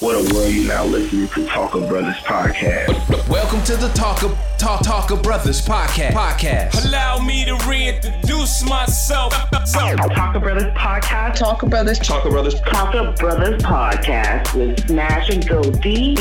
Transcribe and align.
What 0.00 0.14
a 0.14 0.34
world 0.34 0.52
you 0.52 0.68
now 0.68 0.84
listening 0.84 1.26
to 1.28 1.46
Talker 1.46 1.80
Brothers 1.88 2.16
podcast. 2.16 3.28
Welcome 3.30 3.62
to 3.64 3.76
the 3.76 3.88
Talker 3.94 4.28
Talk 4.58 4.82
Talker 4.82 5.16
Brothers 5.16 5.66
podcast. 5.66 6.10
Podcast. 6.10 6.84
Allow 6.84 7.20
me 7.20 7.46
to 7.46 7.56
reintroduce 7.66 8.62
myself. 8.68 9.32
Talker 9.72 10.38
Brothers 10.38 10.74
podcast. 10.74 11.36
Talker 11.36 11.66
Brothers. 11.66 11.98
Talker 11.98 12.28
Brothers. 12.28 12.60
Talker 12.60 13.12
Brothers 13.12 13.62
podcast 13.62 14.54
with 14.54 14.86
Smash 14.86 15.30
and 15.30 15.48
Go 15.48 15.62
D. 15.62 16.14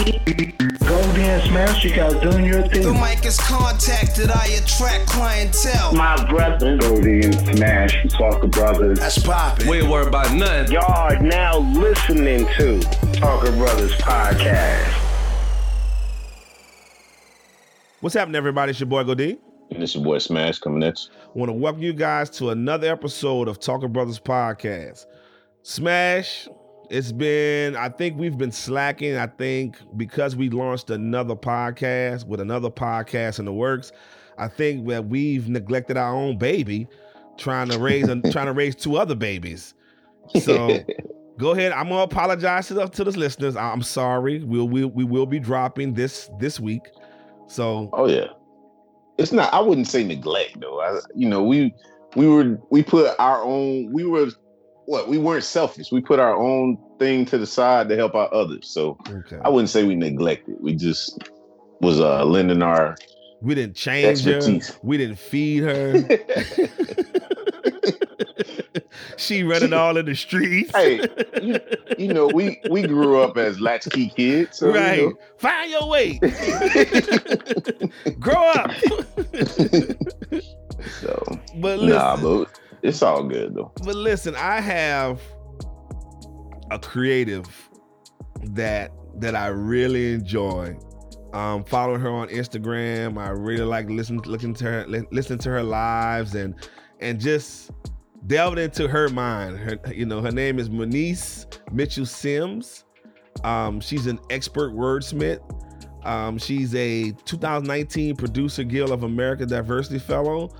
Go 1.15 1.21
D 1.21 1.87
you 1.87 1.95
guys 1.95 2.13
doing 2.15 2.43
your 2.43 2.67
thing. 2.67 2.81
The 2.81 2.93
mic 2.93 3.25
is 3.25 3.39
contacted. 3.39 4.29
I 4.29 4.47
attract 4.47 5.07
clientele. 5.07 5.93
My 5.93 6.21
brother. 6.29 6.75
Go 6.75 7.01
D 7.01 7.21
and 7.23 7.33
Smash, 7.33 8.05
Talker 8.09 8.47
Brothers. 8.47 8.99
That's 8.99 9.19
poppin'. 9.19 9.65
We 9.69 9.77
ain't 9.77 9.87
worried 9.87 10.09
about 10.09 10.33
nothing. 10.33 10.73
Y'all 10.73 10.91
are 10.91 11.17
now 11.17 11.59
listening 11.59 12.45
to 12.57 12.81
Talker 13.13 13.51
Brothers 13.53 13.93
podcast. 13.93 14.91
What's 18.01 18.13
happening, 18.13 18.35
everybody? 18.35 18.71
It's 18.71 18.81
your 18.81 18.87
boy 18.87 19.05
Godin. 19.05 19.37
And 19.71 19.81
it's 19.81 19.95
your 19.95 20.03
boy 20.03 20.17
Smash 20.17 20.59
coming 20.59 20.83
at 20.83 20.99
you. 21.01 21.11
I 21.13 21.39
want 21.39 21.47
to 21.47 21.53
welcome 21.53 21.81
you 21.81 21.93
guys 21.93 22.29
to 22.31 22.49
another 22.49 22.91
episode 22.91 23.47
of 23.47 23.61
Talker 23.61 23.87
Brothers 23.87 24.19
Podcast. 24.19 25.05
Smash, 25.63 26.49
it's 26.89 27.11
been, 27.11 27.75
I 27.75 27.89
think 27.89 28.17
we've 28.17 28.37
been 28.37 28.51
slacking. 28.51 29.17
I 29.17 29.27
think 29.27 29.77
because 29.97 30.35
we 30.35 30.49
launched 30.49 30.89
another 30.89 31.35
podcast 31.35 32.27
with 32.27 32.39
another 32.39 32.69
podcast 32.69 33.39
in 33.39 33.45
the 33.45 33.53
works, 33.53 33.91
I 34.37 34.47
think 34.47 34.87
that 34.87 35.07
we've 35.07 35.47
neglected 35.47 35.97
our 35.97 36.13
own 36.13 36.37
baby, 36.37 36.87
trying 37.37 37.69
to 37.69 37.79
raise 37.79 38.05
trying 38.31 38.47
to 38.47 38.53
raise 38.53 38.75
two 38.75 38.97
other 38.97 39.15
babies. 39.15 39.73
So 40.41 40.79
go 41.37 41.51
ahead. 41.51 41.71
I'm 41.71 41.89
gonna 41.89 42.01
apologize 42.01 42.67
to 42.67 42.73
the, 42.75 42.87
to 42.87 43.03
the 43.03 43.11
listeners. 43.17 43.55
I'm 43.55 43.83
sorry. 43.83 44.43
We'll, 44.43 44.67
we'll 44.67 44.89
we 44.89 45.03
will 45.03 45.25
be 45.25 45.39
dropping 45.39 45.93
this 45.93 46.29
this 46.39 46.59
week. 46.59 46.83
So 47.47 47.89
Oh 47.93 48.07
yeah. 48.07 48.27
It's 49.17 49.31
not 49.31 49.53
I 49.53 49.61
wouldn't 49.61 49.87
say 49.87 50.03
neglect 50.03 50.59
though. 50.59 50.81
I, 50.81 50.99
you 51.15 51.29
know, 51.29 51.43
we 51.43 51.73
we 52.15 52.27
were 52.27 52.59
we 52.69 52.83
put 52.83 53.15
our 53.19 53.43
own 53.43 53.91
we 53.91 54.05
were 54.05 54.29
what 54.85 55.07
we 55.07 55.17
weren't 55.17 55.43
selfish. 55.43 55.91
We 55.91 56.01
put 56.01 56.19
our 56.19 56.35
own 56.35 56.77
thing 56.99 57.25
to 57.25 57.37
the 57.37 57.47
side 57.47 57.89
to 57.89 57.95
help 57.95 58.15
out 58.15 58.31
others. 58.31 58.67
So 58.67 58.97
okay. 59.07 59.39
I 59.43 59.49
wouldn't 59.49 59.69
say 59.69 59.83
we 59.83 59.95
neglected. 59.95 60.57
We 60.59 60.75
just 60.75 61.19
was 61.81 61.99
uh 61.99 62.23
lending 62.25 62.61
our 62.61 62.95
We 63.41 63.55
didn't 63.55 63.75
change 63.75 64.05
Expertise. 64.05 64.69
her. 64.69 64.79
We 64.83 64.97
didn't 64.97 65.19
feed 65.19 65.63
her. 65.63 66.07
she 69.17 69.43
running 69.43 69.73
all 69.73 69.97
in 69.97 70.05
the 70.05 70.15
streets. 70.15 70.71
hey, 70.75 71.07
you, 71.41 71.59
you 71.97 72.13
know, 72.13 72.27
we 72.27 72.59
we 72.69 72.83
grew 72.83 73.21
up 73.21 73.37
as 73.37 73.59
latchkey 73.59 74.09
kids. 74.09 74.59
So, 74.59 74.67
you 74.69 74.75
right. 74.75 75.01
know. 75.01 75.13
Find 75.37 75.71
your 75.71 75.87
way. 75.87 76.19
Grow 78.19 78.51
up. 78.51 78.71
So 81.01 81.23
but 81.55 81.79
listen, 81.79 81.89
nah, 81.89 82.17
but 82.17 82.59
it's 82.85 83.01
all 83.01 83.23
good 83.23 83.55
though. 83.55 83.71
but 83.83 83.95
listen, 83.95 84.35
I 84.35 84.61
have 84.61 85.21
a 86.71 86.79
creative 86.79 87.45
that 88.43 88.91
that 89.19 89.35
I 89.35 89.47
really 89.47 90.13
enjoy. 90.13 90.77
Um, 91.33 91.65
following 91.65 91.99
her 91.99 92.09
on 92.09 92.29
Instagram, 92.29 93.17
I 93.17 93.29
really 93.29 93.65
like 93.65 93.89
listening 93.89 94.21
looking 94.21 94.53
to 94.53 94.63
her, 94.63 94.87
li- 94.87 95.03
listening 95.11 95.39
to 95.39 95.49
her 95.49 95.63
lives, 95.63 96.33
and 96.35 96.55
and 97.01 97.19
just 97.19 97.71
delving 98.27 98.63
into 98.63 98.87
her 98.87 99.09
mind. 99.09 99.57
Her, 99.57 99.77
you 99.93 100.05
know, 100.05 100.21
her 100.21 100.31
name 100.31 100.59
is 100.59 100.69
Moniece 100.69 101.45
Mitchell 101.73 102.05
Sims. 102.05 102.85
Um, 103.43 103.81
she's 103.81 104.07
an 104.07 104.19
expert 104.29 104.73
wordsmith. 104.73 105.41
Um, 106.05 106.37
she's 106.37 106.73
a 106.75 107.11
2019 107.25 108.15
Producer 108.15 108.63
Guild 108.63 108.91
of 108.91 109.03
America 109.03 109.45
Diversity 109.45 109.99
Fellow. 109.99 110.55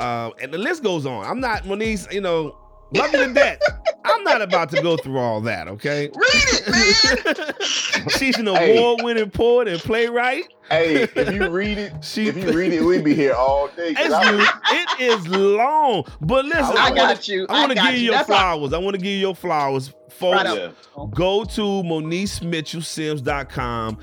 Um, 0.00 0.32
and 0.40 0.52
the 0.52 0.58
list 0.58 0.82
goes 0.82 1.06
on. 1.06 1.24
I'm 1.24 1.38
not 1.40 1.62
Moniece, 1.64 2.12
you 2.12 2.20
know, 2.20 2.56
love 2.94 3.12
you 3.12 3.26
to 3.26 3.32
death. 3.32 3.60
I'm 4.06 4.22
not 4.24 4.42
about 4.42 4.68
to 4.70 4.82
go 4.82 4.96
through 4.98 5.16
all 5.18 5.40
that, 5.42 5.66
okay? 5.68 6.10
Read 6.14 6.26
it, 6.34 6.68
man. 6.68 8.06
She's 8.10 8.36
an 8.38 8.46
Hey. 8.46 8.76
award-winning 8.76 9.30
poet 9.30 9.66
and 9.68 9.80
playwright. 9.80 10.44
Hey, 10.70 11.02
if 11.04 11.32
you 11.32 11.48
read 11.48 11.78
it, 11.78 11.92
She- 12.04 12.28
if 12.28 12.36
you 12.36 12.52
read 12.52 12.72
it, 12.74 12.82
we'd 12.82 13.02
be 13.04 13.14
here 13.14 13.32
all 13.34 13.68
day. 13.68 13.94
It's, 13.96 14.12
I- 14.14 14.60
it 14.66 15.00
is 15.00 15.26
long, 15.28 16.04
but 16.20 16.44
listen, 16.44 16.76
I 16.76 16.86
I, 16.86 16.90
got 16.90 16.98
want 17.08 17.22
to 17.22 17.32
you. 17.32 17.46
I 17.48 17.60
want 17.60 17.72
to 17.72 17.78
give 17.82 17.94
you 17.94 18.00
your 18.00 18.12
That's 18.14 18.26
flowers. 18.26 18.72
I 18.74 18.78
want 18.78 18.92
to 18.94 18.98
give 18.98 19.12
you 19.12 19.18
your 19.18 19.34
flowers, 19.34 19.88
folks. 20.10 20.44
Right. 20.44 20.74
Go 21.14 21.44
to 21.44 21.60
MoniceMitchellSims.com 21.60 23.98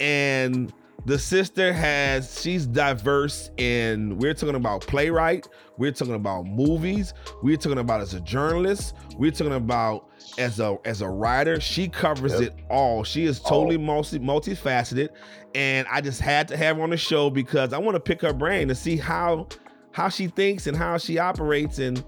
and 0.00 0.72
the 1.06 1.18
sister 1.18 1.72
has 1.72 2.40
she's 2.42 2.66
diverse 2.66 3.50
in 3.58 4.18
we're 4.18 4.34
talking 4.34 4.56
about 4.56 4.80
playwright, 4.86 5.48
we're 5.78 5.92
talking 5.92 6.14
about 6.14 6.46
movies, 6.46 7.14
we're 7.42 7.56
talking 7.56 7.78
about 7.78 8.00
as 8.00 8.12
a 8.14 8.20
journalist, 8.20 8.94
we're 9.16 9.30
talking 9.30 9.54
about 9.54 10.08
as 10.38 10.58
a 10.58 10.76
as 10.84 11.02
a 11.02 11.08
writer. 11.08 11.60
She 11.60 11.88
covers 11.88 12.32
Yep. 12.32 12.42
it 12.42 12.54
all. 12.68 13.04
She 13.04 13.24
is 13.24 13.38
totally 13.40 13.78
multi 13.78 14.18
multifaceted. 14.18 15.10
And 15.54 15.86
I 15.90 16.00
just 16.00 16.20
had 16.20 16.48
to 16.48 16.56
have 16.56 16.76
her 16.76 16.82
on 16.82 16.90
the 16.90 16.96
show 16.96 17.30
because 17.30 17.72
I 17.72 17.78
want 17.78 17.94
to 17.94 18.00
pick 18.00 18.20
her 18.22 18.32
brain 18.32 18.66
to 18.68 18.74
see 18.74 18.96
how 18.96 19.46
how 19.92 20.08
she 20.08 20.26
thinks 20.26 20.66
and 20.66 20.76
how 20.76 20.98
she 20.98 21.18
operates 21.18 21.78
and 21.78 22.04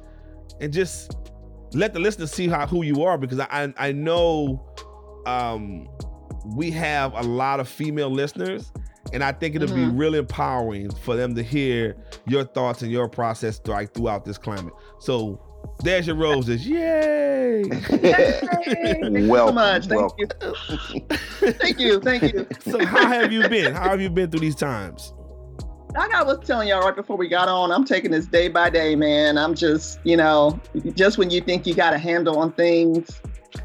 and 0.60 0.72
just 0.72 1.16
let 1.72 1.92
the 1.94 2.00
listeners 2.00 2.32
see 2.32 2.48
how 2.48 2.66
who 2.66 2.82
you 2.82 3.04
are 3.04 3.16
because 3.16 3.38
I 3.38 3.46
I, 3.50 3.74
I 3.88 3.92
know 3.92 4.60
um 5.26 5.88
we 6.56 6.70
have 6.70 7.12
a 7.14 7.22
lot 7.22 7.60
of 7.60 7.68
female 7.68 8.10
listeners 8.10 8.72
and 9.12 9.24
I 9.24 9.32
think 9.32 9.54
it'll 9.54 9.68
be 9.68 9.82
mm-hmm. 9.82 9.96
really 9.96 10.18
empowering 10.18 10.90
for 10.90 11.16
them 11.16 11.34
to 11.34 11.42
hear 11.42 11.96
your 12.26 12.44
thoughts 12.44 12.82
and 12.82 12.90
your 12.90 13.08
process 13.08 13.60
like 13.66 13.94
throughout 13.94 14.24
this 14.24 14.38
climate. 14.38 14.72
So 15.00 15.40
there's 15.82 16.06
your 16.06 16.16
roses. 16.16 16.66
Yay! 16.66 17.64
Thank 17.70 19.16
you 19.16 19.26
so 19.28 19.52
much. 19.52 19.86
Thank 19.86 20.00
welcome. 20.00 20.18
you. 20.18 21.52
Thank 21.52 21.80
you. 21.80 22.00
Thank 22.00 22.22
you. 22.32 22.46
so 22.60 22.84
how 22.84 23.06
have 23.06 23.32
you 23.32 23.48
been? 23.48 23.74
How 23.74 23.90
have 23.90 24.00
you 24.00 24.10
been 24.10 24.30
through 24.30 24.40
these 24.40 24.56
times? 24.56 25.14
Like 25.94 26.12
I 26.12 26.22
was 26.22 26.38
telling 26.46 26.68
y'all 26.68 26.82
right 26.82 26.94
before 26.94 27.16
we 27.16 27.28
got 27.28 27.48
on, 27.48 27.72
I'm 27.72 27.84
taking 27.84 28.10
this 28.10 28.26
day 28.26 28.48
by 28.48 28.68
day, 28.70 28.94
man. 28.94 29.38
I'm 29.38 29.54
just, 29.54 29.98
you 30.04 30.16
know, 30.16 30.60
just 30.94 31.16
when 31.16 31.30
you 31.30 31.40
think 31.40 31.66
you 31.66 31.74
got 31.74 31.94
a 31.94 31.98
handle 31.98 32.38
on 32.38 32.52
things, 32.52 33.20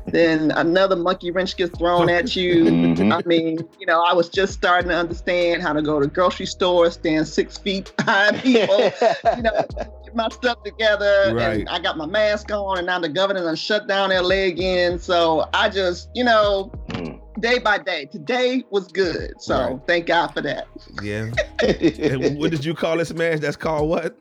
then 0.08 0.52
another 0.52 0.96
monkey 0.96 1.32
wrench 1.32 1.58
gets 1.58 1.78
thrown 1.78 2.10
at 2.10 2.36
you. 2.36 2.66
Mhm. 2.66 3.14
I 3.14 3.22
mean, 3.28 3.68
you 3.80 3.86
know, 3.86 4.02
I 4.02 4.14
was 4.14 4.30
just 4.30 4.54
starting 4.54 4.90
to 4.90 4.96
understand 4.96 5.62
how 5.62 5.74
to 5.74 5.82
go 5.82 6.00
to 6.00 6.08
grocery 6.08 6.46
stores, 6.46 6.94
stand 6.94 7.28
six 7.28 7.58
feet 7.58 7.92
behind 7.98 8.38
people, 8.42 8.92
you 9.36 9.44
know, 9.44 9.66
get 10.04 10.16
my 10.16 10.30
stuff 10.30 10.62
together. 10.64 11.34
Right. 11.36 11.60
And 11.62 11.70
I 11.70 11.80
got 11.80 11.98
my 11.98 12.06
mask 12.06 12.52
on, 12.52 12.78
and 12.78 12.88
now 12.88 13.00
the 13.00 13.10
governor 13.10 13.42
done 13.42 13.56
shut 13.56 13.88
down 13.88 14.10
LA 14.12 14.46
again. 14.48 15.00
So 15.00 15.48
I 15.54 15.70
just, 15.70 16.10
you 16.14 16.24
know, 16.24 16.72
Mm. 16.90 17.20
day 17.42 17.60
by 17.60 17.78
day. 17.80 18.06
Today 18.06 18.64
was 18.70 18.88
good. 18.88 19.34
So 19.42 19.58
Right. 19.60 19.80
thank 19.88 20.06
God 20.08 20.28
for 20.28 20.42
that. 20.42 20.68
Yeah. 21.02 21.30
And 21.64 22.38
what 22.40 22.52
did 22.52 22.64
you 22.66 22.74
call 22.74 22.98
this 22.98 23.14
man? 23.14 23.40
That's 23.40 23.56
called 23.58 23.90
what? 23.90 24.16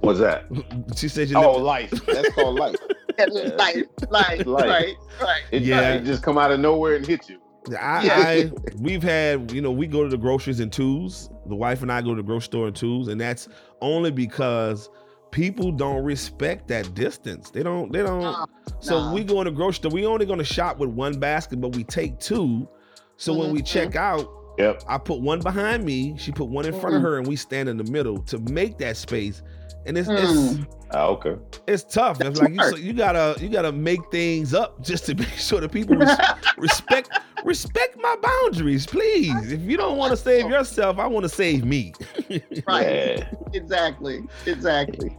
What's 0.00 0.18
that? 0.18 0.44
She 0.96 1.08
said 1.08 1.28
you 1.30 1.36
Oh, 1.36 1.52
live- 1.52 1.62
life. 1.62 1.90
That's 2.06 2.30
called 2.34 2.58
life. 2.58 2.74
Life, 3.18 3.86
life, 4.10 4.46
Life. 4.46 4.46
right, 4.46 4.94
right. 5.20 5.42
It, 5.50 5.62
Yeah. 5.62 5.94
it 5.94 6.04
just 6.04 6.22
come 6.22 6.38
out 6.38 6.50
of 6.52 6.60
nowhere 6.60 6.96
and 6.96 7.06
hit 7.06 7.28
you. 7.28 7.38
I, 7.78 8.04
Yeah. 8.04 8.14
I 8.26 8.52
we've 8.78 9.02
had 9.02 9.52
you 9.52 9.60
know 9.60 9.70
we 9.70 9.86
go 9.86 10.02
to 10.02 10.08
the 10.08 10.16
groceries 10.18 10.60
in 10.60 10.70
twos. 10.70 11.30
The 11.46 11.54
wife 11.54 11.82
and 11.82 11.92
I 11.92 12.02
go 12.02 12.10
to 12.10 12.16
the 12.16 12.26
grocery 12.26 12.44
store 12.46 12.68
in 12.68 12.74
twos, 12.74 13.08
and 13.08 13.20
that's 13.20 13.48
only 13.80 14.10
because 14.10 14.88
people 15.30 15.72
don't 15.72 16.02
respect 16.04 16.68
that 16.68 16.94
distance. 16.94 17.50
They 17.50 17.62
don't. 17.62 17.92
They 17.92 18.02
don't. 18.02 18.20
Nah, 18.22 18.46
so 18.80 18.98
nah. 19.00 19.14
we 19.14 19.24
go 19.24 19.40
in 19.40 19.46
the 19.46 19.50
grocery 19.52 19.74
store. 19.76 19.90
We 19.92 20.06
only 20.06 20.26
going 20.26 20.38
to 20.40 20.44
shop 20.44 20.78
with 20.78 20.90
one 20.90 21.18
basket, 21.20 21.60
but 21.60 21.74
we 21.76 21.84
take 21.84 22.18
two. 22.18 22.68
So 23.16 23.32
when 23.34 23.50
we 23.52 23.60
Mhm. 23.62 23.66
check 23.66 23.96
out, 23.96 24.28
Yep. 24.58 24.82
I 24.86 24.98
put 24.98 25.20
one 25.20 25.40
behind 25.40 25.84
me. 25.84 26.14
She 26.18 26.30
put 26.30 26.48
one 26.48 26.66
in 26.66 26.78
front 26.78 26.94
of 26.96 27.02
her, 27.02 27.16
and 27.16 27.26
we 27.26 27.36
stand 27.36 27.68
in 27.70 27.78
the 27.78 27.90
middle 27.90 28.18
to 28.24 28.38
make 28.38 28.76
that 28.78 28.96
space. 28.98 29.42
And 29.86 29.98
it's 29.98 30.08
it's 30.08 30.32
Mm. 30.32 30.66
Ah, 30.94 31.06
okay. 31.06 31.36
it's 31.66 31.84
tough. 31.84 32.20
It's 32.20 32.38
like 32.38 32.52
you, 32.52 32.62
so 32.64 32.76
you 32.76 32.92
gotta 32.92 33.34
you 33.42 33.48
gotta 33.48 33.72
make 33.72 34.00
things 34.10 34.52
up 34.52 34.82
just 34.82 35.06
to 35.06 35.14
make 35.22 35.28
sure 35.30 35.60
that 35.60 35.72
people 35.72 35.96
res- 35.96 36.16
respect 36.58 37.10
respect 37.44 37.96
my 38.00 38.16
boundaries, 38.22 38.86
please. 38.86 39.52
If 39.52 39.62
you 39.62 39.76
don't 39.76 39.96
want 39.96 40.10
to 40.10 40.16
save 40.16 40.48
yourself, 40.48 40.98
I 40.98 41.06
want 41.06 41.24
to 41.24 41.28
save 41.28 41.64
me. 41.64 41.92
right. 42.68 42.86
Yeah. 42.86 43.30
Exactly. 43.52 44.22
Exactly. 44.46 45.10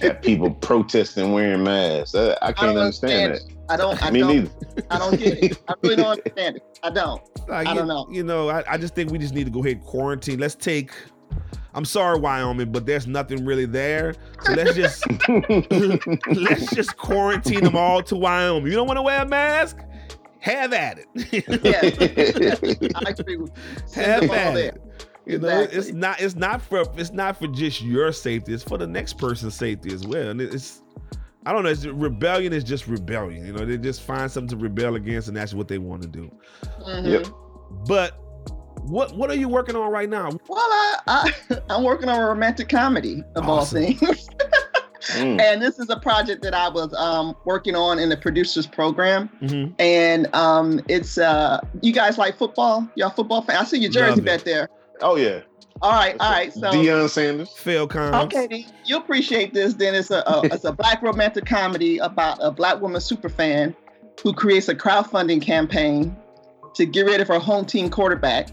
Got 0.00 0.22
people 0.22 0.50
protesting 0.50 1.32
wearing 1.32 1.64
masks. 1.64 2.14
I, 2.14 2.32
I 2.42 2.52
can't 2.52 2.74
don't 2.74 2.78
understand 2.78 3.34
that. 3.34 3.42
I 3.68 3.76
don't. 3.76 4.02
I 4.02 4.10
Me 4.10 4.20
don't. 4.20 4.36
neither. 4.36 4.50
I 4.90 4.98
don't 4.98 5.18
get 5.18 5.42
it. 5.42 5.62
I 5.68 5.74
really 5.82 5.96
don't 5.96 6.18
understand 6.18 6.56
it. 6.56 6.78
I 6.82 6.90
don't. 6.90 7.22
Like, 7.48 7.66
I 7.66 7.72
you, 7.72 7.78
don't 7.78 7.88
know. 7.88 8.06
You 8.10 8.22
know, 8.22 8.48
I, 8.50 8.64
I 8.72 8.76
just 8.76 8.94
think 8.94 9.10
we 9.10 9.18
just 9.18 9.34
need 9.34 9.44
to 9.44 9.50
go 9.50 9.60
ahead 9.60 9.78
and 9.78 9.84
quarantine. 9.86 10.38
Let's 10.38 10.54
take. 10.54 10.92
I'm 11.74 11.84
sorry, 11.86 12.20
Wyoming, 12.20 12.70
but 12.70 12.84
there's 12.84 13.06
nothing 13.06 13.46
really 13.46 13.64
there. 13.64 14.14
So 14.42 14.52
let's 14.52 14.74
just 14.74 15.04
let's 16.28 16.74
just 16.74 16.96
quarantine 16.98 17.64
them 17.64 17.76
all 17.76 18.02
to 18.02 18.16
Wyoming. 18.16 18.70
You 18.70 18.76
don't 18.76 18.86
want 18.86 18.98
to 18.98 19.02
wear 19.02 19.22
a 19.22 19.26
mask? 19.26 19.78
have 20.42 20.72
at 20.72 20.98
it. 20.98 21.06
Yes. 21.62 22.58
I 22.96 23.10
agree 23.10 23.36
with 23.36 23.52
you. 23.56 24.02
Have 24.02 24.24
at 24.24 24.56
it. 24.56 24.82
You 25.24 25.38
know, 25.38 25.60
it's 25.70 25.92
not 25.92 26.20
it's 26.20 26.34
not 26.34 26.60
for 26.60 26.84
it's 26.96 27.12
not 27.12 27.38
for 27.38 27.46
just 27.46 27.80
your 27.80 28.12
safety. 28.12 28.52
It's 28.52 28.64
for 28.64 28.76
the 28.76 28.86
next 28.86 29.18
person's 29.18 29.54
safety 29.54 29.94
as 29.94 30.04
well. 30.06 30.30
And 30.30 30.40
it's 30.40 30.82
I 31.46 31.52
don't 31.52 31.62
know. 31.62 31.70
It's, 31.70 31.86
rebellion 31.86 32.52
is 32.52 32.64
just 32.64 32.88
rebellion. 32.88 33.46
You 33.46 33.52
know, 33.52 33.64
they 33.64 33.78
just 33.78 34.02
find 34.02 34.30
something 34.30 34.58
to 34.58 34.62
rebel 34.62 34.96
against, 34.96 35.28
and 35.28 35.36
that's 35.36 35.54
what 35.54 35.68
they 35.68 35.78
want 35.78 36.02
to 36.02 36.08
do. 36.08 36.30
Mhm. 36.80 37.08
Yep. 37.08 37.26
But 37.86 38.18
what 38.84 39.16
what 39.16 39.30
are 39.30 39.34
you 39.36 39.48
working 39.48 39.76
on 39.76 39.90
right 39.90 40.08
now? 40.08 40.30
Well, 40.48 40.58
I, 40.60 40.96
I 41.06 41.58
I'm 41.70 41.82
working 41.84 42.08
on 42.08 42.20
a 42.20 42.26
romantic 42.26 42.68
comedy 42.68 43.22
of 43.36 43.48
Awesome. 43.48 43.50
all 43.50 43.64
things, 43.64 44.28
Mm. 45.14 45.40
and 45.40 45.60
this 45.60 45.78
is 45.80 45.90
a 45.90 45.96
project 45.96 46.42
that 46.42 46.54
I 46.54 46.68
was 46.68 46.94
um, 46.94 47.34
working 47.44 47.74
on 47.74 47.98
in 47.98 48.08
the 48.08 48.16
producers 48.16 48.66
program. 48.68 49.28
Mhm. 49.42 49.74
And 49.80 50.32
um, 50.34 50.80
it's 50.88 51.18
uh, 51.18 51.60
you 51.80 51.92
guys 51.92 52.18
like 52.18 52.36
football? 52.38 52.88
Y'all 52.94 53.10
football 53.10 53.42
fan? 53.42 53.56
I 53.56 53.64
see 53.64 53.78
your 53.78 53.90
jersey 53.90 54.16
Love 54.16 54.24
back 54.24 54.42
there. 54.44 54.68
Oh 55.00 55.16
yeah. 55.16 55.40
All 55.80 55.90
right, 55.90 56.14
all 56.20 56.30
right. 56.30 56.52
So 56.52 56.70
Deion 56.70 57.08
Sanders. 57.08 57.50
Phil 57.50 57.88
Collins. 57.88 58.32
Okay, 58.32 58.64
you 58.84 58.96
appreciate 58.96 59.52
this. 59.52 59.74
Then 59.74 59.96
it's 59.96 60.12
a, 60.12 60.22
a 60.26 60.42
it's 60.44 60.64
a 60.64 60.72
black 60.72 61.02
romantic 61.02 61.46
comedy 61.46 61.98
about 61.98 62.38
a 62.40 62.52
black 62.52 62.80
woman 62.80 63.00
super 63.00 63.28
fan 63.28 63.74
who 64.22 64.32
creates 64.32 64.68
a 64.68 64.74
crowdfunding 64.74 65.42
campaign 65.42 66.14
to 66.74 66.86
get 66.86 67.06
rid 67.06 67.20
of 67.20 67.26
her 67.26 67.40
home 67.40 67.64
team 67.64 67.90
quarterback 67.90 68.50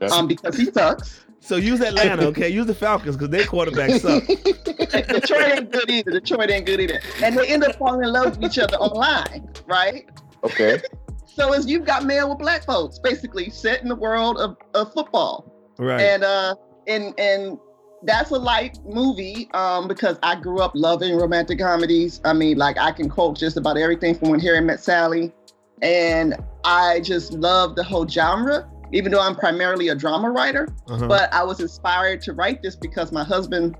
That's- 0.00 0.18
um 0.18 0.26
because 0.26 0.56
he 0.56 0.64
sucks. 0.66 1.24
So 1.42 1.56
use 1.56 1.80
Atlanta, 1.80 2.26
okay? 2.26 2.50
Use 2.50 2.66
the 2.66 2.74
Falcons 2.74 3.16
because 3.16 3.30
their 3.30 3.46
quarterback 3.46 3.98
suck. 4.00 4.26
Detroit 5.06 5.42
ain't 5.58 5.72
good 5.72 5.90
either. 5.90 6.10
Detroit 6.10 6.50
ain't 6.50 6.66
good 6.66 6.80
either. 6.80 7.00
And 7.22 7.36
they 7.38 7.46
end 7.46 7.64
up 7.64 7.76
falling 7.76 8.04
in 8.04 8.12
love 8.12 8.36
with 8.36 8.50
each 8.50 8.58
other 8.58 8.76
online, 8.76 9.48
right? 9.66 10.08
okay. 10.44 10.80
So 11.32 11.52
as 11.54 11.66
you've 11.66 11.84
got 11.86 12.04
male 12.04 12.28
with 12.28 12.38
black 12.38 12.64
folks, 12.66 12.98
basically 12.98 13.48
set 13.50 13.80
in 13.82 13.88
the 13.88 13.94
world 13.94 14.36
of, 14.38 14.56
of 14.74 14.92
football. 14.92 15.50
Right. 15.78 16.00
and 16.00 16.24
uh 16.24 16.56
and 16.86 17.18
and 17.18 17.56
that's 18.02 18.30
a 18.30 18.36
light 18.38 18.78
movie 18.84 19.48
um 19.54 19.86
because 19.88 20.18
I 20.22 20.34
grew 20.34 20.60
up 20.60 20.72
loving 20.74 21.16
romantic 21.16 21.60
comedies. 21.60 22.20
I 22.24 22.32
mean, 22.34 22.58
like 22.58 22.76
I 22.78 22.90
can 22.90 23.08
quote 23.08 23.38
just 23.38 23.56
about 23.56 23.78
everything 23.78 24.16
from 24.16 24.30
When 24.30 24.40
Harry 24.40 24.60
Met 24.60 24.80
Sally, 24.80 25.32
and 25.80 26.34
I 26.64 27.00
just 27.00 27.32
love 27.32 27.76
the 27.76 27.84
whole 27.84 28.06
genre. 28.06 28.68
Even 28.92 29.12
though 29.12 29.20
I'm 29.20 29.36
primarily 29.36 29.88
a 29.88 29.94
drama 29.94 30.30
writer, 30.30 30.68
Uh-huh. 30.88 31.06
but 31.06 31.32
I 31.32 31.44
was 31.44 31.60
inspired 31.60 32.20
to 32.22 32.32
write 32.32 32.62
this 32.62 32.74
because 32.76 33.12
my 33.12 33.22
husband 33.24 33.76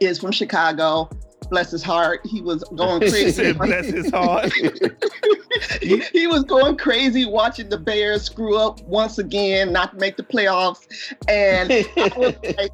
is 0.00 0.18
from 0.18 0.32
Chicago. 0.32 1.08
Bless 1.50 1.70
his 1.70 1.82
heart, 1.82 2.20
he 2.24 2.40
was 2.40 2.64
going 2.74 3.00
crazy. 3.10 3.30
said, 3.30 3.58
bless 3.58 3.86
his 3.86 4.10
heart. 4.10 4.50
he, 5.80 5.98
he 6.12 6.26
was 6.26 6.42
going 6.44 6.76
crazy 6.76 7.26
watching 7.26 7.68
the 7.68 7.76
Bears 7.78 8.22
screw 8.22 8.56
up 8.56 8.80
once 8.82 9.18
again, 9.18 9.72
not 9.72 9.96
make 9.98 10.16
the 10.16 10.22
playoffs. 10.22 10.86
And 11.28 11.70
I 11.70 12.12
was 12.16 12.34
like, 12.56 12.70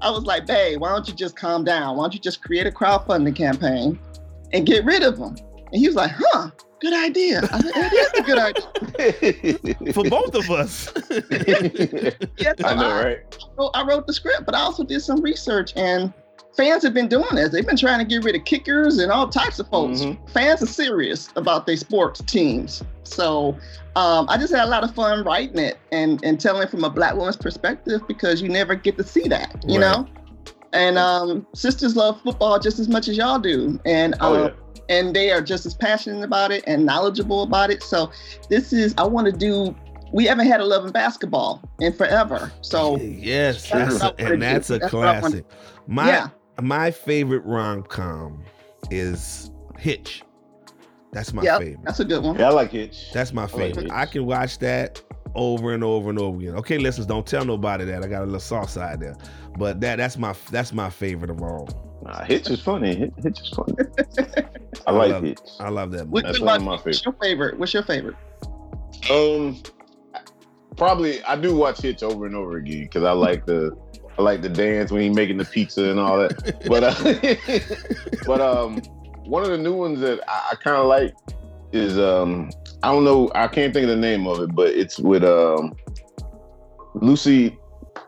I 0.00 0.10
was 0.10 0.24
like, 0.24 0.46
babe, 0.46 0.80
why 0.80 0.88
don't 0.90 1.06
you 1.06 1.14
just 1.14 1.36
calm 1.36 1.64
down? 1.64 1.96
Why 1.96 2.04
don't 2.04 2.14
you 2.14 2.20
just 2.20 2.42
create 2.42 2.66
a 2.66 2.70
crowdfunding 2.70 3.36
campaign 3.36 3.98
and 4.52 4.66
get 4.66 4.84
rid 4.84 5.02
of 5.02 5.18
them? 5.18 5.36
And 5.72 5.80
he 5.80 5.86
was 5.86 5.96
like, 5.96 6.12
huh, 6.14 6.50
good 6.84 6.92
idea. 6.94 7.40
I 7.52 7.60
said, 7.60 7.72
it 7.74 7.92
is 7.92 8.20
a 8.20 8.22
good 8.22 8.38
idea. 8.38 9.92
For 9.92 10.04
both 10.04 10.34
of 10.34 10.50
us. 10.50 10.92
Yes, 12.38 12.56
I 12.64 12.74
know, 12.74 12.90
I, 12.90 13.04
right? 13.04 13.46
wrote, 13.56 13.70
I 13.74 13.82
wrote 13.84 14.06
the 14.06 14.12
script, 14.12 14.44
but 14.46 14.54
I 14.54 14.60
also 14.60 14.84
did 14.84 15.00
some 15.00 15.20
research 15.20 15.72
and 15.76 16.12
fans 16.56 16.82
have 16.82 16.92
been 16.94 17.08
doing 17.08 17.26
this. 17.32 17.50
They've 17.50 17.66
been 17.66 17.76
trying 17.76 17.98
to 18.00 18.04
get 18.04 18.24
rid 18.24 18.34
of 18.36 18.44
kickers 18.44 18.98
and 18.98 19.10
all 19.10 19.28
types 19.28 19.58
of 19.58 19.68
folks. 19.68 20.00
Mhm. 20.00 20.30
Fans 20.30 20.62
are 20.62 20.66
serious 20.66 21.30
about 21.36 21.66
their 21.66 21.76
sports 21.76 22.20
teams. 22.26 22.82
So 23.04 23.56
um, 23.96 24.26
I 24.28 24.36
just 24.36 24.52
had 24.54 24.64
a 24.64 24.70
lot 24.70 24.84
of 24.84 24.94
fun 24.94 25.24
writing 25.24 25.58
it 25.58 25.78
and, 25.92 26.22
and 26.24 26.38
telling 26.40 26.62
it 26.62 26.70
from 26.70 26.84
a 26.84 26.90
black 26.90 27.14
woman's 27.14 27.36
perspective 27.36 28.02
because 28.08 28.42
you 28.42 28.48
never 28.48 28.74
get 28.74 28.96
to 28.98 29.04
see 29.04 29.28
that, 29.28 29.56
you 29.66 29.80
Right. 29.80 29.92
know? 29.92 30.06
And 30.72 30.98
um, 30.98 31.46
sisters 31.54 31.94
love 31.96 32.20
football 32.22 32.58
just 32.58 32.78
as 32.80 32.88
much 32.88 33.06
as 33.08 33.16
y'all 33.16 33.38
do. 33.38 33.78
And 33.84 34.16
Oh 34.20 34.34
um, 34.34 34.42
yeah. 34.42 34.50
And 34.88 35.14
they 35.14 35.30
are 35.30 35.40
just 35.42 35.66
as 35.66 35.74
passionate 35.74 36.22
about 36.24 36.50
it 36.52 36.64
and 36.66 36.84
knowledgeable 36.84 37.42
about 37.42 37.70
it. 37.70 37.82
So 37.82 38.10
this 38.48 38.72
is 38.72 38.94
I 38.98 39.04
want 39.04 39.26
to 39.26 39.32
do. 39.32 39.74
We 40.12 40.26
haven't 40.26 40.46
had 40.46 40.60
a 40.60 40.64
love 40.64 40.84
and 40.84 40.92
basketball 40.92 41.60
in 41.80 41.92
forever. 41.92 42.52
So 42.60 42.96
yes, 42.98 43.68
That's 43.70 43.98
that's 43.98 44.02
what 44.04 44.20
a, 44.20 44.24
I 44.26 44.32
and 44.32 44.42
that's 44.42 44.70
a. 44.70 44.78
That's 44.78 44.92
what 44.92 45.06
I 45.08 45.12
want- 45.20 45.22
classic. 45.22 45.44
My 45.86 46.06
yeah, 46.08 46.28
my 46.62 46.90
favorite 46.90 47.44
rom 47.44 47.82
com 47.82 48.42
is 48.90 49.50
Hitch. 49.78 50.22
That's 51.12 51.32
my 51.32 51.42
Yep. 51.42 51.60
favorite. 51.60 51.84
that's 51.84 52.00
a 52.00 52.04
good 52.04 52.22
one. 52.22 52.38
Yeah, 52.38 52.48
I 52.48 52.52
like 52.52 52.70
Hitch. 52.72 53.10
That's 53.12 53.32
my 53.32 53.42
like 53.42 53.50
favorite. 53.52 53.82
Hitch. 53.84 53.92
I 53.92 54.06
can 54.06 54.26
watch 54.26 54.58
that 54.58 55.00
over 55.34 55.72
and 55.72 55.82
over 55.84 56.10
and 56.10 56.18
over 56.18 56.38
again. 56.38 56.54
Okay, 56.56 56.78
listeners, 56.78 57.06
don't 57.06 57.26
tell 57.26 57.44
nobody 57.44 57.84
that. 57.84 58.02
I 58.04 58.06
got 58.08 58.22
a 58.22 58.24
little 58.24 58.40
soft 58.40 58.70
side 58.70 59.00
there. 59.00 59.16
But 59.58 59.80
that 59.80 59.96
that's 59.96 60.16
my 60.18 60.34
that's 60.50 60.72
my 60.72 60.90
favorite 60.90 61.30
of 61.30 61.42
all. 61.42 61.68
Nah, 62.04 62.22
Hitch 62.24 62.50
is 62.50 62.60
funny. 62.60 62.94
Hitch, 62.94 63.12
Hitch 63.22 63.40
is 63.40 63.48
funny. 63.48 63.74
I 64.86 64.92
like 64.92 65.12
love, 65.12 65.22
Hitch. 65.22 65.38
I 65.58 65.70
love 65.70 65.90
that 65.92 66.04
movie. 66.04 66.22
That's 66.22 66.38
one 66.38 66.46
one 66.46 66.56
of 66.56 66.84
my 66.84 66.90
What's 66.90 67.04
your 67.04 67.14
favorite? 67.20 67.58
What's 67.58 67.72
your 67.72 67.82
favorite? 67.82 68.16
Um, 69.10 69.62
probably 70.76 71.22
I 71.24 71.36
do 71.36 71.56
watch 71.56 71.80
Hitch 71.80 72.02
over 72.02 72.26
and 72.26 72.36
over 72.36 72.58
again 72.58 72.82
because 72.82 73.04
I 73.04 73.12
like 73.12 73.46
the 73.46 73.74
I 74.18 74.22
like 74.22 74.42
the 74.42 74.50
dance 74.50 74.92
when 74.92 75.02
he's 75.02 75.16
making 75.16 75.38
the 75.38 75.46
pizza 75.46 75.90
and 75.90 75.98
all 75.98 76.18
that. 76.18 76.62
But 76.68 76.84
uh, 76.84 78.24
but 78.26 78.40
um, 78.40 78.76
one 79.24 79.42
of 79.42 79.48
the 79.48 79.58
new 79.58 79.74
ones 79.74 80.00
that 80.00 80.20
I, 80.28 80.50
I 80.52 80.54
kind 80.56 80.76
of 80.76 80.86
like 80.86 81.14
is 81.72 81.98
um 81.98 82.50
I 82.82 82.92
don't 82.92 83.04
know 83.04 83.30
I 83.34 83.48
can't 83.48 83.72
think 83.72 83.84
of 83.84 83.90
the 83.90 83.96
name 83.96 84.26
of 84.26 84.42
it, 84.42 84.54
but 84.54 84.68
it's 84.68 84.98
with 84.98 85.24
um 85.24 85.74
Lucy. 86.94 87.58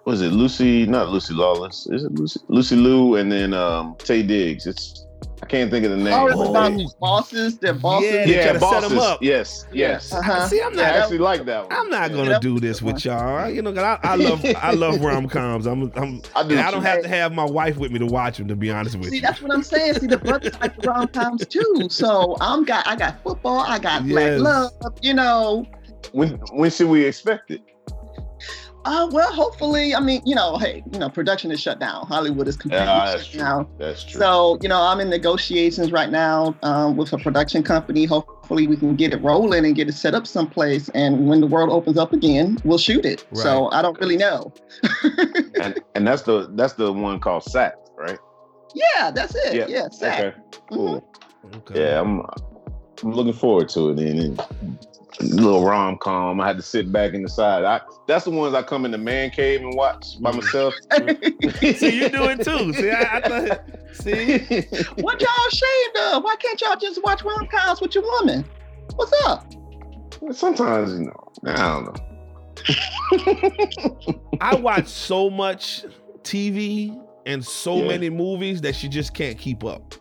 Was 0.07 0.23
it 0.23 0.31
Lucy? 0.33 0.87
Not 0.87 1.09
Lucy 1.11 1.35
Lawless. 1.35 1.89
Is 1.89 2.05
it 2.05 2.13
Lucy? 2.13 2.41
Lucy 2.49 2.77
Liu 2.77 3.17
and 3.17 3.31
then 3.31 3.53
um 3.53 3.97
Taye 3.97 4.27
Diggs. 4.27 4.67
It's 4.67 5.03
I 5.43 5.47
can't 5.47 5.71
think 5.71 5.85
of 5.85 5.91
the 5.91 5.97
name. 5.99 6.15
Oh, 6.15 6.27
it's 6.29 6.37
Oh. 6.39 6.51
about 6.51 6.77
these 6.77 6.95
bosses. 6.95 7.59
They're 7.59 7.75
bosses. 7.75 8.11
Yeah, 8.11 8.25
yeah, 8.25 8.43
try 8.45 8.53
to 8.55 8.61
set 8.61 8.85
'em 8.85 8.97
bosses. 8.97 8.99
up. 8.99 9.23
Yes, 9.23 9.67
yes. 9.73 10.13
Uh-huh. 10.13 10.47
See, 10.49 10.63
I'm 10.63 10.73
Yeah, 10.75 10.81
I 10.81 10.85
not. 10.87 10.95
actually 10.97 11.19
like 11.19 11.45
that 11.47 11.65
one. 11.69 11.73
I'm 11.77 11.91
not 11.91 12.11
gonna 12.13 12.31
Yeah. 12.31 12.39
do 12.39 12.59
this 12.61 12.81
with 12.81 13.05
y'all. 13.05 13.51
You 13.51 13.61
know, 13.63 13.73
'cause 13.73 13.83
I, 13.83 13.99
I 14.03 14.15
love 14.17 14.45
I 14.57 14.73
love 14.73 15.01
rom 15.05 15.29
coms. 15.29 15.67
I'm 15.67 15.93
I'm 15.97 16.23
I 16.37 16.47
do. 16.47 16.57
I 16.59 16.71
don't 16.71 16.83
have 16.85 17.03
to 17.03 17.09
have 17.09 17.33
my 17.33 17.45
wife 17.45 17.77
with 17.77 17.91
me 17.91 17.99
to 17.99 18.07
watch 18.07 18.39
them. 18.39 18.47
To 18.49 18.57
be 18.57 18.71
honest 18.71 18.97
with 18.97 19.09
See, 19.09 19.17
you. 19.17 19.21
See, 19.21 19.27
that's 19.27 19.43
what 19.43 19.53
I'm 19.53 19.63
saying. 19.65 19.95
See, 19.95 20.07
the 20.07 20.19
brothers 20.19 20.55
like 20.61 20.73
rom 20.87 21.09
coms 21.09 21.45
too. 21.47 21.89
So 21.91 22.37
I'm 22.41 22.65
got 22.65 22.87
I 22.87 22.95
got 22.97 23.21
football. 23.25 23.59
I 23.59 23.79
got 23.81 24.05
Yes. 24.05 24.13
black 24.13 24.39
love. 24.41 24.73
You 25.03 25.15
know. 25.15 25.67
When 26.13 26.31
when 26.53 26.71
should 26.71 26.89
we 26.89 27.05
expect 27.05 27.51
it? 27.51 27.61
Uh, 28.87 29.09
well, 29.11 29.33
hopefully, 29.33 29.97
I 29.97 30.01
mean, 30.01 30.23
you 30.25 30.37
know, 30.37 30.59
hey, 30.59 30.85
you 30.93 30.99
know, 31.01 31.11
production 31.11 31.51
is 31.51 31.61
shut 31.61 31.81
down. 31.81 32.07
Hollywood 32.07 32.47
is 32.47 32.57
completely 32.57 32.87
Yeah, 32.87 33.05
that's 33.05 33.25
shut 33.25 33.33
true. 33.33 33.41
down. 33.41 33.67
That's 33.79 34.05
true. 34.05 34.21
So, 34.21 34.59
you 34.63 34.69
know, 34.69 34.81
I'm 34.81 35.01
in 35.01 35.11
negotiations 35.11 35.91
right 35.91 36.09
now 36.09 36.55
um, 36.63 36.97
with 36.97 37.13
a 37.13 37.19
production 37.19 37.65
company. 37.65 38.05
Hopefully, 38.05 38.69
we 38.69 38.77
can 38.77 38.95
get 38.95 39.13
it 39.13 39.21
rolling 39.23 39.65
and 39.65 39.75
get 39.75 39.89
it 39.89 39.95
set 39.95 40.15
up 40.15 40.25
someplace. 40.25 40.89
And 40.91 41.29
when 41.29 41.41
the 41.41 41.49
world 41.49 41.71
opens 41.71 41.99
up 41.99 42.13
again, 42.13 42.59
we'll 42.65 42.79
shoot 42.79 43.05
it. 43.05 43.27
So 43.33 43.69
I 43.73 43.83
don't 43.83 43.99
really 43.99 44.17
know. 44.17 44.55
and 45.61 45.81
and 45.97 46.07
that's 46.07 46.23
the 46.23 46.49
that's 46.55 46.75
the 46.75 46.93
one 46.93 47.19
called 47.19 47.43
Sack, 47.43 47.75
right? 47.97 48.19
Yeah, 48.73 49.11
that's 49.11 49.35
it. 49.35 49.55
Yeah. 49.57 49.67
Yeah, 49.67 49.89
Zach. 49.89 50.25
Okay. 50.25 50.37
Cool. 50.71 51.13
Okay. 51.57 51.81
Yeah, 51.81 52.01
I'm 52.01 52.21
I'm 53.03 53.13
looking 53.13 53.33
forward 53.33 53.69
to 53.71 53.91
it. 53.91 53.99
And, 53.99 54.39
a 54.39 54.47
little 55.21 55.65
rom 55.65 55.97
com. 55.99 56.41
I 56.41 56.47
had 56.47 56.57
to 56.57 56.63
sit 56.63 56.93
back 56.93 57.15
and 57.15 57.25
decide. 57.25 57.65
I 57.65 57.81
that's 58.07 58.25
the 58.25 58.31
ones 58.31 58.55
I 58.55 58.63
come 58.63 58.85
in 58.85 58.91
the 58.91 58.99
man 58.99 59.31
cave 59.31 59.61
and 59.61 59.75
watch 59.75 60.21
by 60.21 60.33
myself. 60.33 60.75
See, 61.61 62.01
you 62.01 62.09
do 62.09 62.25
it 62.25 62.43
too. 62.45 62.73
See, 62.73 62.91
I, 62.91 63.17
I 63.17 63.21
thought. 63.21 63.61
See, 63.93 64.39
what 65.03 65.21
y'all 65.21 65.49
ashamed 65.49 65.97
of? 66.13 66.25
Why 66.25 66.37
can't 66.37 66.61
y'all 66.61 66.77
just 66.77 67.03
watch 67.03 67.23
rom 67.25 67.47
coms 67.47 67.81
with 67.81 67.95
your 67.95 68.05
woman? 68.05 68.45
What's 68.95 69.13
up? 69.25 69.53
Sometimes 70.33 70.93
you 70.93 71.07
know. 71.07 71.33
I 71.47 71.57
don't 71.57 71.85
know. 71.85 72.07
I 74.41 74.55
watch 74.57 74.89
so 74.89 75.31
much 75.31 75.85
TV 76.23 76.99
and 77.27 77.45
so 77.45 77.77
Yeah. 77.77 77.89
many 77.89 78.11
movies 78.11 78.61
that 78.63 78.75
she 78.75 78.89
just 78.89 79.15
can't 79.15 79.39
keep 79.39 79.65
up. 79.65 79.95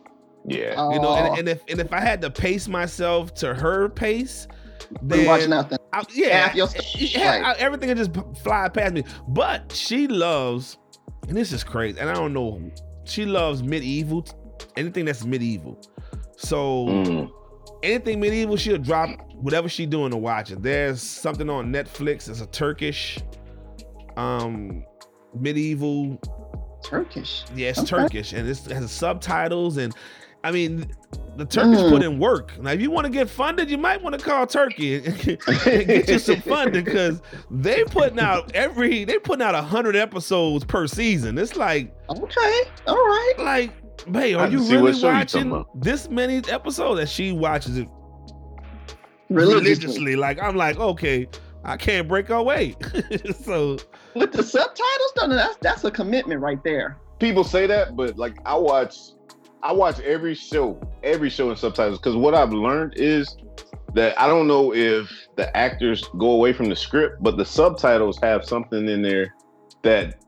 Yeah. 0.47 0.91
You 0.91 0.99
know, 0.99 1.15
and, 1.15 1.27
oh. 1.27 1.35
and 1.39 1.49
if 1.49 1.61
and 1.67 1.79
if 1.79 1.91
I 1.91 1.99
had 1.99 2.21
to 2.21 2.29
pace 2.29 2.67
myself 2.67 3.33
to 3.35 3.53
her 3.53 3.89
pace, 3.89 4.47
we 4.47 4.64
then 5.01 5.25
watch 5.25 5.47
nothing. 5.47 5.77
I, 5.93 6.03
yeah, 6.13 6.53
your- 6.53 6.67
yeah, 6.95 7.39
right. 7.41 7.57
Everything 7.57 7.95
just 7.95 8.11
fly 8.43 8.69
past 8.69 8.93
me. 8.93 9.03
But 9.27 9.71
she 9.71 10.07
loves, 10.07 10.77
and 11.27 11.35
this 11.37 11.51
is 11.53 11.63
crazy, 11.63 11.99
and 11.99 12.09
I 12.09 12.13
don't 12.13 12.33
know. 12.33 12.71
She 13.05 13.25
loves 13.25 13.61
medieval, 13.63 14.25
anything 14.77 15.05
that's 15.05 15.23
medieval. 15.25 15.79
So 16.37 16.85
Mm. 16.87 17.31
anything 17.83 18.19
medieval, 18.19 18.57
she'll 18.57 18.77
drop 18.77 19.09
whatever 19.35 19.69
she 19.69 19.85
doing 19.85 20.11
to 20.11 20.17
watch 20.17 20.51
it. 20.51 20.61
There's 20.63 21.01
something 21.01 21.49
on 21.49 21.71
Netflix. 21.71 22.27
It's 22.29 22.41
a 22.41 22.47
Turkish, 22.47 23.19
um, 24.17 24.83
medieval. 25.33 26.19
Turkish. 26.83 27.43
Yeah, 27.55 27.71
Okay. 27.77 27.85
Turkish, 27.85 28.33
and 28.33 28.47
it's, 28.47 28.67
it 28.67 28.73
has 28.73 28.91
subtitles, 28.91 29.77
and 29.77 29.93
I 30.45 30.51
mean, 30.51 30.91
the 31.37 31.45
Turkish 31.45 31.79
Mm. 31.81 31.89
put 31.89 32.03
in 32.03 32.19
work. 32.19 32.57
Now, 32.61 32.71
if 32.71 32.79
you 32.81 32.91
want 32.91 33.05
to 33.05 33.11
get 33.11 33.29
funded, 33.29 33.69
you 33.69 33.77
might 33.77 34.01
want 34.01 34.17
to 34.17 34.23
call 34.23 34.45
Turkey 34.47 34.95
and, 34.95 35.07
and 35.07 35.87
get 35.87 36.07
you 36.07 36.19
some 36.19 36.39
funding 36.41 36.83
because 36.85 37.21
they 37.51 37.83
putting 37.83 38.19
out 38.19 38.53
every 38.55 39.03
they 39.05 39.17
putting 39.19 39.41
out 39.45 39.55
hundred 39.65 39.95
episodes 39.95 40.63
per 40.63 40.87
season. 40.87 41.37
It's 41.37 41.55
like 41.55 41.93
Okay, 42.09 42.61
all 42.87 42.95
right. 42.95 43.33
like, 43.39 43.71
Hey, 44.13 44.33
are 44.35 44.47
you 44.47 44.59
to 44.59 44.63
see 44.63 44.75
what 44.75 44.81
really 44.83 44.99
show 44.99 45.11
you 45.17 45.25
talking 45.25 45.49
watching 45.49 45.65
this 45.81 46.09
many 46.09 46.37
episodes? 46.49 46.99
that 46.99 47.09
she 47.09 47.31
watches 47.31 47.77
it 47.77 47.87
Religiously. 49.29 49.59
religiously. 49.63 50.15
Like 50.15 50.39
I'm 50.41 50.55
like, 50.55 50.77
okay, 50.77 51.27
I 51.63 51.77
can't 51.77 52.07
break 52.07 52.29
away. 52.29 52.75
so 53.43 53.77
With 54.13 54.31
the 54.31 54.43
subtitles, 54.43 55.13
no, 55.17 55.25
no, 55.27 55.35
that's 55.35 55.57
that's 55.61 55.83
a 55.83 55.91
commitment 55.91 56.39
right 56.41 56.63
there. 56.63 56.97
People 57.19 57.43
say 57.43 57.65
that, 57.67 57.95
but 57.95 58.17
like 58.17 58.35
I 58.45 58.55
watch, 58.55 58.95
I 59.65 59.71
watch 59.71 59.99
every 60.01 60.35
show, 60.35 60.79
every 61.01 61.27
show 61.31 61.49
in 61.49 61.55
subtitles 61.57 61.97
because 61.97 62.15
what 62.15 62.35
I've 62.35 62.53
learned 62.53 62.93
is 62.97 63.35
that 63.95 64.19
I 64.21 64.27
don't 64.27 64.47
know 64.47 64.71
if 64.75 65.09
the 65.37 65.55
actors 65.57 66.07
go 66.19 66.31
away 66.33 66.53
from 66.53 66.69
the 66.69 66.75
script, 66.75 67.15
but 67.23 67.35
the 67.35 67.45
subtitles 67.45 68.19
have 68.21 68.45
something 68.45 68.87
in 68.87 69.01
there 69.01 69.33
that 69.81 70.23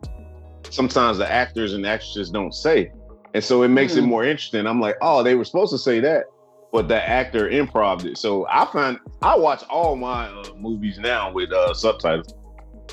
sometimes 0.71 1.19
the 1.19 1.31
actors 1.31 1.73
and 1.73 1.85
actresses 1.85 2.31
don't 2.31 2.51
say. 2.51 2.91
And 3.35 3.43
so 3.43 3.61
it 3.61 3.67
makes 3.67 3.95
it 3.95 4.01
Hmm. 4.01 4.09
more 4.09 4.23
interesting. 4.23 4.65
I'm 4.65 4.81
like, 4.81 4.95
oh, 5.03 5.21
they 5.21 5.35
were 5.35 5.45
supposed 5.45 5.71
to 5.71 5.77
say 5.77 5.99
that, 5.99 6.23
but 6.71 6.87
the 6.87 7.07
actor 7.07 7.47
improved 7.47 8.05
it. 8.05 8.17
So 8.17 8.47
I 8.49 8.65
find 8.65 8.97
I 9.21 9.37
watch 9.37 9.63
all 9.69 9.95
my 9.95 10.29
uh, 10.29 10.45
movies 10.57 10.97
now 10.97 11.31
with 11.31 11.51
uh, 11.51 11.75
subtitles, 11.75 12.33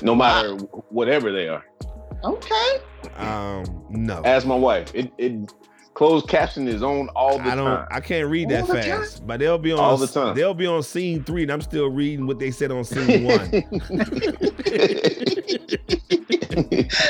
no 0.03 0.13
matter 0.13 0.53
whatever 0.89 1.31
they 1.31 1.47
are. 1.47 1.65
Okay. 2.23 2.77
um 3.15 3.63
no. 3.89 4.21
Ask 4.23 4.45
my 4.45 4.55
wife. 4.55 4.93
It 4.93 5.11
it 5.17 5.51
closed 5.95 6.27
caption 6.27 6.67
is 6.67 6.83
on 6.83 7.09
all 7.09 7.39
the 7.39 7.45
time. 7.45 7.51
I 7.51 7.55
don't. 7.55 7.65
time. 7.65 7.87
I 7.89 7.99
can't 7.99 8.29
read 8.29 8.49
that 8.49 8.61
All 8.61 8.67
the 8.67 8.73
fast. 8.75 9.25
But 9.25 9.39
they'll 9.39 9.57
be 9.57 9.71
on 9.71 9.79
All 9.79 9.97
the 9.97 10.05
time. 10.05 10.35
They'll 10.35 10.53
be 10.53 10.67
on 10.67 10.83
scene 10.83 11.23
three, 11.23 11.41
and 11.41 11.51
I'm 11.51 11.61
still 11.61 11.89
reading 11.89 12.27
what 12.27 12.37
they 12.37 12.51
said 12.51 12.71
on 12.71 12.83
scene 12.83 13.23
one. 13.23 13.39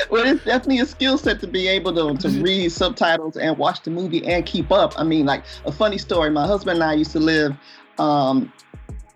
well, 0.10 0.25
it's 0.25 0.46
definitely 0.46 0.80
a 0.80 0.86
skill 0.86 1.18
set 1.18 1.42
to 1.42 1.48
be 1.48 1.68
able 1.68 1.94
to, 1.94 2.30
to 2.30 2.42
read 2.42 2.72
subtitles 2.72 3.36
and 3.36 3.58
watch 3.58 3.82
the 3.82 3.92
movie 3.92 4.25
and 4.25 4.46
keep 4.46 4.72
up. 4.72 4.98
I 4.98 5.04
mean, 5.04 5.25
like 5.25 5.44
a 5.65 5.72
funny 5.72 5.98
story. 5.98 6.30
My 6.30 6.48
husband 6.48 6.75
and 6.75 6.84
I 6.84 6.94
used 6.94 7.12
to 7.12 7.20
live 7.20 7.56
um, 7.98 8.51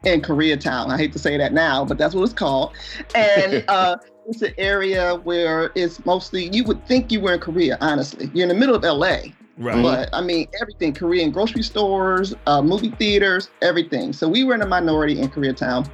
in 0.03 0.21
Koreatown. 0.21 0.89
I 0.89 0.97
hate 0.97 1.13
to 1.13 1.19
say 1.19 1.37
that 1.37 1.53
now, 1.53 1.85
but 1.85 1.97
that's 1.97 2.15
what 2.15 2.23
it's 2.23 2.33
called. 2.33 2.73
And 3.15 3.63
uh, 3.67 3.97
it's 4.27 4.41
an 4.41 4.53
area 4.57 5.15
where 5.15 5.71
it's 5.75 6.03
mostly 6.05 6.49
you 6.49 6.63
would 6.63 6.85
think 6.87 7.11
you 7.11 7.21
were 7.21 7.33
in 7.33 7.39
Korea. 7.39 7.77
Honestly, 7.81 8.29
you're 8.33 8.43
in 8.43 8.49
the 8.49 8.55
middle 8.55 8.75
of 8.75 8.83
LA. 8.83 9.31
Right. 9.59 9.81
But 9.81 10.09
I 10.13 10.21
mean, 10.21 10.47
everything 10.61 10.93
Korean 10.93 11.31
grocery 11.31 11.63
stores, 11.63 12.33
uh, 12.47 12.61
movie 12.61 12.91
theaters, 12.91 13.49
everything. 13.61 14.13
So 14.13 14.27
we 14.27 14.43
were 14.43 14.55
in 14.55 14.61
a 14.61 14.67
minority 14.67 15.19
in 15.19 15.29
Koreatown. 15.29 15.89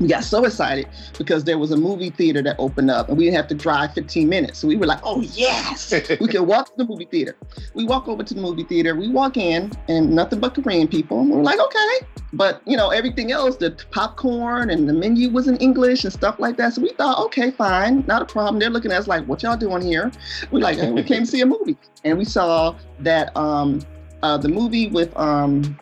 We 0.00 0.08
got 0.08 0.24
so 0.24 0.44
excited 0.44 0.88
because 1.16 1.44
there 1.44 1.58
was 1.58 1.70
a 1.70 1.76
movie 1.76 2.10
theater 2.10 2.42
that 2.42 2.56
opened 2.58 2.90
up 2.90 3.08
and 3.08 3.16
we 3.16 3.24
didn't 3.24 3.36
have 3.36 3.48
to 3.48 3.54
drive 3.54 3.94
15 3.94 4.28
minutes. 4.28 4.58
So 4.58 4.68
we 4.68 4.76
were 4.76 4.86
like, 4.86 5.00
oh, 5.02 5.22
yes, 5.22 5.92
we 6.20 6.28
can 6.28 6.46
walk 6.46 6.66
to 6.66 6.72
the 6.76 6.84
movie 6.84 7.06
theater. 7.06 7.36
We 7.74 7.84
walk 7.84 8.06
over 8.08 8.22
to 8.22 8.34
the 8.34 8.40
movie 8.40 8.64
theater, 8.64 8.94
we 8.94 9.08
walk 9.08 9.36
in 9.36 9.72
and 9.88 10.10
nothing 10.14 10.40
but 10.40 10.54
Korean 10.54 10.86
people. 10.88 11.20
And 11.20 11.30
we're 11.30 11.42
like, 11.42 11.60
okay. 11.60 12.06
But, 12.32 12.60
you 12.66 12.76
know, 12.76 12.90
everything 12.90 13.32
else, 13.32 13.56
the 13.56 13.70
popcorn 13.90 14.70
and 14.70 14.88
the 14.88 14.92
menu 14.92 15.30
was 15.30 15.48
in 15.48 15.56
English 15.56 16.04
and 16.04 16.12
stuff 16.12 16.38
like 16.38 16.56
that. 16.58 16.74
So 16.74 16.82
we 16.82 16.90
thought, 16.90 17.18
okay, 17.26 17.50
fine, 17.50 18.04
not 18.06 18.20
a 18.20 18.26
problem. 18.26 18.58
They're 18.58 18.70
looking 18.70 18.92
at 18.92 18.98
us 18.98 19.06
like, 19.06 19.24
what 19.26 19.42
y'all 19.42 19.56
doing 19.56 19.82
here? 19.82 20.10
We're 20.50 20.60
like, 20.60 20.78
"Hey, 20.78 20.90
we 20.90 21.02
came 21.02 21.20
to 21.20 21.26
see 21.26 21.40
a 21.40 21.46
movie. 21.46 21.76
And 22.04 22.18
we 22.18 22.24
saw 22.24 22.76
that 23.00 23.34
um, 23.36 23.80
uh, 24.22 24.36
the 24.36 24.48
movie 24.48 24.88
with, 24.88 25.16
um, 25.16 25.78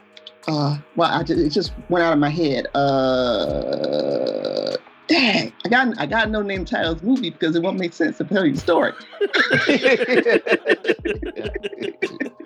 uh, 0.46 0.78
well, 0.96 1.10
I 1.10 1.22
just, 1.22 1.40
it 1.40 1.50
just 1.50 1.72
went 1.88 2.04
out 2.04 2.12
of 2.12 2.18
my 2.18 2.30
head. 2.30 2.66
Uh, 2.74 4.76
dang, 5.06 5.52
I 5.64 5.68
got 5.68 5.98
I 5.98 6.06
got 6.06 6.30
no 6.30 6.42
name 6.42 6.64
title 6.64 6.92
of 6.92 7.00
the 7.00 7.06
movie 7.06 7.30
because 7.30 7.56
it 7.56 7.62
won't 7.62 7.78
make 7.78 7.92
sense 7.92 8.18
to 8.18 8.24
tell 8.24 8.44
you 8.44 8.54
the 8.54 8.60
story. 8.60 8.92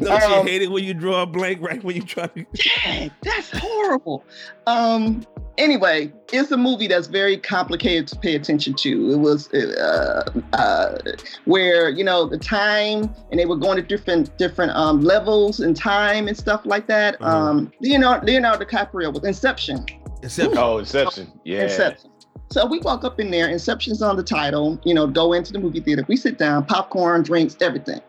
Don't 0.00 0.22
um, 0.22 0.30
you 0.30 0.52
hate 0.52 0.62
it 0.62 0.70
when 0.70 0.84
you 0.84 0.94
draw 0.94 1.22
a 1.22 1.26
blank 1.26 1.60
right 1.60 1.82
when 1.84 1.96
you 1.96 2.02
try 2.02 2.26
to? 2.26 2.46
Dang, 2.84 3.10
that's 3.22 3.50
horrible. 3.58 4.24
Um. 4.66 5.24
Anyway, 5.58 6.10
it's 6.32 6.50
a 6.50 6.56
movie 6.56 6.86
that's 6.86 7.08
very 7.08 7.36
complicated 7.36 8.08
to 8.08 8.16
pay 8.16 8.34
attention 8.34 8.72
to. 8.74 9.12
It 9.12 9.18
was 9.18 9.52
uh, 9.52 10.30
uh, 10.54 10.98
where 11.44 11.90
you 11.90 12.02
know 12.02 12.26
the 12.26 12.38
time, 12.38 13.14
and 13.30 13.38
they 13.38 13.44
were 13.44 13.56
going 13.56 13.76
to 13.76 13.82
different 13.82 14.36
different 14.38 14.72
um, 14.72 15.02
levels 15.02 15.60
in 15.60 15.74
time 15.74 16.26
and 16.26 16.36
stuff 16.36 16.62
like 16.64 16.86
that. 16.86 17.16
Uh-huh. 17.20 17.36
Um, 17.36 17.72
Leonardo, 17.80 18.24
Leonardo 18.26 18.64
DiCaprio 18.64 19.12
with 19.12 19.24
Inception. 19.24 19.84
Except 20.22 20.56
oh, 20.56 20.78
Inception. 20.78 21.30
Yeah. 21.44 21.64
Inception. 21.64 22.10
So 22.52 22.66
we 22.66 22.80
walk 22.80 23.02
up 23.02 23.18
in 23.18 23.30
there, 23.30 23.48
Inception's 23.48 24.02
on 24.02 24.16
the 24.16 24.22
title, 24.22 24.78
you 24.84 24.92
know, 24.92 25.06
go 25.06 25.32
into 25.32 25.54
the 25.54 25.58
movie 25.58 25.80
theater. 25.80 26.04
We 26.06 26.16
sit 26.16 26.36
down, 26.36 26.66
popcorn, 26.66 27.22
drinks, 27.22 27.56
everything. 27.62 28.00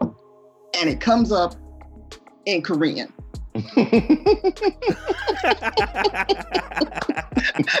And 0.00 0.90
it 0.90 1.00
comes 1.00 1.30
up 1.30 1.54
in 2.46 2.62
Korean. 2.62 3.12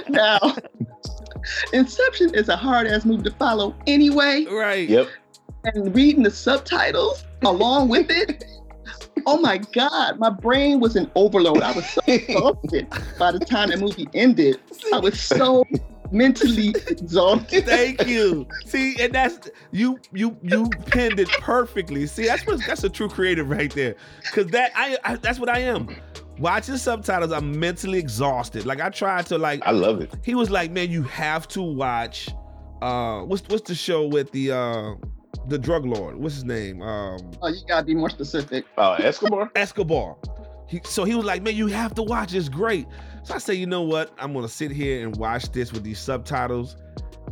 Now, 0.08 0.38
Inception 1.72 2.34
is 2.34 2.48
a 2.48 2.56
hard 2.56 2.86
ass 2.86 3.04
movie 3.04 3.22
to 3.24 3.30
follow 3.32 3.74
anyway. 3.86 4.46
right. 4.50 4.88
Yep. 4.88 5.08
And 5.64 5.94
reading 5.94 6.22
the 6.22 6.30
subtitles 6.30 7.24
along 7.42 7.88
with 7.88 8.10
it. 8.10 8.44
Oh 9.26 9.38
my 9.38 9.58
God, 9.58 10.18
my 10.18 10.30
brain 10.30 10.78
was 10.78 10.94
in 10.94 11.10
overload. 11.16 11.62
I 11.62 11.72
was 11.72 11.84
so 11.88 12.00
exhausted 12.06 12.86
by 13.18 13.32
the 13.32 13.40
time 13.40 13.70
the 13.70 13.76
movie 13.76 14.08
ended. 14.14 14.60
I 14.92 14.98
was 15.00 15.20
so 15.20 15.64
mentally 16.12 16.68
exhausted. 16.88 17.64
Thank 17.66 18.06
you. 18.06 18.46
See, 18.64 18.96
and 19.00 19.14
that's 19.14 19.50
you 19.72 19.98
you 20.12 20.36
you 20.42 20.68
pinned 20.86 21.20
it 21.20 21.28
perfectly. 21.40 22.06
See, 22.06 22.26
that's 22.26 22.46
what 22.46 22.60
that's 22.66 22.84
a 22.84 22.88
true 22.88 23.08
creative 23.08 23.48
right 23.50 23.72
there. 23.72 23.96
Cause 24.32 24.46
that 24.48 24.72
I, 24.74 24.96
I 25.04 25.16
that's 25.16 25.38
what 25.38 25.48
I 25.48 25.60
am. 25.60 25.88
Watching 26.38 26.76
subtitles, 26.76 27.32
I'm 27.32 27.58
mentally 27.58 27.98
exhausted. 27.98 28.66
Like 28.66 28.80
I 28.80 28.90
tried 28.90 29.26
to 29.26 29.38
like 29.38 29.62
I 29.66 29.70
love 29.70 30.00
it. 30.00 30.14
he 30.22 30.34
was 30.34 30.50
like, 30.50 30.70
man, 30.70 30.90
you 30.90 31.02
have 31.04 31.48
to 31.48 31.62
watch 31.62 32.28
uh 32.82 33.20
what's 33.22 33.42
what's 33.48 33.66
the 33.66 33.74
show 33.74 34.06
with 34.06 34.30
the 34.32 34.52
uh 34.52 34.94
the 35.48 35.58
drug 35.58 35.86
lord? 35.86 36.16
What's 36.16 36.34
his 36.34 36.44
name? 36.44 36.82
Um 36.82 37.18
Oh, 37.42 37.48
you 37.48 37.60
gotta 37.66 37.86
be 37.86 37.94
more 37.94 38.10
specific. 38.10 38.66
Uh, 38.76 38.92
Escobar. 39.00 39.50
Escobar. 39.54 40.16
He, 40.68 40.80
so 40.84 41.04
he 41.04 41.14
was 41.14 41.24
like, 41.24 41.42
man, 41.42 41.54
you 41.54 41.68
have 41.68 41.94
to 41.94 42.02
watch. 42.02 42.34
It's 42.34 42.48
great. 42.48 42.86
So 43.22 43.34
I 43.34 43.38
say, 43.38 43.54
you 43.54 43.66
know 43.66 43.82
what? 43.82 44.12
I'm 44.18 44.32
gonna 44.32 44.48
sit 44.48 44.70
here 44.70 45.06
and 45.06 45.16
watch 45.16 45.50
this 45.52 45.72
with 45.72 45.82
these 45.84 45.98
subtitles. 45.98 46.76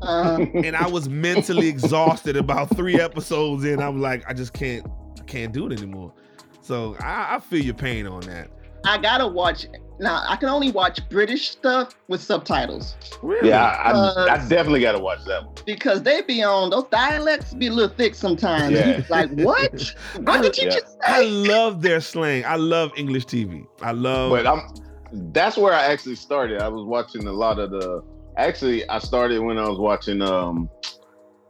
Uh, 0.02 0.44
And 0.54 0.76
I 0.76 0.88
was 0.88 1.08
mentally 1.08 1.68
exhausted 1.68 2.36
about 2.36 2.74
three 2.76 3.00
episodes 3.00 3.64
in. 3.64 3.80
I'm 3.80 4.00
like, 4.00 4.24
I 4.28 4.34
just 4.34 4.52
can't, 4.52 4.86
I 5.20 5.24
can't 5.24 5.52
do 5.52 5.66
it 5.66 5.72
anymore. 5.78 6.12
So 6.62 6.96
I, 7.00 7.36
I 7.36 7.38
feel 7.40 7.64
your 7.64 7.74
pain 7.74 8.06
on 8.06 8.20
that. 8.22 8.50
I 8.84 8.98
gotta 8.98 9.26
watch. 9.26 9.66
Now 10.00 10.24
I 10.28 10.36
can 10.36 10.48
only 10.48 10.70
watch 10.72 11.00
British 11.08 11.50
stuff 11.50 11.94
with 12.08 12.20
subtitles 12.22 12.96
Really? 13.22 13.48
Yeah, 13.50 13.64
I, 13.64 13.90
I, 13.90 13.92
Uh, 13.92 14.26
I 14.30 14.36
definitely 14.48 14.80
got 14.80 14.92
to 14.92 14.98
watch 14.98 15.24
that 15.26 15.44
one. 15.46 15.54
because 15.66 16.02
they 16.02 16.22
be 16.22 16.42
on 16.42 16.70
those 16.70 16.84
dialects 16.90 17.54
be 17.54 17.68
a 17.68 17.72
little 17.72 17.94
thick 17.94 18.14
sometimes. 18.14 18.72
Yeah. 18.72 19.02
Like 19.08 19.30
what? 19.32 19.94
What 20.20 20.42
did 20.42 20.56
you 20.58 20.64
Yeah. 20.64 20.74
just 20.74 20.96
I 21.02 21.22
love 21.22 21.80
their 21.82 22.00
slang. 22.00 22.44
I 22.44 22.56
love 22.56 22.90
English 22.96 23.26
TV. 23.26 23.64
I 23.82 23.92
love. 23.92 24.30
But 24.30 24.46
I'm. 24.46 24.62
That's 25.32 25.56
where 25.56 25.72
I 25.72 25.84
actually 25.84 26.16
started. 26.16 26.60
I 26.60 26.68
was 26.68 26.84
watching 26.84 27.26
a 27.28 27.32
lot 27.32 27.58
of 27.60 27.70
the. 27.70 28.02
Actually, 28.36 28.88
I 28.88 28.98
started 28.98 29.38
when 29.40 29.58
I 29.58 29.68
was 29.68 29.78
watching. 29.78 30.20
Um, 30.22 30.68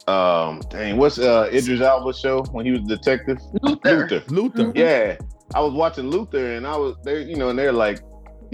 um, 0.07 0.61
dang, 0.69 0.97
what's 0.97 1.17
uh 1.17 1.49
Idris 1.51 1.81
Elba's 1.81 2.19
show 2.19 2.43
when 2.51 2.63
he 2.67 2.71
was 2.71 2.81
a 2.81 2.95
detective? 2.95 3.39
Luther. 3.63 4.07
Luther. 4.07 4.23
Luther. 4.29 4.71
Yeah, 4.75 5.17
I 5.55 5.61
was 5.61 5.73
watching 5.73 6.09
Luther, 6.11 6.53
and 6.53 6.67
I 6.67 6.77
was 6.77 6.95
there 7.03 7.19
you 7.21 7.35
know, 7.37 7.49
and 7.49 7.57
they're 7.57 7.73
like, 7.73 8.01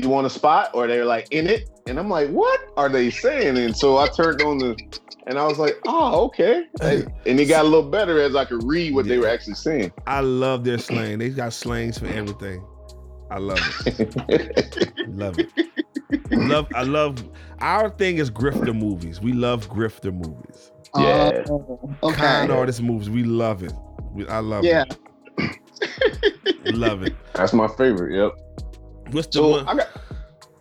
"You 0.02 0.10
want 0.10 0.28
a 0.28 0.30
spot?" 0.30 0.72
or 0.74 0.88
they're 0.88 1.06
like, 1.06 1.28
"In 1.32 1.48
it," 1.48 1.70
and 1.88 2.00
I'm 2.00 2.10
like, 2.10 2.30
"What 2.30 2.60
are 2.78 2.90
they 2.90 3.10
saying?" 3.10 3.58
And 3.58 3.76
so 3.76 3.98
I 3.98 4.08
turned 4.08 4.42
on 4.42 4.58
the, 4.58 4.76
and 5.28 5.38
I 5.38 5.46
was 5.46 5.60
like, 5.60 5.78
"Oh, 5.88 6.26
okay." 6.26 6.66
And 6.82 7.40
it 7.40 7.46
got 7.46 7.66
a 7.66 7.68
little 7.68 7.90
better 7.90 8.22
as 8.22 8.36
I 8.36 8.46
could 8.46 8.64
read 8.64 8.94
what 8.94 9.06
they 9.06 9.18
were 9.18 9.28
actually 9.28 9.56
saying. 9.56 9.92
I 10.08 10.22
love 10.22 10.64
their 10.64 10.78
slang. 10.78 11.20
They 11.20 11.30
got 11.30 11.54
slangs 11.54 11.98
for 11.98 12.08
everything. 12.08 12.66
I 13.30 13.38
love 13.38 13.60
it. 13.86 15.08
love 15.08 15.40
it. 15.40 15.50
love. 16.32 16.68
I 16.76 16.84
love. 16.84 17.24
Our 17.60 17.90
thing 17.90 18.18
is 18.18 18.30
grifter 18.30 18.78
movies. 18.78 19.22
We 19.22 19.32
love 19.32 19.70
grifter 19.70 20.14
movies. 20.14 20.72
Oh, 20.94 21.02
yeah. 21.02 21.44
Oh, 21.50 22.12
Con 22.12 22.46
okay. 22.46 22.54
artist 22.54 22.82
movies. 22.82 23.10
We 23.10 23.24
love 23.24 23.64
it. 23.64 23.72
We, 24.12 24.28
I 24.28 24.40
love 24.40 24.66
it. 24.66 24.68
Yeah. 24.68 24.84
it. 25.38 26.76
Love 26.76 27.04
it. 27.04 27.16
That's 27.34 27.54
my 27.54 27.68
favorite. 27.70 28.14
Yep. 28.14 28.51
What's 29.12 29.28
the 29.28 29.34
So 29.34 29.48
one? 29.50 29.68
I 29.68 29.76
got, 29.76 29.88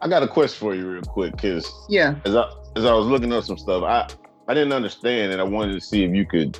I 0.03 0.09
got 0.09 0.23
a 0.23 0.29
question 0.29 0.59
for 0.59 0.75
you 0.75 0.89
real 0.91 1.03
quick, 1.03 1.33
because 1.37 1.71
Yeah. 1.89 2.15
as 2.25 2.35
I 2.35 2.51
as 2.77 2.85
I 2.85 2.93
was 2.95 3.07
looking 3.07 3.33
up 3.33 3.45
some 3.45 3.59
stuff, 3.59 3.83
I 3.83 4.07
I 4.49 4.55
didn't 4.55 4.73
understand, 4.73 5.33
and 5.33 5.41
I 5.41 5.45
wanted 5.45 5.75
to 5.75 5.81
see 5.81 6.05
if 6.05 6.15
you 6.15 6.27
could 6.27 6.59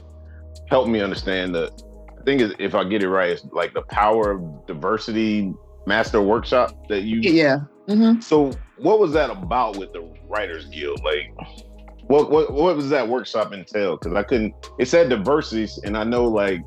help 0.69 0.89
me 0.89 1.01
understand 1.01 1.55
the 1.55 1.71
I 2.19 2.23
think 2.23 2.41
it- 2.43 2.57
if 2.61 2.75
I 2.75 2.85
get 2.85 3.03
it 3.03 3.09
right, 3.09 3.31
it's 3.31 3.45
like 3.53 3.73
the 3.75 3.83
power 3.83 4.33
of 4.33 4.67
diversity 4.67 5.55
master 5.87 6.21
workshop 6.21 6.71
that 6.89 7.03
you. 7.03 7.21
Yeah. 7.21 7.61
hmm 7.89 8.21
So 8.21 8.51
what 8.77 9.01
was 9.01 9.13
that 9.15 9.31
about 9.31 9.77
with 9.79 9.93
the 9.93 10.07
Writers 10.29 10.67
Guild? 10.67 11.01
Like, 11.03 11.33
what 12.03 12.31
what 12.31 12.53
what 12.53 12.77
was 12.77 12.91
that 12.91 13.09
workshop 13.09 13.53
entail? 13.53 13.97
Because 13.97 14.15
I 14.15 14.23
couldn't. 14.23 14.55
It 14.79 14.87
said 14.89 15.09
diversities, 15.09 15.79
and 15.85 15.97
I 15.97 16.05
know 16.05 16.25
like, 16.25 16.61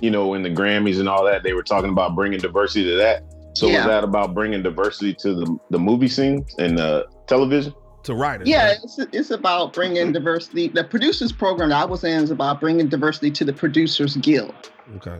you 0.00 0.10
know, 0.10 0.34
in 0.34 0.42
the 0.42 0.50
Grammys 0.50 0.98
and 0.98 1.08
all 1.08 1.24
that, 1.24 1.42
they 1.44 1.52
were 1.52 1.62
talking 1.62 1.90
about 1.90 2.14
bringing 2.16 2.40
diversity 2.40 2.84
to 2.90 2.96
that. 2.96 3.22
So 3.56 3.68
Yeah. 3.68 3.78
was 3.78 3.86
that 3.86 4.04
about 4.04 4.34
bringing 4.34 4.62
diversity 4.62 5.14
to 5.14 5.34
the 5.34 5.58
the 5.70 5.78
movie 5.78 6.08
scene 6.08 6.44
and 6.58 6.78
uh, 6.78 7.04
television? 7.26 7.72
To 8.02 8.14
writers. 8.14 8.46
Yeah, 8.46 8.66
right? 8.68 8.78
it's, 8.84 8.98
it's 8.98 9.30
about 9.30 9.72
bringing 9.72 10.12
diversity. 10.12 10.68
The 10.68 10.84
producers 10.84 11.32
program 11.32 11.70
that 11.70 11.82
I 11.82 11.84
was 11.86 12.04
in 12.04 12.22
is 12.22 12.30
about 12.30 12.60
bringing 12.60 12.88
diversity 12.88 13.30
to 13.32 13.44
the 13.44 13.52
Producers 13.52 14.16
Guild. 14.18 14.70
Okay. 14.96 15.18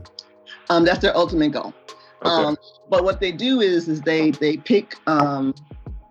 Um, 0.69 0.85
that's 0.85 1.01
their 1.01 1.17
ultimate 1.17 1.51
goal. 1.53 1.75
Okay. 2.23 2.31
Um, 2.31 2.57
but 2.89 3.03
what 3.05 3.21
they 3.21 3.33
do 3.33 3.61
is 3.61 3.89
is 3.89 4.03
they 4.03 4.31
they 4.33 4.59
pick 4.59 4.97
um, 5.07 5.55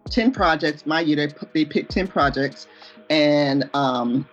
ten 0.09 0.31
projects. 0.31 0.85
My 0.85 0.99
year 1.01 1.15
they 1.15 1.33
they 1.53 1.63
pick 1.63 1.89
ten 1.89 2.07
projects, 2.07 2.67
and 3.09 3.69
um, 3.73 4.27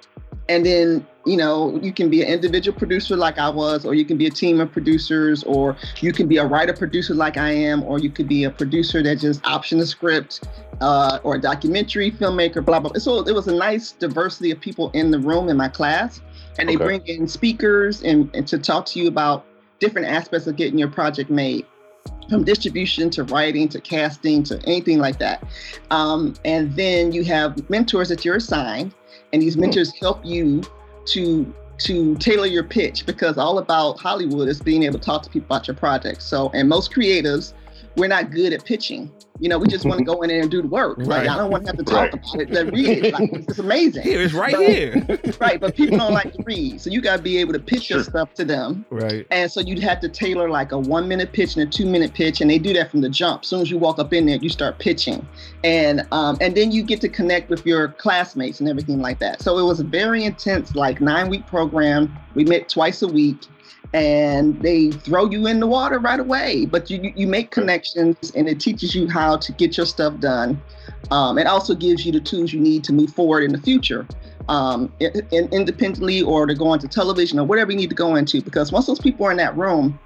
and 0.48 0.66
then 0.66 1.06
you 1.24 1.36
know 1.36 1.78
you 1.82 1.92
can 1.92 2.10
be 2.10 2.22
an 2.22 2.28
individual 2.28 2.76
producer 2.76 3.16
like 3.16 3.38
I 3.38 3.48
was, 3.48 3.84
or 3.84 3.94
you 3.94 4.04
can 4.04 4.16
be 4.16 4.26
a 4.26 4.30
team 4.30 4.60
of 4.60 4.72
producers, 4.72 5.42
or 5.44 5.76
you 6.00 6.12
can 6.12 6.28
be 6.28 6.38
a 6.38 6.44
writer 6.46 6.72
producer 6.72 7.14
like 7.14 7.36
I 7.36 7.50
am, 7.50 7.82
or 7.84 7.98
you 7.98 8.10
could 8.10 8.28
be 8.28 8.44
a 8.44 8.50
producer 8.50 9.02
that 9.02 9.16
just 9.16 9.44
option 9.46 9.78
the 9.78 9.86
script, 9.86 10.48
uh, 10.80 11.18
or 11.22 11.36
a 11.36 11.40
documentary 11.40 12.10
filmmaker. 12.10 12.64
Blah 12.64 12.80
blah. 12.80 12.90
blah. 12.90 12.98
So 13.00 13.20
it 13.26 13.34
was 13.34 13.48
a 13.48 13.54
nice 13.54 13.92
diversity 13.92 14.50
of 14.50 14.60
people 14.60 14.90
in 14.94 15.10
the 15.10 15.18
room 15.18 15.48
in 15.48 15.56
my 15.56 15.68
class, 15.68 16.20
and 16.58 16.68
they 16.68 16.76
Okay. 16.76 16.84
bring 16.84 17.06
in 17.06 17.28
speakers 17.28 18.02
and, 18.02 18.30
and 18.34 18.46
to 18.48 18.58
talk 18.58 18.86
to 18.86 19.00
you 19.00 19.08
about 19.08 19.44
different 19.78 20.06
aspects 20.08 20.46
of 20.46 20.56
getting 20.56 20.78
your 20.78 20.88
project 20.88 21.30
made 21.30 21.66
from 22.28 22.44
distribution 22.44 23.10
to 23.10 23.24
writing 23.24 23.68
to 23.68 23.80
casting 23.80 24.42
to 24.44 24.60
anything 24.64 24.98
like 24.98 25.18
that. 25.18 25.42
Um, 25.90 26.34
and 26.44 26.74
then 26.76 27.12
you 27.12 27.24
have 27.24 27.68
mentors 27.68 28.08
that 28.08 28.24
you're 28.24 28.36
assigned, 28.36 28.94
and 29.32 29.42
these 29.42 29.56
mentors 29.56 29.92
help 29.92 30.24
you 30.24 30.62
to 31.06 31.52
to 31.78 32.14
tailor 32.16 32.46
your 32.46 32.62
pitch 32.62 33.06
because 33.06 33.38
all 33.38 33.58
about 33.58 33.98
Hollywood 33.98 34.48
is 34.48 34.60
being 34.60 34.84
able 34.84 34.98
to 34.98 35.04
talk 35.04 35.22
to 35.22 35.30
people 35.30 35.46
about 35.46 35.66
your 35.66 35.76
project. 35.76 36.22
So, 36.22 36.50
and 36.54 36.68
most 36.68 36.92
creatives, 36.92 37.54
we're 37.96 38.08
not 38.08 38.30
good 38.30 38.52
at 38.52 38.64
pitching. 38.64 39.10
You 39.40 39.48
know, 39.48 39.58
we 39.58 39.66
just 39.66 39.84
want 39.84 39.98
to 39.98 40.04
go 40.12 40.22
in 40.22 40.28
there 40.28 40.40
and 40.40 40.50
do 40.50 40.62
the 40.62 40.68
work. 40.68 40.98
Like 40.98 41.08
Right. 41.08 41.28
I 41.28 41.36
don't 41.36 41.50
want 41.50 41.64
to 41.64 41.70
have 41.70 41.78
to 41.78 41.84
talk 41.84 42.12
Right. 42.12 42.14
about 42.14 42.40
it. 42.40 42.50
Then 42.50 42.68
read 42.70 42.88
it. 43.06 43.12
Like 43.14 43.30
it's 43.32 43.58
amazing. 43.58 44.02
Here, 44.02 44.20
it's 44.22 44.32
right 44.34 44.54
But- 44.54 44.66
here. 44.66 45.34
right, 45.40 45.60
but 45.60 45.74
people 45.74 45.98
don't 45.98 46.12
like 46.12 46.32
to 46.34 46.42
read. 46.44 46.80
So 46.80 46.90
you 46.90 47.00
got 47.00 47.16
to 47.16 47.22
be 47.22 47.38
able 47.38 47.52
to 47.54 47.58
pitch 47.58 47.90
your 47.90 48.02
stuff 48.04 48.34
to 48.34 48.44
them. 48.44 48.84
right. 48.90 49.26
And 49.30 49.50
so 49.50 49.60
you'd 49.60 49.80
have 49.80 50.00
to 50.00 50.08
tailor 50.08 50.48
like 50.48 50.72
a 50.72 50.78
one 50.78 51.08
minute 51.08 51.32
pitch 51.32 51.56
and 51.56 51.66
a 51.66 51.70
two 51.70 51.86
minute 51.86 52.14
pitch, 52.14 52.40
and 52.40 52.50
they 52.50 52.58
do 52.58 52.72
that 52.74 52.90
from 52.90 53.00
the 53.00 53.08
jump. 53.08 53.42
As 53.42 53.48
soon 53.48 53.60
as 53.62 53.70
you 53.70 53.78
walk 53.78 53.98
up 53.98 54.12
in 54.12 54.26
there, 54.26 54.36
you 54.36 54.48
start 54.48 54.78
pitching, 54.78 55.26
and 55.64 56.06
um, 56.12 56.36
and 56.40 56.54
then 56.54 56.70
you 56.70 56.82
get 56.82 57.00
to 57.00 57.08
connect 57.08 57.50
with 57.50 57.66
your 57.66 57.88
classmates 57.88 58.60
and 58.60 58.68
everything 58.68 59.00
like 59.00 59.18
that. 59.18 59.42
So 59.42 59.58
it 59.58 59.64
was 59.64 59.80
a 59.80 59.84
very 59.84 60.24
intense, 60.24 60.74
like 60.76 61.00
nine 61.00 61.28
week 61.28 61.46
program. 61.46 62.16
We 62.34 62.44
met 62.44 62.68
twice 62.68 63.02
a 63.02 63.08
week, 63.08 63.38
and 63.94 64.60
they 64.62 64.90
throw 64.90 65.30
you 65.30 65.46
in 65.46 65.60
the 65.60 65.66
water 65.66 65.98
right 65.98 66.20
away. 66.20 66.66
But 66.66 66.90
you 66.90 67.12
you- 67.14 67.26
make 67.26 67.50
connections, 67.50 68.32
and 68.34 68.48
it 68.48 68.60
teaches 68.60 68.94
you 68.94 69.08
how 69.08 69.36
to 69.38 69.52
get 69.52 69.76
your 69.76 69.86
stuff 69.86 70.18
done. 70.18 70.60
Um, 71.10 71.38
it 71.38 71.46
also 71.46 71.74
gives 71.74 72.04
you 72.06 72.12
the 72.12 72.20
tools 72.20 72.52
you 72.52 72.60
need 72.60 72.84
to 72.84 72.92
move 72.92 73.12
forward 73.12 73.44
in 73.44 73.52
the 73.52 73.58
future 73.58 74.06
um, 74.48 74.92
in- 75.00 75.48
independently 75.52 76.22
or 76.22 76.46
to 76.46 76.54
go 76.54 76.72
into 76.74 76.88
television 76.88 77.38
or 77.38 77.44
whatever 77.44 77.70
you 77.70 77.76
need 77.76 77.90
to 77.90 77.96
go 77.96 78.16
into. 78.16 78.42
Because 78.42 78.72
once 78.72 78.86
those 78.86 78.98
people 78.98 79.26
are 79.26 79.30
in 79.30 79.36
that 79.38 79.56
room, 79.56 79.98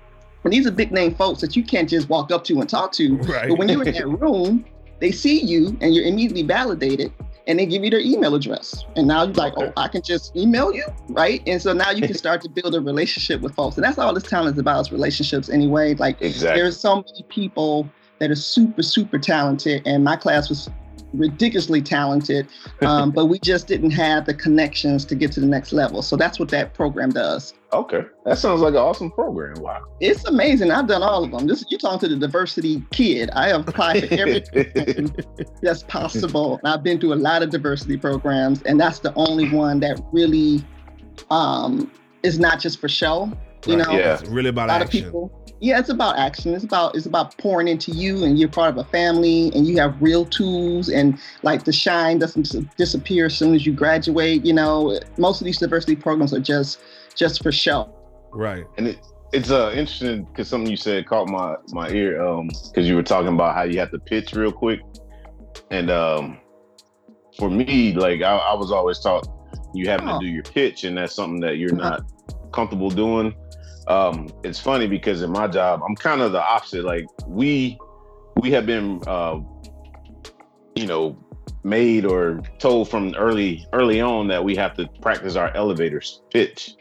and 0.45 0.53
these 0.53 0.67
are 0.67 0.71
big 0.71 0.93
name 0.93 1.15
folks 1.15 1.41
that 1.41 1.57
you 1.57 1.65
can't 1.65 1.89
just 1.89 2.09
walk 2.09 2.31
up 2.31 2.45
to 2.45 2.61
and 2.61 2.69
talk 2.69 2.93
to, 2.93 3.17
Right. 3.19 3.49
but 3.49 3.59
when 3.59 3.69
you're 3.69 3.83
in 3.83 3.95
that 3.95 4.09
room, 4.09 4.65
they 5.01 5.11
see 5.11 5.41
you 5.41 5.77
and 5.81 5.95
you're 5.95 6.05
immediately 6.05 6.43
validated 6.43 7.13
and 7.47 7.59
they 7.59 7.67
give 7.67 7.85
you 7.85 7.91
their 7.91 8.01
email 8.01 8.35
address. 8.35 8.85
And 8.97 9.07
now 9.07 9.25
you're 9.25 9.35
like, 9.35 9.55
oh, 9.57 9.63
Okay. 9.65 9.73
oh, 9.77 9.83
I 9.83 9.89
can 9.89 10.03
just 10.03 10.37
email 10.37 10.73
you, 10.73 10.85
right? 11.09 11.43
And 11.47 11.61
so 11.63 11.73
now 11.73 11.91
you 11.91 12.03
can 12.03 12.15
start 12.25 12.41
to 12.43 12.49
build 12.49 12.75
a 12.75 12.81
relationship 12.81 13.41
with 13.41 13.55
folks. 13.55 13.77
And 13.77 13.85
that's 13.85 13.99
all 13.99 14.13
this 14.13 14.25
talent 14.25 14.55
is 14.55 14.61
about 14.61 14.81
is 14.81 14.93
relationships 14.93 15.49
anyway. 15.49 15.95
Like 15.95 16.21
exactly. 16.21 16.61
there's 16.61 16.79
so 16.79 16.97
many 16.97 17.25
people 17.29 17.89
that 18.19 18.31
are 18.31 18.37
super, 18.37 18.83
super 18.83 19.19
talented. 19.19 19.83
And 19.87 20.03
my 20.03 20.17
class 20.17 20.49
was 20.49 20.69
ridiculously 21.13 21.83
talented, 21.83 22.49
um, 22.83 23.11
but 23.15 23.27
we 23.27 23.39
just 23.39 23.67
didn't 23.67 23.91
have 23.91 24.27
the 24.27 24.35
connections 24.35 25.05
to 25.07 25.15
get 25.15 25.33
to 25.33 25.41
the 25.41 25.47
next 25.47 25.73
level. 25.73 26.03
So 26.03 26.17
that's 26.17 26.39
what 26.39 26.49
that 26.51 26.75
program 26.75 27.11
does. 27.11 27.55
Okay, 27.73 28.03
that 28.25 28.39
sounds 28.39 28.61
like 28.61 28.75
an 28.75 28.79
awesome 28.79 29.11
program. 29.11 29.61
Wow. 29.61 29.85
It's 30.01 30.25
amazing. 30.25 30.71
I've 30.71 30.87
done 30.87 31.03
all 31.03 31.25
of 31.25 31.31
them. 31.31 31.47
This 31.47 31.65
you're 31.69 31.81
talking 31.81 32.09
to 32.09 32.09
the 32.09 32.17
diversity 32.17 32.85
kid. 32.91 33.31
I 33.31 33.49
have 33.49 33.69
applied 33.69 34.09
for 34.09 34.15
everything 34.15 35.15
that's 35.63 35.83
possible. 35.83 36.61
I've 36.65 36.83
been 36.83 37.01
through 37.01 37.15
a 37.15 37.17
lot 37.17 37.43
of 37.43 37.51
diversity 37.51 37.97
programs, 37.97 38.63
and 38.63 38.81
that's 38.81 39.01
the 39.01 39.13
only 39.15 39.51
one 39.51 39.81
that 39.81 40.01
really 40.13 40.65
um, 41.31 41.91
is 42.23 42.39
not 42.39 42.61
just 42.61 42.81
for 42.81 42.89
show. 42.89 43.31
You 43.67 43.77
Right. 43.79 43.87
know, 43.87 43.93
Yeah. 43.99 44.15
It's 44.15 44.29
really 44.29 44.49
about 44.51 44.63
a 44.63 44.65
about 44.73 44.81
lot 44.81 44.83
action. 44.87 45.01
of 45.01 45.05
people. 45.07 45.43
Yeah, 45.61 45.79
it's 45.79 45.89
about 45.89 46.19
action. 46.19 46.55
It's 46.55 46.65
about 46.65 46.95
it's 46.97 47.07
about 47.07 47.37
pouring 47.39 47.67
into 47.69 47.91
you, 47.91 48.25
and 48.25 48.39
you're 48.39 48.49
part 48.49 48.69
of 48.71 48.77
a 48.77 48.85
family, 48.85 49.51
and 49.55 49.67
you 49.67 49.79
have 49.79 49.95
real 50.03 50.25
tools, 50.27 50.89
and 50.91 51.19
like 51.43 51.65
the 51.65 51.73
shine 51.73 52.19
doesn't 52.19 52.77
disappear 52.77 53.27
as 53.27 53.37
soon 53.39 53.55
as 53.55 53.65
you 53.65 53.73
graduate. 53.73 54.45
You 54.45 54.53
know, 54.53 54.99
most 55.17 55.41
of 55.41 55.47
these 55.47 55.59
diversity 55.59 55.97
programs 55.97 56.35
are 56.35 56.41
just 56.41 56.81
just 57.15 57.43
for 57.43 57.51
show. 57.53 57.89
Right. 58.33 58.65
And 58.77 58.89
it, 58.89 58.99
it's 59.33 59.51
uh 59.51 59.71
interesting 59.75 60.25
because 60.25 60.47
something 60.49 60.71
you 60.71 60.77
said 60.77 61.07
caught 61.07 61.29
my 61.29 61.57
my 61.73 61.89
ear 61.89 62.21
um 62.23 62.49
because 62.69 62.87
you 62.87 62.95
were 62.95 63.03
talking 63.03 63.33
about 63.33 63.55
how 63.55 63.63
you 63.63 63.79
have 63.79 63.91
to 63.93 63.99
pitch 63.99 64.35
real 64.35 64.53
quick, 64.53 64.81
and 65.71 65.91
um 65.91 66.37
for 67.39 67.49
me 67.51 67.95
like 67.95 68.21
I, 68.21 68.37
I 68.37 68.55
was 68.55 68.71
always 68.71 68.99
taught 68.99 69.27
you 69.75 69.89
having 69.89 70.09
Oh. 70.09 70.21
to 70.21 70.27
do 70.27 70.31
your 70.31 70.43
pitch, 70.43 70.85
and 70.85 70.99
that's 70.99 71.15
something 71.15 71.41
that 71.41 71.57
you're 71.57 71.75
not 71.75 72.03
comfortable 72.53 72.91
doing. 72.91 73.35
Um, 73.89 74.29
it's 74.43 74.59
funny 74.59 74.87
because 74.87 75.23
in 75.23 75.31
my 75.31 75.47
job 75.47 75.81
I'm 75.87 75.95
kind 75.95 76.21
of 76.21 76.33
the 76.33 76.43
opposite. 76.43 76.85
Like 76.85 77.07
we 77.27 77.79
we 78.37 78.51
have 78.51 78.67
been 78.67 79.01
uh, 79.07 79.41
you 80.75 80.87
know 80.87 81.17
made 81.65 82.05
or 82.05 82.41
told 82.59 82.89
from 82.89 83.15
early 83.17 83.67
early 83.73 84.01
on 84.01 84.29
that 84.29 84.43
we 84.45 84.55
have 84.57 84.75
to 84.77 84.89
practice 85.01 85.37
our 85.37 85.55
elevator 85.57 86.01
pitch. 86.31 86.75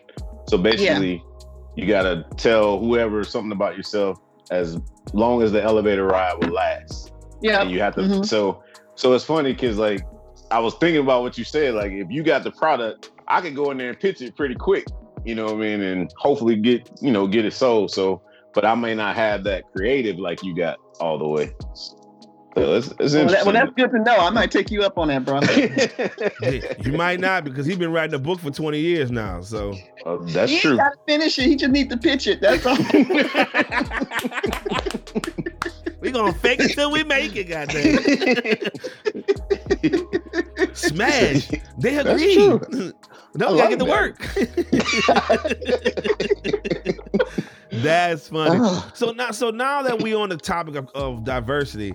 So 0.48 0.58
basically, 0.58 1.24
you 1.76 1.88
gotta 1.88 2.26
tell 2.38 2.80
whoever 2.80 3.24
something 3.24 3.52
about 3.52 3.76
yourself 3.78 4.20
as 4.52 4.80
long 5.14 5.42
as 5.42 5.52
the 5.52 5.62
elevator 5.62 6.06
ride 6.06 6.36
will 6.44 6.54
last. 6.54 7.12
Yeah, 7.42 7.62
And 7.62 7.72
you 7.72 7.80
have 7.82 7.96
to. 7.96 8.02
Mhm. 8.02 8.26
So 8.26 8.64
so 8.96 9.14
it's 9.14 9.24
funny 9.26 9.54
because 9.54 9.78
like 9.78 10.02
I 10.52 10.60
was 10.60 10.76
thinking 10.76 11.02
about 11.02 11.22
what 11.24 11.38
you 11.38 11.44
said. 11.44 11.74
Like 11.74 11.92
if 11.92 12.10
you 12.10 12.24
got 12.24 12.44
the 12.44 12.52
product, 12.52 13.12
I 13.28 13.42
could 13.42 13.56
go 13.56 13.72
in 13.72 13.78
there 13.78 13.90
and 13.90 14.00
pitch 14.00 14.22
it 14.22 14.36
pretty 14.36 14.56
quick. 14.56 14.86
You 15.26 15.36
know 15.36 15.46
what 15.46 15.56
I 15.56 15.58
mean? 15.58 15.82
And 15.82 16.12
hopefully 16.18 16.56
get 16.56 16.90
you 17.02 17.12
know 17.12 17.28
get 17.28 17.46
it 17.46 17.54
sold. 17.54 17.92
So, 17.92 18.22
but 18.54 18.66
I 18.66 18.76
may 18.76 18.96
not 18.96 19.16
have 19.16 19.44
that 19.46 19.64
creative 19.76 20.18
like 20.20 20.44
you 20.44 20.56
got 20.56 20.78
all 21.00 21.18
the 21.18 21.28
way. 21.28 21.52
So 22.56 22.76
it's, 22.76 22.94
it's 23.00 23.14
well, 23.14 23.28
that, 23.28 23.44
well, 23.44 23.54
that's 23.54 23.72
good 23.76 23.92
to 23.92 24.00
know. 24.00 24.16
I 24.16 24.30
might 24.30 24.50
take 24.50 24.72
you 24.72 24.84
up 24.84 24.98
on 24.98 25.10
that, 25.10 25.26
bro. 25.26 25.42
You 26.86 26.94
might 26.94 27.20
not 27.20 27.44
because 27.44 27.66
he's 27.66 27.76
been 27.76 27.92
writing 27.92 28.14
a 28.14 28.20
book 28.20 28.40
for 28.40 28.50
20 28.50 28.80
years 28.80 29.12
now. 29.12 29.42
So 29.42 29.74
Oh, 30.06 30.24
that's 30.28 30.50
he 30.52 30.60
true. 30.60 30.72
ain't 30.72 30.80
gotta 30.80 30.96
finish 31.06 31.38
it. 31.38 31.48
He 31.48 31.58
just 31.58 31.72
need 31.72 31.90
to 31.90 31.98
pitch 31.98 32.28
it. 32.28 32.40
That's 32.40 32.66
all. 32.66 32.78
we 36.00 36.12
gonna 36.12 36.32
fake 36.32 36.62
it 36.62 36.76
till 36.76 36.92
we 36.92 37.04
make 37.04 37.36
it, 37.36 37.50
goddamn. 37.50 37.98
Smash. 40.76 41.50
They 41.80 41.96
That's 41.96 42.22
agree. 42.22 42.94
No, 43.36 43.54
I 43.54 43.58
gotta 43.58 43.76
get 43.76 43.80
to 43.80 43.86
work. 43.86 44.20
That's 47.72 48.30
funny. 48.30 48.60
Oh, 48.62 48.92
So 48.96 49.12
now, 49.12 49.32
so 49.32 49.50
now 49.50 49.82
that 49.82 50.02
we 50.02 50.14
on 50.14 50.30
the 50.30 50.38
topic 50.38 50.76
of, 50.76 50.90
of 50.96 51.24
diversity, 51.24 51.94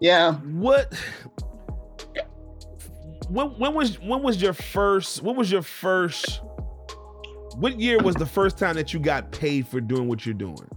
yeah. 0.00 0.34
what? 0.34 0.94
When, 3.28 3.48
when 3.58 3.74
was 3.74 4.00
when 4.00 4.22
was 4.22 4.40
your 4.40 4.52
first? 4.52 5.22
What 5.22 5.36
was 5.36 5.50
your 5.50 5.62
first? 5.62 6.40
What 7.56 7.80
year 7.80 7.98
was 7.98 8.14
the 8.14 8.26
first 8.26 8.58
time 8.58 8.76
that 8.76 8.94
you 8.94 9.00
got 9.00 9.32
paid 9.32 9.66
for 9.66 9.80
doing 9.80 10.06
what 10.08 10.24
you're 10.24 10.34
doing? 10.34 10.68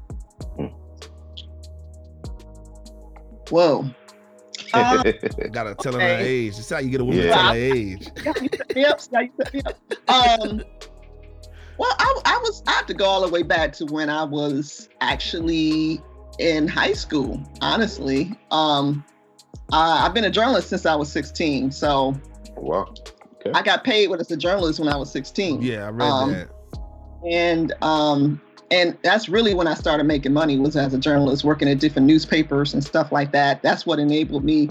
Whoa. 3.50 3.90
Uh, 4.74 5.04
Gotta 5.52 5.76
tell 5.76 5.94
her 5.94 6.00
her 6.00 6.18
age. 6.20 6.56
That's 6.56 6.70
how 6.70 6.80
you 6.80 6.90
get 6.90 7.02
a 7.02 7.06
woman 7.06 7.22
to 7.22 7.28
Yeah. 7.28 7.34
tell 7.36 7.48
her 7.50 7.56
age. 7.56 8.10
yeah, 8.24 8.34
you 8.42 8.50
set 8.58 8.76
me 8.76 8.86
up. 8.86 9.00
Yeah, 9.12 9.22
you 9.22 9.32
set 9.38 9.54
me 9.54 9.62
up. 9.66 10.10
Um, 10.10 10.62
well, 11.78 11.96
I, 12.00 12.22
I 12.26 12.38
was 12.44 12.64
I 12.68 12.72
have 12.74 12.86
to 12.88 12.94
go 12.94 13.06
all 13.06 13.22
the 13.22 13.30
way 13.30 13.44
back 13.44 13.74
to 13.74 13.86
when 13.86 14.10
I 14.10 14.24
was 14.24 14.88
actually 15.02 16.02
in 16.40 16.68
high 16.68 16.94
school. 16.94 17.42
Honestly, 17.62 18.32
um, 18.52 19.04
I, 19.72 20.06
I've 20.06 20.14
been 20.14 20.26
a 20.26 20.30
journalist 20.30 20.70
since 20.70 20.86
I 20.86 20.96
was 20.96 21.12
16. 21.12 21.72
So 21.72 22.16
wow. 22.56 22.94
Okay. 23.36 23.52
I 23.54 23.64
got 23.64 23.84
paid 23.84 24.10
when 24.10 24.20
as 24.20 24.30
a 24.32 24.38
journalist 24.38 24.80
when 24.80 24.90
I 24.90 24.96
was 24.96 25.12
16. 25.12 25.62
Yeah, 25.64 25.88
I 25.88 25.90
read 25.90 26.08
Um, 26.08 26.32
that. 26.32 26.50
and 27.28 27.74
um 27.82 28.40
and 28.72 28.98
that's 29.04 29.28
really 29.28 29.54
when 29.54 29.68
I 29.68 29.74
started 29.74 30.06
making 30.06 30.34
money 30.34 30.58
was 30.58 30.76
as 30.76 30.94
a 30.94 30.98
journalist, 30.98 31.44
working 31.44 31.68
at 31.68 31.80
different 31.80 32.08
newspapers 32.08 32.74
and 32.74 32.84
stuff 32.84 33.12
like 33.12 33.32
that. 33.34 33.62
That's 33.62 33.86
what 33.86 34.00
enabled 34.00 34.46
me 34.46 34.70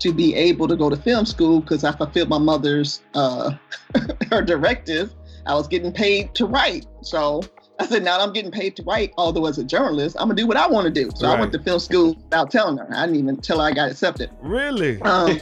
to 0.00 0.12
be 0.12 0.34
able 0.34 0.68
to 0.68 0.76
go 0.76 0.90
to 0.90 0.96
film 0.96 1.26
school 1.26 1.60
because 1.60 1.82
I 1.82 1.92
fulfilled 1.92 2.28
my 2.28 2.38
mother's 2.38 3.02
uh, 3.14 3.52
her 4.30 4.42
directive. 4.42 5.12
I 5.46 5.54
was 5.54 5.66
getting 5.66 5.92
paid 5.92 6.34
to 6.34 6.44
write, 6.44 6.86
so 7.00 7.42
I 7.80 7.86
said, 7.86 8.04
now 8.04 8.20
I'm 8.20 8.32
getting 8.32 8.50
paid 8.50 8.76
to 8.76 8.82
write. 8.82 9.14
Although 9.16 9.46
as 9.46 9.56
a 9.56 9.64
journalist, 9.64 10.16
I'm 10.18 10.28
gonna 10.28 10.34
do 10.34 10.46
what 10.46 10.56
I 10.56 10.66
want 10.66 10.84
to 10.84 10.90
do. 10.90 11.10
So 11.14 11.26
I 11.26 11.38
went 11.38 11.52
to 11.52 11.62
film 11.62 11.78
school 11.78 12.14
without 12.14 12.50
telling 12.50 12.76
her. 12.76 12.86
I 12.92 13.06
didn't 13.06 13.20
even 13.20 13.36
tell 13.38 13.60
her 13.60 13.66
I 13.66 13.72
got 13.72 13.90
accepted. 13.90 14.30
Really? 14.42 15.00
Um, 15.02 15.40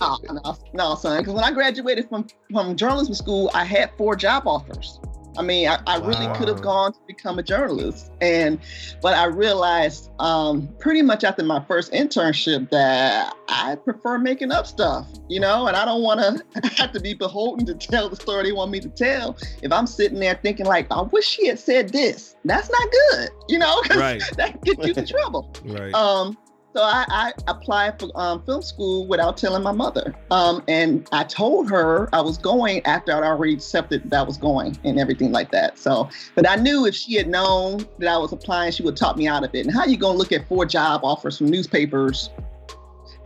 no, 0.00 0.18
no, 0.30 0.56
no, 0.74 0.94
son. 0.96 1.20
Because 1.20 1.34
when 1.34 1.44
I 1.44 1.52
graduated 1.52 2.08
from 2.08 2.26
from 2.50 2.76
journalism 2.76 3.14
school, 3.14 3.50
I 3.54 3.64
had 3.64 3.90
four 3.96 4.16
job 4.16 4.46
offers. 4.46 5.00
I 5.36 5.42
mean, 5.42 5.68
I, 5.68 5.78
I 5.86 5.96
really 5.98 6.26
could 6.36 6.48
have 6.48 6.60
gone 6.60 6.92
to 6.92 6.98
become 7.06 7.38
a 7.38 7.42
journalist, 7.42 8.10
and 8.20 8.58
but 9.00 9.14
I 9.14 9.24
realized 9.24 10.10
um, 10.18 10.68
pretty 10.78 11.02
much 11.02 11.24
after 11.24 11.42
my 11.42 11.60
first 11.64 11.92
internship 11.92 12.68
that 12.70 13.34
I 13.48 13.76
prefer 13.76 14.18
making 14.18 14.52
up 14.52 14.66
stuff, 14.66 15.06
you 15.28 15.40
know, 15.40 15.66
and 15.66 15.76
I 15.76 15.84
don't 15.84 16.02
want 16.02 16.20
to 16.20 16.68
have 16.76 16.92
to 16.92 17.00
be 17.00 17.14
beholden 17.14 17.64
to 17.66 17.74
tell 17.74 18.08
the 18.08 18.16
story 18.16 18.44
they 18.44 18.52
want 18.52 18.70
me 18.70 18.80
to 18.80 18.88
tell. 18.90 19.36
If 19.62 19.72
I'm 19.72 19.86
sitting 19.86 20.20
there 20.20 20.38
thinking 20.42 20.66
like, 20.66 20.86
I 20.90 21.02
wish 21.02 21.26
she 21.26 21.46
had 21.46 21.58
said 21.58 21.88
this, 21.90 22.36
that's 22.44 22.68
not 22.70 22.88
good, 23.10 23.30
you 23.48 23.58
know, 23.58 23.80
'cause 23.82 23.98
Right. 23.98 24.22
that 24.36 24.62
gets 24.64 24.86
you 24.86 24.94
in 24.94 25.06
trouble. 25.06 25.50
Right. 25.64 25.94
Um, 25.94 26.36
so 26.74 26.82
I, 26.82 27.04
I 27.08 27.32
applied 27.48 28.00
for 28.00 28.10
um, 28.14 28.42
film 28.44 28.62
school 28.62 29.06
without 29.06 29.36
telling 29.36 29.62
my 29.62 29.72
mother. 29.72 30.14
Um, 30.30 30.62
and 30.68 31.06
I 31.12 31.24
told 31.24 31.68
her 31.70 32.08
I 32.14 32.20
was 32.20 32.38
going 32.38 32.84
after 32.86 33.12
I'd 33.12 33.22
already 33.22 33.54
accepted 33.54 34.08
that 34.10 34.20
I 34.20 34.22
was 34.22 34.38
going 34.38 34.78
and 34.84 34.98
everything 34.98 35.32
like 35.32 35.50
that. 35.52 35.78
So, 35.78 36.08
but 36.34 36.48
I 36.48 36.56
knew 36.56 36.86
if 36.86 36.94
she 36.94 37.14
had 37.14 37.28
known 37.28 37.86
that 37.98 38.08
I 38.08 38.16
was 38.16 38.32
applying, 38.32 38.72
she 38.72 38.82
would 38.82 38.96
talk 38.96 39.16
me 39.16 39.28
out 39.28 39.44
of 39.44 39.54
it. 39.54 39.66
And 39.66 39.74
how 39.74 39.84
you 39.84 39.96
gonna 39.96 40.16
look 40.16 40.32
at 40.32 40.48
four 40.48 40.64
job 40.64 41.02
offers 41.04 41.38
from 41.38 41.48
newspapers 41.48 42.30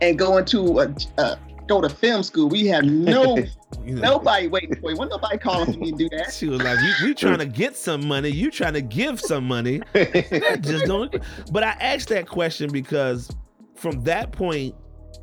and 0.01 0.17
go 0.17 0.37
into 0.37 0.79
a, 0.79 0.93
a 1.17 1.39
go 1.67 1.81
to 1.81 1.89
film 1.89 2.23
school? 2.23 2.49
We 2.49 2.67
have 2.67 2.83
no 2.85 3.37
You 3.87 3.95
know, 3.95 4.01
nobody 4.01 4.47
waiting 4.47 4.75
for 4.75 4.91
you. 4.91 4.97
Wasn't 4.97 5.11
nobody 5.11 5.37
calling 5.37 5.73
for 5.73 5.79
me 5.79 5.91
to 5.91 5.97
do 5.97 6.09
that. 6.09 6.33
She 6.33 6.47
was 6.47 6.61
like, 6.61 6.77
we, 6.79 7.07
we 7.07 7.13
trying 7.13 7.39
to 7.39 7.45
get 7.45 7.75
some 7.75 8.05
money. 8.05 8.29
You 8.29 8.51
trying 8.51 8.73
to 8.73 8.81
give 8.81 9.19
some 9.19 9.47
money. 9.47 9.81
That 9.93 10.59
just 10.61 10.85
don't. 10.85 11.15
But 11.51 11.63
I 11.63 11.71
asked 11.79 12.09
that 12.09 12.27
question 12.27 12.71
because 12.71 13.29
from 13.75 14.03
that 14.03 14.31
point 14.31 14.75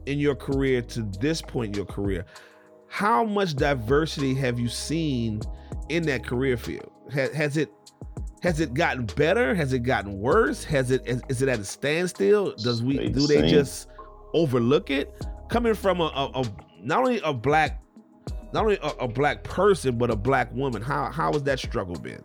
in 0.07 0.18
your 0.18 0.35
career 0.35 0.83
to 0.83 1.02
this 1.20 1.42
point 1.42 1.70
in 1.70 1.74
your 1.74 1.87
career, 1.87 2.24
how 2.88 3.24
much 3.24 3.54
diversity 3.54 4.35
have 4.35 4.59
you 4.59 4.68
seen 4.68 5.40
in 5.88 6.04
that 6.04 6.24
career 6.24 6.57
field? 6.57 6.90
Has, 7.12 7.33
has 7.33 7.57
it 7.57 7.70
has 8.42 8.61
it 8.61 8.74
gotten 8.74 9.07
better? 9.07 9.54
Has 9.54 9.72
it 9.72 9.80
gotten 9.80 10.18
worse? 10.18 10.64
Has 10.64 10.90
it 10.90 11.02
is, 11.07 11.22
is 11.28 11.42
it 11.42 11.48
at 11.48 11.59
a 11.59 11.64
standstill? 11.64 12.54
Does 12.57 12.83
we 12.83 12.96
Stayed 12.96 13.14
do 13.14 13.20
the 13.20 13.26
they 13.26 13.48
just 13.48 13.88
overlook 14.33 14.90
it? 14.90 15.14
Coming 15.48 15.74
from 15.74 16.00
a, 16.00 16.04
a, 16.04 16.40
a 16.40 16.44
not 16.83 17.00
only 17.00 17.20
a 17.24 17.33
black 17.33 17.80
not 18.52 18.64
only 18.64 18.78
a, 18.83 18.88
a 19.00 19.09
black 19.09 19.42
person 19.44 19.96
but 19.98 20.11
a 20.11 20.16
black 20.16 20.52
woman, 20.54 20.83
how 20.83 21.11
how 21.11 21.33
has 21.33 21.42
that 21.44 21.59
struggle 21.59 21.96
been? 21.96 22.22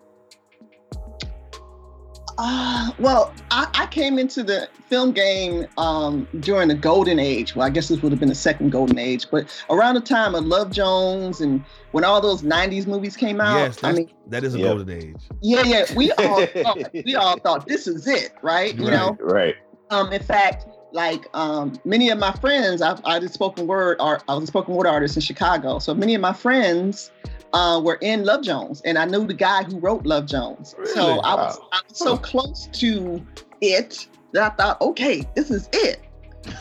Uh, 2.42 2.92
well, 3.00 3.36
I, 3.52 3.68
I 3.74 3.86
came 3.88 4.18
into 4.18 4.44
the 4.44 4.70
film 4.88 5.12
game 5.12 5.66
um, 5.78 6.26
during 6.40 6.70
the 6.70 6.76
golden 6.76 7.20
age. 7.20 7.54
Well, 7.54 7.68
I 7.68 7.70
guess 7.70 7.90
this 7.90 8.02
would 8.02 8.14
have 8.14 8.20
been 8.20 8.30
the 8.30 8.36
second 8.36 8.70
golden 8.70 8.98
age, 8.98 9.28
but 9.30 9.46
around 9.70 9.96
the 9.96 10.02
time 10.02 10.36
of 10.36 10.46
Love 10.46 10.72
Jones 10.72 11.42
and 11.42 11.62
when 11.92 12.06
all 12.06 12.22
those 12.22 12.42
'90s 12.42 12.88
movies 12.88 13.18
came 13.18 13.42
out. 13.42 13.56
yes, 13.56 13.80
I 13.84 13.88
that's, 13.92 13.98
mean, 13.98 14.10
that 14.28 14.46
is 14.46 14.56
a 14.56 14.60
Yep. 14.60 14.68
golden 14.70 14.90
age. 14.90 15.18
yeah, 15.42 15.64
yeah, 15.64 15.84
we 15.98 16.14
all 16.14 16.46
thought, 16.64 16.94
we 16.94 17.16
all 17.16 17.38
thought 17.40 17.68
this 17.68 17.88
is 17.88 18.08
it, 18.08 18.32
right? 18.42 18.74
You 18.74 18.86
Right. 18.88 18.94
know, 18.94 19.18
right. 19.20 19.56
um, 19.90 20.14
in 20.14 20.24
fact, 20.24 20.66
like 20.92 21.28
um, 21.34 21.80
many 21.86 22.10
of 22.10 22.18
my 22.18 22.32
friends, 22.34 22.82
I, 22.82 23.00
I 23.06 23.20
did 23.20 23.32
spoken 23.34 23.68
word 23.68 23.98
art. 24.00 24.24
I 24.28 24.36
was 24.36 24.46
a 24.46 24.48
spoken 24.48 24.74
word 24.74 24.88
artist 24.88 25.16
in 25.16 25.22
Chicago, 25.22 25.80
so 25.80 25.94
many 25.94 26.16
of 26.16 26.22
my 26.22 26.34
friends 26.34 27.12
uh, 27.54 27.82
were 27.84 27.98
in 28.02 28.26
Love 28.26 28.44
Jones, 28.44 28.82
and 28.86 28.98
I 28.98 29.06
knew 29.06 29.26
the 29.26 29.34
guy 29.34 29.64
who 29.64 29.80
wrote 29.80 30.06
Love 30.06 30.26
Jones. 30.26 30.76
Really? 30.78 30.94
So 30.94 31.20
I 31.20 31.36
was, 31.36 31.60
I 31.72 31.82
was 31.88 31.98
so 31.98 32.18
close 32.18 32.68
to 32.74 33.26
it 33.62 34.08
that 34.34 34.52
I 34.52 34.56
thought, 34.56 34.82
okay, 34.82 35.28
this 35.36 35.52
is 35.52 35.70
it. 35.74 36.02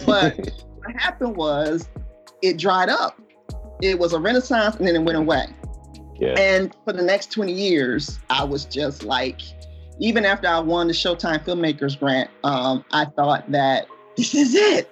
But 0.07 0.37
what 0.77 0.97
happened 0.97 1.37
was, 1.37 1.88
it 2.43 2.59
dried 2.59 2.88
up. 2.88 3.21
It 3.83 3.99
was 3.99 4.12
a 4.12 4.19
renaissance, 4.19 4.77
and 4.77 4.87
then 4.87 4.97
it 4.97 5.03
went 5.03 5.19
away. 5.19 5.47
Yeah. 6.19 6.35
And 6.38 6.75
for 6.85 6.93
the 6.93 7.03
next 7.03 7.31
20 7.33 7.53
years, 7.53 8.19
I 8.31 8.45
was 8.45 8.64
just 8.64 9.05
like, 9.05 9.41
even 10.01 10.25
after 10.25 10.49
I 10.49 10.59
won 10.59 10.88
the 10.88 10.93
Showtime 10.93 11.45
Filmmakers 11.45 11.99
Grant, 11.99 12.31
um, 12.45 12.85
I 12.93 13.05
thought 13.05 13.51
that 13.53 13.87
this 14.19 14.35
is 14.35 14.55
it. 14.55 14.91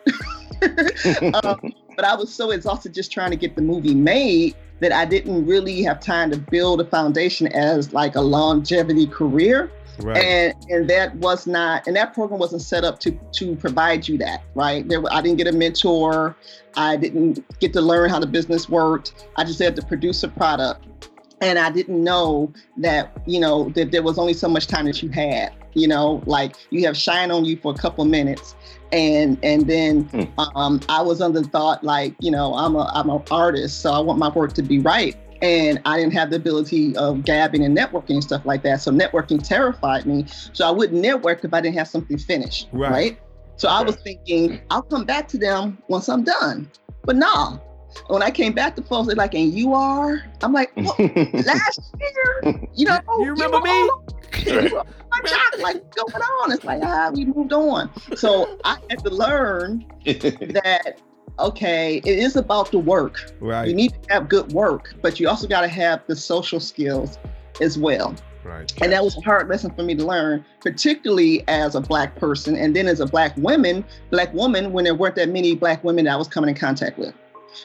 um, 1.45 1.75
but 1.97 2.05
I 2.05 2.15
was 2.15 2.33
so 2.33 2.53
exhausted 2.53 2.95
just 2.95 3.11
trying 3.13 3.31
to 3.33 3.37
get 3.37 3.57
the 3.57 3.63
movie 3.63 3.95
made 3.95 4.55
that 4.81 4.93
I 4.93 5.05
didn't 5.05 5.47
really 5.47 5.83
have 5.83 6.01
time 6.01 6.31
to 6.31 6.39
build 6.39 6.81
a 6.81 6.85
foundation 6.85 7.49
as 7.49 7.93
like 7.93 8.15
a 8.15 8.21
longevity 8.21 9.07
career. 9.07 9.71
Right. 9.99 10.19
And 10.19 10.55
and 10.69 10.91
that 10.91 11.15
was 11.17 11.47
not 11.47 11.87
and 11.87 11.97
that 11.97 12.13
program 12.13 12.39
wasn't 12.39 12.61
set 12.61 12.85
up 12.85 13.01
to 13.01 13.19
to 13.33 13.57
provide 13.57 14.07
you 14.07 14.19
that, 14.19 14.43
right? 14.55 14.87
There 14.87 15.03
I 15.11 15.23
didn't 15.23 15.39
get 15.39 15.47
a 15.47 15.53
mentor. 15.53 16.37
I 16.77 16.97
didn't 16.97 17.43
get 17.61 17.73
to 17.73 17.81
learn 17.81 18.11
how 18.11 18.21
the 18.21 18.27
business 18.27 18.69
worked. 18.69 19.27
I 19.37 19.45
just 19.45 19.59
had 19.59 19.75
to 19.77 19.83
produce 19.83 20.23
a 20.23 20.29
product. 20.29 21.09
And 21.41 21.59
I 21.59 21.71
didn't 21.71 22.03
know 22.03 22.53
that, 22.79 23.13
you 23.27 23.39
know, 23.39 23.69
that 23.71 23.93
there 23.93 24.03
was 24.03 24.19
only 24.19 24.33
so 24.33 24.49
much 24.49 24.67
time 24.67 24.87
that 24.87 25.03
you 25.03 25.11
had. 25.11 25.53
You 25.75 25.87
know, 25.87 26.23
like 26.25 26.57
you 26.71 26.87
have 26.87 26.97
shine 26.97 27.31
on 27.31 27.45
you 27.45 27.59
for 27.59 27.73
a 27.73 27.77
couple 27.77 28.05
minutes. 28.07 28.55
And 28.93 29.39
and 29.43 29.67
then 29.67 30.05
Hmm. 30.05 30.41
um, 30.57 30.81
I 30.89 31.03
was 31.03 31.21
under 31.21 31.41
the 31.41 31.49
thought 31.49 31.85
like, 31.85 32.15
you 32.21 32.31
know, 32.31 32.55
I'm 32.55 32.75
a 32.77 32.91
I'm 32.95 33.11
an 33.11 33.23
artist, 33.31 33.81
so 33.81 33.93
I 33.93 33.99
want 34.01 34.19
my 34.19 34.31
work 34.31 34.55
to 34.55 34.63
be 34.63 34.79
right. 34.79 35.15
And 35.43 35.83
I 35.85 35.99
didn't 35.99 36.15
have 36.15 36.31
the 36.31 36.37
ability 36.37 36.97
of 36.97 37.25
gabbing 37.25 37.63
and 37.63 37.77
networking 37.77 38.15
and 38.15 38.25
stuff 38.25 38.47
like 38.47 38.63
that. 38.63 38.81
So 38.81 38.91
networking 38.91 39.47
terrified 39.47 40.07
me. 40.07 40.25
So 40.55 40.67
I 40.67 40.71
wouldn't 40.71 41.03
network 41.03 41.45
if 41.45 41.53
I 41.53 41.61
didn't 41.61 41.77
have 41.77 41.89
something 41.89 42.17
finished. 42.17 42.69
Right. 42.73 42.91
Right. 42.91 43.19
So 43.57 43.69
I 43.69 43.83
was 43.83 43.97
thinking, 43.97 44.61
I'll 44.71 44.83
come 44.83 45.05
back 45.05 45.29
to 45.29 45.39
them 45.39 45.77
once 45.89 46.09
I'm 46.09 46.25
done. 46.25 46.71
But 47.05 47.17
no. 47.17 47.61
When 48.09 48.23
I 48.23 48.31
came 48.31 48.53
back 48.53 48.77
to 48.77 48.83
folks, 48.83 49.09
they're 49.09 49.17
like, 49.17 49.35
and 49.35 49.53
you 49.53 49.75
are? 49.75 50.23
I'm 50.43 50.53
like, 50.53 50.73
well, 50.77 50.95
last 50.99 51.81
year, 52.01 52.61
you 52.75 52.87
know, 52.87 53.01
you 53.19 53.31
remember 53.31 53.59
were 53.59 53.63
me? 53.63 53.71
all 53.71 54.05
over 54.49 54.85
my 55.11 55.21
job, 55.25 55.61
like 55.61 55.83
what's 55.97 56.13
going 56.13 56.23
on? 56.23 56.53
It's 56.53 56.65
like, 56.65 56.83
ah, 56.83 57.11
we 57.15 57.25
moved 57.25 57.53
on. 57.53 57.91
So 58.17 58.59
I 58.65 58.79
had 58.91 59.03
to 59.05 59.11
learn 59.11 59.85
that 60.05 61.01
okay, 61.39 62.01
it 62.05 62.19
is 62.19 62.37
about 62.37 62.71
the 62.71 62.79
work. 62.79 63.33
Right. 63.41 63.69
You 63.69 63.75
need 63.75 63.93
to 64.03 64.15
have 64.15 64.29
good 64.29 64.53
work, 64.53 64.95
but 65.03 65.21
you 65.21 65.29
also 65.29 65.47
got 65.47 65.63
to 65.63 65.69
have 65.69 66.03
the 66.07 66.17
social 66.17 66.61
skills 66.61 67.19
as 67.61 67.79
well. 67.79 68.15
Right. 68.45 68.73
And 68.81 68.93
that 68.93 69.03
was 69.03 69.17
a 69.17 69.21
hard 69.23 69.49
lesson 69.49 69.75
for 69.75 69.83
me 69.83 69.95
to 69.97 70.05
learn, 70.05 70.45
particularly 70.61 71.47
as 71.49 71.75
a 71.75 71.81
black 71.81 72.15
person, 72.17 72.57
and 72.57 72.77
then 72.77 72.87
as 72.87 73.01
a 73.01 73.07
black 73.07 73.37
woman, 73.37 73.85
black 74.11 74.33
woman, 74.33 74.73
when 74.73 74.85
there 74.85 74.95
weren't 74.95 75.17
that 75.17 75.29
many 75.29 75.57
black 75.57 75.83
women 75.83 76.05
that 76.05 76.15
I 76.15 76.17
was 76.17 76.29
coming 76.29 76.49
in 76.51 76.57
contact 76.57 76.99
with. 76.99 77.13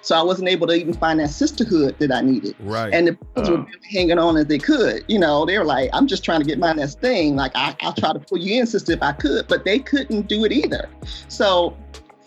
So 0.01 0.15
I 0.15 0.21
wasn't 0.21 0.49
able 0.49 0.67
to 0.67 0.73
even 0.73 0.93
find 0.93 1.19
that 1.19 1.30
sisterhood 1.30 1.95
that 1.99 2.12
I 2.12 2.21
needed. 2.21 2.56
Right. 2.60 2.93
And 2.93 3.08
the 3.08 3.13
brothers 3.13 3.49
Uh. 3.49 3.62
were 3.62 3.67
hanging 3.91 4.19
on 4.19 4.38
as 4.38 4.45
they 4.45 4.58
could. 4.58 5.04
You 5.08 5.19
know, 5.19 5.45
they 5.45 5.58
were 5.58 5.65
like, 5.65 5.89
I'm 5.93 6.08
just 6.08 6.23
trying 6.23 6.39
to 6.41 6.45
get 6.45 6.60
my 6.60 6.73
next 6.73 6.99
thing. 7.01 7.36
Like, 7.36 7.51
I, 7.56 7.75
I'll 7.82 7.93
try 7.93 8.13
to 8.13 8.19
pull 8.19 8.38
you 8.38 8.60
in, 8.60 8.67
sister, 8.67 8.93
if 8.93 9.04
I 9.04 9.12
could, 9.12 9.47
but 9.47 9.65
they 9.65 9.80
couldn't 9.80 10.27
do 10.27 10.45
it 10.45 10.51
either. 10.51 10.89
So 11.27 11.75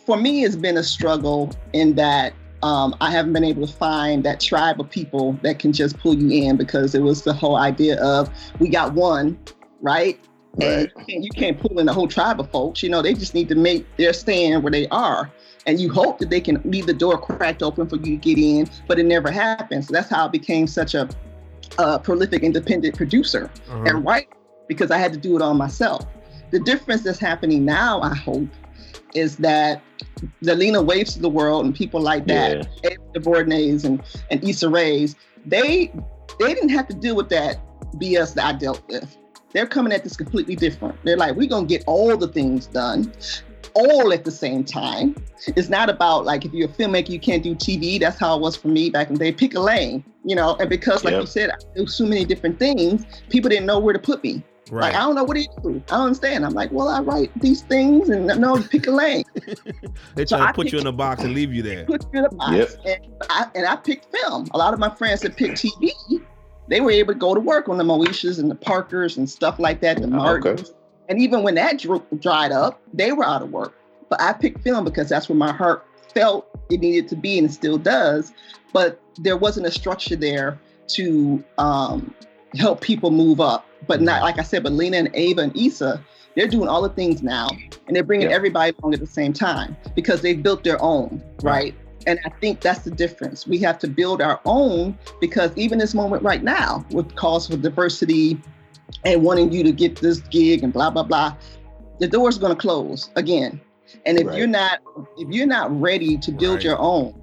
for 0.06 0.16
me, 0.16 0.44
it's 0.44 0.56
been 0.56 0.76
a 0.76 0.82
struggle 0.82 1.50
in 1.72 1.94
that 1.94 2.34
um, 2.62 2.94
I 3.00 3.10
haven't 3.10 3.32
been 3.32 3.44
able 3.44 3.66
to 3.66 3.72
find 3.72 4.24
that 4.24 4.40
tribe 4.40 4.80
of 4.80 4.88
people 4.88 5.38
that 5.42 5.58
can 5.58 5.72
just 5.72 5.98
pull 5.98 6.14
you 6.14 6.30
in 6.30 6.56
because 6.56 6.94
it 6.94 7.02
was 7.02 7.22
the 7.22 7.32
whole 7.32 7.56
idea 7.56 8.00
of 8.02 8.30
we 8.58 8.68
got 8.68 8.94
one, 8.94 9.38
right? 9.82 10.18
And 10.60 10.82
you 10.96 11.04
can't, 11.04 11.24
you 11.24 11.30
can't 11.30 11.60
pull 11.60 11.78
in 11.80 11.86
the 11.86 11.92
whole 11.92 12.06
tribe 12.06 12.38
of 12.38 12.50
folks. 12.50 12.82
You 12.82 12.88
know, 12.88 13.02
they 13.02 13.12
just 13.12 13.34
need 13.34 13.48
to 13.48 13.54
make 13.54 13.84
their 13.96 14.12
stand 14.12 14.62
where 14.62 14.70
they 14.70 14.86
are. 14.88 15.30
And 15.66 15.80
you 15.80 15.90
hope 15.92 16.18
that 16.18 16.30
they 16.30 16.40
can 16.40 16.60
leave 16.64 16.86
the 16.86 16.92
door 16.92 17.18
cracked 17.18 17.62
open 17.62 17.88
for 17.88 17.96
you 17.96 18.02
to 18.02 18.16
get 18.16 18.38
in, 18.38 18.68
but 18.86 18.98
it 18.98 19.06
never 19.06 19.30
happens. 19.30 19.88
So 19.88 19.94
that's 19.94 20.10
how 20.10 20.26
I 20.26 20.28
became 20.28 20.66
such 20.66 20.94
a, 20.94 21.08
uh 21.78 21.98
prolific 21.98 22.42
independent 22.42 22.94
producer 22.96 23.50
Uh-huh. 23.68 23.82
and 23.86 24.04
write 24.04 24.28
because 24.68 24.90
I 24.90 24.98
had 24.98 25.12
to 25.14 25.18
do 25.18 25.34
it 25.36 25.42
all 25.42 25.54
myself. 25.54 26.06
The 26.50 26.60
difference 26.60 27.02
that's 27.02 27.18
happening 27.18 27.64
now, 27.64 28.00
I 28.02 28.14
hope, 28.14 28.48
is 29.14 29.36
that 29.38 29.82
the 30.42 30.54
Lena 30.54 30.82
Waithe 30.82 31.16
of 31.16 31.22
the 31.22 31.28
world 31.28 31.64
and 31.64 31.74
people 31.74 32.00
like 32.00 32.26
that, 32.26 32.68
the 32.82 32.96
DuVernay's 33.20 33.84
and, 33.84 34.02
and 34.30 34.42
Issa 34.44 34.68
Rae's, 34.68 35.16
they 35.46 35.92
they 36.40 36.54
didn't 36.54 36.70
have 36.70 36.86
to 36.88 36.94
deal 36.94 37.16
with 37.16 37.28
that 37.30 37.58
BS 37.96 38.34
that 38.34 38.44
I 38.44 38.52
dealt 38.52 38.82
with. 38.88 39.16
They're 39.52 39.66
coming 39.66 39.92
at 39.92 40.02
this 40.04 40.16
completely 40.16 40.56
different. 40.56 40.96
They're 41.04 41.16
like, 41.16 41.36
we're 41.36 41.48
gonna 41.48 41.66
get 41.66 41.84
all 41.86 42.16
the 42.16 42.28
things 42.28 42.66
done, 42.66 43.12
all 43.74 44.12
at 44.12 44.24
the 44.24 44.30
same 44.30 44.64
time. 44.64 45.14
It's 45.46 45.68
not 45.68 45.90
about 45.90 46.24
like 46.24 46.44
if 46.44 46.52
you're 46.52 46.68
a 46.68 46.72
filmmaker, 46.72 47.10
you 47.10 47.20
can't 47.20 47.42
do 47.42 47.54
TV. 47.54 47.98
That's 48.00 48.18
how 48.18 48.36
it 48.36 48.40
was 48.40 48.56
for 48.56 48.68
me 48.68 48.90
back 48.90 49.08
in 49.08 49.14
the 49.14 49.20
day. 49.20 49.32
Pick 49.32 49.54
a 49.54 49.60
lane, 49.60 50.04
you 50.24 50.36
know. 50.36 50.56
And 50.60 50.68
because, 50.68 51.04
like 51.04 51.12
Yep. 51.12 51.20
you 51.20 51.26
said, 51.26 51.50
I 51.50 51.56
do 51.76 51.86
so 51.86 52.04
many 52.06 52.24
different 52.24 52.58
things, 52.58 53.04
people 53.28 53.50
didn't 53.50 53.66
know 53.66 53.78
where 53.78 53.92
to 53.92 53.98
put 53.98 54.22
me. 54.22 54.42
Right. 54.70 54.92
Like, 54.92 54.94
I 54.94 55.00
don't 55.00 55.14
know 55.14 55.24
what 55.24 55.34
do 55.34 55.40
you 55.42 55.48
do? 55.62 55.82
I 55.88 55.96
don't 55.96 56.06
understand. 56.06 56.46
I'm 56.46 56.54
like, 56.54 56.72
well, 56.72 56.88
I 56.88 57.00
write 57.00 57.30
these 57.40 57.62
things 57.62 58.08
and 58.08 58.26
no, 58.40 58.62
pick 58.62 58.86
a 58.86 58.90
lane. 58.90 59.24
they 60.14 60.24
so 60.24 60.38
try 60.38 60.46
to 60.46 60.52
put 60.54 60.72
you 60.72 60.78
in 60.78 60.86
a 60.86 60.92
box 60.92 61.22
and 61.22 61.34
leave 61.34 61.52
you 61.52 61.62
there. 61.62 61.84
Put 61.84 62.04
you 62.12 62.20
in 62.20 62.24
a 62.24 62.30
box. 62.30 62.56
Yep. 62.56 62.68
And 62.86 63.14
I 63.28 63.46
and 63.54 63.66
I 63.66 63.76
picked 63.76 64.10
film. 64.16 64.48
A 64.54 64.58
lot 64.58 64.72
of 64.72 64.80
my 64.80 64.88
friends 64.88 65.20
that 65.20 65.36
picked 65.36 65.58
TV, 65.62 65.90
they 66.68 66.80
were 66.80 66.90
able 66.90 67.12
to 67.12 67.18
go 67.18 67.34
to 67.34 67.40
work 67.40 67.68
on 67.68 67.76
the 67.76 67.84
Moeshas 67.84 68.38
and 68.38 68.50
the 68.50 68.54
Parkers 68.54 69.18
and 69.18 69.28
stuff 69.28 69.58
like 69.58 69.80
that, 69.82 70.00
the 70.00 70.08
Oh, 70.16 70.36
okay. 70.36 70.62
And 71.08 71.20
even 71.20 71.42
when 71.42 71.54
that 71.56 71.78
dr- 71.78 72.04
dried 72.20 72.52
up, 72.52 72.80
they 72.92 73.12
were 73.12 73.24
out 73.24 73.42
of 73.42 73.50
work. 73.50 73.74
But 74.08 74.20
I 74.20 74.32
picked 74.32 74.62
film 74.62 74.84
because 74.84 75.08
that's 75.08 75.28
where 75.28 75.36
my 75.36 75.52
heart 75.52 75.86
felt 76.14 76.46
it 76.70 76.80
needed 76.80 77.08
to 77.08 77.16
be 77.16 77.38
and 77.38 77.48
it 77.48 77.52
still 77.52 77.78
does. 77.78 78.32
But 78.72 79.00
there 79.18 79.36
wasn't 79.36 79.66
a 79.66 79.70
structure 79.70 80.16
there 80.16 80.58
to 80.88 81.42
um, 81.58 82.14
help 82.56 82.80
people 82.80 83.10
move 83.10 83.40
up. 83.40 83.66
But 83.86 84.00
not 84.00 84.22
like 84.22 84.38
I 84.38 84.42
said, 84.42 84.62
but 84.62 84.72
Lena 84.72 84.96
and 84.98 85.10
Ava 85.14 85.42
and 85.42 85.56
Issa, 85.56 86.02
they're 86.36 86.48
doing 86.48 86.68
all 86.68 86.80
the 86.82 86.88
things 86.88 87.22
now, 87.22 87.48
and 87.86 87.94
they're 87.94 88.02
bringing 88.02 88.30
Yeah. 88.30 88.36
everybody 88.36 88.74
along 88.80 88.94
at 88.94 89.00
the 89.00 89.06
same 89.06 89.32
time 89.32 89.76
because 89.94 90.22
they've 90.22 90.42
built 90.42 90.64
their 90.64 90.80
own, 90.82 91.22
right? 91.42 91.74
And 92.06 92.18
I 92.24 92.30
think 92.30 92.60
that's 92.60 92.80
the 92.80 92.90
difference. 92.90 93.46
We 93.46 93.58
have 93.58 93.78
to 93.80 93.88
build 93.88 94.20
our 94.22 94.40
own 94.46 94.98
because 95.20 95.50
even 95.56 95.78
this 95.78 95.94
moment 95.94 96.22
right 96.22 96.42
now, 96.42 96.84
with 96.90 97.14
calls 97.14 97.46
for 97.48 97.56
diversity 97.56 98.38
and 99.04 99.22
wanting 99.22 99.52
you 99.52 99.62
to 99.64 99.72
get 99.72 99.96
this 100.00 100.18
gig 100.20 100.62
and 100.62 100.72
blah 100.72 100.90
blah 100.90 101.02
blah, 101.02 101.36
the 101.98 102.08
door's 102.08 102.38
going 102.38 102.54
to 102.54 102.60
close 102.60 103.10
again. 103.16 103.60
And 104.06 104.18
if 104.18 104.26
Right. 104.26 104.38
you're 104.38 104.46
not 104.46 104.80
if 105.18 105.28
you're 105.28 105.46
not 105.46 105.70
ready 105.80 106.16
to 106.18 106.32
build 106.32 106.56
Right. 106.56 106.64
your 106.64 106.78
own, 106.78 107.14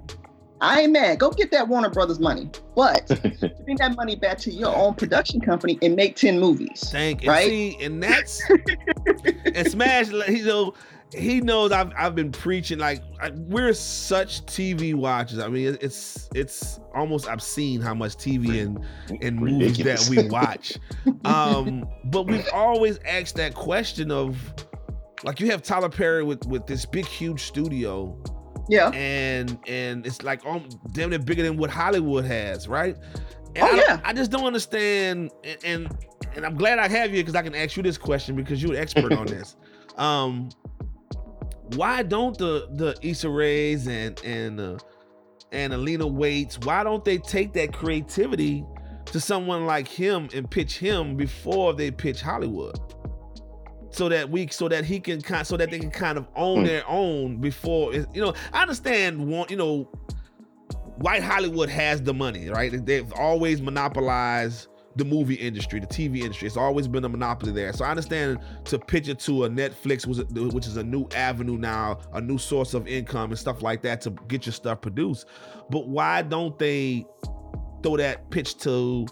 I 0.60 0.82
ain't 0.82 0.92
mad. 0.92 1.18
Go 1.18 1.30
get 1.30 1.50
that 1.50 1.68
Warner 1.68 1.90
Brothers 1.90 2.20
money, 2.20 2.50
but 2.76 3.06
bring 3.64 3.76
that 3.78 3.96
money 3.96 4.16
back 4.16 4.38
to 4.38 4.52
your 4.52 4.74
own 4.74 4.94
production 4.94 5.40
company 5.40 5.78
and 5.82 5.96
make 5.96 6.16
ten 6.16 6.38
movies. 6.38 6.88
Thank 6.90 7.22
and 7.22 7.28
Right? 7.28 7.48
see, 7.48 7.76
and 7.80 8.02
that's 8.02 8.48
and 9.54 9.66
Smash. 9.66 10.08
He 10.28 10.42
know 10.42 10.74
he 11.14 11.40
knows 11.40 11.72
I've 11.72 11.92
I've 11.96 12.14
been 12.14 12.32
preaching 12.32 12.78
like 12.78 13.02
I, 13.20 13.30
we're 13.30 13.72
such 13.74 14.44
TV 14.46 14.94
watchers. 14.94 15.38
I 15.38 15.48
mean, 15.48 15.74
it- 15.74 15.82
it's 15.82 16.28
it's 16.34 16.80
almost 16.94 17.26
obscene 17.28 17.80
how 17.80 17.94
much 17.94 18.16
TV 18.16 18.62
and 18.62 18.84
and 19.22 19.36
movies 19.40 19.78
that 19.78 20.06
we 20.08 20.28
watch. 20.28 20.78
Um, 21.24 21.86
but 22.06 22.26
we've 22.26 22.48
always 22.52 22.98
asked 23.06 23.36
that 23.36 23.54
question 23.54 24.10
of 24.10 24.36
like 25.24 25.40
you 25.40 25.50
have 25.50 25.62
Tyler 25.62 25.88
Perry 25.88 26.24
with 26.24 26.44
with 26.46 26.66
this 26.66 26.84
big 26.86 27.06
huge 27.06 27.42
studio 27.42 28.16
Yeah. 28.68 28.90
and 28.90 29.58
and 29.68 30.06
it's 30.06 30.22
like 30.22 30.44
um 30.46 30.68
damn 30.92 31.10
near 31.10 31.18
bigger 31.18 31.42
than 31.42 31.56
what 31.56 31.70
Hollywood 31.70 32.24
has, 32.24 32.68
right? 32.68 32.96
And 33.54 33.64
Oh, 33.64 33.66
I, 33.70 33.76
yeah. 33.76 34.00
I 34.02 34.12
just 34.14 34.30
don't 34.30 34.46
understand, 34.46 35.30
and 35.44 35.58
and, 35.64 35.98
and 36.36 36.46
I'm 36.46 36.54
glad 36.54 36.78
I 36.78 36.88
have 36.88 37.10
you 37.10 37.18
because 37.22 37.34
I 37.34 37.42
can 37.42 37.54
ask 37.54 37.76
you 37.76 37.82
this 37.82 37.98
question 37.98 38.34
because 38.34 38.62
you're 38.62 38.72
an 38.72 38.78
expert 38.80 39.12
on 39.12 39.26
this. 39.26 39.56
Um, 39.98 40.48
why 41.76 42.02
don't 42.02 42.36
the 42.38 42.68
the 42.72 42.96
Issa 43.02 43.28
Raes 43.28 43.86
and 43.86 44.20
and 44.24 44.60
uh, 44.60 44.78
and 45.52 45.72
Alina 45.72 46.04
Waithe, 46.04 46.64
why 46.64 46.82
don't 46.84 47.04
they 47.04 47.18
take 47.18 47.52
that 47.54 47.72
creativity 47.72 48.64
to 49.06 49.20
someone 49.20 49.66
like 49.66 49.86
him 49.88 50.28
and 50.34 50.50
pitch 50.50 50.78
him 50.78 51.16
before 51.16 51.74
they 51.74 51.90
pitch 51.90 52.22
Hollywood? 52.22 52.78
So 53.90 54.08
that 54.08 54.30
we, 54.30 54.46
so 54.48 54.68
that 54.68 54.86
he 54.86 55.00
can 55.00 55.20
kind, 55.20 55.46
so 55.46 55.58
that 55.58 55.70
they 55.70 55.78
can 55.78 55.90
kind 55.90 56.16
of 56.16 56.26
own 56.34 56.60
Hmm. 56.60 56.64
their 56.64 56.88
own 56.88 57.36
before, 57.38 57.92
you 57.92 58.06
know. 58.14 58.32
I 58.52 58.62
understand, 58.62 59.28
want 59.28 59.50
you 59.50 59.56
know, 59.56 59.84
white 60.96 61.22
Hollywood 61.22 61.68
has 61.68 62.00
the 62.02 62.14
money, 62.14 62.48
right? 62.48 62.84
They've 62.86 63.12
always 63.12 63.60
monopolized 63.60 64.68
the 64.96 65.04
movie 65.04 65.34
industry, 65.34 65.80
the 65.80 65.86
TV 65.86 66.20
industry. 66.20 66.46
It's 66.46 66.56
always 66.56 66.86
been 66.88 67.04
a 67.04 67.08
monopoly 67.08 67.52
there. 67.52 67.72
So 67.72 67.84
I 67.84 67.90
understand 67.90 68.38
to 68.64 68.78
pitch 68.78 69.08
it 69.08 69.18
to 69.20 69.44
a 69.44 69.48
Netflix, 69.48 70.06
which 70.06 70.66
is 70.66 70.76
a 70.76 70.82
new 70.82 71.08
avenue 71.14 71.56
now, 71.56 72.00
a 72.12 72.20
new 72.20 72.38
source 72.38 72.74
of 72.74 72.86
income 72.86 73.30
and 73.30 73.38
stuff 73.38 73.62
like 73.62 73.82
that 73.82 74.00
to 74.02 74.10
get 74.28 74.46
your 74.46 74.52
stuff 74.52 74.80
produced. 74.80 75.26
But 75.70 75.88
why 75.88 76.22
don't 76.22 76.58
they 76.58 77.06
throw 77.82 77.96
that 77.96 78.30
pitch 78.30 78.58
to 78.58 79.06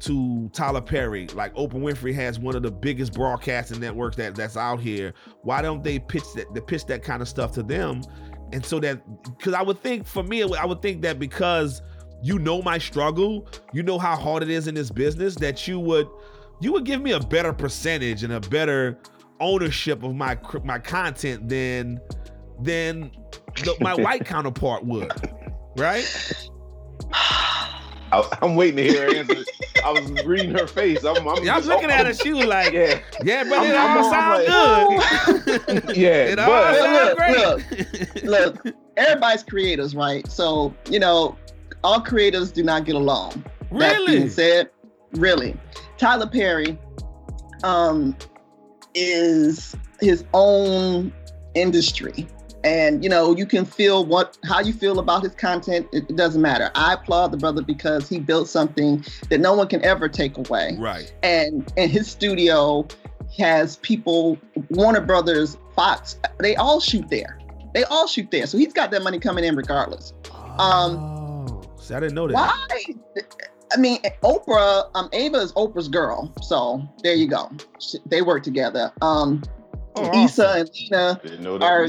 to 0.00 0.48
Tyler 0.52 0.80
Perry? 0.80 1.26
Like 1.28 1.54
Oprah 1.54 1.74
Winfrey 1.74 2.14
has 2.14 2.38
one 2.38 2.56
of 2.56 2.62
the 2.62 2.70
biggest 2.70 3.12
broadcasting 3.12 3.80
networks 3.80 4.16
that 4.16 4.34
that's 4.34 4.56
out 4.56 4.80
here. 4.80 5.14
Why 5.42 5.62
don't 5.62 5.84
they 5.84 5.98
pitch 5.98 6.24
that 6.34 6.52
they 6.54 6.60
pitch 6.60 6.86
that 6.86 7.02
kind 7.02 7.22
of 7.22 7.28
stuff 7.28 7.52
to 7.52 7.62
them? 7.62 8.02
And 8.52 8.64
so 8.64 8.80
that 8.80 9.02
because 9.24 9.54
I 9.54 9.62
would 9.62 9.80
think 9.80 10.06
for 10.06 10.22
me, 10.22 10.42
I 10.42 10.64
would 10.64 10.82
think 10.82 11.02
that 11.02 11.18
because 11.18 11.82
you 12.22 12.38
know 12.38 12.60
my 12.62 12.78
struggle, 12.78 13.46
you 13.72 13.82
know 13.82 13.98
how 13.98 14.16
hard 14.16 14.42
it 14.42 14.50
is 14.50 14.66
in 14.68 14.74
this 14.74 14.90
business, 14.90 15.34
that 15.36 15.66
you 15.66 15.78
would 15.80 16.08
you 16.60 16.72
would 16.72 16.84
give 16.84 17.00
me 17.00 17.12
a 17.12 17.20
better 17.20 17.52
percentage 17.52 18.22
and 18.24 18.32
a 18.32 18.40
better 18.40 18.98
ownership 19.40 20.02
of 20.02 20.14
my 20.14 20.36
my 20.64 20.78
content 20.78 21.48
than 21.48 21.98
than 22.60 23.10
the, 23.64 23.74
my 23.80 23.94
white 24.02 24.24
counterpart 24.26 24.84
would, 24.84 25.10
right? 25.76 26.06
I, 28.12 28.28
I'm 28.42 28.56
waiting 28.56 28.76
to 28.78 28.82
hear 28.82 29.06
her 29.12 29.16
answer. 29.18 29.44
I 29.84 29.92
was 29.92 30.10
reading 30.24 30.50
her 30.50 30.66
face. 30.66 31.04
I'm, 31.04 31.26
I'm, 31.28 31.44
Yeah, 31.44 31.56
I'm 31.56 31.62
looking 31.64 31.90
I'm- 31.90 32.00
at 32.00 32.06
her. 32.06 32.12
She 32.14 32.32
was 32.32 32.44
like, 32.46 32.72
Yeah, 32.72 32.98
"Yeah, 33.24 33.44
but 33.44 33.64
it 33.64 33.74
I'm- 33.74 33.98
all 33.98 34.12
I'm- 34.12 34.46
sounds 34.46 35.00
I'm 35.28 35.38
good. 35.84 35.96
yeah. 35.96 36.24
it 36.24 36.38
all 36.40 36.48
but 36.48 36.76
sounds 36.76 37.18
look, 37.44 37.68
great." 38.18 38.24
Look, 38.24 38.76
everybody's 38.96 39.44
creators, 39.44 39.94
right? 39.94 40.26
So, 40.28 40.74
you 40.90 40.98
know, 40.98 41.36
all 41.82 42.00
creators 42.00 42.52
do 42.52 42.62
not 42.62 42.84
get 42.84 42.94
along. 42.94 43.44
That 43.72 43.96
really? 43.96 44.16
being 44.16 44.30
said, 44.30 44.70
really, 45.12 45.56
Tyler 45.98 46.26
Perry 46.26 46.78
um, 47.62 48.16
is 48.94 49.76
his 50.00 50.24
own 50.34 51.12
industry. 51.54 52.26
And 52.62 53.02
you 53.02 53.08
know, 53.08 53.34
you 53.34 53.46
can 53.46 53.64
feel 53.64 54.04
what 54.04 54.36
how 54.44 54.60
you 54.60 54.74
feel 54.74 54.98
about 54.98 55.22
his 55.22 55.34
content. 55.34 55.88
It, 55.92 56.04
it 56.10 56.16
doesn't 56.16 56.42
matter. 56.42 56.70
I 56.74 56.94
applaud 56.94 57.28
the 57.28 57.38
brother 57.38 57.62
because 57.62 58.06
he 58.06 58.18
built 58.18 58.48
something 58.48 59.02
that 59.30 59.40
no 59.40 59.54
one 59.54 59.66
can 59.66 59.82
ever 59.82 60.08
take 60.08 60.36
away. 60.36 60.76
Right. 60.78 61.10
And 61.22 61.72
and 61.78 61.90
his 61.90 62.10
studio 62.10 62.86
has 63.38 63.76
people, 63.78 64.38
Warner 64.68 65.00
Brothers, 65.00 65.56
Fox. 65.74 66.18
They 66.38 66.54
all 66.56 66.80
shoot 66.80 67.08
there. 67.08 67.38
They 67.72 67.84
all 67.84 68.06
shoot 68.06 68.30
there. 68.30 68.46
So 68.46 68.58
he's 68.58 68.72
got 68.72 68.90
that 68.90 69.02
money 69.02 69.18
coming 69.18 69.44
in 69.44 69.56
regardless. 69.56 70.12
Um, 70.58 70.96
oh, 70.98 71.19
see, 71.90 71.94
I 71.96 72.00
didn't 72.00 72.14
know 72.14 72.26
that. 72.28 72.34
Why? 72.34 72.94
I 73.72 73.76
mean, 73.76 74.00
Oprah, 74.22 74.90
um, 74.94 75.08
Ava 75.12 75.38
is 75.38 75.52
Oprah's 75.52 75.88
girl. 75.88 76.32
So 76.42 76.82
there 77.02 77.14
you 77.14 77.28
go. 77.28 77.50
Sh- 77.80 77.96
They 78.06 78.22
work 78.22 78.42
together. 78.42 78.92
Um, 79.02 79.42
Oh, 79.96 80.04
Issa 80.24 80.48
awesome. 80.48 80.60
and 80.60 80.70
Lena 80.90 81.20
Didn't 81.22 81.42
know 81.42 81.58
that. 81.58 81.64
are 81.64 81.88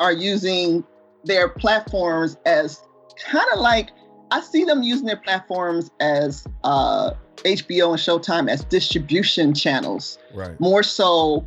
are 0.00 0.12
using 0.12 0.82
their 1.24 1.48
platforms 1.50 2.38
as 2.46 2.82
kind 3.22 3.44
of 3.52 3.60
like 3.60 3.90
I 4.30 4.40
see 4.40 4.64
them 4.64 4.82
using 4.82 5.04
their 5.06 5.18
platforms 5.18 5.90
as 6.00 6.46
uh, 6.64 7.10
HBO 7.44 7.90
and 7.90 7.98
Showtime 7.98 8.48
as 8.50 8.64
distribution 8.64 9.52
channels 9.54 10.18
Right. 10.32 10.58
more 10.58 10.82
so 10.82 11.46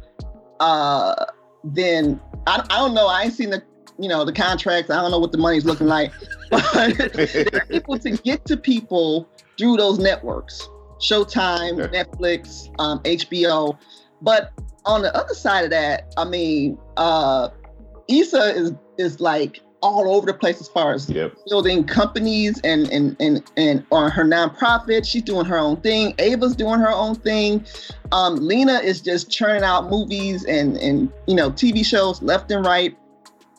uh, 0.60 1.26
than 1.64 2.22
I, 2.46 2.64
I 2.70 2.78
don't 2.78 2.94
know. 2.94 3.08
I 3.08 3.24
ain't 3.24 3.34
seen 3.34 3.50
the 3.50 3.64
you 4.00 4.10
know 4.10 4.26
the 4.26 4.34
contracts. 4.34 4.90
I 4.90 5.02
don't 5.02 5.12
know 5.12 5.20
what 5.20 5.32
the 5.32 5.38
money's 5.38 5.66
looking 5.66 5.88
like, 5.88 6.12
but 6.52 6.64
they're 6.98 7.66
able 7.70 8.00
to 8.00 8.12
get 8.12 8.46
to 8.46 8.58
people 8.58 9.28
through 9.58 9.78
those 9.78 10.00
networks, 10.00 10.68
Showtime. 11.00 11.78
Netflix, 11.92 12.70
um, 12.80 13.00
HBO. 13.04 13.78
But 14.22 14.52
on 14.86 15.02
the 15.02 15.16
other 15.16 15.34
side 15.34 15.64
of 15.64 15.70
that, 15.72 16.14
I 16.18 16.26
mean, 16.26 16.78
uh, 16.98 17.50
Issa 18.08 18.56
is 18.56 18.74
is 18.98 19.20
like 19.20 19.62
all 19.82 20.12
over 20.16 20.26
the 20.26 20.34
place 20.34 20.60
as 20.60 20.68
far 20.68 20.94
as 20.94 21.08
Yep. 21.10 21.34
building 21.50 21.84
companies 21.84 22.60
and 22.64 22.90
and 22.90 23.16
and 23.20 23.44
and 23.58 23.86
on 23.92 24.10
her 24.12 24.24
nonprofit. 24.24 25.06
She's 25.06 25.22
doing 25.22 25.46
her 25.46 25.58
own 25.58 25.78
thing. 25.82 26.16
Ava's 26.20 26.56
doing 26.56 26.80
her 26.80 26.92
own 26.92 27.16
thing. 27.16 27.66
Um, 28.12 28.38
Lena 28.38 28.80
is 28.80 29.02
just 29.02 29.30
churning 29.30 29.64
out 29.64 29.90
movies 29.90 30.46
and 30.46 30.78
and 30.78 31.12
you 31.28 31.36
know 31.36 31.52
TV 31.52 31.86
shows 31.86 32.22
left 32.22 32.52
and 32.52 32.66
right. 32.66 32.98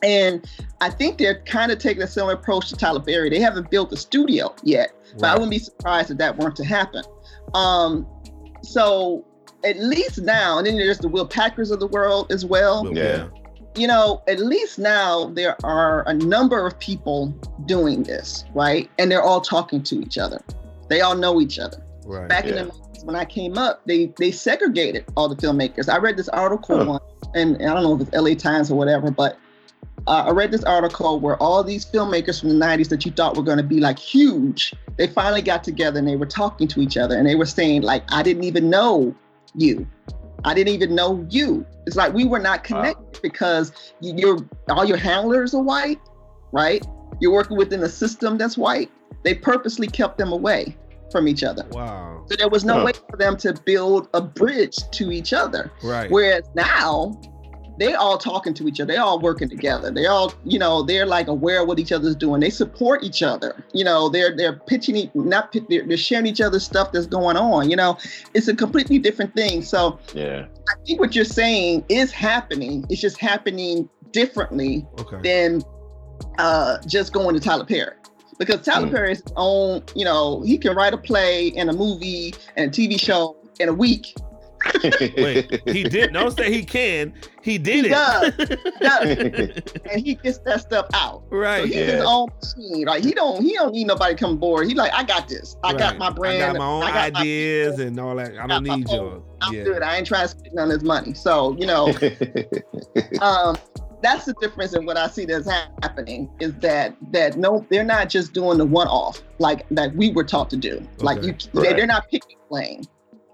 And 0.03 0.47
I 0.81 0.89
think 0.89 1.17
they're 1.17 1.41
kind 1.41 1.71
of 1.71 1.79
taking 1.79 2.03
a 2.03 2.07
similar 2.07 2.33
approach 2.33 2.69
to 2.69 2.75
Tyler 2.75 3.01
Perry. 3.01 3.29
They 3.29 3.39
haven't 3.39 3.69
built 3.69 3.91
a 3.91 3.97
studio 3.97 4.55
yet, 4.63 4.91
but 5.17 5.25
I 5.25 5.33
wouldn't 5.33 5.51
be 5.51 5.59
surprised 5.59 6.09
if 6.11 6.17
that 6.19 6.37
weren't 6.37 6.55
to 6.57 6.63
happen. 6.65 7.03
Um, 7.53 8.07
so 8.61 9.25
at 9.65 9.77
least 9.79 10.21
now, 10.21 10.57
and 10.57 10.67
then 10.67 10.77
there's 10.77 10.99
the 10.99 11.07
Will 11.07 11.27
Packers 11.27 11.71
of 11.71 11.79
the 11.79 11.87
world 11.87 12.31
as 12.31 12.45
well 12.45 12.83
Well, 12.83 12.93
Yeah. 12.93 13.27
you 13.75 13.87
know, 13.87 14.21
at 14.27 14.39
least 14.39 14.79
now 14.79 15.25
there 15.33 15.57
are 15.65 16.03
a 16.07 16.13
number 16.13 16.65
of 16.65 16.79
people 16.79 17.33
doing 17.65 18.03
this, 18.03 18.45
right? 18.53 18.89
And 18.99 19.11
they're 19.11 19.23
all 19.23 19.41
talking 19.41 19.83
to 19.83 19.99
each 20.01 20.17
other. 20.17 20.39
They 20.89 21.01
all 21.01 21.15
know 21.15 21.41
each 21.41 21.59
other. 21.59 21.83
Right. 22.05 22.27
Back 22.29 22.45
in 22.45 22.55
the 22.55 22.71
when 23.03 23.15
I 23.15 23.23
came 23.23 23.57
up, 23.57 23.81
they 23.85 24.11
they 24.17 24.31
segregated 24.31 25.05
all 25.15 25.29
the 25.29 25.35
filmmakers. 25.35 25.87
I 25.87 25.97
read 25.97 26.17
this 26.17 26.27
article 26.29 26.77
Huh. 26.77 26.85
once, 26.85 27.03
and 27.35 27.55
I 27.61 27.73
don't 27.73 27.83
know 27.83 27.95
if 27.95 28.01
it's 28.01 28.11
LA 28.13 28.33
Times 28.33 28.71
or 28.71 28.75
whatever, 28.75 29.09
but 29.11 29.37
uh, 30.07 30.23
I 30.27 30.31
read 30.31 30.51
this 30.51 30.63
article 30.63 31.19
where 31.19 31.35
all 31.37 31.63
these 31.63 31.85
filmmakers 31.85 32.39
from 32.39 32.49
the 32.49 32.55
90s 32.55 32.89
that 32.89 33.05
you 33.05 33.11
thought 33.11 33.37
were 33.37 33.43
going 33.43 33.57
to 33.57 33.63
be 33.63 33.79
like 33.79 33.99
huge, 33.99 34.73
they 34.97 35.07
finally 35.07 35.41
got 35.41 35.63
together 35.63 35.99
and 35.99 36.07
they 36.07 36.15
were 36.15 36.25
talking 36.25 36.67
to 36.69 36.81
each 36.81 36.97
other 36.97 37.15
and 37.17 37.27
they 37.27 37.35
were 37.35 37.45
saying 37.45 37.83
like, 37.83 38.03
I 38.11 38.23
didn't 38.23 38.43
even 38.43 38.69
know 38.69 39.13
you. 39.55 39.87
I 40.45 40.53
didn't 40.53 40.73
even 40.73 40.95
know 40.95 41.25
you. 41.29 41.65
It's 41.85 41.95
like 41.95 42.13
we 42.13 42.25
were 42.25 42.39
not 42.39 42.63
connected 42.63 43.21
because 43.21 43.71
you- 43.99 44.13
you're 44.15 44.39
all 44.69 44.85
your 44.85 44.97
handlers 44.97 45.53
are 45.53 45.61
white, 45.61 45.99
right? 46.53 46.85
You're 47.19 47.33
working 47.33 47.57
within 47.57 47.83
a 47.83 47.89
system 47.89 48.37
that's 48.37 48.57
white. 48.57 48.89
They 49.23 49.35
purposely 49.35 49.87
kept 49.87 50.17
them 50.17 50.31
away 50.31 50.75
from 51.11 51.27
each 51.27 51.43
other. 51.43 51.65
Wow. 51.71 52.23
So 52.27 52.35
there 52.37 52.47
was 52.49 52.63
no 52.63 52.79
Huh. 52.79 52.85
way 52.85 52.91
for 53.09 53.17
them 53.17 53.35
to 53.37 53.53
build 53.65 54.07
a 54.13 54.21
bridge 54.21 54.77
to 54.91 55.11
each 55.11 55.33
other. 55.33 55.71
Right. 55.83 56.09
Whereas 56.09 56.43
now, 56.55 57.19
they 57.79 57.93
all 57.93 58.17
talking 58.17 58.53
to 58.55 58.67
each 58.67 58.79
other. 58.81 58.93
They 58.93 58.97
all 58.97 59.19
working 59.19 59.47
together. 59.47 59.89
They 59.89 60.05
all, 60.05 60.33
you 60.43 60.59
know, 60.59 60.83
they're 60.83 61.05
like 61.05 61.27
aware 61.27 61.61
of 61.61 61.67
what 61.67 61.79
each 61.79 61.93
other's 61.93 62.15
doing. 62.15 62.41
They 62.41 62.49
support 62.49 63.03
each 63.03 63.23
other. 63.23 63.63
You 63.73 63.85
know, 63.85 64.09
they're 64.09 64.35
they're 64.35 64.57
pitching, 64.57 65.09
not 65.15 65.53
they're, 65.53 65.85
they're 65.85 65.97
sharing 65.97 66.27
each 66.27 66.41
other's 66.41 66.65
stuff 66.65 66.91
that's 66.91 67.07
going 67.07 67.37
on. 67.37 67.69
You 67.69 67.77
know, 67.77 67.97
it's 68.33 68.49
a 68.49 68.55
completely 68.55 68.99
different 68.99 69.33
thing. 69.33 69.61
So 69.61 69.97
Yeah. 70.13 70.45
I 70.67 70.73
think 70.85 70.99
what 70.99 71.15
you're 71.15 71.25
saying 71.25 71.85
is 71.89 72.11
happening. 72.11 72.85
It's 72.89 73.01
just 73.01 73.17
happening 73.17 73.89
differently 74.11 74.85
okay. 74.99 75.21
than 75.23 75.63
uh, 76.37 76.77
just 76.85 77.13
going 77.13 77.33
to 77.35 77.41
Tyler 77.41 77.65
Perry. 77.65 77.93
Because 78.37 78.61
Tyler 78.61 78.87
Mm. 78.87 78.91
Perry's 78.91 79.23
own, 79.35 79.83
you 79.95 80.05
know, 80.05 80.41
he 80.41 80.57
can 80.57 80.75
write 80.75 80.93
a 80.93 80.97
play 80.97 81.51
and 81.55 81.69
a 81.69 81.73
movie 81.73 82.33
and 82.55 82.69
a 82.69 82.73
TV 82.73 82.99
show 82.99 83.35
in 83.59 83.69
a 83.69 83.73
week. 83.73 84.15
Wait, 85.17 85.61
he 85.69 85.83
did. 85.83 86.13
Don't 86.13 86.31
say 86.35 86.51
he 86.51 86.63
can. 86.63 87.13
He 87.41 87.57
did 87.57 87.85
He 87.85 87.91
it. 87.91 87.93
does. 87.93 88.33
does. 88.79 89.73
and 89.91 90.01
he 90.05 90.15
gets 90.15 90.39
that 90.39 90.61
stuff 90.61 90.87
out. 90.93 91.23
So 91.29 91.37
right. 91.37 91.65
he's 91.65 91.75
Yeah. 91.75 91.85
his 91.97 92.05
own 92.05 92.27
machine. 92.41 92.85
Like 92.85 93.03
he 93.03 93.11
don't 93.13 93.41
he 93.43 93.53
don't 93.53 93.71
need 93.73 93.87
nobody 93.87 94.15
come 94.15 94.37
board. 94.37 94.67
He 94.67 94.73
like, 94.75 94.93
I 94.93 95.03
got 95.03 95.27
this. 95.27 95.55
I 95.63 95.73
got 95.73 95.97
my 95.97 96.09
brand. 96.09 96.43
I 96.43 96.47
got 96.53 96.57
my 96.57 96.65
own 96.65 96.81
got 96.81 97.15
ideas 97.15 97.71
people. 97.77 97.87
and 97.87 97.99
all 97.99 98.15
that. 98.15 98.37
I 98.37 98.47
don't 98.47 98.63
need 98.63 98.87
phone. 98.87 98.95
yours. 98.95 99.21
I'm 99.41 99.53
yeah. 99.53 99.63
good. 99.63 99.81
I 99.83 99.97
ain't 99.97 100.07
trying 100.07 100.23
to 100.23 100.27
spend 100.27 100.53
none 100.55 100.69
of 100.69 100.73
his 100.79 100.83
money. 100.83 101.13
So, 101.13 101.55
you 101.57 101.65
know, 101.65 101.87
um, 103.21 103.57
that's 104.01 104.25
the 104.25 104.33
difference 104.39 104.73
in 104.73 104.85
what 104.85 104.97
I 104.97 105.07
see 105.07 105.25
that's 105.25 105.49
happening 105.49 106.29
is 106.39 106.53
that 106.55 106.95
that 107.11 107.37
no, 107.37 107.65
they're 107.69 107.83
not 107.83 108.09
just 108.09 108.33
doing 108.33 108.57
the 108.57 108.65
one 108.65 108.87
off 108.87 109.21
like 109.39 109.65
that 109.71 109.95
we 109.95 110.11
were 110.11 110.23
taught 110.23 110.49
to 110.51 110.57
do. 110.57 110.85
Like 110.99 111.23
you, 111.23 111.33
they, 111.53 111.61
Right. 111.61 111.75
they're 111.77 111.87
not 111.87 112.09
picking 112.09 112.37
lane. 112.49 112.83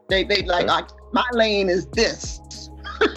They 0.10 0.24
they 0.24 0.44
like, 0.44 0.64
Okay. 0.66 0.72
like 0.72 0.86
my 1.16 1.26
lane 1.32 1.70
is 1.70 1.88
this, 1.88 2.40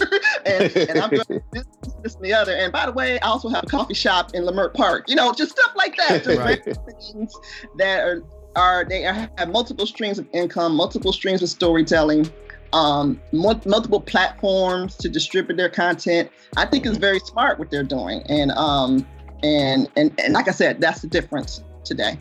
and, 0.45 0.75
and 0.75 0.99
I'm 0.99 1.09
doing 1.09 1.41
this, 1.51 1.65
this, 2.01 2.15
and 2.15 2.23
the 2.23 2.33
other. 2.33 2.55
And 2.55 2.71
by 2.71 2.85
the 2.85 2.91
way, 2.91 3.19
I 3.19 3.27
also 3.27 3.49
have 3.49 3.65
a 3.65 3.67
coffee 3.67 3.93
shop 3.93 4.33
in 4.33 4.43
Leimert 4.43 4.73
Park. 4.73 5.09
You 5.09 5.15
know, 5.15 5.33
just 5.33 5.51
stuff 5.51 5.73
like 5.75 5.95
that. 5.97 6.23
Just 6.23 6.39
Right. 6.39 6.63
things 6.63 7.33
that 7.77 7.99
are 7.99 8.23
are 8.55 8.85
they 8.85 9.05
are, 9.05 9.29
have 9.37 9.49
multiple 9.49 9.85
streams 9.85 10.17
of 10.17 10.27
income, 10.33 10.75
multiple 10.75 11.13
streams 11.13 11.43
of 11.43 11.49
storytelling 11.49 12.31
um, 12.73 13.19
mul- 13.31 13.61
multiple 13.65 14.01
platforms 14.01 14.95
to 14.97 15.09
distribute 15.09 15.57
their 15.57 15.69
content. 15.69 16.31
I 16.57 16.65
think 16.65 16.85
it's 16.85 16.97
very 16.97 17.19
smart 17.19 17.59
what 17.59 17.71
they're 17.71 17.83
doing, 17.83 18.21
and 18.29 18.51
um, 18.51 19.05
and 19.43 19.89
and 19.95 20.17
and 20.19 20.33
like 20.33 20.47
I 20.47 20.51
said, 20.51 20.81
that's 20.81 21.01
the 21.01 21.07
difference 21.07 21.63
today. 21.83 22.17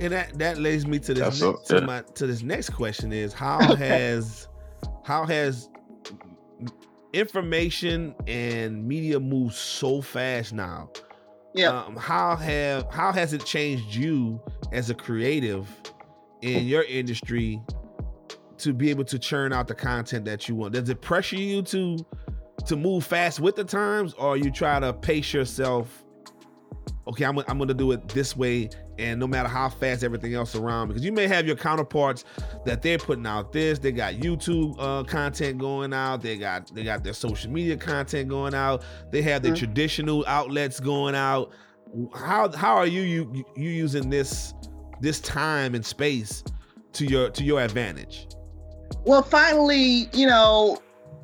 And 0.00 0.12
that 0.12 0.38
that 0.38 0.58
leads 0.58 0.86
me 0.86 0.98
to 1.00 1.14
this 1.14 1.40
next, 1.40 1.66
to 1.68 1.80
my 1.82 2.02
to 2.14 2.26
this 2.26 2.42
next 2.42 2.70
question 2.70 3.12
is 3.12 3.32
how 3.32 3.58
has 3.76 4.48
how 5.06 5.24
has 5.24 5.68
information 7.12 8.12
and 8.26 8.84
media 8.84 9.20
moved 9.20 9.54
so 9.54 10.02
fast 10.02 10.52
now? 10.52 10.90
Yeah. 11.54 11.80
Um, 11.84 11.94
how 11.94 12.34
have 12.34 12.92
how 12.92 13.12
has 13.12 13.32
it 13.32 13.44
changed 13.44 13.94
you 13.94 14.40
as 14.72 14.90
a 14.90 14.94
creative 14.94 15.68
in 16.42 16.66
your 16.66 16.82
industry 16.82 17.62
to 18.58 18.72
be 18.72 18.90
able 18.90 19.04
to 19.04 19.16
churn 19.16 19.52
out 19.52 19.68
the 19.68 19.76
content 19.76 20.24
that 20.24 20.48
you 20.48 20.56
want? 20.56 20.74
Does 20.74 20.88
it 20.88 21.00
pressure 21.00 21.36
you 21.36 21.62
to 21.62 21.98
to 22.66 22.74
move 22.74 23.06
fast 23.06 23.38
with 23.38 23.54
the 23.54 23.62
times, 23.62 24.12
or 24.14 24.36
you 24.36 24.50
try 24.50 24.80
to 24.80 24.92
pace 24.92 25.32
yourself? 25.32 26.04
Okay, 27.06 27.24
I'm, 27.24 27.38
I'm 27.46 27.58
gonna 27.58 27.74
do 27.74 27.92
it 27.92 28.08
this 28.08 28.36
way, 28.36 28.70
and 28.98 29.20
no 29.20 29.26
matter 29.26 29.48
how 29.48 29.68
fast 29.68 30.02
everything 30.02 30.34
else 30.34 30.54
around, 30.54 30.88
because 30.88 31.04
you 31.04 31.12
may 31.12 31.26
have 31.26 31.46
your 31.46 31.56
counterparts 31.56 32.24
that 32.64 32.82
they're 32.82 32.98
putting 32.98 33.26
out 33.26 33.52
this, 33.52 33.78
they 33.78 33.92
got 33.92 34.14
YouTube 34.14 34.74
uh, 34.78 35.04
content 35.04 35.58
going 35.58 35.92
out, 35.92 36.22
they 36.22 36.36
got 36.36 36.74
they 36.74 36.84
got 36.84 37.04
their 37.04 37.12
social 37.12 37.50
media 37.50 37.76
content 37.76 38.28
going 38.28 38.54
out, 38.54 38.82
they 39.10 39.22
have 39.22 39.42
their 39.42 39.52
Mhm. 39.52 39.58
traditional 39.58 40.24
outlets 40.26 40.80
going 40.80 41.14
out. 41.14 41.52
How 42.14 42.50
how 42.52 42.74
are 42.76 42.86
you 42.86 43.02
you 43.02 43.44
you 43.56 43.70
using 43.70 44.10
this 44.10 44.54
this 45.00 45.20
time 45.20 45.74
and 45.74 45.84
space 45.84 46.42
to 46.94 47.04
your 47.06 47.30
to 47.30 47.44
your 47.44 47.60
advantage? 47.60 48.28
Well, 49.04 49.22
finally, 49.22 50.08
you 50.12 50.26
know 50.26 50.78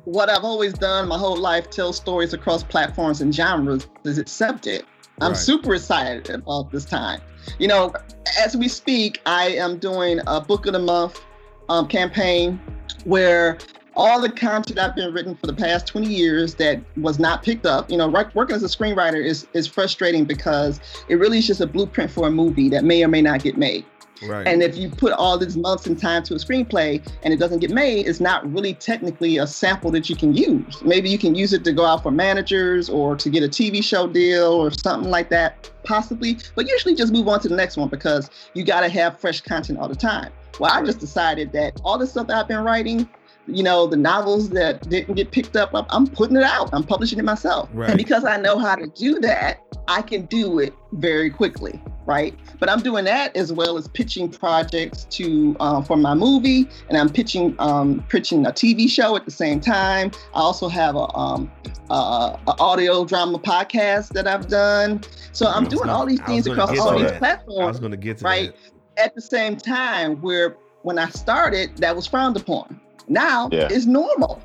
what 0.05 0.29
I've 0.29 0.43
always 0.43 0.73
done 0.73 1.07
my 1.07 1.17
whole 1.17 1.37
life: 1.37 1.69
tell 1.69 1.91
stories 1.93 2.33
across 2.33 2.63
platforms 2.63 3.21
and 3.21 3.33
genres 3.33 3.87
is 4.03 4.17
accepted. 4.17 4.85
I'm 5.21 5.31
Right. 5.31 5.37
super 5.37 5.75
excited 5.75 6.29
about 6.29 6.71
this 6.71 6.85
time. 6.85 7.21
You 7.59 7.67
know, 7.67 7.93
as 8.39 8.55
we 8.55 8.67
speak, 8.67 9.21
I 9.25 9.49
am 9.49 9.77
doing 9.77 10.19
a 10.27 10.41
book 10.41 10.65
of 10.65 10.73
the 10.73 10.79
month 10.79 11.21
um, 11.69 11.87
campaign 11.87 12.59
where 13.05 13.57
all 13.95 14.19
the 14.19 14.29
content 14.29 14.79
I've 14.79 14.95
been 14.95 15.13
written 15.13 15.35
for 15.35 15.47
the 15.47 15.53
past 15.53 15.87
20 15.87 16.07
years 16.07 16.55
that 16.55 16.81
was 16.97 17.19
not 17.19 17.43
picked 17.43 17.65
up, 17.65 17.91
you 17.91 17.97
know, 17.97 18.07
working 18.33 18.55
as 18.55 18.63
a 18.63 18.67
screenwriter 18.67 19.23
is 19.23 19.47
is 19.53 19.67
frustrating 19.67 20.25
because 20.25 20.79
it 21.07 21.15
really 21.15 21.37
is 21.37 21.47
just 21.47 21.61
a 21.61 21.67
blueprint 21.67 22.09
for 22.09 22.27
a 22.27 22.31
movie 22.31 22.69
that 22.69 22.83
may 22.83 23.03
or 23.03 23.07
may 23.07 23.21
not 23.21 23.43
get 23.43 23.57
made. 23.57 23.85
Right. 24.27 24.47
And 24.47 24.61
if 24.63 24.77
you 24.77 24.89
put 24.89 25.13
all 25.13 25.37
these 25.37 25.57
months 25.57 25.85
and 25.85 25.99
time 25.99 26.23
to 26.23 26.33
a 26.35 26.37
screenplay 26.37 27.05
and 27.23 27.33
it 27.33 27.37
doesn't 27.37 27.59
get 27.59 27.71
made, 27.71 28.07
it's 28.07 28.19
not 28.19 28.51
really 28.51 28.73
technically 28.73 29.37
a 29.37 29.47
sample 29.47 29.91
that 29.91 30.09
you 30.09 30.15
can 30.15 30.33
use. 30.35 30.81
Maybe 30.83 31.09
you 31.09 31.17
can 31.17 31.35
use 31.35 31.53
it 31.53 31.63
to 31.65 31.73
go 31.73 31.85
out 31.85 32.03
for 32.03 32.11
managers 32.11 32.89
or 32.89 33.15
to 33.15 33.29
get 33.29 33.43
a 33.43 33.47
TV 33.47 33.83
show 33.83 34.07
deal 34.07 34.51
or 34.51 34.71
something 34.71 35.09
like 35.09 35.29
that, 35.29 35.69
possibly. 35.83 36.37
But 36.55 36.67
usually 36.67 36.95
just 36.95 37.13
move 37.13 37.27
on 37.27 37.39
to 37.41 37.49
the 37.49 37.55
next 37.55 37.77
one 37.77 37.89
because 37.89 38.29
you 38.53 38.63
got 38.63 38.81
to 38.81 38.89
have 38.89 39.19
fresh 39.19 39.41
content 39.41 39.79
all 39.79 39.87
the 39.87 39.95
time. 39.95 40.31
Well, 40.59 40.71
I 40.71 40.83
just 40.83 40.99
decided 40.99 41.51
that 41.53 41.79
all 41.83 41.97
the 41.97 42.07
stuff 42.07 42.27
that 42.27 42.37
I've 42.37 42.47
been 42.47 42.63
writing, 42.63 43.09
you 43.47 43.63
know, 43.63 43.87
the 43.87 43.97
novels 43.97 44.49
that 44.51 44.87
didn't 44.89 45.15
get 45.15 45.31
picked 45.31 45.55
up, 45.55 45.71
I'm- 45.73 46.07
putting 46.07 46.37
it 46.37 46.43
out. 46.43 46.69
I'm 46.73 46.83
publishing 46.83 47.19
it 47.19 47.25
myself. 47.25 47.69
Right. 47.73 47.89
And 47.89 47.97
because 47.97 48.23
I 48.23 48.37
know 48.37 48.57
how 48.57 48.75
to 48.75 48.87
do 48.87 49.19
that, 49.19 49.59
I 49.87 50.01
can 50.01 50.25
do 50.27 50.59
it 50.59 50.73
very 50.93 51.29
quickly, 51.29 51.81
right? 52.05 52.37
But 52.59 52.69
I'm 52.69 52.81
doing 52.81 53.05
that 53.05 53.35
as 53.35 53.51
well 53.51 53.77
as 53.77 53.87
pitching 53.87 54.29
projects 54.29 55.05
to 55.11 55.55
uh, 55.59 55.81
for 55.81 55.97
my 55.97 56.13
movie, 56.13 56.67
and 56.89 56.97
I'm 56.97 57.09
pitching 57.09 57.55
um, 57.59 58.03
pitching 58.09 58.45
a 58.45 58.51
TV 58.51 58.89
show 58.89 59.15
at 59.15 59.25
the 59.25 59.31
same 59.31 59.59
time. 59.59 60.11
I 60.33 60.39
also 60.39 60.69
have 60.69 60.95
a, 60.95 61.13
um, 61.15 61.51
uh, 61.89 62.37
a 62.47 62.55
audio 62.59 63.05
drama 63.05 63.39
podcast 63.39 64.09
that 64.09 64.27
I've 64.27 64.47
done. 64.47 65.01
So 65.31 65.47
I'm 65.47 65.67
doing 65.67 65.89
all 65.89 66.05
these 66.05 66.21
things 66.21 66.47
across 66.47 66.77
all 66.79 66.93
these 66.97 67.03
that. 67.03 67.15
I 67.15 67.19
platforms 67.19 67.67
was 67.67 67.79
gonna 67.79 67.97
get 67.97 68.19
to 68.19 68.25
right? 68.25 68.53
that. 68.95 69.05
at 69.05 69.15
the 69.15 69.21
same 69.21 69.57
time 69.57 70.21
where 70.21 70.57
when 70.83 70.99
I 70.99 71.09
started, 71.09 71.77
that 71.77 71.95
was 71.95 72.05
frowned 72.05 72.37
upon. 72.37 72.79
Now 73.07 73.49
Yeah. 73.51 73.67
it's 73.71 73.85
normal. 73.85 74.41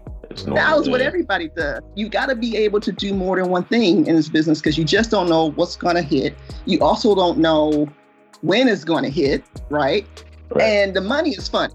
Normal, 0.46 0.80
is 0.80 0.88
what 0.88 1.00
everybody 1.00 1.48
does. 1.48 1.80
You 1.94 2.08
got 2.08 2.26
to 2.26 2.34
be 2.34 2.56
able 2.56 2.80
to 2.80 2.92
do 2.92 3.14
more 3.14 3.36
than 3.36 3.48
one 3.50 3.64
thing 3.64 4.06
in 4.06 4.16
this 4.16 4.28
business 4.28 4.60
because 4.60 4.76
you 4.76 4.84
just 4.84 5.10
don't 5.10 5.28
know 5.28 5.50
what's 5.52 5.76
going 5.76 5.96
to 5.96 6.02
hit. 6.02 6.36
You 6.66 6.80
also 6.80 7.14
don't 7.14 7.38
know 7.38 7.88
when 8.42 8.68
it's 8.68 8.84
going 8.84 9.04
to 9.04 9.10
hit, 9.10 9.44
right? 9.70 10.06
Right. 10.50 10.62
And 10.62 10.94
the 10.94 11.00
money 11.00 11.30
is 11.30 11.48
funny 11.48 11.74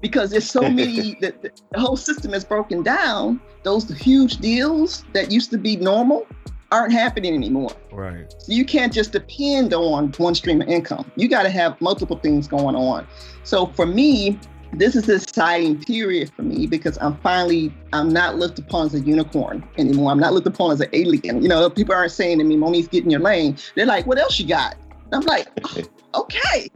because 0.00 0.30
there's 0.30 0.50
so 0.50 0.62
many, 0.62 1.14
the, 1.20 1.34
the, 1.42 1.50
the 1.72 1.80
whole 1.80 1.96
system 1.96 2.34
is 2.34 2.44
broken 2.44 2.82
down. 2.82 3.40
Those 3.62 3.88
huge 3.90 4.38
deals 4.38 5.04
that 5.12 5.30
used 5.30 5.50
to 5.50 5.58
be 5.58 5.76
normal 5.76 6.26
aren't 6.72 6.92
happening 6.92 7.34
anymore. 7.34 7.72
Right. 7.92 8.32
So 8.38 8.52
you 8.52 8.64
can't 8.64 8.92
just 8.92 9.12
depend 9.12 9.74
on 9.74 10.12
one 10.12 10.34
stream 10.34 10.62
of 10.62 10.68
income. 10.68 11.10
You 11.16 11.28
got 11.28 11.42
to 11.42 11.50
have 11.50 11.80
multiple 11.80 12.16
things 12.18 12.46
going 12.46 12.76
on. 12.76 13.06
So 13.42 13.66
for 13.66 13.86
me, 13.86 14.38
this 14.72 14.94
is 14.94 15.08
an 15.08 15.16
exciting 15.16 15.82
period 15.82 16.30
for 16.32 16.42
me 16.42 16.66
because 16.66 16.96
I'm 17.00 17.16
finally 17.18 17.72
I'm 17.92 18.08
not 18.08 18.36
looked 18.36 18.58
upon 18.58 18.86
as 18.86 18.94
a 18.94 19.00
unicorn 19.00 19.66
anymore. 19.78 20.12
I'm 20.12 20.20
not 20.20 20.32
looked 20.32 20.46
upon 20.46 20.72
as 20.72 20.80
an 20.80 20.88
alien. 20.92 21.42
You 21.42 21.48
know, 21.48 21.68
people 21.68 21.94
aren't 21.94 22.12
saying 22.12 22.38
to 22.38 22.44
me, 22.44 22.56
"Monique's 22.56 22.88
getting 22.88 23.10
your 23.10 23.20
lane." 23.20 23.56
They're 23.74 23.86
like, 23.86 24.06
"What 24.06 24.18
else 24.18 24.38
you 24.38 24.46
got?" 24.46 24.76
And 25.06 25.14
I'm 25.14 25.22
like, 25.22 25.48
oh, 25.64 25.82
"Okay, 26.22 26.68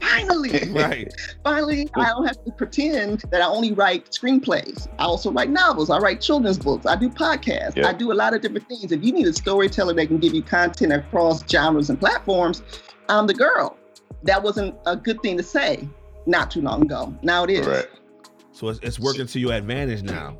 finally." 0.00 0.50
Right. 0.72 1.12
Finally, 1.44 1.88
I 1.94 2.08
don't 2.08 2.26
have 2.26 2.42
to 2.44 2.52
pretend 2.52 3.24
that 3.30 3.42
I 3.42 3.46
only 3.46 3.72
write 3.72 4.06
screenplays. 4.06 4.88
I 4.98 5.04
also 5.04 5.30
write 5.30 5.50
novels. 5.50 5.90
I 5.90 5.98
write 5.98 6.20
children's 6.20 6.58
books. 6.58 6.86
I 6.86 6.96
do 6.96 7.10
podcasts. 7.10 7.76
Yeah. 7.76 7.88
I 7.88 7.92
do 7.92 8.12
a 8.12 8.14
lot 8.14 8.34
of 8.34 8.40
different 8.40 8.68
things. 8.68 8.90
If 8.90 9.04
you 9.04 9.12
need 9.12 9.26
a 9.26 9.32
storyteller 9.32 9.92
that 9.94 10.06
can 10.06 10.18
give 10.18 10.32
you 10.34 10.42
content 10.42 10.92
across 10.92 11.46
genres 11.48 11.90
and 11.90 12.00
platforms, 12.00 12.62
I'm 13.08 13.26
the 13.26 13.34
girl. 13.34 13.76
That 14.22 14.42
wasn't 14.42 14.74
a 14.86 14.96
good 14.96 15.20
thing 15.20 15.36
to 15.36 15.42
say 15.42 15.88
not 16.26 16.50
too 16.50 16.60
long 16.60 16.82
ago. 16.82 17.14
Now 17.22 17.44
it 17.44 17.50
is. 17.50 17.66
Right. 17.66 17.86
So 18.52 18.68
it's, 18.68 18.80
it's 18.82 18.98
working 18.98 19.26
to 19.26 19.40
your 19.40 19.52
advantage 19.52 20.02
now. 20.02 20.38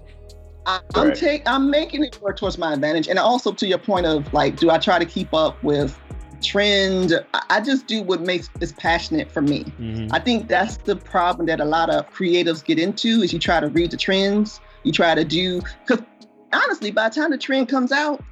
I, 0.66 0.80
I'm 0.94 1.08
Right. 1.08 1.16
take 1.16 1.42
I'm 1.46 1.70
making 1.70 2.04
it 2.04 2.20
work 2.22 2.36
towards 2.36 2.56
my 2.58 2.72
advantage, 2.74 3.08
and 3.08 3.18
also 3.18 3.52
to 3.52 3.66
your 3.66 3.78
point 3.78 4.06
of 4.06 4.32
like, 4.32 4.56
do 4.56 4.70
I 4.70 4.78
try 4.78 4.98
to 4.98 5.04
keep 5.04 5.34
up 5.34 5.62
with 5.64 5.98
trend? 6.42 7.14
I, 7.34 7.42
I 7.50 7.60
just 7.60 7.86
do 7.86 8.02
what 8.02 8.20
makes 8.20 8.48
is 8.60 8.72
passionate 8.72 9.30
for 9.30 9.42
me. 9.42 9.64
Mhm. 9.80 10.10
I 10.12 10.20
think 10.20 10.48
that's 10.48 10.76
the 10.76 10.94
problem 10.96 11.46
that 11.46 11.60
a 11.60 11.64
lot 11.64 11.90
of 11.90 12.08
creatives 12.10 12.64
get 12.64 12.78
into 12.78 13.22
is 13.22 13.32
you 13.32 13.38
try 13.38 13.58
to 13.60 13.68
read 13.68 13.90
the 13.90 13.96
trends 13.96 14.60
You 14.84 14.92
try 14.92 15.14
to 15.14 15.24
do 15.24 15.62
because 15.86 16.04
honestly, 16.52 16.90
by 16.90 17.08
the 17.08 17.14
time 17.14 17.30
the 17.30 17.38
trend 17.38 17.68
comes 17.68 17.92
out, 17.92 18.22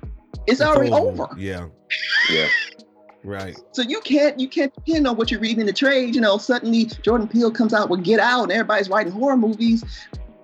it's, 0.46 0.60
already 0.60 0.90
over. 0.92 1.28
Yeah. 1.36 1.68
Yeah. 2.30 2.48
Right. 3.22 3.58
So 3.72 3.82
you 3.82 4.00
can't 4.00 4.38
you 4.40 4.48
can't 4.48 4.72
depend 4.74 5.06
on 5.06 5.16
what 5.16 5.30
you're 5.30 5.40
reading 5.40 5.60
in 5.60 5.66
the 5.66 5.72
trade. 5.72 6.14
You 6.14 6.20
know, 6.20 6.38
suddenly 6.38 6.86
Jordan 6.86 7.28
Peele 7.28 7.50
comes 7.50 7.74
out 7.74 7.90
with 7.90 8.02
Get 8.02 8.18
Out 8.20 8.44
and 8.44 8.52
everybody's 8.52 8.88
writing 8.88 9.12
horror 9.12 9.36
movies. 9.36 9.84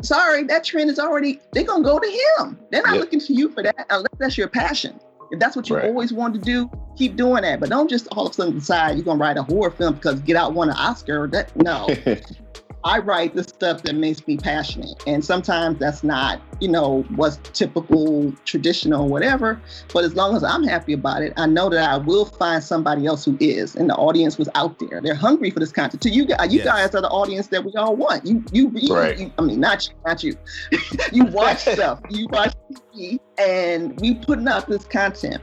Sorry, 0.03 0.43
that 0.45 0.63
trend 0.65 0.91
is 0.91 0.99
already 0.99 1.41
they're 1.53 1.65
gonna 1.65 1.83
go 1.83 1.99
to 1.99 2.07
him. 2.39 2.59
They're 2.71 2.83
not 2.83 2.95
Yeah. 2.95 3.01
looking 3.01 3.21
to 3.21 3.33
you 3.33 3.49
for 3.49 3.63
that 3.63 3.87
unless 3.89 4.13
that's 4.19 4.37
your 4.37 4.49
passion. 4.49 5.01
If 5.31 5.41
that's 5.41 5.57
what 5.57 5.69
you 5.69 5.77
Right. 5.77 5.87
always 5.87 6.13
wanted 6.13 6.45
to 6.45 6.45
do, 6.45 6.71
keep 6.97 7.17
doing 7.17 7.43
that. 7.43 7.61
But 7.61 7.71
don't 7.71 7.89
just 7.89 8.07
all 8.13 8.27
of 8.27 8.33
a 8.33 8.35
sudden 8.35 8.55
decide 8.59 8.97
you're 8.97 9.05
gonna 9.05 9.19
write 9.19 9.39
a 9.39 9.43
horror 9.43 9.71
film 9.71 9.95
because 9.95 10.21
Get 10.21 10.37
Out 10.37 10.53
won 10.53 10.69
an 10.69 10.77
Oscar. 10.77 11.27
That 11.29 11.51
no. 11.57 11.89
I 12.87 12.99
write 13.01 13.35
the 13.35 13.43
stuff 13.43 13.83
that 13.83 13.97
makes 13.97 14.25
me 14.29 14.37
passionate. 14.37 15.03
And 15.09 15.25
sometimes 15.25 15.81
that's 15.81 16.05
not, 16.05 16.41
you 16.61 16.69
know, 16.69 17.03
what's 17.17 17.39
typical, 17.53 18.33
traditional, 18.45 19.09
whatever. 19.09 19.61
But 19.93 20.05
as 20.05 20.15
long 20.15 20.37
as 20.37 20.45
I'm 20.45 20.63
happy 20.63 20.93
about 20.93 21.23
it, 21.23 21.33
I 21.37 21.47
know 21.47 21.69
that 21.69 21.91
I 21.91 21.97
will 21.97 22.27
find 22.27 22.63
somebody 22.63 23.05
else 23.05 23.25
who 23.25 23.37
is. 23.41 23.75
And 23.75 23.91
the 23.91 23.97
audience 23.97 24.39
was 24.39 24.49
out 24.55 24.79
there. 24.79 25.01
They're 25.01 25.17
hungry 25.17 25.51
for 25.51 25.59
this 25.59 25.73
content. 25.73 26.05
So 26.05 26.11
you 26.11 26.27
guys, 26.27 26.53
you 26.53 26.59
Yes. 26.59 26.67
guys 26.67 26.95
are 26.95 27.01
the 27.03 27.09
audience 27.09 27.49
that 27.49 27.65
we 27.65 27.73
all 27.75 27.97
want. 27.97 28.25
You 28.25 28.45
you 28.53 28.69
read, 28.69 28.89
Right. 28.89 29.19
you- 29.19 29.33
I 29.37 29.43
mean, 29.43 29.59
not 29.59 29.85
you, 29.89 29.95
not 30.07 30.23
you. 30.23 30.37
you 31.13 31.25
watch 31.25 31.59
stuff. 31.73 31.99
You 32.09 32.29
watch 32.31 32.55
TV 32.95 33.19
and 33.37 34.01
we 34.01 34.15
putting 34.15 34.47
out 34.47 34.69
this 34.69 34.85
content. 34.85 35.43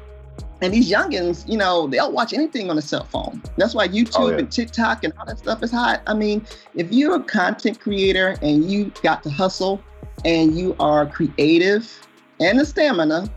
And 0.63 0.73
these 0.73 0.89
youngins, 0.89 1.47
you 1.49 1.57
know, 1.57 1.87
they'll 1.87 2.11
watch 2.11 2.31
anything 2.31 2.69
on 2.69 2.77
a 2.77 2.81
cell 2.81 3.03
phone. 3.03 3.41
That's 3.57 3.75
why 3.75 3.87
YouTube 3.89 4.11
Oh, 4.15 4.29
yeah. 4.29 4.37
and 4.37 4.51
TikTok 4.51 5.03
and 5.03 5.13
all 5.19 5.25
that 5.25 5.37
stuff 5.37 5.61
is 5.61 5.71
hot. 5.71 6.01
I 6.07 6.13
mean, 6.13 6.45
if 6.73 6.89
you're 6.89 7.15
a 7.15 7.23
content 7.23 7.81
creator 7.81 8.37
and 8.41 8.71
you 8.71 8.91
got 9.03 9.23
to 9.23 9.29
hustle 9.29 9.83
and 10.23 10.57
you 10.57 10.73
are 10.79 11.05
creative 11.05 11.91
and 12.39 12.57
the 12.57 12.65
stamina, 12.65 13.29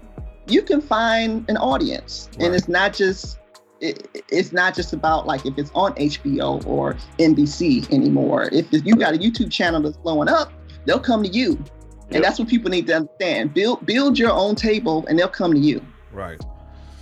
you 0.47 0.63
can 0.63 0.81
find 0.81 1.45
an 1.51 1.57
audience. 1.57 2.29
Right. 2.35 2.47
And 2.47 2.55
it's 2.55 2.69
not 2.69 2.95
just 2.95 3.41
it, 3.81 4.25
it's 4.31 4.53
not 4.53 4.75
just 4.77 4.93
about 4.93 5.27
like 5.27 5.45
if 5.45 5.59
it's 5.59 5.73
on 5.75 5.95
HBO 5.95 6.65
or 6.65 6.95
NBC 7.19 7.93
anymore. 7.93 8.49
If 8.53 8.67
you 8.87 8.95
got 8.95 9.15
a 9.15 9.19
YouTube 9.19 9.51
channel 9.51 9.83
that's 9.83 9.97
blowing 9.97 10.29
up, 10.29 10.53
they'll 10.85 11.01
come 11.01 11.25
to 11.25 11.29
you. 11.29 11.53
Yep. 11.53 12.13
And 12.13 12.25
that's 12.25 12.39
what 12.39 12.47
people 12.47 12.71
need 12.71 12.87
to 12.87 12.97
understand. 12.99 13.53
Build 13.53 13.85
build 13.85 14.17
your 14.17 14.31
own 14.31 14.55
table 14.55 15.05
and 15.09 15.19
they'll 15.19 15.27
come 15.29 15.53
to 15.53 15.59
you. 15.59 15.85
Right. 16.13 16.41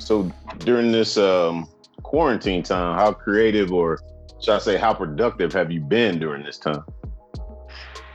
So 0.04 0.30
during 0.58 0.92
this 0.92 1.16
um, 1.16 1.66
quarantine 2.02 2.62
time, 2.62 2.98
how 2.98 3.12
creative 3.12 3.72
or 3.72 3.98
should 4.40 4.54
I 4.54 4.58
say 4.58 4.76
how 4.76 4.92
productive 4.92 5.52
have 5.54 5.72
you 5.72 5.80
been 5.80 6.18
during 6.18 6.44
this 6.44 6.58
time? 6.58 6.84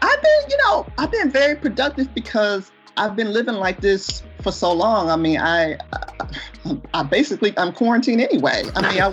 I've 0.02 0.22
been, 0.22 0.50
you 0.50 0.58
know, 0.66 0.86
I've 1.00 1.12
been 1.12 1.32
very 1.32 1.56
productive 1.56 2.14
because 2.14 2.72
I've 2.96 3.16
been 3.16 3.34
living 3.34 3.56
like 3.56 3.82
this 3.82 4.22
for 4.42 4.52
so 4.52 4.72
long. 4.72 5.10
I 5.10 5.16
mean, 5.16 5.40
I, 5.40 5.78
I, 5.92 6.78
I 6.94 7.04
basically, 7.04 7.58
I'm 7.58 7.74
quarantined 7.74 8.22
anyway. 8.22 8.64
I 8.76 8.82
mean, 8.82 9.02
I, 9.02 9.08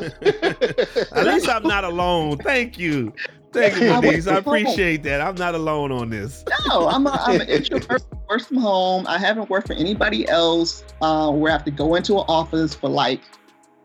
At 1.18 1.26
least 1.26 1.48
I'm 1.48 1.62
not 1.62 1.84
alone. 1.84 2.36
Thank 2.38 2.78
you. 2.78 3.12
Thank 3.56 3.80
you, 3.80 3.90
I 3.90 4.00
Denise. 4.00 4.26
I 4.26 4.34
work 4.34 4.46
appreciate 4.46 5.02
that. 5.04 5.20
I'm 5.20 5.34
not 5.34 5.54
alone 5.54 5.90
on 5.92 6.10
this. 6.10 6.44
no, 6.68 6.88
I'm, 6.88 7.06
a, 7.06 7.10
I'm 7.10 7.40
an 7.40 7.48
introvert, 7.48 8.02
works 8.28 8.46
from 8.46 8.58
home. 8.58 9.06
I 9.06 9.18
haven't 9.18 9.48
worked 9.48 9.68
for 9.68 9.72
anybody 9.72 10.28
else 10.28 10.84
uh, 11.00 11.30
where 11.30 11.50
I 11.50 11.54
have 11.54 11.64
to 11.64 11.70
go 11.70 11.94
into 11.94 12.14
an 12.18 12.24
office 12.28 12.74
for 12.74 12.88
like 12.88 13.20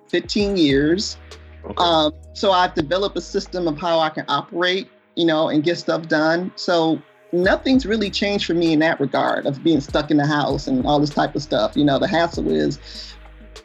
15 0.10 0.58
years. 0.58 1.18
Okay. 1.64 1.76
Um, 1.78 2.14
so 2.34 2.52
I've 2.52 2.74
developed 2.74 3.18
a 3.18 3.22
system 3.22 3.68
of 3.68 3.78
how 3.78 4.00
I 4.00 4.10
can 4.10 4.26
operate, 4.28 4.90
you 5.16 5.26
know, 5.26 5.50
and 5.50 5.64
get 5.64 5.78
stuff 5.78 6.08
done. 6.08 6.52
So 6.56 7.02
nothing's 7.32 7.86
really 7.86 8.10
changed 8.10 8.46
for 8.46 8.54
me 8.54 8.74
in 8.74 8.80
that 8.80 9.00
regard 9.00 9.46
of 9.46 9.64
being 9.64 9.80
stuck 9.80 10.12
in 10.12 10.18
the 10.18 10.26
house 10.26 10.68
and 10.68 10.86
all 10.86 11.00
this 11.00 11.12
type 11.12 11.36
of 11.36 11.42
stuff. 11.42 11.78
You 11.78 11.86
know, 11.86 11.98
the 11.98 12.08
hassle 12.08 12.52
is 12.52 13.16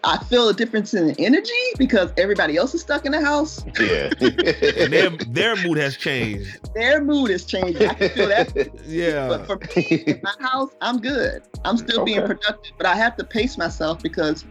I 0.05 0.19
feel 0.25 0.49
a 0.49 0.55
difference 0.55 0.95
in 0.95 1.15
energy 1.19 1.53
because 1.79 2.13
everybody 2.17 2.57
else 2.57 2.75
is 2.75 2.81
stuck 2.83 3.07
in 3.07 3.13
the 3.13 3.21
house. 3.21 3.65
yeah. 3.79 4.13
And 4.21 4.93
their 4.93 5.11
their 5.11 5.57
mood 5.57 5.79
has 5.79 5.97
changed. 5.97 6.59
Their 6.75 7.03
mood 7.03 7.31
is 7.31 7.45
changing. 7.45 7.89
I 7.89 7.95
can 7.95 8.11
feel 8.11 8.29
that. 8.29 8.71
Yeah. 8.87 9.29
But 9.29 9.47
for 9.47 9.57
me, 9.57 10.05
in 10.07 10.21
my 10.23 10.35
house, 10.39 10.71
I'm 10.81 11.01
good. 11.01 11.43
I'm 11.65 11.77
still 11.77 12.05
being 12.05 12.23
productive, 12.23 12.73
but 12.79 12.87
I 12.87 12.95
have 12.95 13.17
to 13.17 13.25
pace 13.25 13.59
myself 13.59 14.03
because 14.03 14.45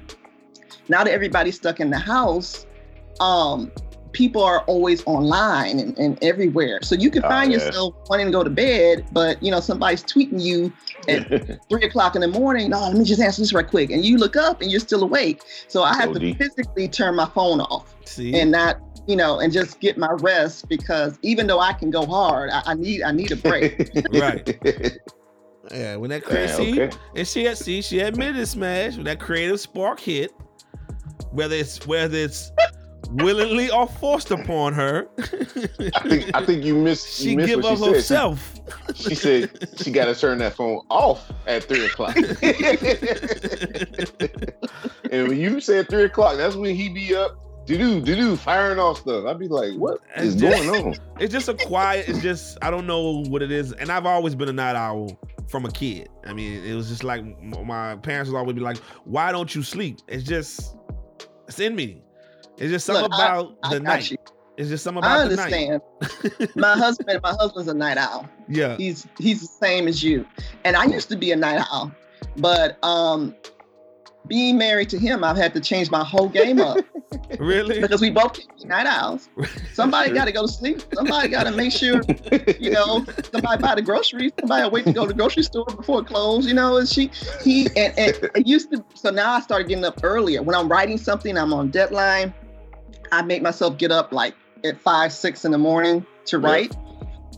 now 0.89 1.03
that 1.03 1.11
everybody's 1.11 1.55
stuck 1.55 1.79
in 1.79 1.89
the 1.89 1.99
house, 1.99 2.65
um, 3.19 3.71
people 4.16 4.41
are 4.43 4.61
always 4.61 5.03
online 5.05 5.80
and, 5.80 5.97
and 5.99 6.18
everywhere. 6.24 6.80
So 6.82 6.95
you 6.95 7.11
can 7.11 7.22
Oh, 7.24 7.30
find 7.30 7.51
yeah. 7.51 7.57
yourself 7.57 7.93
wanting 8.09 8.26
to 8.28 8.32
go 8.32 8.43
to 8.43 8.49
bed, 8.49 9.05
but 9.11 9.41
you 9.43 9.51
know 9.51 9.59
somebody's 9.59 10.03
tweeting 10.03 10.41
you 10.41 10.74
at 11.07 11.28
three 11.70 11.84
o'clock 11.84 12.16
in 12.16 12.22
the 12.22 12.28
morning. 12.28 12.70
No, 12.72 12.80
let 12.80 12.95
me 12.95 13.03
just 13.03 13.22
answer 13.22 13.41
this 13.41 13.53
right 13.53 13.68
quick, 13.68 13.91
and 13.91 14.03
you 14.05 14.18
look 14.18 14.36
up 14.36 14.61
and 14.61 14.72
you're 14.72 14.80
still 14.80 15.03
awake. 15.03 15.41
So 15.68 15.84
I 15.84 15.93
have 15.95 16.13
So 16.13 16.20
to 16.20 16.34
physically 16.36 16.88
turn 16.88 17.16
my 17.16 17.26
phone 17.28 17.61
off 17.61 17.93
See? 18.05 18.34
and 18.34 18.51
not. 18.51 18.80
You 19.07 19.16
know, 19.16 19.39
and 19.39 19.53
just 19.53 19.80
get 19.82 19.99
my 19.99 20.11
rest 20.13 20.68
because 20.68 21.20
even 21.22 21.45
though 21.45 21.59
I 21.59 21.74
can 21.74 21.91
go 21.91 22.07
hard, 22.07 22.49
I, 22.49 22.63
I 22.66 22.74
need 22.74 23.03
I 23.03 23.11
need 23.11 23.32
a 23.32 23.36
break. 23.36 23.91
Right. 24.09 24.57
yeah, 25.72 25.95
when 25.97 26.09
that 26.09 26.24
Yeah, 26.24 26.28
crazy 26.28 26.82
okay. 26.82 26.97
and 27.16 27.28
she 27.28 27.43
had 27.45 27.55
see 27.55 27.84
she 27.84 27.99
admitted 27.99 28.38
it, 28.38 28.47
smash 28.47 28.95
when 28.95 29.05
that 29.05 29.20
creative 29.20 29.59
spark 29.59 29.99
hit, 29.99 30.32
whether 31.32 31.55
it's 31.55 31.86
whether 31.86 32.18
it's 32.18 32.51
willingly 33.11 33.69
or 33.71 33.87
forced 33.87 34.31
upon 34.31 34.73
her, 34.73 35.07
I 35.17 36.09
think 36.09 36.35
I 36.35 36.45
think 36.45 36.63
you 36.63 36.75
missed. 36.75 37.13
she 37.21 37.35
missed 37.35 37.49
give 37.49 37.65
up 37.65 37.77
she 37.77 37.83
said. 37.83 37.93
herself. 37.93 38.53
She, 38.93 39.09
she 39.09 39.15
said 39.15 39.69
she 39.77 39.91
got 39.91 40.05
to 40.05 40.15
turn 40.15 40.37
that 40.39 40.53
phone 40.55 40.81
off 40.89 41.31
at 41.47 41.63
three 41.63 41.85
o'clock. 41.85 42.15
and 45.11 45.27
when 45.27 45.39
you 45.39 45.59
said 45.59 45.89
three 45.89 46.03
o'clock, 46.03 46.37
that's 46.37 46.55
when 46.55 46.75
he 46.75 46.89
be 46.89 47.15
up, 47.15 47.37
do 47.65 47.77
do 47.77 48.01
do 48.01 48.15
do, 48.15 48.35
firing 48.35 48.79
off 48.79 48.99
stuff. 48.99 49.25
I'd 49.25 49.39
be 49.39 49.47
like, 49.47 49.73
what 49.75 50.01
is 50.17 50.35
just- 50.35 50.63
going 50.63 50.87
on? 50.87 50.95
It's 51.19 51.31
just 51.31 51.47
a 51.47 51.53
quiet. 51.53 52.09
It's 52.09 52.21
just 52.21 52.57
I 52.61 52.69
don't 52.69 52.85
know 52.85 53.23
what 53.25 53.41
it 53.41 53.51
is, 53.51 53.71
and 53.73 53.89
I've 53.89 54.05
always 54.05 54.35
been 54.35 54.49
a 54.49 54.53
night 54.53 54.75
owl 54.75 55.17
from 55.47 55.65
a 55.65 55.71
kid. 55.71 56.09
I 56.25 56.33
mean, 56.33 56.61
it 56.63 56.75
was 56.75 56.89
just 56.89 57.03
like 57.05 57.23
my 57.41 57.95
parents 57.97 58.29
would 58.29 58.37
always 58.37 58.55
be 58.55 58.61
like, 58.61 58.77
"Why 59.05 59.31
don't 59.31 59.53
you 59.55 59.63
sleep?" 59.63 59.99
It's 60.07 60.23
just 60.23 60.75
it's 61.47 61.59
in 61.59 61.75
me. 61.75 62.01
It's 62.57 62.71
just 62.71 62.85
something 62.85 63.03
Look, 63.03 63.13
about 63.13 63.57
I 63.63 63.69
the 63.73 63.79
got 63.79 63.83
night. 63.83 64.11
you. 64.11 64.17
It's 64.57 64.69
just 64.69 64.83
something 64.83 65.03
I 65.03 65.23
about 65.23 65.29
the 65.29 65.35
night. 65.35 65.53
I 65.53 65.65
understand. 65.65 66.51
my 66.55 66.73
husband, 66.73 67.19
my 67.21 67.35
husband's 67.39 67.67
a 67.67 67.73
night 67.73 67.97
owl. 67.97 68.29
Yeah. 68.47 68.77
He's 68.77 69.05
he's 69.19 69.41
the 69.41 69.47
same 69.47 69.87
as 69.87 70.01
you. 70.01 70.25
And 70.63 70.75
I 70.75 70.85
used 70.85 71.09
to 71.09 71.17
be 71.17 71.31
a 71.31 71.35
night 71.35 71.65
owl, 71.69 71.91
but 72.37 72.81
um, 72.83 73.35
being 74.27 74.57
married 74.57 74.89
to 74.89 74.97
him, 74.97 75.23
I've 75.23 75.37
had 75.37 75.53
to 75.55 75.59
change 75.59 75.91
my 75.91 76.03
whole 76.03 76.29
game 76.29 76.59
up 76.59 76.77
Really? 77.39 77.81
because 77.81 78.01
we 78.01 78.09
both 78.09 78.33
can't 78.33 78.57
be 78.57 78.67
night 78.67 78.87
owls. 78.87 79.29
Somebody 79.73 80.11
got 80.13 80.25
to 80.25 80.31
go 80.31 80.43
to 80.43 80.47
sleep. 80.47 80.81
Somebody 80.93 81.27
got 81.27 81.43
to 81.43 81.51
make 81.51 81.71
sure, 81.71 82.01
you 82.59 82.71
know, 82.71 83.05
somebody 83.31 83.61
buy 83.61 83.75
the 83.75 83.81
groceries. 83.83 84.31
Somebody 84.39 84.69
wait 84.69 84.85
to 84.85 84.93
go 84.93 85.01
to 85.03 85.09
the 85.09 85.13
grocery 85.13 85.43
store 85.43 85.65
before 85.65 85.99
it 86.01 86.07
closed. 86.07 86.47
You 86.47 86.53
know, 86.55 86.77
and 86.77 86.87
she, 86.87 87.11
he, 87.43 87.67
and, 87.75 87.97
and 87.99 88.29
it 88.35 88.47
used 88.47 88.71
to. 88.71 88.83
So 88.95 89.11
now 89.11 89.33
I 89.33 89.41
started 89.41 89.67
getting 89.67 89.85
up 89.85 89.99
earlier. 90.03 90.41
When 90.41 90.55
I'm 90.55 90.67
writing 90.69 90.97
something, 90.97 91.37
I'm 91.37 91.53
on 91.53 91.69
deadline. 91.69 92.33
I 93.11 93.21
make 93.21 93.41
myself 93.41 93.77
get 93.77 93.91
up 93.91 94.11
like 94.11 94.35
at 94.63 94.79
five, 94.81 95.11
six 95.13 95.45
in 95.45 95.51
the 95.51 95.57
morning 95.57 96.05
to 96.25 96.37
Yeah. 96.39 96.47
write 96.47 96.77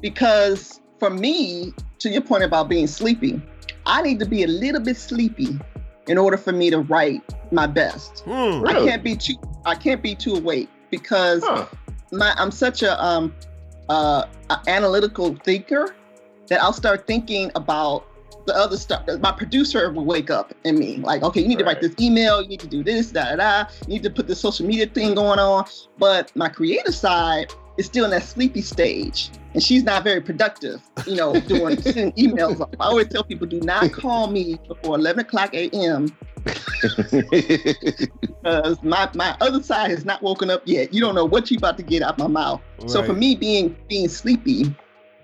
because 0.02 0.80
for 1.00 1.10
me, 1.10 1.74
to 2.00 2.10
your 2.10 2.22
point 2.22 2.44
about 2.44 2.70
being 2.70 2.88
sleepy, 2.88 3.42
I 3.86 4.02
need 4.02 4.20
to 4.20 4.26
be 4.26 4.44
a 4.44 4.48
little 4.48 4.82
bit 4.82 4.98
sleepy 4.98 5.60
in 6.08 6.18
order 6.18 6.38
for 6.38 6.52
me 6.52 6.70
to 6.70 6.80
write 6.80 7.22
my 7.52 7.68
best. 7.68 8.20
Hmm. 8.26 8.66
I 8.68 8.74
can't 8.74 9.04
be 9.04 9.16
too 9.16 9.36
I 9.66 9.76
can't 9.76 10.02
be 10.02 10.16
too 10.16 10.36
awake 10.36 10.70
because 10.90 11.44
Huh. 11.46 11.66
my 12.12 12.34
I'm 12.38 12.52
such 12.52 12.82
a 12.84 13.04
um 13.04 13.34
uh 13.90 14.24
a 14.50 14.60
analytical 14.68 15.36
thinker 15.44 15.96
that 16.48 16.62
I'll 16.62 16.74
start 16.74 17.06
thinking 17.08 17.52
about 17.56 18.06
the 18.48 18.56
other 18.56 18.78
stuff. 18.78 19.04
My 19.22 19.32
producer 19.32 19.92
will 19.92 20.06
wake 20.06 20.32
up 20.32 20.54
in 20.64 20.80
me 20.80 20.98
like, 20.98 21.22
okay, 21.22 21.42
you 21.42 21.48
need 21.48 21.60
to 21.60 21.66
write 21.66 21.82
this 21.82 21.94
email, 22.00 22.42
you 22.42 22.48
need 22.48 22.62
to 22.62 22.68
do 22.68 22.84
this, 22.84 23.12
da 23.12 23.36
da 23.36 23.36
da. 23.36 23.70
You 23.82 23.96
need 23.96 24.04
to 24.04 24.10
put 24.10 24.26
this 24.28 24.40
social 24.40 24.66
media 24.66 24.88
thing 24.88 25.14
going 25.14 25.38
on. 25.38 25.68
But 26.00 26.36
my 26.36 26.50
creative 26.50 26.96
side 26.96 27.54
is 27.78 27.86
still 27.86 28.06
in 28.06 28.12
that 28.12 28.24
sleepy 28.24 28.62
stage, 28.62 29.30
and 29.54 29.62
she's 29.62 29.84
not 29.84 30.04
very 30.04 30.22
productive. 30.22 30.82
You 31.06 31.16
know, 31.16 31.40
doing 31.48 31.80
sending 31.82 32.12
emails. 32.14 32.68
I 32.80 32.86
always 32.86 33.10
tell 33.10 33.24
people, 33.24 33.46
do 33.46 33.60
not 33.60 33.92
call 33.92 34.28
me 34.28 34.58
before 34.68 34.96
11 34.96 35.26
o'clock 35.26 35.54
a.m. 35.54 36.16
because 38.22 38.82
my, 38.82 39.10
my 39.14 39.36
other 39.42 39.62
side 39.62 39.92
has 39.92 40.06
not 40.06 40.22
woken 40.22 40.50
up 40.50 40.62
yet. 40.66 40.94
You 40.94 41.02
don't 41.02 41.16
know 41.16 41.26
what 41.26 41.52
you're 41.52 41.58
about 41.58 41.76
to 41.78 41.84
get 41.84 42.02
out 42.02 42.18
my 42.18 42.28
mouth. 42.28 42.62
So 42.86 43.04
for 43.04 43.14
me, 43.14 43.36
being 43.36 43.76
being 43.90 44.08
sleepy 44.08 44.74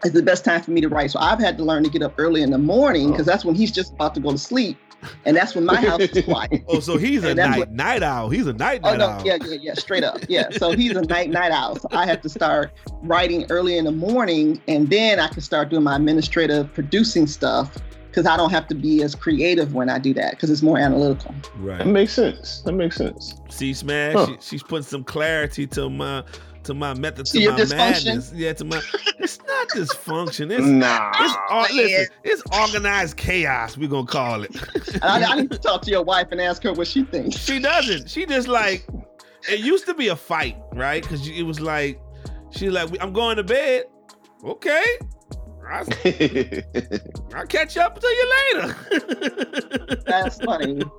is 0.05 0.11
the 0.13 0.21
best 0.23 0.43
time 0.45 0.61
for 0.61 0.71
me 0.71 0.81
to 0.81 0.89
write. 0.89 1.11
So 1.11 1.19
I've 1.19 1.39
had 1.39 1.57
to 1.57 1.63
learn 1.63 1.83
to 1.83 1.89
get 1.89 2.01
up 2.01 2.13
early 2.17 2.41
in 2.41 2.51
the 2.51 2.57
morning 2.57 3.07
oh. 3.07 3.11
because 3.11 3.25
that's 3.25 3.45
when 3.45 3.55
he's 3.55 3.71
just 3.71 3.93
about 3.93 4.13
to 4.15 4.19
go 4.21 4.31
to 4.31 4.37
sleep, 4.37 4.77
and 5.25 5.35
that's 5.35 5.55
when 5.55 5.65
my 5.65 5.75
house 5.81 6.01
is 6.01 6.23
quiet. 6.25 6.63
Oh, 6.67 6.79
so 6.79 6.97
he's 6.97 7.23
a 7.23 7.33
night 7.35 7.59
what- 7.59 7.71
night 7.71 8.03
owl. 8.03 8.29
He's 8.29 8.47
a 8.47 8.53
night 8.53 8.81
Oh 8.83 8.95
no, 8.95 9.07
owl. 9.09 9.25
yeah, 9.25 9.37
yeah, 9.45 9.57
yeah, 9.61 9.73
straight 9.73 10.03
up, 10.03 10.19
yeah. 10.29 10.49
So 10.51 10.71
he's 10.71 10.95
a 10.95 11.01
night 11.03 11.29
night 11.29 11.51
owl. 11.51 11.75
So 11.77 11.87
I 11.91 12.05
have 12.05 12.21
to 12.21 12.29
start 12.29 12.71
writing 13.01 13.45
early 13.49 13.77
in 13.77 13.85
the 13.85 13.91
morning, 13.91 14.61
and 14.67 14.89
then 14.89 15.19
I 15.19 15.27
can 15.27 15.41
start 15.41 15.69
doing 15.69 15.83
my 15.83 15.95
administrative 15.95 16.73
producing 16.73 17.27
stuff 17.27 17.77
because 18.07 18.27
I 18.27 18.37
don't 18.37 18.51
have 18.51 18.67
to 18.67 18.75
be 18.75 19.01
as 19.01 19.15
creative 19.15 19.73
when 19.73 19.89
I 19.89 19.97
do 19.97 20.13
that 20.13 20.31
because 20.31 20.51
it's 20.51 20.61
more 20.61 20.77
analytical. 20.77 21.33
Right. 21.57 21.79
That 21.79 21.87
makes 21.87 22.13
sense. 22.13 22.61
That 22.61 22.73
makes 22.73 22.95
sense. 22.95 23.33
See, 23.49 23.73
Smash, 23.73 24.13
Huh. 24.13 24.27
she, 24.27 24.37
she's 24.39 24.61
putting 24.63 24.83
some 24.83 25.03
clarity 25.03 25.65
to 25.67 25.89
my 25.89 26.23
to 26.63 26.73
my 26.73 26.93
method 26.93 27.25
To 27.27 27.31
to 27.33 27.39
your 27.41 27.53
my 27.53 27.65
madness. 27.65 28.31
Yeah, 28.33 28.53
to 28.53 28.65
my. 28.65 28.81
It's 29.19 29.39
not 29.39 29.69
dysfunction. 29.75 30.51
It's 30.51 30.65
Nah. 30.65 31.11
it's 31.19 31.35
or- 31.51 31.75
listen, 31.75 32.07
it's 32.23 32.43
organized 32.59 33.17
chaos. 33.17 33.77
we're 33.77 33.89
gonna 33.89 34.07
call 34.07 34.43
it. 34.43 34.55
I, 35.03 35.23
I 35.23 35.35
need 35.41 35.51
to 35.51 35.57
talk 35.57 35.81
to 35.83 35.91
your 35.91 36.03
wife 36.03 36.27
and 36.31 36.39
ask 36.41 36.63
her 36.63 36.73
what 36.73 36.87
she 36.87 37.03
thinks. 37.03 37.37
she 37.37 37.59
doesn't. 37.59 38.09
She 38.09 38.25
just 38.25 38.47
like 38.47 38.85
it 39.49 39.59
used 39.59 39.85
to 39.87 39.93
be 39.93 40.07
a 40.07 40.15
fight, 40.15 40.57
right? 40.73 41.03
Because 41.03 41.27
it 41.27 41.43
was 41.43 41.59
like 41.59 41.99
she's 42.51 42.71
like, 42.71 42.89
I'm 43.01 43.13
going 43.13 43.37
to 43.37 43.43
bed. 43.43 43.85
Okay, 44.43 44.83
I, 45.69 45.83
I'll 47.33 47.47
catch 47.47 47.77
up 47.77 47.99
to 47.99 48.07
you 48.07 48.33
later. 48.53 50.01
That's 50.05 50.37
funny. 50.41 50.81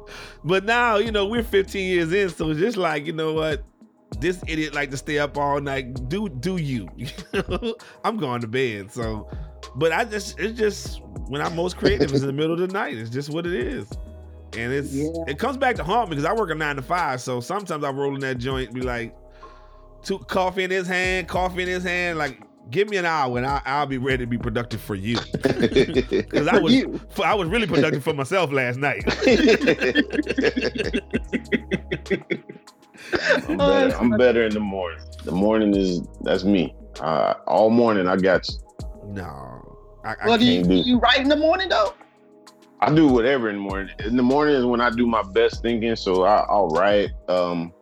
But 0.47 0.65
now, 0.65 0.97
you 0.99 1.11
know, 1.11 1.25
we're 1.27 1.43
15 1.43 1.89
years 1.91 2.13
in, 2.13 2.29
so 2.29 2.51
it's 2.51 2.61
just 2.61 2.77
like, 2.77 3.07
you 3.07 3.15
know 3.15 3.33
what? 3.33 3.65
This 4.21 4.43
idiot 4.47 4.75
like 4.75 4.91
to 4.91 4.97
stay 4.97 5.19
up 5.19 5.37
all 5.39 5.61
night. 5.61 6.09
Do 6.09 6.29
do 6.29 6.57
you? 6.57 6.89
I'm 8.05 8.17
going 8.17 8.41
to 8.41 8.49
bed. 8.49 8.93
So, 8.93 9.29
but 9.77 9.93
I 9.93 10.05
just 10.05 10.39
it's 10.39 10.59
just 10.59 11.01
when 11.29 11.41
I'm 11.41 11.57
most 11.57 11.77
creative 11.77 12.13
is 12.13 12.23
in 12.23 12.27
the 12.27 12.33
middle 12.33 12.53
of 12.53 12.59
the 12.61 12.69
night. 12.69 12.97
It's 12.97 13.11
just 13.11 13.31
what 13.31 13.47
it 13.47 13.55
is. 13.55 13.89
And 14.57 14.73
it's 14.73 14.93
Yeah. 14.93 15.11
it 15.27 15.39
comes 15.39 15.57
back 15.57 15.77
to 15.77 15.85
haunt 15.85 16.11
me 16.11 16.17
because 16.17 16.31
I 16.31 16.35
work 16.35 16.51
a 16.51 16.55
nine 16.55 16.77
to 16.77 16.83
five. 16.83 17.21
So 17.21 17.41
sometimes 17.41 17.83
I 17.85 17.91
roll 17.91 18.15
in 18.15 18.21
that 18.21 18.39
joint, 18.39 18.73
be 18.73 18.83
like, 18.83 19.17
two 20.03 20.19
coffee 20.21 20.65
in 20.65 20.71
his 20.71 20.87
hand, 20.87 21.29
coffee 21.29 21.63
in 21.63 21.69
his 21.69 21.83
hand, 21.83 22.19
like 22.19 22.41
give 22.71 22.89
me 22.89 22.97
an 22.97 23.05
hour 23.05 23.37
and 23.37 23.47
I, 23.47 23.61
I'll 23.67 23.85
be 23.87 23.99
ready 23.99 24.25
to 24.25 24.27
be 24.27 24.39
productive 24.39 24.81
for 24.81 24.95
you. 24.95 25.19
Because 25.43 26.49
I 26.49 26.59
was 26.59 26.73
you. 26.73 27.01
I 27.23 27.35
was 27.35 27.49
really 27.49 27.67
productive 27.67 28.03
for 28.03 28.15
myself 28.15 28.53
last 28.53 28.79
night. 28.79 29.05
I'm 33.49 33.57
better. 33.59 33.97
I'm 33.97 34.11
better 34.11 34.45
in 34.45 34.53
the 34.55 34.61
morning. 34.61 35.01
The 35.25 35.33
morning 35.33 35.75
is 35.77 36.03
that's 36.23 36.45
me. 36.45 36.75
Uh, 37.01 37.35
all 37.47 37.71
morning 37.71 38.07
I 38.07 38.17
got 38.17 38.49
you. 38.49 38.55
No, 39.07 39.79
I, 40.05 40.15
I 40.23 40.27
Well, 40.27 40.39
do 40.39 40.45
you, 40.45 40.61
can't 40.61 40.69
do 40.69 40.83
do- 40.83 40.89
you 40.89 40.99
write 40.99 41.19
in 41.21 41.29
the 41.29 41.37
morning 41.37 41.69
though? 41.69 41.95
I 42.81 42.95
do 42.95 43.09
whatever 43.09 43.49
in 43.49 43.57
the 43.57 43.63
morning. 43.63 43.95
In 44.01 44.17
the 44.17 44.23
morning 44.23 44.55
is 44.57 44.65
when 44.65 44.81
I 44.81 44.91
do 44.91 45.07
my 45.07 45.23
best 45.23 45.63
thinking. 45.63 45.97
So 45.97 46.25
I, 46.25 46.41
I'll 46.49 46.69
write. 46.69 47.11
Um, 47.29 47.73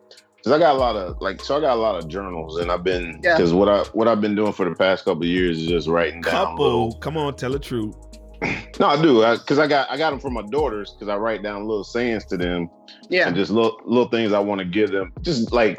cause 0.43 0.53
I 0.53 0.59
got 0.59 0.75
a 0.75 0.77
lot 0.77 0.95
of 0.95 1.19
like, 1.21 1.41
so 1.43 1.57
I 1.57 1.61
got 1.61 1.73
a 1.77 1.81
lot 1.81 1.95
of 2.01 2.07
journals, 2.07 2.59
and 2.59 2.71
I've 2.71 2.83
been 2.83 3.19
Yeah. 3.23 3.35
because 3.37 3.53
what 3.53 3.67
I 3.67 3.83
what 3.93 4.07
I've 4.07 4.21
been 4.21 4.35
doing 4.35 4.53
for 4.53 4.67
the 4.69 4.75
past 4.75 5.03
couple 5.05 5.23
of 5.23 5.29
years 5.29 5.59
is 5.59 5.67
just 5.67 5.87
writing 5.87 6.21
down. 6.21 6.31
couple. 6.31 6.93
Come 6.99 7.17
on, 7.17 7.35
tell 7.35 7.51
the 7.51 7.59
truth. 7.59 7.95
No, 8.79 8.87
I 8.87 9.01
do. 9.01 9.23
I, 9.23 9.37
Cause 9.37 9.59
I 9.59 9.67
got 9.67 9.89
I 9.91 9.97
got 9.97 10.09
them 10.11 10.19
for 10.19 10.31
my 10.31 10.41
daughters. 10.43 10.95
Cause 10.99 11.07
I 11.07 11.15
write 11.15 11.43
down 11.43 11.61
little 11.67 11.83
sayings 11.83 12.25
to 12.25 12.37
them 12.37 12.69
Yeah. 13.09 13.27
and 13.27 13.35
just 13.35 13.51
little 13.51 13.79
little 13.85 14.07
things 14.09 14.33
I 14.33 14.39
want 14.39 14.59
to 14.59 14.65
give 14.65 14.91
them. 14.91 15.13
Just 15.21 15.51
like 15.51 15.77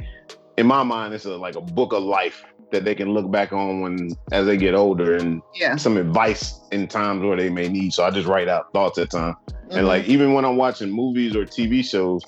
in 0.57 0.67
my 0.67 0.83
mind, 0.85 1.12
it's 1.15 1.25
a 1.25 1.37
like 1.37 1.57
a 1.57 1.61
book 1.61 1.93
of 1.93 2.03
life 2.03 2.45
that 2.71 2.85
they 2.85 2.95
can 2.95 3.12
look 3.12 3.31
back 3.31 3.53
on 3.53 3.81
when 3.81 4.11
as 4.33 4.47
they 4.47 4.57
get 4.57 4.75
older 4.75 5.17
and 5.17 5.43
Yeah. 5.55 5.77
some 5.77 5.97
advice 5.97 6.61
in 6.73 6.87
times 6.89 7.23
where 7.23 7.37
they 7.37 7.51
may 7.51 7.69
need. 7.69 7.93
So 7.93 8.05
I 8.05 8.11
just 8.11 8.27
write 8.29 8.49
out 8.49 8.73
thoughts 8.73 8.99
at 8.99 9.11
time. 9.11 9.35
Mhm. 9.71 9.77
And 9.79 9.87
like 9.89 10.07
even 10.09 10.33
when 10.33 10.45
I'm 10.45 10.57
watching 10.57 10.91
movies 10.91 11.35
or 11.37 11.45
TV 11.45 11.83
shows, 11.85 12.23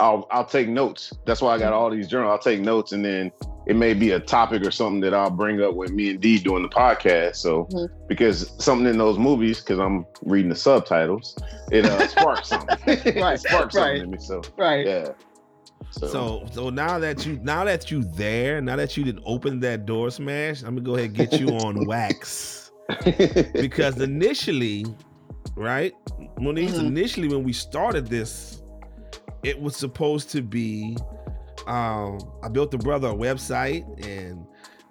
I'll 0.00 0.26
I'll 0.30 0.44
take 0.46 0.68
notes. 0.68 1.12
That's 1.26 1.40
why 1.42 1.54
I 1.54 1.58
got 1.58 1.72
all 1.72 1.90
these 1.90 2.08
journals. 2.08 2.30
I'll 2.30 2.38
take 2.52 2.60
notes 2.60 2.92
and 2.92 3.04
then 3.04 3.30
it 3.66 3.76
may 3.76 3.94
be 3.94 4.10
a 4.12 4.20
topic 4.20 4.62
or 4.62 4.70
something 4.70 5.00
that 5.00 5.14
I'll 5.14 5.30
bring 5.30 5.62
up 5.62 5.74
with 5.74 5.90
me 5.92 6.10
and 6.10 6.20
Dee 6.20 6.38
doing 6.38 6.62
the 6.62 6.68
podcast. 6.68 7.36
So 7.36 7.64
Mhm. 7.72 7.88
because 8.08 8.52
something 8.62 8.86
in 8.86 8.98
those 8.98 9.18
movies, 9.18 9.60
because 9.60 9.78
I'm 9.78 10.04
reading 10.22 10.50
the 10.50 10.56
subtitles, 10.56 11.36
it 11.70 11.84
uh, 11.86 12.06
sparks 12.08 12.48
something. 12.48 12.76
Right, 12.86 13.06
it 13.34 13.40
sparks 13.40 13.74
something 13.74 14.02
in 14.02 14.10
me. 14.10 14.18
So 14.18 14.42
right. 14.58 14.86
yeah. 14.86 15.08
So, 15.90 16.06
So, 16.08 16.46
so 16.52 16.70
now 16.70 16.98
that 16.98 17.24
you 17.24 17.38
now 17.42 17.64
that 17.64 17.90
you 17.90 18.02
there, 18.02 18.60
now 18.60 18.74
that 18.76 18.96
you 18.96 19.04
didn't 19.04 19.22
open 19.24 19.60
that 19.60 19.86
door 19.86 20.10
smash, 20.10 20.62
I'm 20.62 20.70
gonna 20.74 20.80
go 20.80 20.94
ahead 20.96 21.06
and 21.06 21.14
get 21.16 21.32
you 21.40 21.50
on 21.50 21.86
wax 21.86 22.72
because 23.60 24.00
initially, 24.00 24.84
right, 25.56 25.94
Monique, 26.38 26.70
Mhm. 26.70 26.88
initially 26.88 27.28
when 27.28 27.44
we 27.44 27.52
started 27.52 28.08
this, 28.08 28.60
it 29.42 29.60
was 29.60 29.76
supposed 29.76 30.30
to 30.30 30.42
be. 30.42 30.96
Um, 31.66 32.18
I 32.42 32.48
built 32.48 32.70
the 32.70 32.78
brother 32.78 33.08
a 33.08 33.14
website 33.14 33.84
and. 34.06 34.46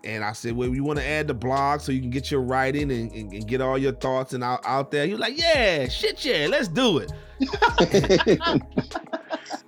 And 0.05 0.21
I 0.21 0.33
said, 0.33 0.51
well, 0.57 0.67
you 0.75 0.83
want 0.83 0.99
to 0.99 1.05
add 1.07 1.27
the 1.27 1.33
blog 1.33 1.79
so 1.79 1.93
you 1.93 2.01
can 2.01 2.09
get 2.09 2.29
your 2.29 2.41
writing 2.41 2.91
and, 2.91 3.09
and, 3.13 3.31
and 3.31 3.47
get 3.47 3.61
all 3.61 3.77
your 3.77 3.93
thoughts 3.93 4.33
and 4.33 4.43
out, 4.43 4.59
out 4.65 4.91
there. 4.91 5.05
You're 5.05 5.17
like, 5.17 5.39
yeah, 5.39 5.87
shit, 5.87 6.25
yeah, 6.25 6.47
let's 6.49 6.67
do 6.67 6.97
it. 6.97 7.09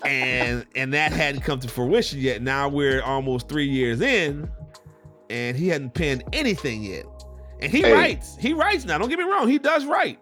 and 0.03 0.65
and 0.75 0.93
that 0.93 1.11
hadn't 1.13 1.41
come 1.41 1.59
to 1.59 1.67
fruition 1.67 2.19
yet. 2.19 2.41
Now 2.41 2.67
we're 2.67 3.01
almost 3.01 3.47
three 3.47 3.67
years 3.67 4.01
in, 4.01 4.49
and 5.29 5.55
he 5.57 5.67
hadn't 5.69 5.93
penned 5.93 6.23
anything 6.33 6.83
yet. 6.83 7.05
And 7.61 7.71
he 7.71 7.81
Hey. 7.81 7.93
writes. 7.93 8.35
He 8.37 8.53
writes 8.53 8.85
now. 8.85 8.97
Don't 8.97 9.09
get 9.09 9.17
me 9.19 9.25
wrong. 9.25 9.47
He 9.47 9.57
does 9.57 9.85
write. 9.85 10.19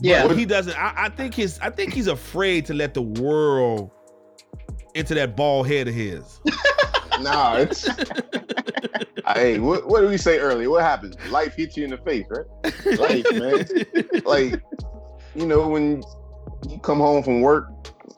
Yeah. 0.00 0.26
But 0.28 0.38
he 0.38 0.44
doesn't. 0.44 0.78
I, 0.78 0.92
I 0.96 1.08
think 1.08 1.34
his. 1.34 1.58
I 1.60 1.70
think 1.70 1.92
he's 1.92 2.06
afraid 2.06 2.64
to 2.66 2.74
let 2.74 2.94
the 2.94 3.02
world 3.02 3.90
into 4.98 5.14
that 5.14 5.36
bald 5.36 5.68
head 5.68 5.88
of 5.88 5.94
his. 5.94 6.40
nah, 7.20 7.56
it's 7.56 7.88
hey, 9.34 9.58
what, 9.58 9.88
what 9.88 10.00
did 10.00 10.10
we 10.10 10.18
say 10.18 10.38
earlier? 10.38 10.68
What 10.70 10.82
happens? 10.82 11.16
Life 11.30 11.54
hits 11.54 11.76
you 11.76 11.84
in 11.84 11.90
the 11.90 11.98
face, 11.98 12.26
right? 12.28 12.98
Life, 12.98 13.26
man. 13.32 14.22
like 14.24 14.60
you 15.34 15.46
know 15.46 15.68
when 15.68 16.02
you 16.68 16.78
come 16.80 16.98
home 16.98 17.22
from 17.22 17.40
work 17.40 17.68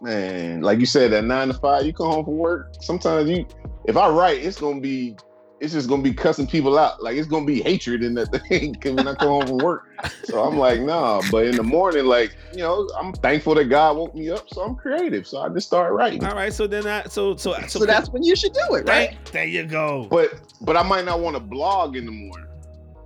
man 0.00 0.62
like 0.62 0.78
you 0.78 0.86
said 0.86 1.12
that 1.12 1.24
nine 1.24 1.48
to 1.48 1.54
five 1.54 1.84
you 1.84 1.92
come 1.92 2.06
home 2.06 2.24
from 2.24 2.38
work 2.38 2.74
sometimes 2.80 3.28
you 3.28 3.46
if 3.84 3.96
i 3.96 4.08
write 4.08 4.42
it's 4.42 4.58
gonna 4.58 4.80
be 4.80 5.14
it's 5.60 5.72
just 5.74 5.88
gonna 5.88 6.02
be 6.02 6.12
cussing 6.14 6.46
people 6.46 6.78
out 6.78 7.02
like 7.02 7.16
it's 7.16 7.28
gonna 7.28 7.44
be 7.46 7.60
hatred 7.62 8.02
in 8.02 8.14
that 8.14 8.28
thing 8.48 8.74
when 8.96 9.06
i 9.06 9.14
come 9.14 9.28
home 9.28 9.46
from 9.46 9.60
work 9.60 9.82
so 10.24 10.42
i'm 10.42 10.56
like 10.56 10.80
nah 10.80 11.20
but 11.30 11.44
in 11.46 11.56
the 11.56 11.62
morning 11.62 12.06
like 12.06 12.34
you 12.52 12.58
know 12.58 12.88
i'm 13.00 13.12
thankful 13.12 13.54
that 13.54 13.66
god 13.66 13.96
woke 13.96 14.14
me 14.14 14.30
up 14.30 14.48
so 14.48 14.62
i'm 14.62 14.74
creative 14.74 15.26
so 15.26 15.40
i 15.40 15.48
just 15.50 15.66
start 15.66 15.92
writing 15.92 16.24
All 16.24 16.34
right. 16.34 16.52
So 16.52 16.66
then 16.66 16.86
I. 16.86 17.04
So 17.04 17.36
so 17.36 17.54
So 17.66 17.84
that's 17.86 18.10
when 18.10 18.22
you 18.22 18.34
should 18.36 18.52
do 18.52 18.76
it, 18.76 18.86
right? 18.86 19.10
Thank, 19.10 19.30
there 19.32 19.44
you 19.44 19.64
go. 19.66 20.06
but 20.10 20.30
but 20.62 20.76
i 20.76 20.82
might 20.82 21.04
not 21.04 21.20
want 21.20 21.36
to 21.36 21.40
blog 21.40 21.96
in 21.96 22.06
the 22.06 22.12
morning 22.12 22.46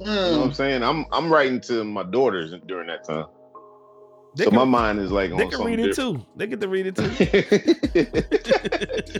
you 0.00 0.06
know 0.06 0.38
what 0.38 0.44
i'm 0.44 0.50
Mm. 0.50 0.54
saying 0.56 0.82
i'm 0.82 1.06
i'm 1.12 1.32
writing 1.32 1.60
to 1.62 1.82
my 1.84 2.02
daughters 2.02 2.52
during 2.66 2.86
that 2.88 3.04
time 3.04 3.26
They 4.36 4.44
so 4.44 4.50
can, 4.50 4.58
my 4.58 4.64
mind 4.64 4.98
is 4.98 5.12
like 5.12 5.30
on 5.30 5.36
they 5.36 5.44
can 5.44 5.52
something 5.52 5.66
read 5.66 5.78
it 5.80 5.94
different. 5.94 6.18
too. 6.20 6.26
They 6.36 6.46
get 6.48 6.60
to 6.60 6.68
read 6.68 6.86
it 6.86 6.96
too. 6.96 7.08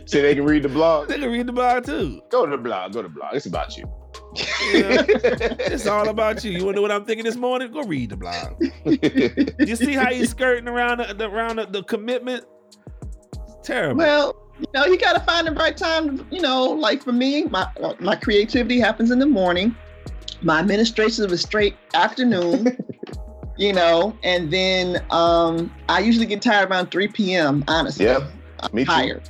so 0.07 0.23
they 0.23 0.35
can 0.35 0.45
read 0.45 0.65
the 0.65 0.69
blog. 0.69 1.09
they 1.09 1.19
can 1.21 1.31
read 1.31 1.47
the 1.47 1.53
blog 1.53 1.85
too. 1.87 2.21
Go 2.31 2.45
to 2.47 2.51
the 2.51 2.63
blog. 2.63 2.95
Go 2.95 3.03
to 3.03 3.09
the 3.09 3.15
blog. 3.15 3.35
It's 3.35 3.47
about 3.47 3.77
you. 3.77 3.85
Yeah. 4.73 5.05
It's 5.75 5.87
all 5.87 6.09
about 6.09 6.43
you. 6.45 6.51
You 6.53 6.65
want 6.65 6.75
to 6.75 6.79
know 6.79 6.83
what 6.83 6.91
I'm 6.91 7.05
thinking 7.05 7.25
this 7.25 7.37
morning? 7.37 7.71
Go 7.73 7.83
read 7.83 8.11
the 8.11 8.17
blog. 8.17 8.61
You 9.69 9.77
see 9.77 9.95
how 9.95 10.13
he's 10.13 10.31
skirting 10.37 10.67
around 10.69 10.99
the, 10.99 11.15
the- 11.15 11.31
around 11.31 11.57
the, 11.57 11.67
the 11.67 11.83
commitment? 11.85 12.45
It's 13.33 13.57
terrible. 13.63 13.99
Well, 13.99 14.35
you 14.59 14.67
know, 14.75 14.85
you 14.87 14.99
got 14.99 15.13
to 15.15 15.21
find 15.21 15.47
the 15.47 15.53
right 15.53 15.77
time. 15.77 16.27
You 16.33 16.41
know, 16.41 16.65
like 16.65 17.03
for 17.05 17.13
me, 17.13 17.45
my 17.45 17.67
my 18.01 18.17
creativity 18.17 18.81
happens 18.81 19.11
in 19.13 19.19
the 19.21 19.27
morning. 19.27 19.77
My 20.43 20.59
administration 20.59 21.25
is 21.31 21.41
straight 21.41 21.77
afternoon. 21.95 22.77
You 23.57 23.73
know, 23.73 24.17
and 24.23 24.51
then 24.51 25.05
um, 25.11 25.73
I 25.89 26.01
usually 26.01 26.27
get 26.27 26.43
tired 26.43 26.71
around 26.71 26.91
3 26.91 27.09
p.m. 27.09 27.65
Honestly, 27.69 28.07
Yep, 28.07 28.23
I'm 28.61 28.71
me 28.73 28.85
too. 28.85 28.91
tired. 28.91 29.23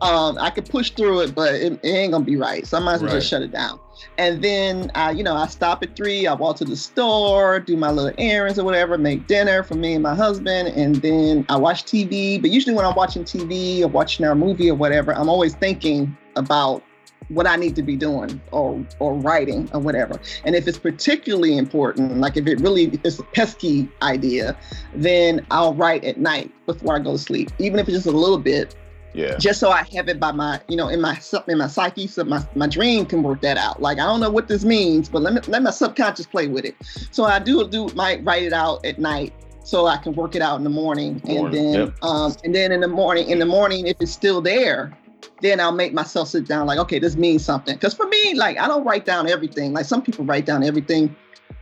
Um, 0.00 0.36
I 0.38 0.50
could 0.50 0.68
push 0.68 0.90
through 0.90 1.20
it, 1.20 1.34
but 1.34 1.54
it, 1.54 1.74
it 1.74 1.88
ain't 1.88 2.12
gonna 2.12 2.24
be 2.24 2.36
right. 2.36 2.66
So 2.66 2.76
I 2.76 2.80
might 2.80 2.94
as 2.94 3.02
well 3.02 3.12
just 3.12 3.28
shut 3.28 3.40
it 3.42 3.52
down. 3.52 3.78
And 4.18 4.42
then 4.42 4.90
I, 4.96 5.12
you 5.12 5.22
know, 5.22 5.36
I 5.36 5.46
stop 5.46 5.80
at 5.84 5.94
three. 5.94 6.26
I 6.26 6.34
walk 6.34 6.56
to 6.56 6.64
the 6.64 6.74
store, 6.74 7.60
do 7.60 7.76
my 7.76 7.92
little 7.92 8.12
errands 8.18 8.58
or 8.58 8.64
whatever, 8.64 8.98
make 8.98 9.28
dinner 9.28 9.62
for 9.62 9.74
me 9.76 9.94
and 9.94 10.02
my 10.02 10.14
husband, 10.16 10.68
and 10.70 10.96
then 10.96 11.46
I 11.48 11.56
watch 11.56 11.84
TV. 11.84 12.40
But 12.42 12.50
usually 12.50 12.74
when 12.74 12.84
I'm 12.84 12.96
watching 12.96 13.22
TV 13.22 13.82
or 13.82 13.88
watching 13.88 14.26
our 14.26 14.34
movie 14.34 14.68
or 14.68 14.74
whatever, 14.74 15.14
I'm 15.14 15.28
always 15.28 15.54
thinking 15.54 16.16
about 16.34 16.82
what 17.28 17.46
I 17.46 17.56
need 17.56 17.76
to 17.76 17.82
be 17.82 17.96
doing 17.96 18.40
or 18.50 18.84
or 18.98 19.14
writing 19.14 19.68
or 19.72 19.80
whatever. 19.80 20.20
And 20.44 20.54
if 20.54 20.68
it's 20.68 20.78
particularly 20.78 21.56
important, 21.56 22.18
like 22.18 22.36
if 22.36 22.46
it 22.46 22.60
really 22.60 23.00
is 23.04 23.18
a 23.18 23.24
pesky 23.24 23.88
idea, 24.02 24.56
then 24.94 25.44
I'll 25.50 25.74
write 25.74 26.04
at 26.04 26.18
night 26.18 26.50
before 26.66 26.96
I 26.96 26.98
go 26.98 27.12
to 27.12 27.18
sleep, 27.18 27.50
even 27.58 27.78
if 27.78 27.88
it's 27.88 27.96
just 27.98 28.06
a 28.06 28.10
little 28.10 28.38
bit, 28.38 28.74
Yeah. 29.14 29.36
just 29.36 29.60
so 29.60 29.70
I 29.70 29.84
have 29.94 30.08
it 30.08 30.18
by 30.18 30.32
my, 30.32 30.60
you 30.68 30.76
know, 30.76 30.88
in 30.88 31.00
my 31.00 31.16
sub- 31.18 31.48
in 31.48 31.58
my 31.58 31.66
psyche, 31.68 32.06
so 32.06 32.24
my, 32.24 32.42
my 32.54 32.66
dream 32.66 33.04
can 33.06 33.22
work 33.22 33.40
that 33.42 33.58
out. 33.58 33.82
Like 33.82 33.98
I 33.98 34.04
don't 34.04 34.20
know 34.20 34.30
what 34.30 34.48
this 34.48 34.64
means, 34.64 35.08
but 35.08 35.22
let 35.22 35.34
me 35.34 35.40
let 35.48 35.62
my 35.62 35.70
subconscious 35.70 36.26
play 36.26 36.48
with 36.48 36.64
it. 36.64 36.74
So 37.10 37.24
I 37.24 37.38
do 37.38 37.68
do 37.68 37.88
might 37.94 38.24
write 38.24 38.42
it 38.42 38.52
out 38.52 38.84
at 38.86 38.98
night 38.98 39.32
so 39.64 39.86
I 39.86 39.96
can 39.96 40.12
work 40.14 40.34
it 40.34 40.42
out 40.42 40.56
in 40.56 40.64
the 40.64 40.70
morning, 40.70 41.22
and 41.28 41.52
then 41.54 41.74
yep. 41.74 41.94
um 42.02 42.34
and 42.42 42.54
then 42.54 42.72
in 42.72 42.80
the 42.80 42.88
morning 42.88 43.28
in 43.30 43.38
the 43.38 43.46
morning 43.46 43.86
if 43.86 43.96
it's 44.00 44.12
still 44.12 44.40
there. 44.40 44.96
Then 45.42 45.58
I'll 45.60 45.72
make 45.72 45.92
myself 45.92 46.28
sit 46.28 46.46
down, 46.46 46.66
like, 46.66 46.78
okay, 46.78 46.98
this 47.00 47.16
means 47.16 47.44
something. 47.44 47.74
Because 47.74 47.94
for 47.94 48.06
me, 48.06 48.34
like, 48.34 48.58
I 48.58 48.68
don't 48.68 48.84
write 48.84 49.04
down 49.04 49.28
everything. 49.28 49.72
Like 49.72 49.84
some 49.86 50.00
people 50.00 50.24
write 50.24 50.46
down 50.46 50.62
everything, 50.62 51.14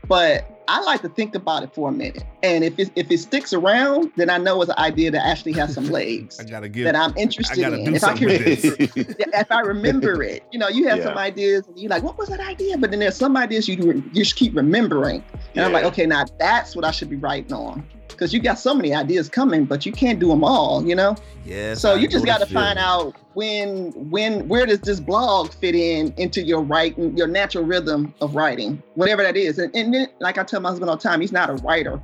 but 0.06 0.62
I 0.68 0.80
like 0.82 1.00
to 1.02 1.08
think 1.08 1.34
about 1.34 1.62
it 1.62 1.74
for 1.74 1.88
a 1.88 1.92
minute. 1.92 2.22
And 2.42 2.62
if 2.62 2.78
it 2.78 2.90
if 2.94 3.10
it 3.10 3.18
sticks 3.18 3.52
around, 3.52 4.12
then 4.16 4.28
I 4.30 4.36
know 4.38 4.60
it's 4.62 4.70
an 4.70 4.78
idea 4.78 5.10
that 5.10 5.26
actually 5.26 5.52
has 5.54 5.74
some 5.74 5.86
legs 5.98 6.38
I 6.38 6.44
gotta 6.44 6.68
give. 6.68 6.84
that 6.84 6.94
I'm 6.94 7.12
I 7.16 7.20
interested 7.22 7.60
gotta 7.60 7.78
in. 7.78 7.84
do 7.86 7.94
If 7.94 8.04
I 8.04 8.08
something 8.08 8.28
can 8.28 8.38
this. 8.44 8.64
if 8.76 9.50
I 9.50 9.60
remember 9.60 10.22
it, 10.22 10.44
you 10.52 10.58
know, 10.58 10.68
you 10.68 10.86
have 10.88 11.02
some 11.02 11.18
ideas 11.18 11.66
and 11.66 11.78
you're 11.78 11.90
like, 11.90 12.02
what 12.02 12.18
was 12.18 12.28
that 12.28 12.40
idea? 12.40 12.76
But 12.78 12.90
then 12.90 13.00
there's 13.00 13.16
some 13.16 13.36
ideas 13.36 13.66
you 13.66 13.76
do- 13.76 14.04
you 14.12 14.22
just 14.24 14.36
keep 14.36 14.54
remembering. 14.54 15.24
And 15.56 15.64
I'm 15.64 15.72
like, 15.72 15.84
okay, 15.86 16.06
now 16.06 16.24
that's 16.38 16.76
what 16.76 16.84
I 16.84 16.90
should 16.92 17.10
be 17.10 17.16
writing 17.16 17.52
on. 17.52 17.84
Because 18.20 18.34
you 18.34 18.40
got 18.40 18.58
so 18.58 18.74
many 18.74 18.94
ideas 18.94 19.30
coming, 19.30 19.64
but 19.64 19.86
you 19.86 19.92
can't 19.92 20.20
do 20.20 20.28
them 20.28 20.44
all, 20.44 20.86
you 20.86 20.94
know? 20.94 21.16
Yeah. 21.46 21.72
so 21.72 21.94
you 21.94 22.06
just 22.06 22.26
got 22.26 22.40
to 22.40 22.46
find 22.46 22.78
out 22.78 23.16
when, 23.32 23.92
when, 24.10 24.46
where 24.46 24.66
does 24.66 24.80
this 24.80 25.00
blog 25.00 25.54
fit 25.54 25.74
in 25.74 26.12
into 26.18 26.42
your 26.42 26.60
writing, 26.60 27.16
your 27.16 27.28
natural 27.28 27.64
rhythm 27.64 28.12
of 28.20 28.34
writing, 28.34 28.82
whatever 28.94 29.22
that 29.22 29.38
is. 29.38 29.58
And, 29.58 29.74
and 29.74 29.94
then, 29.94 30.08
like 30.20 30.36
I 30.36 30.44
tell 30.44 30.60
my 30.60 30.68
husband 30.68 30.90
all 30.90 30.96
the 30.96 31.02
time, 31.02 31.22
he's 31.22 31.32
not 31.32 31.48
a 31.48 31.54
writer 31.54 31.96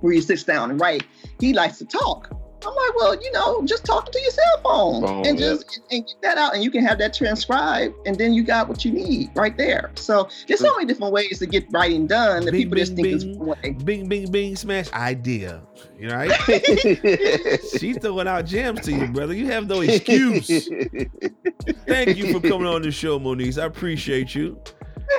where 0.00 0.12
he 0.12 0.20
sits 0.20 0.44
down 0.44 0.70
and 0.70 0.80
write. 0.80 1.02
He 1.40 1.52
likes 1.52 1.78
to 1.78 1.84
talk. 1.84 2.30
I'm 2.66 2.74
like, 2.74 2.96
well, 2.96 3.14
you 3.14 3.30
know, 3.32 3.64
just 3.64 3.84
talk 3.84 4.10
to 4.10 4.20
your 4.20 4.30
cell 4.30 4.60
phone 4.62 4.78
Phone, 5.02 5.26
and 5.26 5.38
yeah. 5.38 5.46
just 5.46 5.80
and 5.90 6.06
get 6.06 6.22
that 6.22 6.38
out, 6.38 6.54
and 6.54 6.62
you 6.62 6.70
can 6.70 6.84
have 6.84 6.98
that 6.98 7.14
transcribed, 7.14 7.94
and 8.06 8.16
then 8.16 8.32
you 8.32 8.42
got 8.42 8.68
what 8.68 8.84
you 8.84 8.92
need 8.92 9.30
right 9.34 9.56
there. 9.56 9.90
So 9.94 10.28
there's 10.46 10.60
so 10.60 10.74
many 10.74 10.86
different 10.86 11.12
ways 11.12 11.38
to 11.38 11.46
get 11.46 11.66
writing 11.70 12.06
done 12.06 12.44
that 12.44 12.52
Bing, 12.52 12.62
people 12.62 12.78
just 12.78 12.94
bing, 12.94 13.04
think 13.04 13.16
is 13.16 13.24
bing. 13.24 13.38
one 13.38 13.58
way. 13.62 13.70
Bing, 13.72 14.08
bing, 14.08 14.30
bing, 14.30 14.56
smash 14.56 14.92
idea. 14.92 15.62
You 15.98 16.08
know, 16.08 16.16
right? 16.16 16.30
She's 17.78 17.98
throwing 17.98 18.28
out 18.28 18.46
gems 18.46 18.80
to 18.82 18.92
you, 18.92 19.08
brother. 19.08 19.34
You 19.34 19.46
have 19.46 19.66
no 19.66 19.80
excuse. 19.80 20.68
Thank 21.86 22.16
you 22.16 22.32
for 22.32 22.40
coming 22.40 22.66
on 22.66 22.82
the 22.82 22.90
show, 22.90 23.18
Moniz. 23.18 23.58
I 23.58 23.66
appreciate 23.66 24.34
you. 24.34 24.60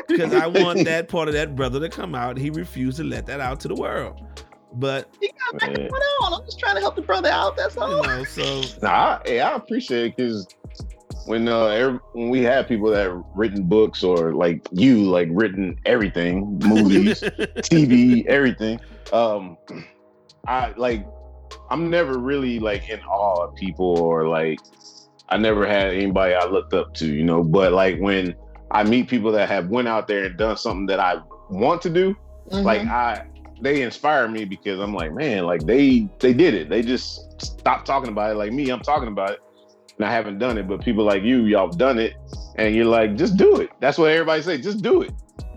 Because 0.08 0.34
I 0.34 0.48
want 0.48 0.86
that 0.86 1.08
part 1.08 1.28
of 1.28 1.34
that 1.34 1.56
brother 1.56 1.80
to 1.80 1.90
come 1.90 2.14
out. 2.14 2.38
He 2.38 2.50
refused 2.50 2.98
to 2.98 3.04
let 3.04 3.26
that 3.26 3.40
out 3.40 3.60
to 3.62 3.68
the 3.68 3.76
world. 3.76 4.22
But, 4.74 5.10
You 5.22 5.30
got 5.52 5.60
back 5.60 5.74
going 5.74 5.90
on. 5.90 6.34
I'm 6.34 6.46
just 6.46 6.60
trying 6.60 6.76
to 6.76 6.82
help 6.82 6.96
the 6.96 7.02
brother 7.02 7.30
out. 7.30 7.58
That's 7.58 7.76
you 7.76 7.82
all. 7.82 8.04
know, 8.04 8.24
so 8.24 8.62
Nah, 8.82 8.90
I, 8.90 9.22
hey, 9.26 9.40
I 9.42 9.56
appreciate 9.56 10.06
it 10.08 10.18
because 10.18 10.48
when 11.26 11.48
uh 11.48 11.66
every, 11.68 12.00
when 12.14 12.30
we 12.30 12.44
have 12.44 12.68
people 12.68 12.90
that 12.92 13.08
have 13.08 13.24
written 13.36 13.64
books 13.64 14.04
or 14.04 14.34
like 14.34 14.68
you 14.72 15.04
like 15.10 15.28
written 15.32 15.78
everything, 15.86 16.60
movies, 16.66 17.22
TV, 17.62 18.26
everything. 18.28 18.80
Um, 19.12 19.58
I 20.48 20.74
like 20.78 21.06
I'm 21.72 21.90
never 21.90 22.18
really 22.20 22.60
like 22.60 22.88
in 22.90 23.00
awe 23.02 23.46
of 23.48 23.56
people 23.56 24.00
or 24.00 24.28
like 24.28 24.60
I 25.30 25.38
never 25.38 25.68
had 25.68 25.94
anybody 25.94 26.34
I 26.36 26.46
looked 26.46 26.74
up 26.74 26.94
to, 26.96 27.08
you 27.08 27.24
know. 27.24 27.44
But 27.44 27.74
like 27.74 28.00
when 28.00 28.36
I 28.72 28.84
meet 28.84 29.08
people 29.08 29.32
that 29.34 29.50
have 29.50 29.70
went 29.70 29.88
out 29.88 30.08
there 30.08 30.26
and 30.26 30.38
done 30.38 30.58
something 30.58 30.86
that 30.88 31.00
I 31.00 31.18
want 31.50 31.82
to 31.84 31.90
do, 31.90 32.16
Mhm. 32.52 32.64
like 32.64 32.82
I 32.88 33.26
they 33.62 33.82
inspire 33.82 34.28
me 34.28 34.46
because 34.46 34.80
I'm 34.80 34.94
like, 34.94 35.14
man, 35.14 35.46
like 35.46 35.66
they 35.66 36.08
they 36.20 36.34
did 36.34 36.54
it. 36.54 36.70
They 36.70 36.82
just 36.82 37.42
stopped 37.42 37.86
talking 37.86 38.10
about 38.10 38.32
it. 38.32 38.36
Like 38.36 38.52
me, 38.54 38.70
I'm 38.70 38.82
talking 38.82 39.08
about 39.10 39.32
it. 39.32 39.40
And 39.98 40.06
I 40.08 40.12
haven't 40.12 40.40
done 40.40 40.58
it, 40.58 40.68
but 40.68 40.82
people 40.82 41.04
like 41.04 41.24
you, 41.24 41.46
y'all 41.46 41.68
have 41.68 41.78
done 41.78 42.00
it, 42.00 42.14
and 42.56 42.74
you're 42.74 42.86
like, 42.86 43.16
just 43.18 43.36
do 43.36 43.58
it. 43.58 43.70
That's 43.82 43.98
what 43.98 44.12
everybody 44.12 44.42
say, 44.42 44.58
just 44.58 44.82
do 44.82 45.02
it. 45.02 45.12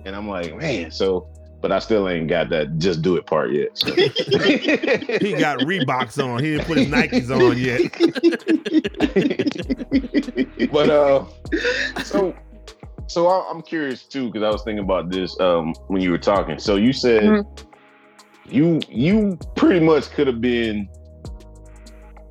And 0.04 0.16
I'm 0.16 0.28
like, 0.28 0.56
man, 0.56 0.90
so 0.90 1.28
but 1.60 1.70
I 1.70 1.78
still 1.78 2.08
ain't 2.08 2.26
got 2.28 2.48
that 2.50 2.78
just 2.78 3.02
do 3.02 3.14
it 3.14 3.24
part 3.26 3.52
yet. 3.52 3.78
so. 3.78 3.94
he 3.94 5.32
got 5.34 5.58
Reeboks 5.60 6.20
on. 6.22 6.42
He 6.42 6.52
didn't 6.56 6.66
put 6.66 6.78
his 6.78 6.88
Nikes 6.88 7.30
on 7.30 7.56
yet. 7.56 7.82
but 10.72 10.90
uh 10.90 11.24
so 12.04 12.34
so 13.06 13.28
I- 13.28 13.48
I'm 13.50 13.62
curious 13.62 14.02
too 14.04 14.26
because 14.26 14.42
I 14.42 14.50
was 14.50 14.62
thinking 14.64 14.84
about 14.84 15.10
this 15.10 15.38
um 15.38 15.72
when 15.86 16.02
you 16.02 16.10
were 16.10 16.18
talking. 16.18 16.58
So 16.58 16.74
you 16.76 16.92
said 16.92 17.22
Mhm. 17.22 17.46
You 18.48 18.80
you 18.88 19.38
pretty 19.56 19.80
much 19.80 20.10
could 20.10 20.26
have 20.26 20.40
been 20.40 20.88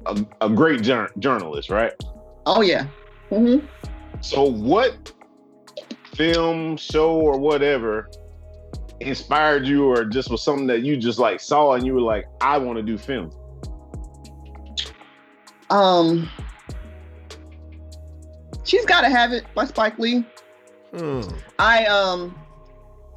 a, 0.06 0.26
a 0.42 0.50
great 0.50 0.82
jour- 0.82 1.12
journalist, 1.20 1.70
right? 1.70 1.94
oh 2.46 2.62
yeah. 2.62 2.88
hmm 3.30 3.60
So 4.22 4.44
what 4.44 5.12
film, 6.16 6.76
show, 6.78 7.12
or 7.12 7.38
whatever 7.40 8.10
inspired 9.00 9.66
you, 9.66 9.86
or 9.86 10.06
just 10.06 10.30
was 10.30 10.44
something 10.44 10.68
that 10.68 10.82
you 10.82 10.98
just 10.98 11.20
like 11.20 11.40
saw 11.40 11.74
and 11.74 11.86
you 11.86 11.94
were 11.94 12.02
like, 12.02 12.26
I 12.42 12.58
want 12.58 12.78
to 12.78 12.84
do 12.84 12.98
film. 12.98 13.32
Um, 15.70 16.30
she's 18.64 18.86
got 18.86 19.02
to 19.02 19.10
have 19.10 19.32
it 19.32 19.46
by 19.56 19.66
Spike 19.66 19.98
Lee. 19.98 20.26
Hmm. 20.94 21.22
I 21.58 21.86
um 21.86 22.38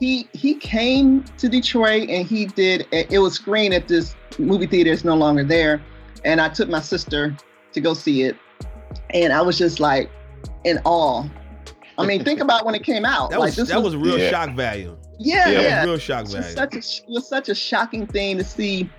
he 0.00 0.28
he 0.32 0.54
came 0.54 1.22
to 1.38 1.48
Detroit 1.48 2.08
and 2.08 2.26
he 2.26 2.46
did 2.46 2.86
it 2.92 3.18
was 3.18 3.34
screened 3.34 3.74
at 3.74 3.88
this 3.88 4.14
movie 4.38 4.66
theater 4.66 4.92
it's 4.92 5.04
no 5.04 5.14
longer 5.14 5.44
there 5.44 5.80
and 6.24 6.40
I 6.40 6.48
took 6.48 6.68
my 6.68 6.80
sister 6.80 7.36
to 7.72 7.80
go 7.80 7.94
see 7.94 8.22
it 8.22 8.36
and 9.10 9.32
I 9.32 9.40
was 9.42 9.56
just 9.58 9.80
like 9.80 10.10
in 10.64 10.80
awe. 10.84 11.24
I 11.96 12.06
mean 12.06 12.24
think 12.24 12.40
about 12.40 12.64
when 12.66 12.74
it 12.74 12.82
came 12.82 13.04
out. 13.04 13.30
That 13.30 13.40
like 13.40 13.48
was 13.48 13.56
this 13.56 13.68
that 13.68 13.82
was 13.82 13.96
real 13.96 14.18
Yeah. 14.18 14.30
shock 14.30 14.54
value. 14.56 14.96
yeah, 15.18 15.48
Yeah. 15.48 15.60
Yeah. 15.60 15.84
real 15.84 15.98
shock 15.98 16.20
It 16.26 16.34
was 16.34 16.34
value. 16.34 16.54
such 16.56 16.74
a 16.74 16.78
it 16.78 17.08
was 17.08 17.28
such 17.28 17.48
a 17.48 17.54
shocking 17.54 18.06
thing 18.06 18.38
to 18.38 18.44
see 18.44 18.90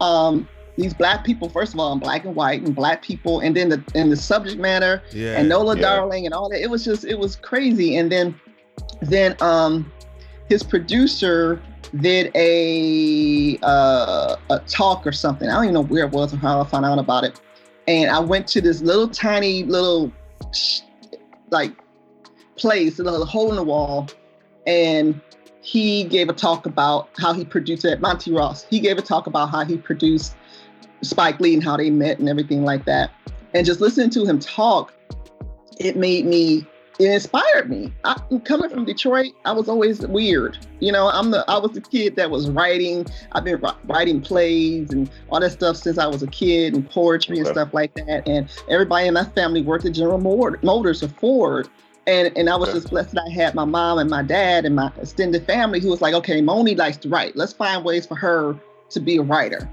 um 0.00 0.48
these 0.76 0.94
black 0.94 1.22
people 1.24 1.48
first 1.48 1.74
of 1.74 1.80
all 1.80 1.92
in 1.92 1.98
black 1.98 2.24
and 2.24 2.34
white 2.34 2.62
and 2.62 2.74
black 2.74 3.02
people 3.02 3.40
and 3.40 3.54
then 3.56 3.68
the 3.70 3.82
and 3.94 4.10
the 4.12 4.16
subject 4.16 4.58
matter 4.60 5.02
Yeah. 5.12 5.38
and 5.38 5.48
Nola 5.48 5.76
yeah. 5.76 5.82
Darling 5.82 6.24
and 6.26 6.34
all 6.34 6.48
that. 6.50 6.60
It 6.62 6.68
was 6.70 6.84
just 6.84 7.04
it 7.04 7.18
was 7.18 7.36
crazy. 7.36 7.96
And 7.96 8.10
then 8.12 8.38
then 9.00 9.34
um 9.40 9.90
his 10.52 10.62
producer 10.62 11.62
did 12.00 12.30
a 12.34 13.58
uh, 13.62 14.36
a 14.50 14.58
talk 14.68 15.06
or 15.06 15.12
something. 15.12 15.48
I 15.48 15.54
don't 15.54 15.64
even 15.64 15.74
know 15.74 15.82
where 15.84 16.04
it 16.04 16.12
was 16.12 16.34
or 16.34 16.36
how 16.36 16.60
I 16.60 16.66
found 16.66 16.84
out 16.84 16.98
about 16.98 17.24
it. 17.24 17.40
And 17.88 18.10
I 18.10 18.20
went 18.20 18.46
to 18.48 18.60
this 18.60 18.82
little 18.82 19.08
tiny 19.08 19.62
little 19.62 20.12
like 21.50 21.72
place, 22.56 22.98
a 22.98 23.02
little 23.02 23.24
hole 23.24 23.48
in 23.48 23.56
the 23.56 23.62
wall, 23.62 24.08
and 24.66 25.18
he 25.62 26.04
gave 26.04 26.28
a 26.28 26.34
talk 26.34 26.66
about 26.66 27.08
how 27.16 27.32
he 27.32 27.46
produced 27.46 27.86
it. 27.86 28.02
Monty 28.02 28.30
Ross. 28.30 28.66
He 28.68 28.78
gave 28.78 28.98
a 28.98 29.02
talk 29.02 29.26
about 29.26 29.48
how 29.48 29.64
he 29.64 29.78
produced 29.78 30.36
Spike 31.00 31.40
Lee 31.40 31.54
and 31.54 31.64
how 31.64 31.78
they 31.78 31.88
met 31.88 32.18
and 32.18 32.28
everything 32.28 32.62
like 32.62 32.84
that. 32.84 33.10
And 33.54 33.64
just 33.64 33.80
listening 33.80 34.10
to 34.10 34.26
him 34.26 34.38
talk, 34.38 34.92
it 35.78 35.96
made 35.96 36.26
me 36.26 36.66
it 37.02 37.10
inspired 37.12 37.68
me. 37.68 37.92
I, 38.04 38.20
coming 38.44 38.70
from 38.70 38.84
Detroit, 38.84 39.32
I 39.44 39.52
was 39.52 39.68
always 39.68 40.00
weird. 40.06 40.58
You 40.80 40.92
know, 40.92 41.08
I'm 41.08 41.30
the 41.30 41.44
I 41.48 41.58
was 41.58 41.72
the 41.72 41.80
kid 41.80 42.16
that 42.16 42.30
was 42.30 42.48
writing. 42.50 43.06
I've 43.32 43.44
been 43.44 43.60
writing 43.84 44.20
plays 44.20 44.90
and 44.90 45.10
all 45.30 45.40
that 45.40 45.50
stuff 45.50 45.76
since 45.76 45.98
I 45.98 46.06
was 46.06 46.22
a 46.22 46.26
kid 46.28 46.74
and 46.74 46.88
poetry 46.88 47.38
and 47.38 47.46
stuff 47.48 47.74
like 47.74 47.94
that. 47.94 48.26
And 48.28 48.48
everybody 48.68 49.08
in 49.08 49.14
my 49.14 49.24
family 49.24 49.62
worked 49.62 49.84
at 49.84 49.92
General 49.92 50.18
Motors 50.18 51.02
or 51.02 51.08
Ford. 51.08 51.68
And, 52.06 52.36
and 52.36 52.50
I 52.50 52.56
was 52.56 52.68
Okay. 52.70 52.78
just 52.78 52.90
blessed 52.90 53.12
that 53.12 53.24
I 53.28 53.32
had 53.32 53.54
my 53.54 53.64
mom 53.64 53.98
and 53.98 54.10
my 54.10 54.22
dad 54.22 54.64
and 54.64 54.74
my 54.74 54.90
extended 55.00 55.46
family 55.46 55.78
who 55.80 55.88
was 55.88 56.00
like, 56.00 56.14
okay, 56.14 56.40
Moni 56.40 56.74
likes 56.74 56.96
to 56.98 57.08
write. 57.08 57.36
Let's 57.36 57.52
find 57.52 57.84
ways 57.84 58.06
for 58.06 58.16
her 58.16 58.56
to 58.90 59.00
be 59.00 59.16
a 59.18 59.22
writer. 59.22 59.68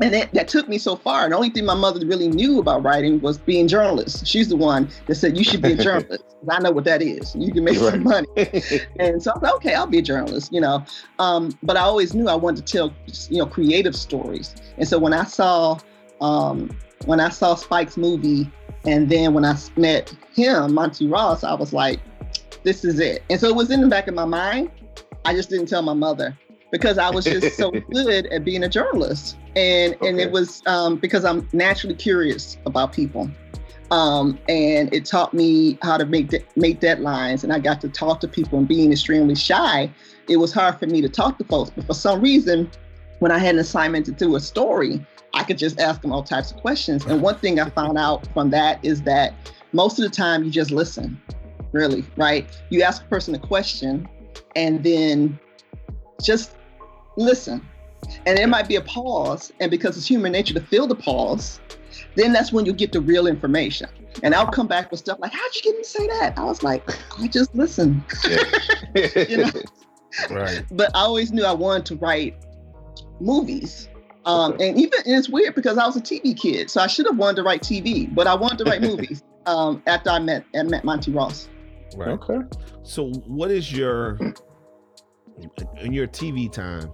And 0.00 0.14
that, 0.14 0.32
that 0.32 0.48
took 0.48 0.68
me 0.68 0.78
so 0.78 0.94
far. 0.94 1.24
And 1.24 1.32
the 1.32 1.36
only 1.36 1.50
thing 1.50 1.64
my 1.64 1.74
mother 1.74 2.04
really 2.06 2.28
knew 2.28 2.60
about 2.60 2.84
writing 2.84 3.20
was 3.20 3.38
being 3.38 3.64
a 3.64 3.68
journalist. 3.68 4.26
She's 4.26 4.48
the 4.48 4.56
one 4.56 4.88
that 5.06 5.16
said, 5.16 5.36
you 5.36 5.42
should 5.42 5.60
be 5.60 5.72
a 5.72 5.76
journalist. 5.82 6.24
I 6.48 6.60
know 6.60 6.70
what 6.70 6.84
that 6.84 7.02
is. 7.02 7.34
You 7.34 7.52
can 7.52 7.64
make 7.64 7.76
some 7.76 8.04
money. 8.04 8.26
And 9.00 9.22
so 9.22 9.32
I 9.32 9.34
was 9.34 9.42
like, 9.42 9.54
okay, 9.54 9.74
I'll 9.74 9.86
be 9.86 9.98
a 9.98 10.02
journalist, 10.02 10.52
you 10.52 10.60
know. 10.60 10.84
Um, 11.18 11.56
but 11.62 11.76
I 11.76 11.80
always 11.80 12.14
knew 12.14 12.28
I 12.28 12.34
wanted 12.34 12.64
to 12.66 12.72
tell, 12.72 12.94
you 13.28 13.38
know, 13.38 13.46
creative 13.46 13.96
stories. 13.96 14.54
And 14.76 14.86
so 14.86 14.98
when 14.98 15.12
I 15.12 15.24
saw, 15.24 15.78
um, 16.20 16.70
when 17.06 17.18
I 17.18 17.28
saw 17.28 17.54
Spike's 17.56 17.96
movie, 17.96 18.50
and 18.84 19.08
then 19.08 19.34
when 19.34 19.44
I 19.44 19.56
met 19.76 20.14
him, 20.34 20.74
Monty 20.74 21.08
Ross, 21.08 21.42
I 21.42 21.54
was 21.54 21.72
like, 21.72 22.00
this 22.62 22.84
is 22.84 23.00
it. 23.00 23.24
And 23.30 23.40
so 23.40 23.48
it 23.48 23.56
was 23.56 23.70
in 23.70 23.80
the 23.80 23.88
back 23.88 24.06
of 24.06 24.14
my 24.14 24.24
mind. 24.24 24.70
I 25.24 25.34
just 25.34 25.50
didn't 25.50 25.66
tell 25.66 25.82
my 25.82 25.94
mother 25.94 26.36
because 26.70 26.98
I 26.98 27.10
was 27.10 27.24
just 27.24 27.56
so 27.56 27.70
good 27.92 28.26
at 28.26 28.44
being 28.44 28.64
a 28.64 28.68
journalist. 28.68 29.36
And 29.56 29.96
and 30.02 30.20
it 30.20 30.30
was 30.30 30.62
um, 30.66 30.96
because 30.96 31.24
I'm 31.24 31.48
naturally 31.52 31.94
curious 31.94 32.58
about 32.66 32.92
people. 32.92 33.30
Um, 33.90 34.38
and 34.48 34.92
it 34.92 35.06
taught 35.06 35.32
me 35.32 35.78
how 35.80 35.96
to 35.96 36.04
make 36.04 36.28
de- 36.28 36.44
make 36.56 36.80
deadlines, 36.80 37.42
and 37.42 37.52
I 37.52 37.58
got 37.58 37.80
to 37.80 37.88
talk 37.88 38.20
to 38.20 38.28
people. 38.28 38.58
And 38.58 38.68
being 38.68 38.92
extremely 38.92 39.34
shy, 39.34 39.90
it 40.28 40.36
was 40.36 40.52
hard 40.52 40.78
for 40.78 40.86
me 40.86 41.00
to 41.00 41.08
talk 41.08 41.38
to 41.38 41.44
folks. 41.44 41.70
But 41.74 41.86
for 41.86 41.94
some 41.94 42.20
reason, 42.20 42.70
when 43.20 43.32
I 43.32 43.38
had 43.38 43.54
an 43.54 43.60
assignment 43.60 44.04
to 44.06 44.12
do 44.12 44.36
a 44.36 44.40
story, 44.40 45.04
I 45.32 45.42
could 45.42 45.58
just 45.58 45.80
ask 45.80 46.02
them 46.02 46.12
all 46.12 46.22
types 46.22 46.50
of 46.50 46.58
questions. 46.58 47.06
And 47.06 47.22
one 47.22 47.36
thing 47.36 47.58
I 47.58 47.70
found 47.70 47.96
out 48.06 48.26
from 48.34 48.50
that 48.50 48.84
is 48.84 49.02
that 49.02 49.34
most 49.72 49.98
of 49.98 50.04
the 50.04 50.14
time 50.14 50.44
you 50.44 50.50
just 50.50 50.70
listen, 50.70 51.20
really, 51.72 52.04
right? 52.16 52.46
You 52.68 52.82
ask 52.82 53.02
a 53.02 53.06
person 53.06 53.34
a 53.34 53.38
question, 53.38 54.06
and 54.54 54.84
then 54.84 55.38
just 56.22 56.57
listen. 57.18 57.66
And 58.26 58.38
there 58.38 58.46
might 58.46 58.68
be 58.68 58.76
a 58.76 58.80
pause, 58.80 59.52
and 59.60 59.70
because 59.70 59.96
it's 59.96 60.06
human 60.06 60.32
nature 60.32 60.54
to 60.54 60.60
feel 60.60 60.86
the 60.86 60.94
pause, 60.94 61.60
then 62.14 62.32
that's 62.32 62.52
when 62.52 62.64
you 62.64 62.72
get 62.72 62.92
the 62.92 63.00
real 63.00 63.26
information. 63.26 63.88
And 64.22 64.34
I'll 64.34 64.46
come 64.46 64.66
back 64.66 64.90
with 64.90 65.00
stuff 65.00 65.18
like, 65.20 65.32
"How'd 65.32 65.54
you 65.54 65.62
get 65.62 65.76
me 65.76 65.82
to 65.82 65.88
say 65.88 66.06
that?" 66.06 66.38
I 66.38 66.44
was 66.44 66.62
like, 66.62 66.88
"I 67.20 67.28
just 67.28 67.54
listened." 67.54 68.02
Yeah. 68.26 68.42
You 69.28 69.36
know? 69.38 69.50
Right. 70.30 70.64
but 70.70 70.90
I 70.96 71.00
always 71.00 71.32
knew 71.32 71.44
I 71.44 71.52
wanted 71.52 71.84
to 71.86 71.96
write 71.96 72.34
movies. 73.20 73.88
Um, 74.24 74.52
and 74.52 74.78
even 74.78 75.00
and 75.04 75.14
it's 75.14 75.28
weird 75.28 75.54
because 75.54 75.76
I 75.76 75.86
was 75.86 75.96
a 75.96 76.00
TV 76.00 76.36
kid, 76.36 76.70
so 76.70 76.80
I 76.80 76.86
should 76.86 77.06
have 77.06 77.18
wanted 77.18 77.36
to 77.36 77.42
write 77.42 77.62
TV, 77.62 78.12
but 78.12 78.26
I 78.26 78.34
wanted 78.34 78.58
to 78.58 78.64
write 78.64 78.80
movies. 78.90 79.22
Um, 79.46 79.82
after 79.86 80.10
I 80.10 80.18
met 80.18 80.44
and 80.54 80.70
met 80.70 80.84
Monty 80.84 81.12
Ross. 81.12 81.48
Right. 81.94 82.08
Okay. 82.08 82.38
So, 82.82 83.10
what 83.26 83.50
is 83.50 83.70
your 83.72 84.18
in 85.80 85.92
your 85.92 86.06
TV 86.06 86.50
time? 86.50 86.90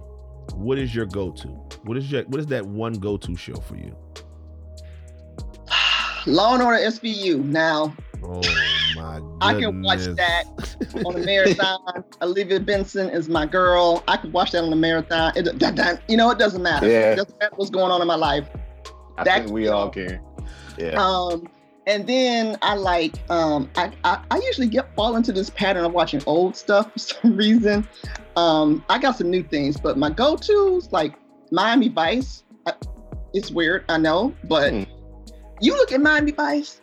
What 0.53 0.77
is 0.77 0.93
your 0.95 1.05
go-to? 1.05 1.47
What 1.83 1.97
is 1.97 2.11
your 2.11 2.23
what 2.25 2.39
is 2.39 2.47
that 2.47 2.65
one 2.65 2.93
go-to 2.93 3.35
show 3.35 3.55
for 3.55 3.75
you? 3.75 3.95
Law 6.27 6.53
and 6.55 6.63
Order 6.63 6.79
SVU. 6.79 7.43
Now 7.43 7.95
Oh 8.23 8.41
my 8.95 9.19
goodness! 9.19 9.37
I 9.41 9.53
can 9.59 9.81
watch 9.83 9.99
that 10.15 10.43
on 11.05 11.15
a 11.15 11.25
marathon. 11.25 12.03
Olivia 12.21 12.59
Benson 12.59 13.09
is 13.09 13.29
my 13.29 13.45
girl. 13.45 14.03
I 14.07 14.17
could 14.17 14.33
watch 14.33 14.51
that 14.51 14.63
on 14.63 14.71
a 14.73 14.75
marathon. 14.75 15.33
It, 15.35 15.59
that, 15.59 15.75
that- 15.75 16.01
you 16.09 16.17
know, 16.17 16.31
it 16.31 16.39
doesn't 16.39 16.63
matter. 16.63 16.87
Yeah. 16.89 17.11
It 17.11 17.15
doesn't 17.17 17.39
matter 17.39 17.53
what's 17.55 17.69
going 17.69 17.91
on 17.91 18.01
in 18.01 18.07
my 18.07 18.15
life. 18.15 18.47
I 19.17 19.23
That- 19.25 19.41
think 19.43 19.51
we 19.51 19.67
all 19.67 19.89
can. 19.89 20.19
Yeah. 20.77 20.91
Um, 21.01 21.47
and 21.87 22.07
then 22.07 22.57
I 22.61 22.75
like 22.75 23.15
um, 23.29 23.69
I, 23.75 23.91
I 24.03 24.19
I 24.31 24.37
usually 24.37 24.67
get 24.67 24.93
fall 24.95 25.15
into 25.15 25.31
this 25.31 25.49
pattern 25.49 25.85
of 25.85 25.93
watching 25.93 26.21
old 26.25 26.55
stuff 26.55 26.91
for 26.93 26.99
some 26.99 27.35
reason. 27.35 27.87
Um, 28.35 28.83
I 28.89 28.97
got 28.99 29.17
some 29.17 29.29
new 29.29 29.43
things, 29.43 29.77
but 29.77 29.97
my 29.97 30.09
go-tos 30.09 30.91
like 30.91 31.15
Miami 31.51 31.87
Vice. 31.89 32.43
I, 32.65 32.73
it's 33.33 33.51
weird, 33.51 33.85
I 33.89 33.97
know, 33.97 34.33
but 34.45 34.71
Hmm. 34.73 34.83
you 35.61 35.73
look 35.73 35.91
at 35.91 36.01
Miami 36.01 36.31
Vice. 36.31 36.81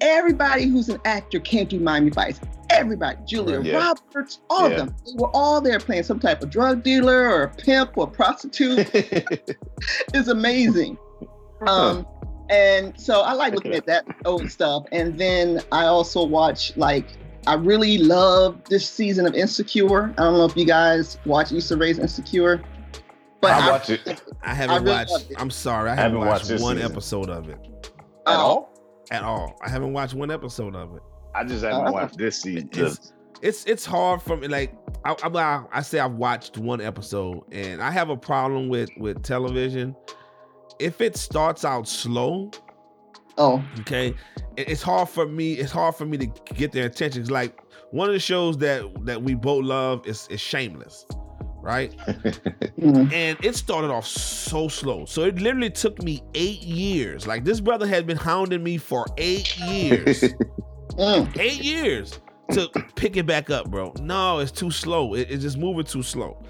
Everybody 0.00 0.66
who's 0.66 0.88
an 0.88 1.00
actor 1.04 1.38
can't 1.38 1.68
do 1.68 1.78
Miami 1.78 2.10
Vice. 2.10 2.40
Everybody, 2.70 3.18
Julia 3.26 3.60
Yeah. 3.62 3.76
Roberts, 3.76 4.40
all 4.50 4.62
Yeah. 4.62 4.70
of 4.70 4.76
them. 4.76 4.94
They 5.06 5.12
were 5.16 5.30
all 5.32 5.60
there 5.60 5.78
playing 5.78 6.02
some 6.02 6.18
type 6.18 6.42
of 6.42 6.50
drug 6.50 6.82
dealer 6.82 7.30
or 7.30 7.42
a 7.44 7.48
pimp 7.48 7.96
or 7.96 8.08
prostitute. 8.08 8.90
it's 10.14 10.28
amazing. 10.28 10.98
Um, 11.66 12.06
and 12.50 12.98
so 12.98 13.20
I 13.22 13.32
like 13.32 13.54
looking 13.54 13.72
at 13.74 13.86
that 13.86 14.04
old 14.24 14.50
stuff. 14.50 14.84
And 14.92 15.18
then 15.18 15.60
I 15.72 15.84
also 15.84 16.24
watch 16.24 16.76
like 16.76 17.06
I 17.46 17.54
really 17.54 17.98
love 17.98 18.62
this 18.64 18.88
season 18.88 19.26
of 19.26 19.34
Insecure. 19.34 20.10
I 20.18 20.22
don't 20.22 20.34
know 20.34 20.44
if 20.44 20.56
you 20.56 20.64
guys 20.66 21.18
watch 21.24 21.52
Issa 21.52 21.76
Rae's 21.76 21.98
Insecure, 21.98 22.62
but 23.40 23.50
I 23.52 23.66
I, 23.66 23.70
watch 23.70 23.90
it 23.90 24.22
I 24.42 24.54
haven't 24.54 24.70
I 24.76 24.78
really 24.78 24.90
watched. 25.12 25.30
it. 25.30 25.36
I'm 25.40 25.50
sorry, 25.50 25.90
I 25.90 25.92
I 25.92 25.96
haven't, 25.96 26.20
haven't 26.20 26.28
watched, 26.28 26.50
watched 26.50 26.62
one 26.62 26.76
season. 26.76 26.92
episode 26.92 27.30
of 27.30 27.48
it 27.48 27.58
at 27.66 27.92
oh, 28.26 28.32
all. 28.32 28.72
at 29.10 29.22
all. 29.24 29.56
I 29.64 29.68
haven't 29.68 29.92
watched 29.92 30.14
one 30.14 30.30
episode 30.30 30.76
of 30.76 30.94
it. 30.94 31.02
I 31.34 31.44
just 31.44 31.64
haven't 31.64 31.88
Oh. 31.88 31.92
watched 31.92 32.18
this 32.18 32.40
season. 32.40 32.68
It's 32.72 33.12
it's 33.40 33.64
it's 33.64 33.84
hard 33.84 34.22
for 34.22 34.36
me. 34.36 34.46
Like 34.46 34.72
I, 35.04 35.16
I 35.24 35.62
I 35.72 35.82
say 35.82 35.98
I've 35.98 36.12
watched 36.12 36.58
one 36.58 36.80
episode, 36.80 37.42
and 37.50 37.82
I 37.82 37.90
have 37.90 38.08
a 38.10 38.16
problem 38.16 38.68
with 38.68 38.90
with 38.98 39.22
television. 39.24 39.96
If 40.82 41.00
it 41.00 41.16
starts 41.16 41.64
out 41.64 41.86
slow, 41.88 42.50
Oh, 43.38 43.64
okay, 43.80 44.14
it's 44.56 44.82
hard 44.82 45.08
for 45.08 45.26
me. 45.26 45.54
It's 45.54 45.72
hard 45.72 45.94
for 45.94 46.04
me 46.04 46.18
to 46.18 46.26
get 46.54 46.72
their 46.72 46.86
attention. 46.86 47.22
It's 47.22 47.30
like 47.30 47.58
one 47.90 48.08
of 48.08 48.12
the 48.12 48.20
shows 48.20 48.58
that 48.58 48.84
that 49.06 49.22
we 49.22 49.34
both 49.34 49.64
love 49.64 50.06
is 50.06 50.28
is 50.28 50.40
Shameless, 50.40 51.06
right? 51.62 51.96
mm, 52.06 53.10
and 53.12 53.42
it 53.42 53.56
started 53.56 53.90
off 53.90 54.06
so 54.06 54.68
slow. 54.68 55.06
So 55.06 55.22
it 55.22 55.40
literally 55.40 55.70
took 55.70 56.02
me 56.02 56.22
eight 56.34 56.62
years. 56.62 57.26
Like 57.26 57.44
this 57.44 57.60
brother 57.60 57.86
had 57.86 58.06
been 58.06 58.18
hounding 58.18 58.62
me 58.62 58.76
for 58.76 59.06
eight 59.16 59.56
years, 59.60 60.20
mm. 60.90 61.38
eight 61.38 61.62
years 61.62 62.20
to 62.50 62.68
pick 62.96 63.16
it 63.16 63.24
back 63.24 63.48
up, 63.48 63.70
bro. 63.70 63.94
No, 64.00 64.40
it's 64.40 64.52
too 64.52 64.70
slow. 64.70 65.14
It- 65.14 65.30
it's 65.30 65.42
just 65.42 65.56
moving 65.56 65.84
too 65.84 66.02
slow. 66.02 66.42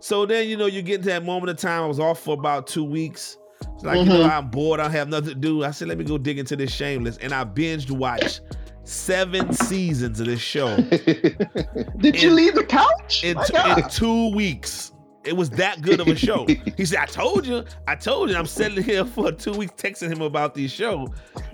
So 0.00 0.24
then 0.24 0.48
you 0.48 0.56
know 0.56 0.66
you 0.66 0.80
get 0.80 1.02
to 1.02 1.08
that 1.08 1.24
moment 1.24 1.50
of 1.50 1.58
time. 1.58 1.82
I 1.82 1.86
was 1.86 2.00
off 2.00 2.20
for 2.20 2.32
about 2.32 2.66
two 2.66 2.84
weeks. 2.84 3.36
It's 3.74 3.84
like 3.84 3.98
you 3.98 4.04
know 4.06 4.20
Mhm. 4.24 4.30
I'm 4.30 4.48
bored. 4.50 4.80
I 4.80 4.88
have 4.88 5.08
nothing 5.08 5.30
to 5.30 5.34
do. 5.34 5.64
I 5.64 5.70
said 5.70 5.88
let 5.88 5.98
me 5.98 6.04
go 6.04 6.18
dig 6.18 6.38
into 6.38 6.56
this 6.56 6.70
Shameless, 6.72 7.16
and 7.18 7.32
I 7.32 7.44
binged 7.44 7.90
watch 7.90 8.40
seven 8.84 9.50
seasons 9.52 10.20
of 10.20 10.26
this 10.26 10.40
show 10.40 10.76
Did 11.98 12.22
you 12.22 12.30
leave 12.30 12.54
the 12.54 12.64
couch? 12.64 13.24
in, 13.24 13.38
in 13.38 13.88
two 13.88 14.34
weeks. 14.34 14.92
It 15.24 15.34
was 15.34 15.48
that 15.50 15.80
good 15.80 16.00
of 16.00 16.08
a 16.08 16.14
show. 16.16 16.46
He 16.76 16.84
said, 16.84 16.98
I 16.98 17.06
told 17.06 17.46
you, 17.46 17.64
I 17.88 17.94
told 17.94 18.28
you, 18.28 18.36
I'm 18.36 18.44
sitting 18.44 18.84
here 18.84 19.06
for 19.06 19.32
two 19.32 19.52
weeks 19.52 19.72
texting 19.82 20.12
him 20.12 20.20
about 20.20 20.54
this 20.54 20.70
show. 20.70 21.06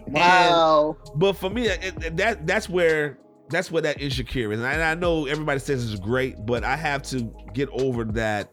And- 0.06 0.14
Wow. 0.14 0.96
but 1.14 1.34
for 1.34 1.50
me, 1.50 1.68
it- 1.68 2.16
that 2.16 2.48
that's 2.48 2.68
where 2.68 3.16
that's 3.48 3.70
where 3.70 3.82
that 3.82 4.00
insecure 4.00 4.52
is. 4.52 4.58
And 4.58 4.66
I, 4.66 4.72
and 4.72 4.82
I 4.82 4.94
know 4.94 5.26
everybody 5.26 5.60
says 5.60 5.88
it's 5.92 6.00
great, 6.00 6.44
but 6.46 6.64
I 6.64 6.76
have 6.76 7.02
to 7.10 7.32
get 7.54 7.68
over 7.70 8.04
that. 8.04 8.50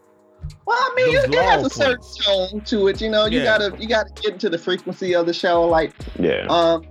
Well, 0.66 0.76
I 0.78 0.92
mean, 0.96 1.16
it, 1.16 1.34
it 1.34 1.42
has 1.42 1.64
a 1.64 1.70
certain 1.70 2.04
tone 2.24 2.60
to 2.62 2.88
it. 2.88 3.00
You 3.00 3.10
know, 3.10 3.26
you 3.26 3.38
Yeah. 3.38 3.58
gotta 3.58 3.76
you 3.80 3.88
gotta 3.88 4.10
get 4.22 4.34
into 4.34 4.48
the 4.50 4.58
frequency 4.58 5.14
of 5.14 5.26
the 5.26 5.32
show. 5.32 5.64
Like, 5.66 5.92
yeah. 6.18 6.46
um, 6.48 6.84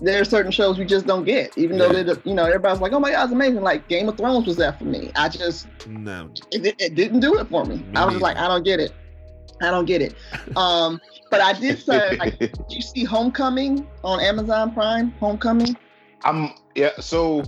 there 0.00 0.20
are 0.20 0.24
certain 0.24 0.50
shows 0.52 0.78
we 0.78 0.84
just 0.84 1.06
don't 1.06 1.24
get, 1.24 1.56
even 1.56 1.78
though 1.78 1.90
Yeah. 1.92 2.02
they, 2.02 2.14
you 2.24 2.34
know, 2.34 2.44
everybody's 2.44 2.80
like, 2.80 2.92
"Oh 2.92 3.00
my 3.00 3.10
God, 3.12 3.24
it's 3.24 3.32
amazing!" 3.32 3.62
Like 3.62 3.88
Game 3.88 4.08
of 4.08 4.16
Thrones 4.16 4.46
was 4.46 4.56
that 4.56 4.78
for 4.78 4.84
me. 4.84 5.10
I 5.16 5.28
just 5.28 5.66
No, 5.88 6.28
it, 6.50 6.74
it- 6.80 6.94
didn't 6.94 7.20
do 7.20 7.38
it 7.38 7.48
for 7.48 7.64
me. 7.64 7.76
Me 7.76 7.84
I 7.96 8.04
was 8.04 8.20
like. 8.20 8.36
I 8.36 8.48
don't 8.48 8.64
get 8.64 8.80
it. 8.80 8.92
I 9.62 9.70
don't 9.70 9.84
get 9.84 10.02
it. 10.02 10.14
Um, 10.56 11.00
but 11.30 11.40
I 11.40 11.52
did 11.52 11.78
say, 11.78 12.16
like, 12.16 12.38
did 12.40 12.56
you 12.68 12.82
see 12.82 13.04
Homecoming 13.04 13.86
on 14.02 14.18
Amazon 14.20 14.74
Prime? 14.74 15.12
Homecoming. 15.20 15.76
I'm 16.24 16.50
yeah. 16.74 16.90
So 17.00 17.44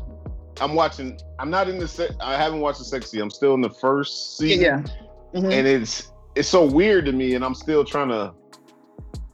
I'm 0.61 0.74
watching. 0.74 1.18
I'm 1.38 1.50
not 1.50 1.68
in 1.68 1.78
the. 1.78 1.88
Se- 1.88 2.14
I 2.20 2.36
haven't 2.36 2.61
watched 2.61 2.78
the 2.78 2.84
sexy. 2.84 3.20
I'm 3.20 3.30
still 3.30 3.55
in 3.55 3.61
the 3.61 3.70
first 3.70 4.40
Yeah. 4.40 4.46
season, 4.48 4.62
yeah. 5.34 5.40
Mhm. 5.40 5.52
and 5.52 5.66
it's 5.66 6.12
it's 6.36 6.48
so 6.48 6.64
weird 6.64 7.05
to 7.07 7.12
me, 7.12 7.34
and 7.34 7.44
I'm 7.44 7.55
still 7.55 7.84
trying 7.84 8.09
to 8.09 8.32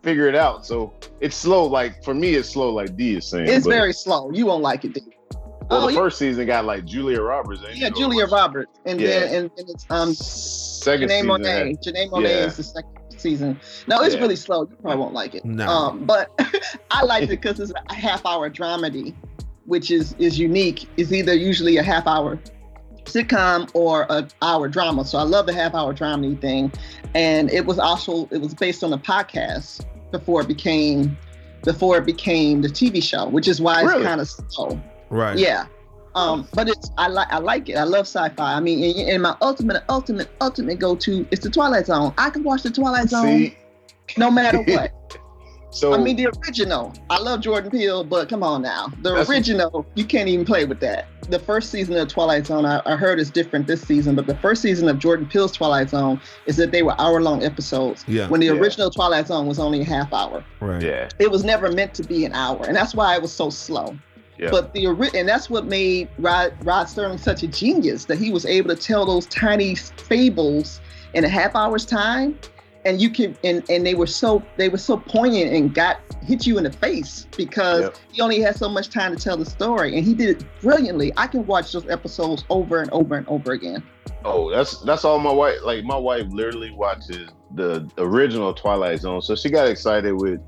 figure 0.02 0.28
it 0.28 0.34
out. 0.34 0.64
So 0.66 0.94
it's 1.20 1.36
slow. 1.36 1.66
Like 1.66 2.02
for 2.04 2.14
me, 2.14 2.34
it's 2.34 2.48
slow. 2.50 2.72
Like 2.72 2.96
D 2.96 3.16
is 3.16 3.26
saying. 3.26 3.48
It's 3.48 3.64
but- 3.66 3.70
very 3.70 3.92
slow. 3.92 4.30
You 4.32 4.46
won't 4.46 4.62
like 4.62 4.84
it, 4.84 4.94
dude. 4.94 5.04
Well, 5.70 5.84
oh, 5.84 5.86
the 5.86 5.92
yeah. 5.92 5.98
first 6.00 6.18
season 6.18 6.46
got 6.46 6.64
like 6.64 6.84
Julia 6.84 7.20
Roberts. 7.20 7.62
ain't 7.68 7.76
Yeah, 7.76 7.86
it? 7.88 7.96
Julia 7.96 8.26
Roberts, 8.26 8.72
and 8.86 8.98
then 8.98 9.22
and, 9.34 9.50
and 9.56 9.70
it's 9.70 9.86
um 9.90 10.14
Second 10.14 11.08
Janelle 11.10 11.20
season. 11.20 11.28
Monáe. 11.28 11.68
had- 11.68 11.82
Janelle 11.82 12.10
Monáe 12.10 12.22
yeah. 12.22 12.46
is 12.46 12.56
the 12.56 12.62
second 12.64 12.90
season. 13.16 13.60
No, 13.86 14.00
it's 14.02 14.14
Yeah. 14.16 14.20
really 14.22 14.34
slow. 14.36 14.62
You 14.62 14.76
probably 14.82 14.98
won't 14.98 15.14
like 15.14 15.34
it. 15.36 15.44
No. 15.44 15.68
Um, 15.68 16.04
but 16.06 16.30
I 16.90 17.04
liked 17.04 17.24
it 17.26 17.40
because 17.40 17.60
it's 17.60 17.72
a 17.88 17.94
half 17.94 18.24
hour 18.26 18.50
dramedy, 18.50 19.14
which 19.70 19.90
is 19.90 20.14
is 20.18 20.38
unique. 20.38 20.88
is 20.96 21.12
either 21.12 21.34
usually 21.34 21.76
a 21.78 21.82
half 21.82 22.06
hour 22.06 22.38
sitcom 23.04 23.70
or 23.74 24.06
an 24.10 24.28
hour 24.42 24.68
drama. 24.68 25.04
So 25.04 25.18
I 25.18 25.22
love 25.22 25.46
the 25.46 25.52
half 25.54 25.74
hour 25.74 25.92
drama 25.92 26.34
thing. 26.36 26.72
And 27.14 27.50
it 27.50 27.64
was 27.66 27.78
also 27.78 28.26
it 28.30 28.38
was 28.38 28.54
based 28.54 28.82
on 28.84 28.92
a 28.92 28.98
podcast 28.98 29.86
before 30.10 30.40
it 30.42 30.48
became 30.48 31.16
before 31.64 31.96
it 31.98 32.06
became 32.06 32.62
the 32.62 32.68
TV 32.68 33.02
show, 33.02 33.28
which 33.28 33.46
is 33.48 33.60
why 33.60 33.82
Really? 33.82 33.98
it's 34.00 34.06
kind 34.06 34.20
of 34.20 34.28
slow. 34.28 34.80
right. 35.10 35.38
Yeah. 35.38 35.66
Um, 36.16 36.48
but 36.54 36.68
it's 36.68 36.90
I 36.98 37.06
like 37.06 37.28
I 37.30 37.38
like 37.38 37.68
it. 37.68 37.76
I 37.76 37.84
love 37.84 38.06
sci-fi. 38.06 38.54
I 38.54 38.58
mean, 38.60 38.82
and, 38.82 39.08
and 39.10 39.22
my 39.22 39.36
ultimate, 39.40 39.84
ultimate, 39.88 40.28
ultimate 40.40 40.80
go-to 40.80 41.24
is 41.30 41.38
the 41.38 41.50
Twilight 41.50 41.86
Zone. 41.86 42.12
I 42.18 42.30
can 42.30 42.42
watch 42.42 42.64
the 42.64 42.70
Twilight 42.70 43.08
Zone 43.10 43.26
See, 43.26 43.56
no 44.18 44.28
matter 44.30 44.58
what. 44.74 44.90
So 45.72 45.94
I 45.94 45.98
mean, 45.98 46.16
the 46.16 46.26
original. 46.26 46.92
I 47.10 47.18
love 47.20 47.40
Jordan 47.40 47.70
Peele, 47.70 48.02
but 48.04 48.28
come 48.28 48.42
on 48.42 48.62
now, 48.62 48.88
the 49.02 49.10
That's- 49.10 49.28
original. 49.28 49.86
You 49.94 50.04
can't 50.04 50.28
even 50.28 50.44
play 50.44 50.64
with 50.64 50.80
that. 50.80 51.06
The 51.28 51.38
first 51.38 51.70
season 51.70 51.96
of 51.96 52.08
Twilight 52.08 52.46
Zone, 52.46 52.64
I, 52.66 52.82
I 52.86 52.96
heard 52.96 53.20
is 53.20 53.30
different 53.30 53.68
this 53.68 53.82
season, 53.82 54.16
but 54.16 54.26
the 54.26 54.34
first 54.38 54.62
season 54.62 54.88
of 54.88 54.98
Jordan 54.98 55.26
Peele's 55.26 55.52
Twilight 55.52 55.90
Zone 55.90 56.20
is 56.46 56.56
that 56.56 56.72
they 56.72 56.82
were 56.82 57.00
hour-long 57.00 57.44
episodes. 57.44 58.04
Yeah. 58.08 58.28
When 58.28 58.40
the 58.40 58.46
Yeah. 58.46 58.52
original 58.54 58.90
Twilight 58.90 59.28
Zone 59.28 59.46
was 59.46 59.60
only 59.60 59.80
a 59.80 59.84
half 59.84 60.12
hour. 60.12 60.44
Right. 60.58 60.82
yeah, 60.82 61.08
It 61.20 61.30
was 61.30 61.44
never 61.44 61.70
meant 61.70 61.94
to 61.94 62.02
be 62.02 62.24
an 62.24 62.32
hour, 62.32 62.64
and 62.66 62.74
that's 62.76 62.94
why 62.94 63.14
it 63.14 63.22
was 63.22 63.32
so 63.32 63.48
slow. 63.48 63.96
Yeah. 64.38 64.50
But 64.50 64.72
the 64.72 64.88
ori- 64.88 65.10
and 65.14 65.28
that's 65.28 65.48
what 65.50 65.66
made 65.66 66.08
Rod, 66.18 66.52
Rod 66.64 66.86
Serling 66.86 67.20
such 67.20 67.42
a 67.44 67.46
genius 67.46 68.06
that 68.06 68.18
he 68.18 68.32
was 68.32 68.44
able 68.44 68.74
to 68.74 68.80
tell 68.82 69.04
those 69.06 69.26
tiny 69.26 69.74
fables 69.76 70.80
in 71.14 71.24
a 71.24 71.28
half 71.28 71.54
hour's 71.54 71.84
time, 71.86 72.36
and 72.84 73.00
you 73.00 73.10
can 73.10 73.36
and 73.44 73.62
and 73.68 73.86
they 73.86 73.94
were 73.94 74.06
so 74.06 74.42
they 74.56 74.68
were 74.68 74.78
so 74.78 74.96
poignant 74.96 75.52
and 75.52 75.74
got 75.74 76.00
hit 76.22 76.46
you 76.46 76.58
in 76.58 76.64
the 76.64 76.72
face 76.72 77.26
because 77.36 77.82
Yep. 77.82 77.96
he 78.12 78.20
only 78.20 78.40
had 78.40 78.56
so 78.56 78.68
much 78.68 78.88
time 78.90 79.14
to 79.16 79.22
tell 79.22 79.36
the 79.36 79.44
story, 79.44 79.96
and 79.96 80.06
he 80.06 80.14
did 80.14 80.40
it 80.40 80.60
brilliantly. 80.60 81.12
I 81.16 81.26
can 81.26 81.46
watch 81.46 81.72
those 81.72 81.88
episodes 81.88 82.44
over 82.50 82.80
and 82.80 82.90
over 82.90 83.16
and 83.16 83.26
over 83.28 83.52
again. 83.52 83.82
Oh, 84.24 84.50
that's 84.50 84.80
that's 84.82 85.04
all 85.04 85.18
my 85.18 85.32
wife. 85.32 85.58
Like 85.64 85.84
my 85.84 85.96
wife 85.96 86.26
literally 86.30 86.70
watches 86.70 87.28
the 87.54 87.90
original 87.98 88.54
Twilight 88.54 89.00
Zone, 89.00 89.22
so 89.22 89.34
she 89.34 89.50
got 89.50 89.66
excited 89.68 90.12
with 90.12 90.40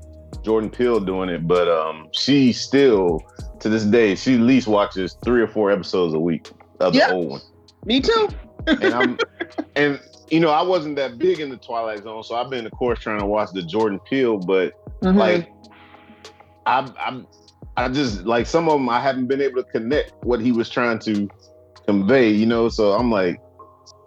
Jordan 0.43 0.69
Peele 0.69 0.99
doing 0.99 1.29
it. 1.29 1.47
But 1.47 1.67
um, 1.67 2.09
she 2.13 2.53
still 2.53 3.21
to 3.59 3.69
this 3.69 3.85
day 3.85 4.15
she 4.15 4.35
at 4.35 4.41
least 4.41 4.67
watches 4.67 5.17
three 5.23 5.41
or 5.41 5.47
four 5.47 5.71
episodes 5.71 6.13
a 6.13 6.19
week 6.19 6.49
of 6.79 6.93
the 6.93 7.11
old 7.11 7.29
one. 7.29 7.41
Me 7.85 7.99
too. 7.99 8.29
And 8.67 8.93
I'm 8.93 9.17
and 9.75 9.99
you 10.33 10.39
know 10.39 10.49
I 10.49 10.63
wasn't 10.63 10.95
that 10.95 11.19
big 11.19 11.39
in 11.39 11.49
the 11.51 11.57
Twilight 11.57 12.01
Zone, 12.03 12.23
so 12.23 12.35
I've 12.35 12.49
been 12.49 12.65
of 12.65 12.71
course 12.71 12.97
trying 12.99 13.19
to 13.19 13.25
watch 13.27 13.49
the 13.53 13.61
Jordan 13.61 13.99
Peele, 14.09 14.37
but 14.39 14.73
Mhm. 15.03 15.15
like 15.17 15.51
I'm 16.65 16.93
I'm 16.99 17.27
I 17.77 17.87
just 17.89 18.23
like 18.25 18.47
some 18.47 18.67
of 18.67 18.73
them 18.73 18.89
I 18.89 18.99
haven't 18.99 19.27
been 19.27 19.41
able 19.41 19.63
to 19.63 19.69
connect 19.69 20.13
what 20.23 20.39
he 20.41 20.51
was 20.51 20.69
trying 20.69 20.97
to 20.99 21.29
convey, 21.85 22.29
you 22.29 22.47
know. 22.47 22.67
So 22.69 22.93
I'm 22.93 23.11
like, 23.11 23.39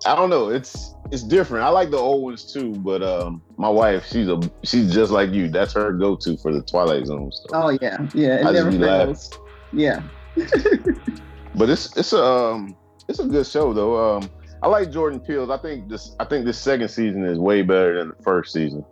I 0.04 0.16
don't 0.16 0.30
know. 0.30 0.48
It's 0.48 0.94
it's 1.12 1.22
different. 1.22 1.64
I 1.64 1.68
like 1.68 1.90
the 1.90 1.96
old 1.96 2.24
ones 2.24 2.52
too, 2.52 2.72
but 2.72 3.02
um, 3.04 3.40
my 3.56 3.68
wife, 3.68 4.06
she's 4.06 4.28
a 4.28 4.40
she's 4.64 4.92
just 4.92 5.12
like 5.12 5.30
you. 5.30 5.48
That's 5.48 5.74
her 5.74 5.92
go-to 5.92 6.36
for 6.38 6.52
the 6.52 6.62
Twilight 6.62 7.06
Zone 7.06 7.30
stuff. 7.30 7.50
Oh 7.54 7.78
yeah, 7.80 7.98
yeah. 8.14 8.40
It 8.40 8.46
I 8.46 8.52
just 8.52 8.78
never 8.78 8.84
fails. 8.84 9.30
Yeah. 9.72 10.02
But 11.54 11.70
it's 11.70 11.96
it's 11.96 12.12
a 12.12 12.22
um, 12.22 12.76
it's 13.08 13.18
a 13.18 13.24
good 13.24 13.46
show 13.46 13.72
though. 13.72 14.16
Um, 14.16 14.28
I 14.62 14.68
like 14.68 14.90
Jordan 14.90 15.20
Peele. 15.20 15.50
I 15.52 15.58
think 15.58 15.88
this 15.88 16.14
I 16.18 16.24
think 16.24 16.44
this 16.44 16.58
second 16.58 16.88
season 16.88 17.24
is 17.24 17.38
way 17.38 17.62
better 17.62 17.98
than 17.98 18.08
the 18.08 18.22
first 18.22 18.52
season. 18.52 18.84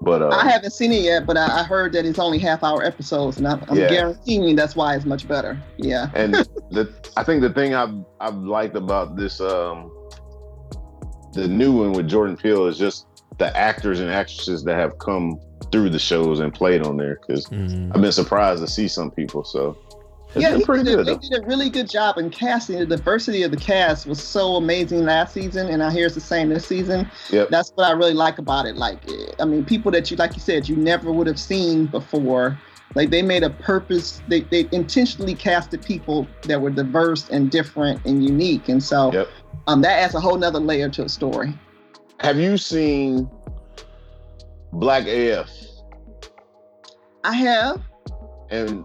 But 0.00 0.20
uh, 0.20 0.28
I 0.28 0.50
haven't 0.50 0.72
seen 0.72 0.92
it 0.92 1.00
yet, 1.02 1.24
but 1.24 1.36
I, 1.38 1.60
I 1.60 1.62
heard 1.62 1.92
that 1.94 2.04
it's 2.04 2.18
only 2.18 2.38
half 2.38 2.62
hour 2.62 2.82
episodes, 2.84 3.38
and 3.38 3.46
I'm, 3.48 3.64
I'm 3.68 3.78
Yeah. 3.78 3.88
guaranteeing 3.88 4.54
that's 4.54 4.76
why 4.76 4.94
it's 4.96 5.06
much 5.06 5.26
better. 5.26 5.58
Yeah. 5.78 6.10
and 6.14 6.34
the 6.70 6.92
I 7.16 7.22
think 7.24 7.40
the 7.42 7.50
thing 7.50 7.74
I've 7.74 7.94
I've 8.20 8.34
liked 8.36 8.76
about 8.76 9.16
this 9.16 9.40
um 9.40 9.90
the 11.32 11.48
new 11.48 11.72
one 11.72 11.92
with 11.92 12.08
Jordan 12.08 12.36
Peele 12.36 12.66
is 12.66 12.78
just 12.78 13.06
the 13.38 13.56
actors 13.56 13.98
and 14.00 14.10
actresses 14.10 14.62
that 14.64 14.76
have 14.76 14.98
come 14.98 15.40
through 15.72 15.90
the 15.90 15.98
shows 15.98 16.38
and 16.38 16.52
played 16.54 16.82
on 16.82 16.96
there 16.96 17.18
because 17.26 17.46
I've 17.50 18.00
been 18.00 18.12
surprised 18.12 18.60
to 18.62 18.68
see 18.70 18.86
some 18.86 19.10
people. 19.10 19.42
So 19.42 19.76
it's 19.83 19.83
yeah, 20.36 20.56
he 20.56 20.64
pretty 20.64 20.84
good. 20.84 21.06
they 21.06 21.16
did 21.16 21.42
a 21.42 21.46
really 21.46 21.70
good 21.70 21.88
job 21.88 22.18
in 22.18 22.30
casting. 22.30 22.78
The 22.78 22.86
diversity 22.86 23.42
of 23.42 23.50
the 23.50 23.56
cast 23.56 24.06
was 24.06 24.22
so 24.22 24.56
amazing 24.56 25.04
last 25.04 25.34
season, 25.34 25.68
and 25.68 25.82
I 25.82 25.90
hear 25.90 26.06
it's 26.06 26.14
the 26.14 26.20
same 26.20 26.48
this 26.48 26.66
season. 26.66 27.10
Yep. 27.30 27.50
That's 27.50 27.70
what 27.74 27.86
I 27.86 27.92
really 27.92 28.14
like 28.14 28.38
about 28.38 28.66
it. 28.66 28.76
Like, 28.76 28.98
eh, 29.10 29.32
I 29.40 29.44
mean, 29.44 29.64
people 29.64 29.90
that 29.92 30.10
you, 30.10 30.16
like 30.16 30.34
you 30.34 30.40
said, 30.40 30.68
you 30.68 30.76
never 30.76 31.12
would 31.12 31.26
have 31.26 31.38
seen 31.38 31.86
before. 31.86 32.58
Like 32.94 33.10
they 33.10 33.22
made 33.22 33.42
a 33.42 33.50
purpose. 33.50 34.22
They 34.28 34.40
they 34.42 34.68
intentionally 34.70 35.34
casted 35.34 35.82
people 35.82 36.28
that 36.42 36.60
were 36.60 36.70
diverse 36.70 37.28
and 37.28 37.50
different 37.50 38.04
and 38.04 38.24
unique, 38.24 38.68
and 38.68 38.82
so 38.82 39.12
Yep. 39.12 39.28
um, 39.66 39.80
that 39.82 39.98
adds 40.00 40.14
a 40.14 40.20
whole 40.20 40.36
nother 40.36 40.60
layer 40.60 40.88
to 40.90 41.04
a 41.04 41.08
story. 41.08 41.52
Have 42.20 42.38
you 42.38 42.56
seen 42.56 43.28
Black 44.72 45.06
AF? 45.06 45.50
I 47.24 47.32
have. 47.34 47.80
And 48.50 48.84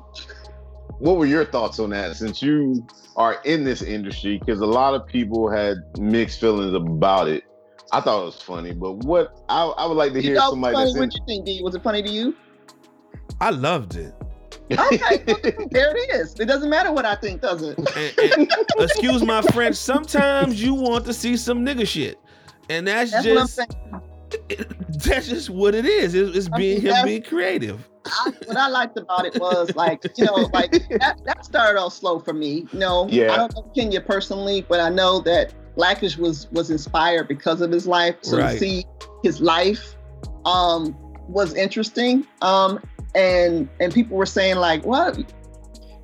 what 0.99 1.17
were 1.17 1.25
your 1.25 1.45
thoughts 1.45 1.79
on 1.79 1.89
that 1.91 2.15
since 2.15 2.41
you 2.41 2.85
are 3.15 3.41
in 3.45 3.63
this 3.63 3.81
industry? 3.81 4.37
Because 4.37 4.59
a 4.61 4.65
lot 4.65 4.93
of 4.93 5.07
people 5.07 5.49
had 5.49 5.77
mixed 5.97 6.39
feelings 6.39 6.73
about 6.73 7.27
it. 7.27 7.43
I 7.91 8.01
thought 8.01 8.21
it 8.21 8.25
was 8.25 8.41
funny, 8.41 8.73
but 8.73 8.97
what 9.05 9.41
I, 9.49 9.63
I 9.65 9.85
would 9.87 9.97
like 9.97 10.11
to 10.13 10.19
You 10.19 10.29
hear 10.29 10.35
know, 10.35 10.51
somebody 10.51 10.75
funny. 10.75 10.99
What 10.99 11.15
you 11.15 11.21
think, 11.25 11.45
D? 11.45 11.61
Was 11.63 11.73
it 11.73 11.81
funny 11.81 12.03
to 12.03 12.09
you? 12.09 12.35
I 13.41 13.49
loved 13.49 13.95
it. 13.95 14.13
Okay, 14.71 15.23
there 15.71 15.95
it 15.95 16.09
is. 16.15 16.35
It 16.39 16.45
doesn't 16.45 16.69
matter 16.69 16.91
what 16.91 17.05
I 17.05 17.15
think, 17.15 17.41
does 17.41 17.63
it? 17.63 17.77
And- 17.77 18.31
and- 18.37 18.51
excuse 18.79 19.23
my 19.23 19.41
French. 19.41 19.75
Sometimes 19.75 20.61
you 20.61 20.75
want 20.75 21.05
to 21.05 21.13
see 21.13 21.35
some 21.37 21.65
nigga 21.65 21.87
shit, 21.87 22.19
and 22.69 22.87
that's, 22.87 23.11
That's 23.11 23.25
what 23.25 23.31
I'm 23.37 23.37
just 23.47 23.55
saying. 23.55 24.01
that's 24.89 25.27
just 25.27 25.49
what 25.49 25.75
it 25.75 25.85
is. 25.85 26.13
It's, 26.15 26.35
it's 26.35 26.49
I 26.51 26.57
being 26.57 26.83
mean, 26.83 26.93
him 26.93 27.05
being 27.05 27.23
creative. 27.23 27.87
I, 28.05 28.31
what 28.45 28.57
I 28.57 28.67
liked 28.67 28.97
about 28.97 29.25
it 29.25 29.39
was 29.39 29.75
like, 29.75 30.03
you 30.17 30.25
know, 30.25 30.49
like 30.53 30.71
that, 30.71 31.19
that 31.25 31.45
started 31.45 31.79
off 31.79 31.93
slow 31.93 32.19
for 32.19 32.33
me. 32.33 32.65
You 32.71 32.79
know, 32.79 33.07
Yeah. 33.09 33.33
I 33.33 33.37
don't 33.37 33.53
know 33.55 33.71
Kenya 33.75 34.01
personally, 34.01 34.65
but 34.67 34.79
I 34.79 34.89
know 34.89 35.19
that 35.21 35.53
Blackish 35.75 36.17
was 36.17 36.49
was 36.51 36.69
inspired 36.71 37.27
because 37.27 37.61
of 37.61 37.71
his 37.71 37.85
life. 37.87 38.15
So 38.21 38.37
Right. 38.37 38.53
to 38.53 38.57
see 38.59 38.85
his 39.23 39.41
life 39.41 39.95
um 40.45 40.95
was 41.27 41.53
interesting. 41.53 42.25
Um 42.41 42.79
and 43.15 43.69
and 43.79 43.93
people 43.93 44.17
were 44.17 44.25
saying 44.25 44.55
like, 44.57 44.85
well, 44.85 45.13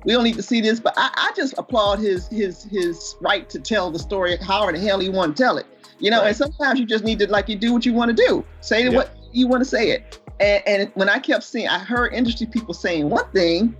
we 0.04 0.12
don't 0.12 0.24
need 0.24 0.36
to 0.36 0.42
see 0.42 0.60
this, 0.60 0.78
but 0.78 0.94
I, 0.96 1.10
I 1.16 1.32
just 1.36 1.54
applaud 1.58 1.98
his 1.98 2.28
his 2.28 2.64
his 2.64 3.16
right 3.20 3.48
to 3.50 3.58
tell 3.58 3.90
the 3.90 3.98
story 3.98 4.36
however 4.36 4.72
the 4.72 4.78
hell 4.78 5.00
he 5.00 5.08
want 5.08 5.36
to 5.36 5.42
tell 5.42 5.58
it. 5.58 5.66
You 5.98 6.10
know, 6.10 6.20
Right. 6.20 6.28
and 6.28 6.36
sometimes 6.36 6.78
you 6.80 6.86
just 6.86 7.04
need 7.04 7.18
to 7.20 7.30
like 7.30 7.48
you 7.48 7.56
do 7.56 7.72
what 7.72 7.86
you 7.86 7.92
want 7.94 8.16
to 8.16 8.26
do. 8.26 8.44
Say 8.60 8.84
Yeah. 8.84 8.90
what 8.90 9.16
you 9.32 9.48
want 9.48 9.62
to 9.62 9.68
say 9.68 9.90
it. 9.90 10.20
And, 10.40 10.62
and 10.66 10.90
when 10.94 11.08
I 11.08 11.18
kept 11.18 11.44
seeing, 11.44 11.68
I 11.68 11.78
heard 11.78 12.12
industry 12.12 12.46
people 12.46 12.74
saying 12.74 13.08
one 13.08 13.24
thing, 13.32 13.74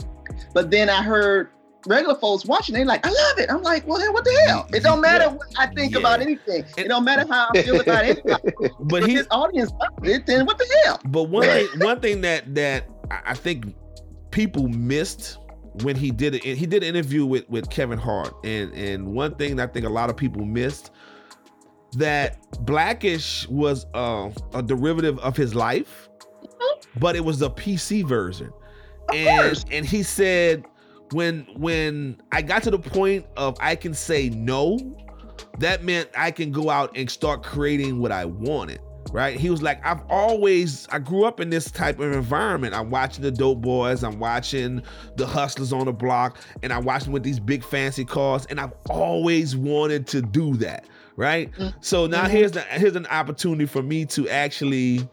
but 0.55 0.71
then 0.71 0.89
I 0.89 1.03
heard 1.03 1.49
regular 1.87 2.15
folks 2.17 2.45
watching. 2.47 2.75
They're 2.75 2.85
like, 2.85 3.07
I 3.07 3.11
love 3.11 3.39
it. 3.39 3.51
I'm 3.51 3.63
like, 3.63 3.87
well, 3.87 3.99
then 3.99 4.13
what 4.13 4.25
the 4.25 4.33
hell? 4.49 4.67
It 4.73 4.83
don't 4.83 5.01
matter 5.01 5.25
Yeah. 5.25 5.33
what 5.35 5.47
I 5.59 5.67
think 5.69 5.93
Yeah. 5.93 5.99
about 6.01 6.21
anything. 6.21 6.65
It 6.77 6.89
don't 6.89 7.05
matter 7.05 7.27
how 7.31 7.49
I 7.55 7.63
feel 7.63 7.81
about 7.81 8.05
anybody. 8.05 8.53
But 8.81 9.03
If 9.05 9.09
his 9.11 9.27
audience 9.31 9.71
it, 10.03 10.27
then 10.27 10.47
what 10.47 10.59
the 10.59 10.67
hell? 10.85 10.99
but 11.07 11.25
one 11.25 11.43
thing, 11.45 11.69
one 11.81 12.01
thing 12.01 12.23
that 12.23 12.55
that 12.55 12.85
I 13.11 13.35
think 13.35 13.75
people 14.31 14.67
missed 14.69 15.39
when 15.83 15.95
he 15.95 16.11
did 16.11 16.35
it, 16.35 16.43
he 16.43 16.65
did 16.67 16.83
an 16.83 16.89
interview 16.97 17.27
with 17.27 17.49
with 17.51 17.69
Kevin 17.71 17.99
Hart, 17.99 18.35
and 18.45 18.73
and 18.73 19.07
one 19.15 19.35
thing 19.35 19.57
that 19.57 19.69
I 19.69 19.73
think 19.73 19.85
a 19.85 19.91
lot 19.91 20.09
of 20.11 20.17
people 20.17 20.45
missed 20.45 20.91
that 21.93 22.39
Blackish 22.65 23.49
was 23.49 23.87
uh, 23.95 24.31
a 24.55 24.63
derivative 24.63 25.19
of 25.21 25.37
his 25.37 25.55
life, 25.55 26.09
but 26.99 27.17
it 27.17 27.25
was 27.25 27.43
a 27.43 27.51
PC 27.51 28.05
version, 28.05 28.53
and 29.13 29.45
course. 29.45 29.65
and 29.71 29.87
he 29.87 30.03
said 30.03 30.65
when 31.13 31.47
when 31.57 32.21
I 32.33 32.43
got 32.43 32.63
to 32.65 32.71
the 32.71 32.79
point 32.79 33.27
of 33.37 33.57
I 33.61 33.77
can 33.77 33.95
say 33.95 34.29
no, 34.31 34.79
that 35.59 35.85
meant 35.85 36.11
I 36.17 36.31
can 36.31 36.51
go 36.51 36.71
out 36.71 36.97
and 36.97 37.11
start 37.11 37.43
creating 37.43 37.99
what 37.99 38.13
I 38.13 38.25
wanted. 38.25 38.81
Right? 39.13 39.39
He 39.39 39.51
was 39.51 39.63
like, 39.63 39.85
I've 39.87 40.03
always 40.11 40.89
I 40.91 40.99
grew 40.99 41.25
up 41.25 41.41
in 41.41 41.49
this 41.49 41.71
type 41.71 42.01
of 42.01 42.13
environment. 42.13 42.75
I'm 42.75 42.91
watching 42.91 43.23
the 43.23 43.31
dope 43.31 43.61
boys, 43.61 44.03
I'm 44.03 44.19
watching 44.19 44.83
the 45.15 45.27
hustlers 45.27 45.73
on 45.73 45.87
the 45.87 45.93
block, 45.93 46.39
and 46.63 46.73
I'm 46.73 46.85
watching 46.85 47.13
with 47.13 47.23
these 47.23 47.39
big 47.39 47.63
fancy 47.63 48.05
cars, 48.05 48.47
and 48.47 48.61
I've 48.61 48.73
always 48.91 49.57
wanted 49.57 50.07
to 50.09 50.23
do 50.23 50.57
that. 50.57 50.87
Right? 51.17 51.51
So 51.81 52.07
now 52.07 52.27
Mhm. 52.27 52.31
here's 52.31 52.53
the 52.53 52.61
here's 52.61 52.95
an 52.97 53.07
opportunity 53.07 53.65
for 53.67 53.83
me 53.83 54.05
to 54.07 54.29
actually 54.29 55.09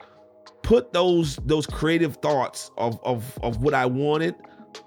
put 0.62 0.92
those 0.94 1.38
those 1.46 1.66
creative 1.66 2.18
thoughts 2.18 2.72
of 2.78 3.00
of 3.04 3.38
of 3.42 3.62
what 3.62 3.74
I 3.74 3.86
wanted 3.86 4.36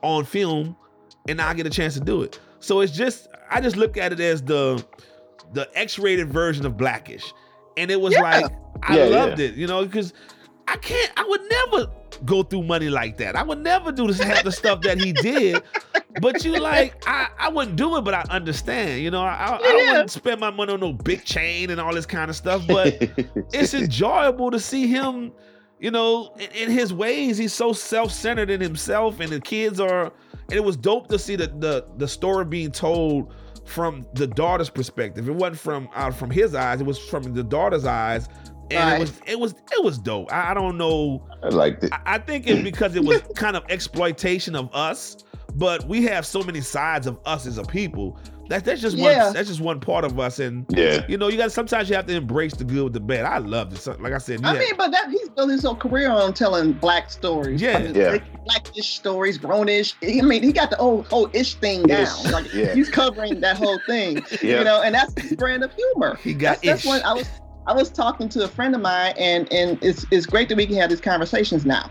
on 0.02 0.24
film 0.24 0.76
and 1.28 1.40
I 1.40 1.54
get 1.54 1.66
a 1.66 1.70
chance 1.70 1.94
to 1.94 2.00
do 2.00 2.22
it. 2.22 2.38
So 2.60 2.80
it's 2.80 2.92
just 2.92 3.28
I 3.50 3.60
just 3.60 3.76
look 3.76 3.96
at 3.96 4.12
it 4.12 4.20
as 4.20 4.42
the 4.42 4.84
the 5.52 5.68
X-rated 5.74 6.28
version 6.30 6.66
of 6.66 6.76
Blackish. 6.76 7.32
And 7.78 7.90
it 7.90 8.00
was 8.00 8.14
Yeah. 8.14 8.20
like 8.22 8.46
I 8.82 8.96
Yeah, 8.98 9.04
loved 9.04 9.38
yeah. 9.38 9.46
it, 9.46 9.54
you 9.54 9.66
know, 9.66 9.84
because 9.84 10.12
I 10.68 10.76
can't 10.76 11.10
I 11.16 11.24
would 11.24 11.40
never 11.50 11.90
go 12.24 12.42
through 12.42 12.62
money 12.62 12.88
like 12.88 13.16
that. 13.18 13.36
I 13.36 13.42
would 13.42 13.58
never 13.58 13.92
do 13.92 14.06
this 14.06 14.20
half 14.20 14.42
the 14.44 14.52
stuff 14.52 14.80
that 14.82 15.00
he 15.00 15.12
did. 15.12 15.62
But 16.20 16.44
you 16.44 16.58
like 16.58 17.02
I, 17.06 17.28
I 17.38 17.48
wouldn't 17.50 17.76
do 17.76 17.96
it, 17.96 18.02
but 18.02 18.14
I 18.14 18.24
understand. 18.30 19.02
You 19.02 19.10
know, 19.10 19.22
I, 19.22 19.34
I, 19.34 19.56
I 19.56 19.92
wouldn't 19.92 20.10
spend 20.10 20.40
my 20.40 20.50
money 20.50 20.72
on 20.72 20.80
no 20.80 20.92
big 20.92 21.24
chain 21.24 21.70
and 21.70 21.80
all 21.80 21.94
this 21.94 22.06
kind 22.06 22.30
of 22.30 22.36
stuff. 22.36 22.66
But 22.66 22.96
it's 23.52 23.74
enjoyable 23.74 24.50
to 24.50 24.58
see 24.58 24.86
him, 24.86 25.32
you 25.78 25.90
know, 25.90 26.34
in, 26.38 26.50
in 26.52 26.70
his 26.70 26.94
ways. 26.94 27.36
He's 27.36 27.52
so 27.52 27.72
self-centered 27.72 28.48
in 28.48 28.60
himself, 28.60 29.20
and 29.20 29.30
the 29.30 29.40
kids 29.40 29.78
are. 29.78 30.12
And 30.48 30.54
it 30.54 30.64
was 30.64 30.76
dope 30.76 31.08
to 31.08 31.18
see 31.18 31.36
the 31.36 31.48
the, 31.48 31.86
the 31.98 32.08
story 32.08 32.44
being 32.44 32.70
told 32.70 33.34
from 33.66 34.06
the 34.14 34.26
daughter's 34.26 34.70
perspective. 34.70 35.28
It 35.28 35.34
wasn't 35.34 35.58
from 35.58 35.88
out 35.94 36.14
from 36.14 36.30
his 36.30 36.54
eyes. 36.54 36.80
It 36.80 36.86
was 36.86 36.98
from 36.98 37.34
the 37.34 37.42
daughter's 37.42 37.84
eyes, 37.84 38.28
and 38.70 38.78
Right. 38.90 38.96
it 38.96 39.00
was 39.00 39.20
it 39.26 39.38
was 39.40 39.54
it 39.72 39.84
was 39.84 39.98
dope. 39.98 40.32
I, 40.32 40.50
I 40.50 40.54
don't 40.54 40.76
know. 40.76 41.26
I 41.42 41.48
liked 41.48 41.84
it. 41.84 41.92
I, 41.92 42.00
I 42.14 42.18
think 42.18 42.46
it's 42.46 42.62
because 42.62 42.96
it 42.96 43.04
was 43.04 43.22
kind 43.36 43.56
of 43.56 43.64
exploitation 43.68 44.54
of 44.56 44.68
us, 44.74 45.16
but 45.54 45.86
we 45.86 46.02
have 46.04 46.26
so 46.26 46.42
many 46.42 46.60
sides 46.60 47.06
of 47.06 47.18
us 47.26 47.46
as 47.46 47.58
a 47.58 47.64
people. 47.64 48.18
That 48.48 48.64
that's 48.64 48.80
just 48.80 48.96
Yeah. 48.96 49.24
one 49.24 49.32
that's 49.34 49.48
just 49.48 49.60
one 49.60 49.80
part 49.80 50.04
of 50.04 50.20
us, 50.20 50.38
and 50.38 50.64
Yeah. 50.68 51.04
you 51.08 51.18
know, 51.18 51.26
you 51.26 51.36
got 51.36 51.50
sometimes 51.50 51.88
you 51.90 51.96
have 51.96 52.06
to 52.06 52.14
embrace 52.14 52.54
the 52.54 52.62
good 52.62 52.84
with 52.84 52.92
the 52.92 53.00
bad. 53.00 53.24
I 53.24 53.38
love 53.38 53.72
it. 53.72 54.00
Like 54.00 54.12
I 54.12 54.18
said, 54.18 54.44
I 54.44 54.52
yeah, 54.52 54.58
mean, 54.60 54.74
but 54.78 54.92
that 54.92 55.10
he's 55.10 55.28
built 55.30 55.50
his 55.50 55.64
whole 55.64 55.74
career 55.74 56.10
on 56.10 56.32
telling 56.32 56.72
black 56.74 57.10
stories. 57.10 57.60
Yeah. 57.60 57.78
I 57.78 57.82
mean, 57.82 57.94
Yeah. 57.96 58.10
like, 58.10 58.44
blackish 58.44 58.94
stories, 58.94 59.36
grownish. 59.36 59.94
I 60.04 60.22
mean, 60.24 60.44
he 60.44 60.52
got 60.52 60.70
the 60.70 60.78
old 60.78 61.08
whole 61.08 61.28
ish 61.32 61.54
thing 61.54 61.82
down. 61.88 62.02
Ish, 62.02 62.30
Like 62.30 62.54
yeah. 62.54 62.72
he's 62.72 62.88
covering 62.88 63.40
that 63.40 63.56
whole 63.56 63.80
thing. 63.88 64.24
Yeah. 64.42 64.58
You 64.58 64.64
know, 64.64 64.80
and 64.82 64.94
that's 64.94 65.20
his 65.20 65.32
brand 65.34 65.64
of 65.64 65.72
humor. 65.74 66.16
he 66.22 66.32
got 66.32 66.62
That's, 66.62 66.66
that's 66.66 66.84
ish. 66.84 66.86
what 66.86 67.04
I 67.04 67.14
was. 67.14 67.26
I 67.66 67.72
was 67.72 67.90
talking 67.90 68.28
to 68.30 68.44
a 68.44 68.48
friend 68.48 68.74
of 68.74 68.80
mine, 68.80 69.14
and 69.18 69.50
and 69.52 69.78
it's 69.82 70.06
it's 70.10 70.26
great 70.26 70.48
that 70.48 70.56
we 70.56 70.66
can 70.66 70.76
have 70.76 70.90
these 70.90 71.00
conversations 71.00 71.66
now, 71.66 71.90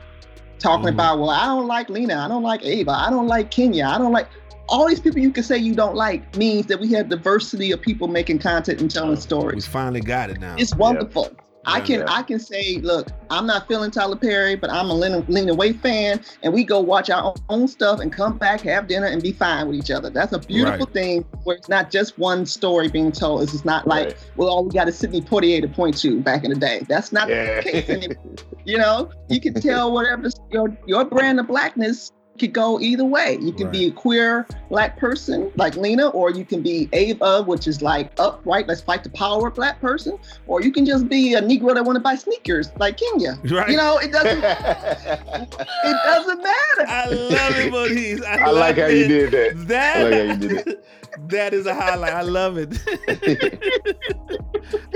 talking 0.59 0.85
Mhm. 0.87 0.93
about 0.93 1.19
well, 1.19 1.29
I 1.29 1.45
don't 1.45 1.67
like 1.67 1.89
Lena, 1.89 2.17
I 2.17 2.27
don't 2.27 2.43
like 2.43 2.63
Ava, 2.63 2.91
I 2.91 3.09
don't 3.09 3.27
like 3.27 3.51
Kenya, 3.51 3.85
I 3.85 3.97
don't 3.97 4.13
like 4.13 4.27
all 4.67 4.87
these 4.87 4.99
people 4.99 5.19
you 5.19 5.31
can 5.31 5.43
say 5.43 5.57
you 5.57 5.75
don't 5.75 5.95
like 5.95 6.35
means 6.37 6.65
that 6.67 6.79
we 6.79 6.91
have 6.93 7.07
diversity 7.09 7.71
of 7.71 7.81
people 7.81 8.07
making 8.07 8.39
content 8.39 8.81
and 8.81 8.89
telling 8.89 9.15
stories. 9.15 9.67
we 9.67 9.71
finally 9.71 10.01
got 10.01 10.29
it 10.31 10.39
now. 10.39 10.55
It's 10.57 10.73
wonderful. 10.75 11.29
I 11.67 11.79
can 11.81 11.99
Yeah. 12.01 12.05
I 12.09 12.21
can 12.23 12.39
say, 12.39 12.77
look, 12.77 13.07
I'm 13.29 13.45
not 13.47 13.67
feeling 13.67 13.91
Tyler 13.91 14.15
Perry, 14.15 14.55
but 14.55 14.69
I'm 14.69 14.89
a 14.89 14.93
Lena, 14.93 15.23
Lena 15.27 15.73
fan, 15.73 16.21
and 16.43 16.53
we 16.53 16.63
go 16.63 16.79
watch 16.79 17.09
our 17.09 17.23
own, 17.23 17.35
own 17.49 17.67
stuff 17.67 17.99
and 17.99 18.11
come 18.11 18.37
back, 18.37 18.61
have 18.61 18.87
dinner, 18.87 19.07
and 19.07 19.21
be 19.21 19.31
fine 19.31 19.67
with 19.67 19.77
each 19.77 19.91
other. 19.91 20.09
That's 20.09 20.33
a 20.33 20.39
beautiful 20.39 20.85
Right. 20.85 20.93
thing 20.93 21.25
where 21.43 21.55
it's 21.55 21.69
not 21.69 21.89
just 21.91 22.17
one 22.19 22.45
story 22.45 22.87
being 22.87 23.11
told. 23.11 23.43
It's 23.43 23.51
just 23.51 23.65
not 23.65 23.87
like, 23.87 24.07
Right. 24.07 24.17
well, 24.35 24.49
all 24.49 24.65
we 24.65 24.71
got 24.71 24.87
is 24.87 24.97
Sidney 24.97 25.21
Poitier 25.21 25.61
to 25.61 25.67
point 25.67 25.97
to 25.97 26.19
back 26.21 26.43
in 26.43 26.51
the 26.51 26.55
day. 26.59 26.85
That's 26.87 27.11
not 27.11 27.29
Yeah. 27.29 27.61
the 27.61 27.61
case 27.63 27.89
anymore. 27.89 28.35
You 28.65 28.77
know, 28.77 29.09
you 29.29 29.39
can 29.39 29.53
tell 29.61 29.91
whatever 29.91 30.29
your 30.51 30.75
your 30.87 31.05
brand 31.05 31.39
of 31.39 31.47
blackness 31.47 32.11
could 32.35 32.53
go 32.53 32.79
either 32.79 33.05
way. 33.05 33.37
You 33.41 33.51
can 33.51 33.71
be 33.71 33.87
a 33.87 33.91
queer 33.91 34.47
black 34.69 34.97
person 34.97 35.51
like 35.55 35.75
Lena, 35.75 36.09
or 36.09 36.31
you 36.31 36.45
can 36.45 36.61
be 36.61 36.89
Ava, 36.93 37.43
which 37.43 37.67
is 37.67 37.81
like 37.81 38.11
upright, 38.19 38.67
let's 38.67 38.81
fight 38.81 39.03
the 39.03 39.09
power 39.09 39.49
black 39.49 39.79
person, 39.81 40.17
or 40.47 40.61
you 40.61 40.71
can 40.71 40.85
just 40.85 41.07
be 41.07 41.33
a 41.33 41.41
Negro 41.41 41.73
that 41.73 41.83
want 41.83 41.95
to 41.95 42.01
buy 42.01 42.15
sneakers 42.15 42.71
like 42.77 42.97
Kenya. 42.97 43.39
Right. 43.55 43.69
You 43.69 43.77
know, 43.77 43.97
it 43.99 44.11
doesn't 44.11 44.43
it 44.43 45.97
doesn't 46.03 46.43
matter. 46.43 46.85
I 46.87 47.05
love 47.07 47.57
it, 47.57 47.71
Moniz. 47.71 48.21
I, 48.21 48.37
I 48.37 48.51
like 48.51 48.75
love 48.75 48.85
how 48.85 48.87
you 48.87 49.07
did 49.07 49.31
that. 49.31 49.67
That, 49.67 49.97
I 49.97 50.03
like 50.03 50.13
how 50.13 50.33
you 50.33 50.49
did 50.49 50.67
it. 50.67 50.85
that 51.29 51.53
is 51.53 51.65
a 51.65 51.73
highlight. 51.73 52.13
I 52.13 52.21
love 52.21 52.57
it. 52.57 52.77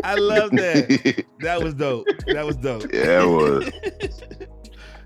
I 0.04 0.16
love 0.16 0.52
that. 0.52 1.26
That 1.40 1.64
was 1.64 1.74
dope. 1.74 2.06
That 2.28 2.46
was 2.46 2.58
dope. 2.58 2.92
Yeah, 2.92 3.24
it 3.24 3.28
was. 3.28 3.72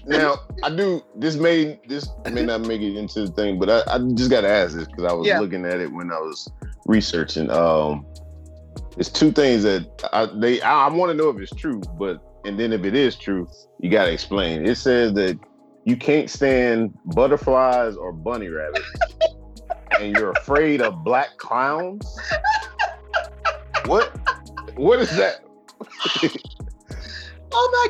Now 0.05 0.37
I 0.63 0.69
do. 0.69 1.01
This 1.15 1.35
may 1.35 1.79
this 1.87 2.09
may 2.29 2.45
not 2.45 2.61
make 2.61 2.81
it 2.81 2.97
into 2.97 3.25
the 3.25 3.31
thing, 3.31 3.57
but 3.59 3.69
I, 3.69 3.95
I 3.95 3.99
just 4.15 4.29
got 4.29 4.41
to 4.41 4.49
ask 4.49 4.75
this 4.75 4.87
because 4.87 5.05
I 5.05 5.13
was 5.13 5.27
Yeah. 5.27 5.39
looking 5.39 5.65
at 5.65 5.79
it 5.79 5.91
when 5.91 6.11
I 6.11 6.19
was 6.19 6.49
researching. 6.85 7.49
Um, 7.49 8.05
it's 8.97 9.09
two 9.09 9.31
things 9.31 9.63
that 9.63 9.87
I, 10.11 10.25
they 10.25 10.61
I, 10.61 10.87
want 10.89 11.11
to 11.11 11.17
know 11.17 11.29
if 11.29 11.39
it's 11.39 11.55
true, 11.55 11.81
but 11.97 12.21
and 12.45 12.59
then 12.59 12.73
if 12.73 12.83
it 12.83 12.95
is 12.95 13.15
true, 13.15 13.47
you 13.79 13.89
got 13.89 14.05
to 14.05 14.11
explain. 14.11 14.65
It 14.65 14.75
says 14.75 15.13
that 15.13 15.39
you 15.85 15.95
can't 15.95 16.29
stand 16.29 16.97
butterflies 17.05 17.95
or 17.95 18.11
bunny 18.11 18.49
rabbits, 18.49 18.85
and 19.99 20.15
you're 20.15 20.31
afraid 20.31 20.81
of 20.81 21.03
black 21.03 21.37
clowns. 21.37 22.05
What? 23.85 24.11
What 24.75 24.99
is 24.99 25.15
that? 25.17 25.43
Oh 27.55 27.69
my 27.71 27.87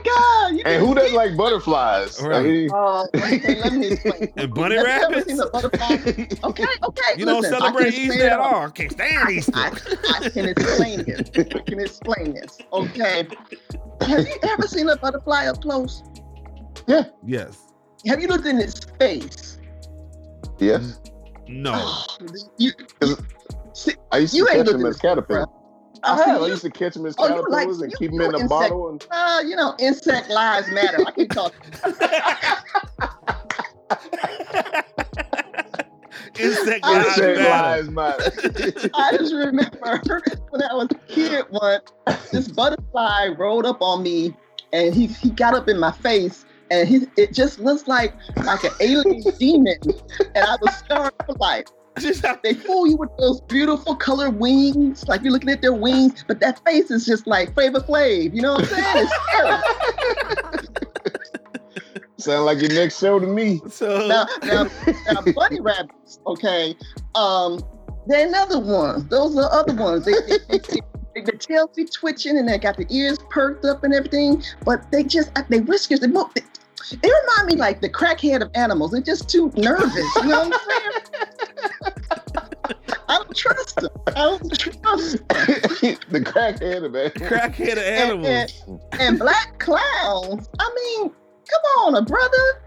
God! 0.51 0.57
You 0.57 0.63
And 0.65 0.85
who 0.85 0.93
doesn't 0.93 1.11
see- 1.11 1.15
like 1.15 1.37
butterflies? 1.37 2.21
I 2.23 2.41
mean, 2.43 2.69
Oh, 2.73 3.07
okay, 3.15 3.59
let 3.61 3.73
me 3.73 3.87
explain. 3.91 4.33
And 4.37 4.53
bunny 4.53 4.75
Have 4.75 4.85
you 4.85 4.91
ever 4.91 5.05
rabbits? 5.09 5.27
seen 5.27 5.39
a 5.39 5.49
butterfly? 5.49 5.95
Okay, 6.43 6.65
okay. 6.83 7.01
You 7.17 7.25
don't 7.25 7.41
listen, 7.41 7.55
I 7.55 7.59
celebrate 7.59 7.93
Easter 7.93 8.29
at 8.29 8.39
all. 8.39 8.65
I 8.65 8.69
can't 8.71 8.91
stand 8.91 9.29
Easter. 9.29 9.51
I, 9.55 9.71
I 10.23 10.29
can 10.29 10.49
explain 10.49 11.03
this. 11.05 11.29
I 11.35 11.59
can 11.59 11.79
explain 11.79 12.33
this. 12.33 12.57
Okay. 12.73 13.27
Have 14.01 14.27
you 14.27 14.35
ever 14.43 14.67
seen 14.67 14.89
a 14.89 14.97
butterfly 14.97 15.45
up 15.47 15.61
close? 15.61 16.03
Yeah. 16.87 17.03
Yes. 17.25 17.59
Have 18.05 18.19
you 18.21 18.27
looked 18.27 18.45
in 18.45 18.59
its 18.59 18.79
face? 18.99 19.57
yes. 20.59 20.99
No. 21.47 22.03
You, 22.57 22.71
I 24.11 24.17
used 24.17 24.33
to 24.33 24.37
You 24.37 24.45
catch 24.45 24.65
them 24.65 24.85
as 24.85 24.97
caterpillars. 24.99 25.47
I 26.03 26.13
I 26.13 26.25
see. 26.25 26.31
I 26.31 26.47
used 26.47 26.61
to 26.63 26.69
catch 26.71 26.93
them 26.95 27.05
as 27.05 27.15
Oh, 27.17 27.27
you 27.27 27.35
like- 27.35 27.43
caterpillars 27.67 27.81
and 27.81 27.91
you- 27.91 27.97
keep 27.97 28.11
them 28.11 28.21
in 28.21 28.27
a 28.27 28.39
insect- 28.39 28.49
bottle. 28.49 28.89
And 28.89 29.05
uh, 29.11 29.41
you 29.45 29.55
know, 29.55 29.75
insect 29.79 30.29
lives 30.29 30.69
matter. 30.71 30.97
I 31.05 31.11
keep 31.11 31.31
talking. 31.31 31.59
Insect 36.39 36.79
I 36.83 37.03
lives 37.03 37.17
matter. 37.19 37.43
lives 37.43 37.89
matter. 37.89 38.89
I 38.95 39.17
just 39.17 39.33
remember 39.33 40.01
when 40.49 40.63
I 40.63 40.73
was 40.73 40.87
a 40.91 40.95
kid 41.07 41.45
once, 41.51 41.91
this 42.31 42.47
butterfly 42.47 43.27
rolled 43.37 43.65
up 43.65 43.81
on 43.81 44.01
me 44.03 44.33
and 44.71 44.95
he, 44.95 45.07
he 45.07 45.29
got 45.29 45.53
up 45.53 45.67
in 45.69 45.79
my 45.79 45.91
face 45.91 46.45
and 46.71 46.87
he, 46.89 47.07
it 47.17 47.33
just 47.33 47.59
looks 47.59 47.87
like 47.87 48.15
like 48.43 48.63
an 48.63 48.71
alien 48.79 49.21
demon. 49.37 49.77
And 50.33 50.45
I 50.45 50.55
was 50.59 50.75
scarred 50.75 51.13
for 51.25 51.33
life. 51.35 51.65
Just 51.99 52.25
how- 52.25 52.39
They 52.43 52.53
fool 52.53 52.87
you 52.87 52.95
with 52.97 53.09
those 53.17 53.41
beautiful 53.41 53.95
colored 53.95 54.39
wings, 54.39 55.07
like 55.07 55.21
you're 55.23 55.31
looking 55.31 55.49
at 55.49 55.61
their 55.61 55.73
wings, 55.73 56.23
but 56.27 56.39
that 56.39 56.59
face 56.65 56.89
is 56.91 57.05
just 57.05 57.27
like 57.27 57.53
Flavor 57.53 57.79
Flav. 57.81 58.33
You 58.33 58.41
know 58.41 58.53
what 58.53 58.61
I'm 58.61 58.67
saying? 58.67 59.07
It's 59.07 59.13
scary. 60.49 60.67
Sound 62.17 62.45
like 62.45 62.59
your 62.61 62.71
next 62.73 62.99
show 62.99 63.19
to 63.19 63.27
me. 63.27 63.61
so 63.69 64.07
now, 64.07 64.25
now, 64.43 64.63
now, 65.11 65.21
bunny 65.35 65.59
rabbits, 65.59 66.19
okay, 66.25 66.75
um, 67.15 67.59
they're 68.07 68.27
another 68.27 68.59
one. 68.59 69.07
Those 69.09 69.37
are 69.37 69.51
other 69.51 69.73
ones. 69.75 70.05
They, 70.05 70.13
they, 70.27 70.37
they, 70.49 70.59
they, 71.15 71.21
the 71.21 71.33
tails 71.37 71.71
be 71.75 71.85
twitching 71.85 72.37
and 72.37 72.47
they 72.47 72.57
got 72.57 72.77
the 72.77 72.85
ears 72.89 73.17
perked 73.29 73.65
up 73.65 73.83
and 73.83 73.93
everything, 73.93 74.41
but 74.65 74.89
they 74.91 75.03
just, 75.03 75.31
they 75.49 75.59
whiskers, 75.59 75.99
they 75.99 76.07
move. 76.07 76.27
They, 76.89 76.97
they 76.97 77.09
remind 77.09 77.47
me 77.47 77.55
like 77.55 77.81
the 77.81 77.89
crackhead 77.89 78.41
of 78.41 78.49
animals. 78.55 78.91
They're 78.91 79.01
just 79.01 79.29
too 79.29 79.51
nervous. 79.55 80.15
You 80.17 80.27
know 80.27 80.49
what 80.49 80.53
I'm 80.53 80.59
saying? 80.69 81.93
I 83.09 83.17
don't 83.17 83.35
trust 83.35 83.75
them. 83.77 83.91
I 84.07 84.11
don't 84.11 84.59
trust 84.59 84.81
them. 84.81 85.25
the 86.09 86.21
crackhead 86.21 86.83
of 86.83 86.95
it. 86.95 87.13
crackhead 87.15 87.73
of 87.73 87.79
animals. 87.79 88.63
And 88.93 89.19
black 89.19 89.59
clowns. 89.59 90.49
I 90.59 90.71
mean, 90.75 91.09
come 91.09 91.85
on, 91.85 91.95
a 91.95 92.01
brother, 92.01 92.61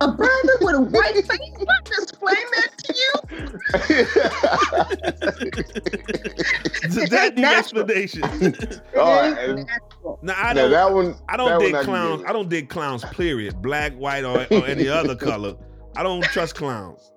a, 0.00 0.04
a 0.04 0.12
brother 0.12 0.52
with 0.60 0.74
a 0.74 0.80
white 0.82 1.14
face. 1.14 1.28
I'm 1.30 1.84
just 1.84 2.10
explain 2.10 2.36
that 2.56 2.70
to 2.78 2.94
you. 2.96 3.12
that 7.10 7.34
needs 7.34 7.40
Natural. 7.40 7.90
explanation. 7.90 8.22
All 8.98 9.24
It 9.24 9.28
ain't 9.28 9.38
and- 9.38 9.66
natural. 9.66 10.18
now 10.22 10.34
I 10.36 10.52
don't. 10.54 10.70
that 10.70 10.92
one. 10.92 11.14
I 11.28 11.36
don't 11.36 11.48
that 11.48 11.72
dig 11.72 11.84
clowns. 11.84 12.20
get. 12.22 12.30
I 12.30 12.32
don't 12.32 12.48
dig 12.48 12.68
clowns. 12.68 13.04
Period. 13.04 13.60
Black, 13.62 13.92
white, 13.94 14.24
or, 14.24 14.46
or 14.50 14.66
any 14.66 14.88
other 14.88 15.14
color. 15.28 15.54
I 15.96 16.02
don't 16.02 16.22
trust 16.24 16.54
clowns. 16.54 17.12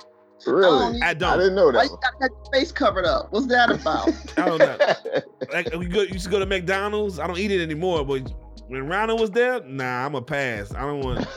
Really? 0.47 0.67
Oh, 0.70 0.99
I 1.03 1.09
I 1.09 1.13
don't. 1.13 1.34
I 1.34 1.38
didn't 1.38 1.55
know 1.55 1.65
Why 1.65 1.72
that. 1.74 1.84
you 1.86 1.97
got 2.01 2.20
that 2.22 2.32
face 2.53 2.72
covered 2.72 3.05
up? 3.05 3.28
What's 3.32 3.47
that 3.47 3.70
about? 3.72 4.09
I 4.38 4.45
don't 4.45 4.59
know. 4.59 4.78
Like 5.53 5.74
we 5.76 5.88
go, 5.88 6.01
used 6.01 6.26
to 6.26 6.30
go 6.32 6.38
to 6.38 6.45
McDonald's. 6.45 7.17
I 7.17 7.26
don't 7.26 7.39
eat 7.39 7.49
it 7.49 7.59
anymore. 7.61 8.05
But 8.05 8.32
when 8.70 8.88
Ronald 8.88 9.20
was 9.20 9.32
there, 9.32 9.61
nah, 9.65 10.05
I'm 10.05 10.15
a 10.15 10.22
pass. 10.22 10.74
I 10.74 10.82
don't 10.82 11.01
want. 11.01 11.28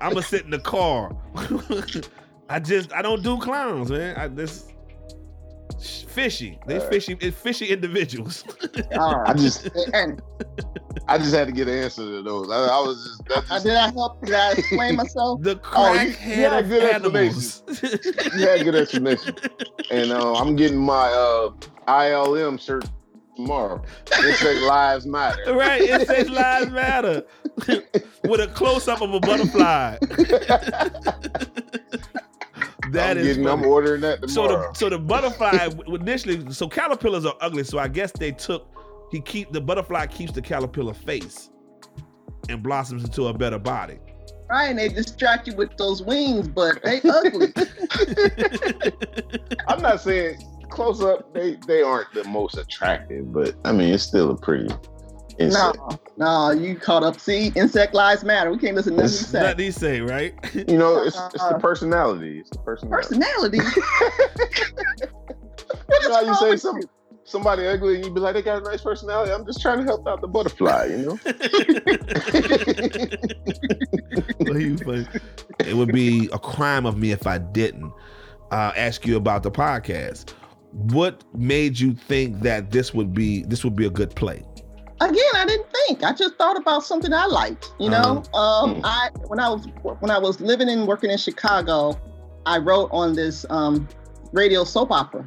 I'm 0.00 0.12
gonna 0.12 0.22
sit 0.34 0.44
in 0.44 0.50
the 0.50 0.58
car. 0.58 1.16
I 2.50 2.58
just 2.58 2.92
I 2.92 3.00
don't 3.02 3.22
do 3.22 3.38
clowns, 3.38 3.90
man. 3.90 4.16
I 4.16 4.28
this 4.28 4.66
fishy. 6.08 6.58
They 6.66 6.74
Alright. 6.76 6.88
fishy. 6.92 7.16
It's 7.20 7.36
fishy 7.38 7.66
individuals. 7.66 8.44
All 8.98 9.16
right. 9.20 9.30
I 9.30 9.34
just, 9.34 9.68
And 9.92 10.22
I 11.08 11.18
just 11.18 11.34
had 11.34 11.46
to 11.48 11.52
get 11.52 11.68
an 11.68 11.74
answer 11.78 12.02
to 12.02 12.22
those. 12.22 12.50
I, 12.50 12.54
I 12.54 12.80
was 12.80 12.96
just, 13.04 13.24
that 13.28 13.46
just 13.48 13.64
did 13.64 13.74
I 13.74 13.90
help? 13.90 14.24
Did 14.24 14.34
I 14.34 14.52
explain 14.52 14.96
myself? 14.96 15.42
the 15.42 15.60
Oh, 15.74 15.92
you- 15.92 16.10
crackhead 16.12 16.36
you 16.36 16.42
had 16.44 16.64
of 16.64 16.68
good 16.70 16.82
animals. 16.94 17.62
you 18.36 18.46
had 18.46 18.60
a 18.60 18.64
good 18.64 18.74
explanation. 18.76 19.36
And 19.90 20.12
uh, 20.12 20.34
I'm 20.34 20.54
getting 20.56 20.78
my 20.78 21.08
uh, 21.08 21.50
ILM 21.88 22.60
shirt 22.60 22.84
tomorrow. 23.36 23.82
Insect 24.24 24.60
Lives 24.62 25.06
Matter. 25.06 25.54
right, 25.54 25.80
it 25.82 26.06
says 26.06 26.30
lives 26.30 26.70
matter 26.70 27.24
with 28.24 28.40
a 28.40 28.50
close 28.54 28.88
up 28.88 29.00
of 29.00 29.12
a 29.14 29.20
butterfly. 29.20 29.98
That 32.90 33.16
I'm 33.16 33.18
is 33.18 33.36
getting, 33.36 33.48
I'm 33.48 33.64
ordering 33.64 34.02
that 34.02 34.28
so 34.28 34.46
tomorrow. 34.46 34.72
the 34.72 34.78
so 34.78 34.88
the 34.88 34.98
butterfly 34.98 35.68
initially 35.88 36.52
so 36.52 36.68
caterpillars 36.68 37.24
are 37.24 37.34
ugly 37.40 37.64
so 37.64 37.78
I 37.78 37.88
guess 37.88 38.12
they 38.12 38.30
took 38.30 38.68
he 39.10 39.20
keep 39.20 39.52
the 39.52 39.60
butterfly 39.60 40.06
keeps 40.06 40.32
the 40.32 40.42
caterpillar 40.42 40.94
face 40.94 41.50
and 42.48 42.62
blossoms 42.62 43.04
into 43.04 43.28
a 43.28 43.32
better 43.32 43.58
body. 43.58 43.98
Right, 44.50 44.68
and 44.68 44.78
they 44.78 44.90
distract 44.90 45.46
you 45.48 45.56
with 45.56 45.74
those 45.78 46.02
wings, 46.02 46.46
but 46.46 46.82
they 46.84 47.00
ugly. 47.02 47.52
I'm 49.66 49.80
not 49.80 50.02
saying 50.02 50.36
close 50.70 51.02
up 51.02 51.32
they 51.34 51.56
they 51.66 51.82
aren't 51.82 52.12
the 52.12 52.24
most 52.24 52.56
attractive, 52.56 53.32
but 53.32 53.54
I 53.64 53.72
mean 53.72 53.92
it's 53.94 54.02
still 54.04 54.30
a 54.30 54.36
pretty 54.36 54.68
insect. 55.38 55.76
no, 55.78 55.98
no, 56.16 56.50
you 56.52 56.76
caught 56.76 57.02
up. 57.02 57.18
See, 57.18 57.48
insect 57.56 57.94
lives 57.94 58.22
matter. 58.24 58.50
We 58.50 58.58
can't 58.58 58.76
listen 58.76 58.96
to 58.96 59.02
nothing 59.02 59.14
you 59.14 59.18
It's 59.68 59.76
say. 59.76 59.80
Say, 59.98 60.00
right? 60.00 60.34
You 60.54 60.78
know, 60.78 61.02
it's 61.02 61.18
it's 61.34 61.48
the 61.48 61.58
personality. 61.60 62.38
It's 62.40 62.50
the 62.50 62.58
Personality. 62.58 63.58
personality. 63.58 63.58
what 65.86 66.02
is 66.02 66.04
You 66.04 66.08
know 66.08 66.14
how 66.14 66.20
you 66.22 66.34
say 66.36 66.56
some, 66.56 66.76
you? 66.78 66.88
somebody 67.24 67.66
ugly 67.66 67.96
and 67.96 68.04
you 68.04 68.10
be 68.12 68.20
like, 68.20 68.34
they 68.34 68.42
got 68.42 68.62
a 68.62 68.64
nice 68.64 68.82
personality. 68.82 69.32
I'm 69.32 69.44
just 69.44 69.60
trying 69.60 69.78
to 69.78 69.84
help 69.84 70.06
out 70.06 70.20
the 70.20 70.28
butterfly, 70.28 70.86
you 70.86 70.98
know? 70.98 71.18
Well, 74.40 74.54
he 74.54 74.76
it 75.60 75.74
would 75.74 75.92
be 75.92 76.28
a 76.32 76.38
crime 76.38 76.86
of 76.86 76.96
me 76.98 77.12
if 77.12 77.26
I 77.26 77.38
didn't 77.38 77.92
uh, 78.50 78.72
ask 78.76 79.06
you 79.06 79.16
about 79.16 79.42
the 79.42 79.50
podcast. 79.50 80.34
What 80.74 81.22
made 81.34 81.78
you 81.78 81.94
think 81.94 82.40
that 82.40 82.70
this 82.70 82.92
would 82.92 83.14
be 83.14 83.44
this 83.44 83.64
would 83.64 83.76
be 83.76 83.86
a 83.86 83.90
good 83.90 84.14
play? 84.14 84.42
Again, 85.00 85.32
I 85.34 85.44
didn't 85.46 85.66
think. 85.72 86.02
I 86.04 86.12
just 86.12 86.36
thought 86.36 86.56
about 86.56 86.84
something 86.84 87.12
I 87.12 87.26
liked. 87.26 87.72
You 87.78 87.90
know, 87.90 88.22
um, 88.34 88.76
Hmm. 88.76 88.80
I 88.84 89.10
when 89.28 89.40
I 89.40 89.48
was 89.48 89.66
when 90.00 90.10
I 90.10 90.18
was 90.18 90.40
living 90.40 90.68
and 90.68 90.86
working 90.86 91.10
in 91.10 91.18
Chicago, 91.18 91.98
I 92.46 92.58
wrote 92.58 92.90
on 92.92 93.14
this 93.14 93.46
um, 93.50 93.88
radio 94.32 94.64
soap 94.64 94.90
opera, 94.90 95.24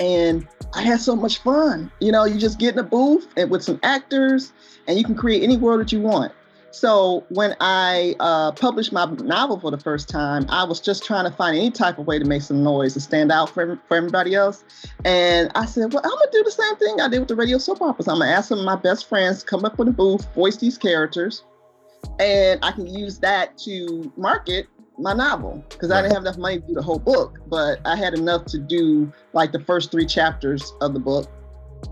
and 0.00 0.46
I 0.74 0.82
had 0.82 1.00
so 1.00 1.14
much 1.16 1.38
fun. 1.38 1.90
You 2.00 2.12
know, 2.12 2.24
you 2.24 2.38
just 2.38 2.58
get 2.58 2.74
in 2.74 2.78
a 2.78 2.84
booth 2.84 3.26
and 3.36 3.50
with 3.50 3.62
some 3.62 3.78
actors, 3.82 4.52
and 4.86 4.98
you 4.98 5.04
can 5.04 5.14
create 5.14 5.42
any 5.42 5.56
world 5.56 5.80
that 5.80 5.92
you 5.92 6.00
want. 6.00 6.32
So 6.74 7.24
when 7.28 7.54
I 7.60 8.16
uh, 8.18 8.50
published 8.50 8.92
my 8.92 9.06
novel 9.06 9.60
for 9.60 9.70
the 9.70 9.78
first 9.78 10.08
time, 10.08 10.44
I 10.48 10.64
was 10.64 10.80
just 10.80 11.04
trying 11.04 11.24
to 11.24 11.30
find 11.30 11.56
any 11.56 11.70
type 11.70 11.98
of 11.98 12.06
way 12.08 12.18
to 12.18 12.24
make 12.24 12.42
some 12.42 12.64
noise 12.64 12.94
to 12.94 13.00
stand 13.00 13.30
out 13.30 13.50
for, 13.50 13.80
for 13.86 13.96
everybody 13.96 14.34
else. 14.34 14.64
And 15.04 15.52
I 15.54 15.66
said, 15.66 15.92
well, 15.92 16.02
I'm 16.04 16.10
gonna 16.10 16.26
do 16.32 16.42
the 16.42 16.50
same 16.50 16.74
thing 16.76 17.00
I 17.00 17.06
did 17.08 17.20
with 17.20 17.28
the 17.28 17.36
radio 17.36 17.58
soap 17.58 17.80
operas. 17.80 18.08
I'm 18.08 18.18
gonna 18.18 18.32
ask 18.32 18.48
some 18.48 18.58
of 18.58 18.64
my 18.64 18.74
best 18.74 19.08
friends 19.08 19.40
to 19.40 19.46
come 19.46 19.64
up 19.64 19.78
with 19.78 19.86
a 19.86 19.92
booth, 19.92 20.26
voice 20.34 20.56
these 20.56 20.76
characters, 20.76 21.44
and 22.18 22.58
I 22.64 22.72
can 22.72 22.88
use 22.88 23.20
that 23.20 23.56
to 23.58 24.12
market 24.16 24.66
my 24.98 25.12
novel 25.12 25.64
because 25.68 25.92
I 25.92 26.02
didn't 26.02 26.14
have 26.14 26.24
enough 26.24 26.38
money 26.38 26.58
to 26.58 26.66
do 26.66 26.74
the 26.74 26.82
whole 26.82 26.98
book, 26.98 27.38
but 27.46 27.78
I 27.84 27.94
had 27.94 28.14
enough 28.14 28.46
to 28.46 28.58
do 28.58 29.12
like 29.32 29.52
the 29.52 29.60
first 29.60 29.92
three 29.92 30.06
chapters 30.06 30.72
of 30.80 30.92
the 30.92 31.00
book. 31.00 31.30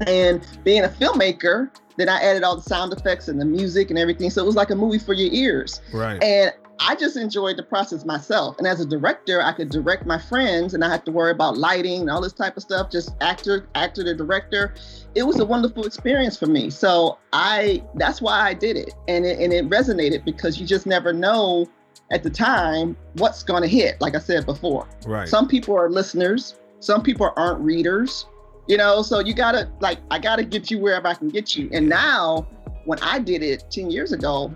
And 0.09 0.45
being 0.65 0.83
a 0.83 0.89
filmmaker, 0.89 1.71
then 1.97 2.09
I 2.09 2.21
added 2.23 2.43
all 2.43 2.57
the 2.57 2.63
sound 2.63 2.93
effects 2.93 3.29
and 3.29 3.41
the 3.41 3.45
music 3.45 3.91
and 3.91 3.99
everything. 3.99 4.31
So 4.31 4.43
it 4.43 4.47
was 4.47 4.57
like 4.57 4.71
a 4.71 4.77
movie 4.77 4.99
for 4.99 5.13
your 5.13 5.33
ears. 5.33 5.81
Right. 5.93 6.23
And 6.23 6.53
I 6.85 6.97
just 6.97 7.17
enjoyed 7.17 7.57
the 7.57 7.63
process 7.63 8.05
myself. 8.05 8.59
And 8.59 8.67
as 8.67 8.81
a 8.81 8.87
director, 8.87 9.41
I 9.41 9.53
could 9.53 9.69
direct 9.69 10.05
my 10.05 10.19
friends 10.19 10.75
and 10.75 10.85
I 10.85 10.91
had 10.91 11.05
to 11.07 11.13
worry 11.13 11.31
about 11.31 11.57
lighting 11.57 12.01
and 12.01 12.11
all 12.11 12.21
this 12.21 12.33
type 12.33 12.57
of 12.57 12.63
stuff, 12.63 12.91
just 12.91 13.11
actor, 13.21 13.69
actor 13.75 14.03
to 14.03 14.15
director. 14.15 14.75
It 15.15 15.23
was 15.23 15.39
a 15.39 15.45
wonderful 15.45 15.85
experience 15.85 16.37
for 16.37 16.47
me. 16.47 16.71
So 16.71 17.19
I 17.33 17.85
that's 17.95 18.21
why 18.21 18.41
I 18.41 18.55
did 18.55 18.77
it. 18.77 18.95
And 19.07 19.25
it 19.25 19.39
and 19.39 19.53
it 19.53 19.69
resonated 19.69 20.25
because 20.25 20.59
you 20.61 20.67
just 20.67 20.87
never 20.87 21.13
know 21.13 21.69
at 22.11 22.23
the 22.23 22.31
time 22.31 22.97
what's 23.15 23.43
gonna 23.43 23.69
hit, 23.69 24.01
like 24.01 24.17
I 24.17 24.19
said 24.19 24.45
before. 24.45 24.89
right. 25.07 25.29
Some 25.29 25.47
people 25.47 25.77
are 25.77 25.89
listeners, 25.89 26.59
some 26.81 27.03
people 27.03 27.33
aren't 27.37 27.61
readers, 27.61 28.27
you 28.67 28.77
know, 28.77 29.03
so 29.03 29.21
you 29.21 29.35
gotta 29.35 29.71
like 29.81 29.99
I 30.11 30.19
gotta 30.19 30.45
get 30.45 30.71
you 30.71 30.79
wherever 30.79 31.09
I 31.09 31.15
can 31.15 31.29
get 31.29 31.57
you. 31.57 31.69
And 31.73 31.89
now 31.89 32.47
when 32.85 32.99
I 33.01 33.19
did 33.19 33.43
it 33.43 33.65
10 33.71 33.91
years 33.91 34.13
ago, 34.13 34.53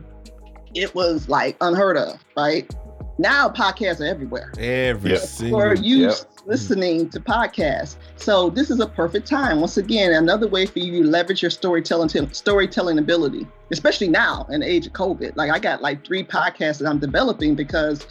it 0.74 0.94
was 0.94 1.28
like 1.28 1.56
unheard 1.60 1.96
of, 1.96 2.18
right? 2.36 2.72
Now 3.18 3.48
podcasts 3.48 4.00
are 4.00 4.04
everywhere. 4.06 4.52
Every 4.58 5.12
Yeah. 5.12 5.18
single. 5.18 5.60
Or 5.60 5.74
you 5.74 6.02
Yep. 6.08 6.14
listening 6.44 7.08
to 7.10 7.20
podcasts. 7.20 7.96
So 8.16 8.50
this 8.50 8.70
is 8.70 8.78
a 8.80 8.86
perfect 8.86 9.26
time. 9.26 9.60
Once 9.60 9.78
again, 9.78 10.12
another 10.12 10.46
way 10.48 10.66
for 10.66 10.80
you 10.80 11.02
to 11.02 11.08
leverage 11.08 11.40
your 11.42 11.50
storytelling 11.50 12.10
storytelling 12.32 12.98
ability, 12.98 13.46
especially 13.72 14.08
now 14.08 14.46
in 14.50 14.60
the 14.60 14.66
age 14.70 14.86
of 14.86 14.92
COVID. 14.92 15.32
Like 15.36 15.50
I 15.50 15.58
got 15.58 15.80
like 15.82 16.06
three 16.06 16.22
podcasts 16.22 16.78
that 16.78 16.88
I'm 16.88 16.98
developing 16.98 17.54
because 17.54 18.06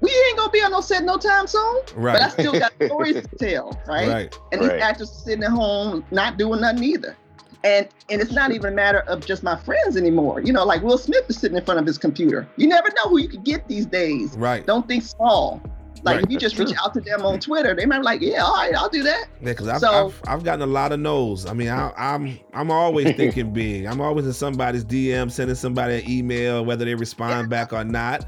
we 0.00 0.10
ain't 0.28 0.38
gonna 0.38 0.50
be 0.50 0.60
on 0.62 0.70
no 0.70 0.80
set 0.80 1.04
no 1.04 1.16
time 1.16 1.46
soon. 1.46 1.76
Right. 1.96 2.14
But 2.14 2.22
I 2.22 2.28
still 2.28 2.52
got 2.58 2.72
stories 2.84 3.14
to 3.14 3.28
tell, 3.36 3.80
right? 3.86 4.08
Right. 4.08 4.38
And 4.52 4.60
these 4.60 4.70
Right. 4.70 4.80
actors 4.80 5.10
sitting 5.10 5.42
at 5.44 5.50
home 5.50 6.04
not 6.10 6.38
doing 6.38 6.60
nothing 6.60 6.84
either. 6.84 7.16
And 7.64 7.88
and 8.08 8.20
it's 8.20 8.32
not 8.32 8.52
even 8.52 8.72
a 8.72 8.76
matter 8.76 9.00
of 9.00 9.26
just 9.26 9.42
my 9.42 9.56
friends 9.56 9.96
anymore. 9.96 10.40
You 10.40 10.52
know, 10.52 10.64
like 10.64 10.82
Will 10.82 10.98
Smith 10.98 11.24
is 11.28 11.38
sitting 11.38 11.56
in 11.58 11.64
front 11.64 11.80
of 11.80 11.86
his 11.86 11.98
computer. 11.98 12.46
You 12.56 12.68
never 12.68 12.88
know 12.94 13.08
who 13.10 13.18
you 13.18 13.28
could 13.28 13.42
get 13.44 13.66
these 13.66 13.84
days. 13.86 14.36
Right. 14.38 14.64
Don't 14.64 14.86
think 14.86 15.02
small. 15.02 15.60
Like 16.04 16.14
Right. 16.14 16.24
if 16.24 16.30
you 16.30 16.38
just 16.38 16.56
That's 16.56 16.70
reach 16.70 16.78
out 16.80 16.94
to 16.94 17.00
them 17.00 17.26
on 17.26 17.40
Twitter, 17.40 17.74
they 17.74 17.84
might 17.84 17.98
be 17.98 18.04
like, 18.04 18.20
yeah, 18.20 18.44
all 18.44 18.54
right, 18.54 18.72
I'll 18.72 18.88
do 18.88 19.02
that. 19.02 19.26
Yeah, 19.40 19.48
because 19.48 19.66
I've, 19.66 19.80
So- 19.80 20.06
I've 20.06 20.22
I've 20.28 20.44
gotten 20.44 20.62
a 20.62 20.66
lot 20.66 20.92
of 20.92 21.00
no's. 21.00 21.44
I 21.46 21.52
mean, 21.54 21.68
I, 21.68 21.92
I'm 21.96 22.38
I'm 22.54 22.70
always 22.70 23.12
thinking 23.16 23.52
big. 23.52 23.86
I'm 23.86 24.00
always 24.00 24.24
in 24.24 24.32
somebody's 24.32 24.84
DM, 24.84 25.28
sending 25.28 25.56
somebody 25.56 25.96
an 25.96 26.08
email, 26.08 26.64
whether 26.64 26.84
they 26.84 26.94
respond 26.94 27.50
back 27.50 27.72
or 27.72 27.82
not. 27.82 28.24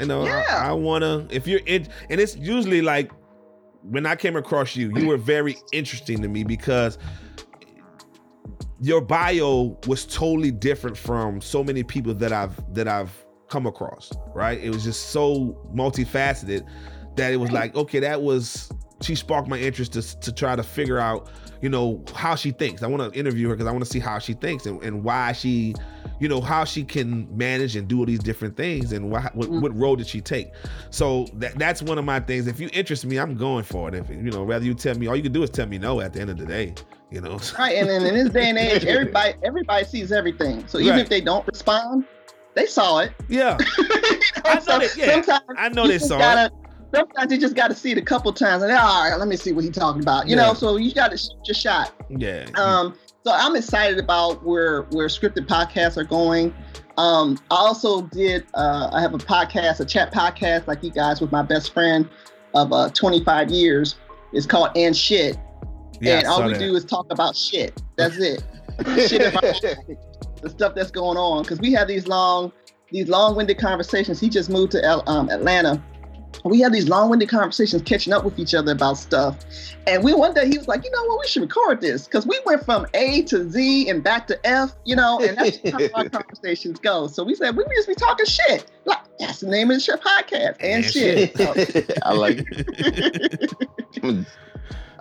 You 0.00 0.06
know, 0.06 0.24
Yeah. 0.24 0.44
I, 0.48 0.68
I 0.68 0.72
wanna 0.72 1.26
if 1.30 1.46
you're 1.46 1.60
in, 1.66 1.86
and 2.08 2.20
it's 2.20 2.36
usually 2.36 2.82
like 2.82 3.12
when 3.82 4.06
I 4.06 4.16
came 4.16 4.36
across 4.36 4.76
you, 4.76 4.92
you 4.96 5.06
were 5.06 5.16
very 5.16 5.56
interesting 5.72 6.20
to 6.22 6.28
me 6.28 6.44
because 6.44 6.98
your 8.80 9.00
bio 9.00 9.78
was 9.86 10.06
totally 10.06 10.50
different 10.50 10.96
from 10.96 11.40
so 11.40 11.62
many 11.62 11.82
people 11.82 12.14
that 12.14 12.32
I've 12.32 12.74
that 12.74 12.88
I've 12.88 13.12
come 13.48 13.66
across. 13.66 14.10
Right? 14.34 14.58
It 14.62 14.70
was 14.70 14.84
just 14.84 15.10
so 15.10 15.56
multifaceted 15.74 16.66
that 17.16 17.32
it 17.32 17.36
was 17.36 17.50
like, 17.52 17.74
okay, 17.74 18.00
that 18.00 18.22
was 18.22 18.70
she 19.02 19.14
sparked 19.14 19.48
my 19.48 19.58
interest 19.58 19.92
to, 19.94 20.20
to 20.20 20.32
try 20.32 20.56
to 20.56 20.62
figure 20.62 20.98
out, 20.98 21.28
you 21.60 21.68
know, 21.68 22.02
how 22.14 22.34
she 22.34 22.50
thinks. 22.52 22.82
I 22.82 22.86
want 22.86 23.12
to 23.12 23.18
interview 23.18 23.48
her 23.48 23.54
because 23.54 23.68
I 23.68 23.72
want 23.72 23.84
to 23.84 23.90
see 23.90 23.98
how 23.98 24.18
she 24.18 24.32
thinks 24.34 24.66
and, 24.66 24.82
and 24.82 25.04
why 25.04 25.32
she, 25.32 25.74
you 26.18 26.28
know, 26.28 26.40
how 26.40 26.64
she 26.64 26.84
can 26.84 27.28
manage 27.36 27.76
and 27.76 27.86
do 27.86 27.98
all 27.98 28.06
these 28.06 28.18
different 28.20 28.56
things 28.56 28.92
and 28.92 29.10
why, 29.10 29.28
what, 29.34 29.48
mm. 29.50 29.60
what 29.60 29.76
role 29.76 29.96
did 29.96 30.06
she 30.06 30.20
take. 30.20 30.48
So 30.90 31.26
that, 31.34 31.58
that's 31.58 31.82
one 31.82 31.98
of 31.98 32.04
my 32.04 32.20
things. 32.20 32.46
If 32.46 32.60
you 32.60 32.70
interest 32.72 33.04
me, 33.04 33.18
I'm 33.18 33.36
going 33.36 33.64
for 33.64 33.88
it. 33.88 33.94
If 33.94 34.08
you 34.08 34.30
know, 34.30 34.42
rather 34.44 34.64
you 34.64 34.74
tell 34.74 34.96
me, 34.96 35.06
all 35.06 35.16
you 35.16 35.22
can 35.22 35.32
do 35.32 35.42
is 35.42 35.50
tell 35.50 35.66
me 35.66 35.78
no 35.78 36.00
at 36.00 36.12
the 36.14 36.20
end 36.20 36.30
of 36.30 36.38
the 36.38 36.46
day. 36.46 36.74
You 37.10 37.20
know, 37.20 37.38
Right. 37.58 37.76
And 37.76 37.88
then 37.90 38.06
in 38.06 38.14
this 38.14 38.32
day 38.32 38.48
and 38.50 38.58
age, 38.58 38.84
everybody 38.84 39.34
everybody 39.42 39.84
sees 39.84 40.12
everything. 40.12 40.66
So 40.68 40.78
even 40.78 40.92
Right. 40.92 41.00
if 41.00 41.08
they 41.08 41.20
don't 41.20 41.46
respond, 41.46 42.04
they 42.54 42.66
saw 42.66 42.98
it. 43.00 43.12
yeah, 43.28 43.56
I 44.44 44.54
know 44.54 44.60
So 44.60 44.78
that- 44.78 44.96
yeah, 44.96 45.12
sometimes 45.22 45.42
I 45.58 45.68
know 45.68 45.86
they 45.86 45.98
saw 45.98 46.44
it. 46.46 46.52
Sometimes 46.94 47.32
you 47.32 47.38
just 47.38 47.54
got 47.54 47.68
to 47.68 47.74
see 47.74 47.92
it 47.92 47.98
a 47.98 48.02
couple 48.02 48.32
times 48.32 48.62
and 48.62 48.72
all 48.72 49.08
right, 49.08 49.16
let 49.16 49.28
me 49.28 49.36
see 49.36 49.52
what 49.52 49.64
he's 49.64 49.74
talking 49.74 50.02
about. 50.02 50.26
You 50.28 50.36
Yeah. 50.36 50.46
know, 50.48 50.54
so 50.54 50.76
you 50.76 50.92
got 50.92 51.10
to 51.12 51.16
shoot 51.16 51.36
your 51.44 51.54
shot. 51.54 51.92
yeah, 52.08 52.46
Um, 52.56 52.94
so 53.24 53.32
I'm 53.32 53.54
excited 53.56 53.98
about 53.98 54.44
where 54.44 54.82
where 54.90 55.06
scripted 55.08 55.46
podcasts 55.46 55.96
are 55.96 56.04
going. 56.04 56.52
Um, 56.98 57.38
I 57.50 57.54
also 57.56 58.02
did. 58.02 58.44
Uh, 58.54 58.90
I 58.92 59.00
have 59.00 59.14
a 59.14 59.18
podcast, 59.18 59.80
a 59.80 59.84
chat 59.84 60.12
podcast, 60.12 60.66
like 60.66 60.82
you 60.82 60.90
guys, 60.90 61.20
with 61.20 61.30
my 61.32 61.42
best 61.42 61.72
friend 61.72 62.08
of 62.54 62.72
uh, 62.72 62.90
25 62.90 63.50
years. 63.50 63.96
It's 64.32 64.46
called 64.46 64.70
And 64.76 64.96
Shit, 64.96 65.36
yeah. 66.00 66.18
and 66.18 66.26
all 66.26 66.44
we 66.44 66.52
that. 66.54 66.58
do 66.58 66.74
is 66.74 66.84
talk 66.84 67.06
about 67.10 67.36
shit. 67.36 67.80
That's 67.96 68.16
it. 68.18 68.42
shit 69.08 69.22
about 69.32 69.42
the 70.42 70.48
stuff 70.50 70.74
that's 70.74 70.90
going 70.90 71.16
on 71.18 71.42
because 71.42 71.60
we 71.60 71.72
have 71.72 71.88
these 71.88 72.06
long, 72.06 72.52
these 72.90 73.08
long-winded 73.08 73.58
conversations. 73.58 74.18
He 74.20 74.28
just 74.28 74.48
moved 74.50 74.72
to 74.72 75.08
um, 75.08 75.28
Atlanta. 75.30 75.82
We 76.44 76.60
have 76.60 76.72
these 76.72 76.88
long-winded 76.88 77.28
conversations, 77.28 77.82
catching 77.82 78.12
up 78.12 78.24
with 78.24 78.38
each 78.38 78.54
other 78.54 78.72
about 78.72 78.98
stuff. 78.98 79.36
And 79.86 80.02
we 80.04 80.14
one 80.14 80.34
day 80.34 80.48
he 80.48 80.56
was 80.56 80.68
like, 80.68 80.84
you 80.84 80.90
know 80.90 81.04
what, 81.04 81.20
we 81.20 81.26
should 81.26 81.42
record 81.42 81.80
this 81.80 82.06
because 82.06 82.26
we 82.26 82.40
went 82.46 82.64
from 82.64 82.86
A 82.94 83.22
to 83.22 83.48
Z 83.50 83.88
and 83.88 84.02
back 84.02 84.26
to 84.28 84.46
F, 84.46 84.72
you 84.84 84.96
know, 84.96 85.20
and 85.20 85.36
that's 85.36 85.58
how 85.70 85.78
our 85.94 86.08
conversations 86.08 86.78
go. 86.78 87.06
So 87.06 87.24
we 87.24 87.34
said 87.34 87.56
we 87.56 87.64
just 87.74 87.88
be 87.88 87.94
talking 87.94 88.26
shit. 88.26 88.70
Like 88.84 88.98
that's 89.18 89.40
the 89.40 89.48
name 89.48 89.70
of 89.70 89.76
the 89.76 89.80
shit 89.80 90.00
podcast 90.00 90.56
and, 90.60 90.84
And 90.84 90.84
shit. 90.84 91.36
shit. 91.36 91.98
I 92.04 92.12
like 92.12 92.44
it. 92.50 93.52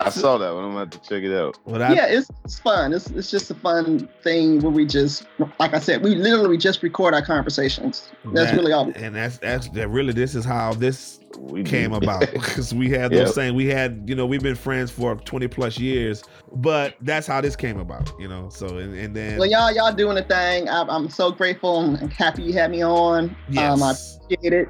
I 0.02 0.10
saw 0.10 0.38
that 0.38 0.54
one. 0.54 0.64
I'm 0.64 0.70
gonna 0.72 0.80
have 0.80 0.90
to 0.92 1.00
check 1.10 1.24
it 1.24 1.36
out. 1.38 1.58
Well, 1.66 1.84
I, 1.84 1.94
yeah, 1.94 2.06
it's, 2.08 2.30
it's 2.46 2.58
fun. 2.58 2.94
It's, 2.94 3.10
it's 3.10 3.30
just 3.30 3.52
a 3.52 3.54
fun 3.56 4.08
thing 4.24 4.62
where 4.62 4.72
we 4.72 4.86
just, 4.86 5.26
like 5.60 5.74
I 5.74 5.80
said, 5.80 6.02
we 6.04 6.16
literally 6.16 6.58
just 6.58 6.82
record 6.84 7.14
our 7.14 7.22
conversations. 7.22 8.10
That's 8.34 8.52
that- 8.52 8.58
really 8.58 8.72
all. 8.72 8.92
and 8.96 9.14
that's 9.14 9.38
that's 9.40 9.68
that 9.70 9.90
really 9.90 10.14
this 10.14 10.36
is 10.36 10.46
how 10.46 10.74
this 10.74 11.20
We 11.38 11.64
came 11.64 11.92
about 11.94 12.22
because 12.34 12.74
we 12.74 12.90
had 12.90 13.12
those 13.12 13.28
Yep. 13.28 13.36
same 13.36 13.56
we 13.56 13.68
had 13.68 14.04
you 14.08 14.16
know 14.16 14.26
we've 14.26 14.42
been 14.42 14.56
friends 14.56 14.90
for 14.90 15.16
20 15.16 15.48
plus 15.50 15.78
years 15.78 16.24
but 16.56 16.96
that's 17.02 17.28
how 17.28 17.40
this 17.42 17.56
came 17.56 17.78
about 17.80 18.12
you 18.20 18.28
know 18.28 18.50
so 18.50 18.78
and, 18.78 18.96
and 18.98 19.16
then 19.16 19.38
Well, 19.38 19.50
y'all, 19.50 19.72
y'all 19.72 19.94
doing 19.94 20.16
the 20.16 20.24
thing. 20.24 20.68
I'm, 20.70 20.90
I'm 20.90 21.10
so 21.10 21.32
grateful 21.32 21.82
and 21.82 22.12
happy 22.14 22.44
you 22.44 22.54
had 22.54 22.72
me 22.72 22.84
on. 22.84 23.26
Um, 23.26 23.36
I 23.50 23.54
yes 23.54 24.16
appreciate 24.24 24.54
it. 24.54 24.70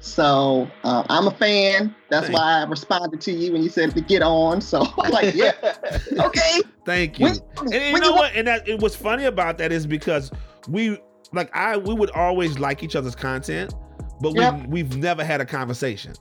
So 0.00 0.68
uh, 0.84 1.04
I'm 1.08 1.26
a 1.26 1.30
fan. 1.30 1.94
That's 2.08 2.26
Thank- 2.26 2.38
why 2.38 2.62
I 2.62 2.64
responded 2.64 3.20
to 3.22 3.32
you 3.32 3.52
when 3.52 3.62
you 3.62 3.68
said 3.68 3.94
to 3.94 4.00
get 4.00 4.22
on. 4.22 4.60
So 4.60 4.80
I'm 4.98 5.10
like, 5.12 5.34
yeah, 5.34 5.52
okay. 6.18 6.60
thank 6.86 7.18
you 7.18 7.26
When- 7.26 7.36
and, 7.58 7.74
and 7.74 7.94
you 7.96 8.00
know 8.00 8.08
you- 8.10 8.14
what 8.14 8.34
and 8.34 8.48
that 8.48 8.66
it 8.68 8.80
was 8.80 8.96
funny 8.96 9.24
about 9.24 9.58
that 9.58 9.70
is 9.72 9.86
because 9.86 10.30
we 10.68 10.98
like 11.32 11.54
i 11.54 11.76
we 11.76 11.94
would 11.94 12.10
always 12.10 12.58
like 12.58 12.82
each 12.82 12.96
other's 12.96 13.14
content 13.14 13.74
but 14.20 14.32
we 14.32 14.40
Yep. 14.40 14.66
we've 14.68 14.96
never 14.96 15.22
had 15.24 15.40
a 15.40 15.44
conversation 15.46 16.12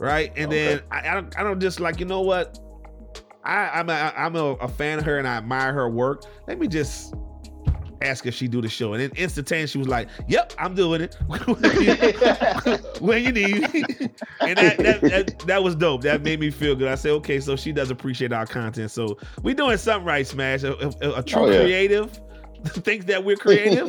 right 0.00 0.32
and 0.36 0.50
then 0.50 0.80
I, 0.90 1.08
I 1.10 1.14
don't 1.14 1.38
i 1.38 1.42
don't 1.42 1.60
just 1.60 1.80
like 1.80 2.00
you 2.00 2.06
know 2.06 2.22
what 2.22 2.58
i 3.44 3.68
i'm 3.68 3.90
a, 3.90 4.12
i'm 4.16 4.36
a, 4.36 4.52
a 4.54 4.68
fan 4.68 4.98
of 5.00 5.04
her 5.04 5.18
and 5.18 5.28
i 5.28 5.36
admire 5.36 5.72
her 5.72 5.88
work 5.90 6.24
let 6.48 6.58
me 6.58 6.66
just 6.66 7.14
ask 8.04 8.26
if 8.26 8.34
she 8.34 8.46
do 8.48 8.60
the 8.60 8.68
show 8.68 8.92
and 8.92 9.02
then 9.02 9.10
instantaneously 9.16 9.72
she 9.72 9.78
was 9.78 9.88
like 9.88 10.08
yep 10.28 10.52
i'm 10.58 10.74
doing 10.74 11.00
it 11.00 11.14
when 13.00 13.24
you 13.24 13.32
need 13.32 13.62
and 14.40 14.56
that, 14.58 14.76
that 14.78 15.00
that 15.00 15.38
that 15.46 15.62
was 15.62 15.74
dope 15.74 16.02
that 16.02 16.22
made 16.22 16.38
me 16.40 16.50
feel 16.50 16.74
good 16.74 16.88
i 16.88 16.94
said 16.94 17.10
okay 17.12 17.40
so 17.40 17.56
she 17.56 17.72
does 17.72 17.90
appreciate 17.90 18.32
our 18.32 18.46
content 18.46 18.90
so 18.90 19.16
we 19.42 19.54
doing 19.54 19.76
something 19.76 20.06
right 20.06 20.26
smash 20.26 20.62
a, 20.62 20.74
a, 21.02 21.18
a 21.18 21.22
true 21.22 21.42
Oh, 21.44 21.50
yeah. 21.50 21.60
creative 21.60 22.20
thinks 22.64 23.04
that 23.06 23.22
we're 23.24 23.36
creative 23.36 23.88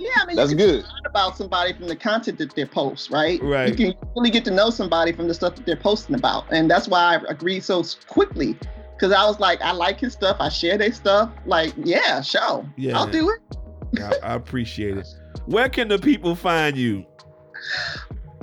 Yeah, 0.00 0.10
I 0.22 0.26
mean, 0.26 0.36
That's 0.36 0.52
you 0.52 0.56
good. 0.56 0.74
learn 0.84 1.06
about 1.06 1.36
somebody 1.36 1.72
from 1.72 1.88
the 1.88 1.96
content 1.96 2.38
that 2.38 2.54
they 2.54 2.64
post, 2.64 3.10
right? 3.10 3.40
Right. 3.42 3.68
You 3.68 3.74
can 3.74 3.94
really 4.16 4.30
get 4.30 4.44
to 4.44 4.52
know 4.52 4.70
somebody 4.70 5.12
from 5.12 5.26
the 5.26 5.34
stuff 5.34 5.56
that 5.56 5.66
they're 5.66 5.74
posting 5.76 6.14
about, 6.14 6.44
and 6.52 6.70
that's 6.70 6.86
why 6.86 7.16
I 7.16 7.20
agreed 7.28 7.64
so 7.64 7.82
quickly. 8.06 8.56
Because 8.98 9.12
I 9.12 9.24
was 9.24 9.38
like, 9.38 9.62
I 9.62 9.70
like 9.72 10.00
his 10.00 10.12
stuff. 10.12 10.36
I 10.40 10.48
share 10.48 10.76
their 10.76 10.92
stuff. 10.92 11.30
Like, 11.46 11.72
yeah, 11.76 12.20
show. 12.20 12.66
Yeah. 12.76 12.98
I'll 12.98 13.06
do 13.06 13.30
it. 13.30 13.56
I, 14.02 14.32
I 14.32 14.34
appreciate 14.34 14.98
it 14.98 15.06
where 15.48 15.68
can 15.68 15.88
the 15.88 15.98
people 15.98 16.34
find 16.34 16.76
you 16.76 17.04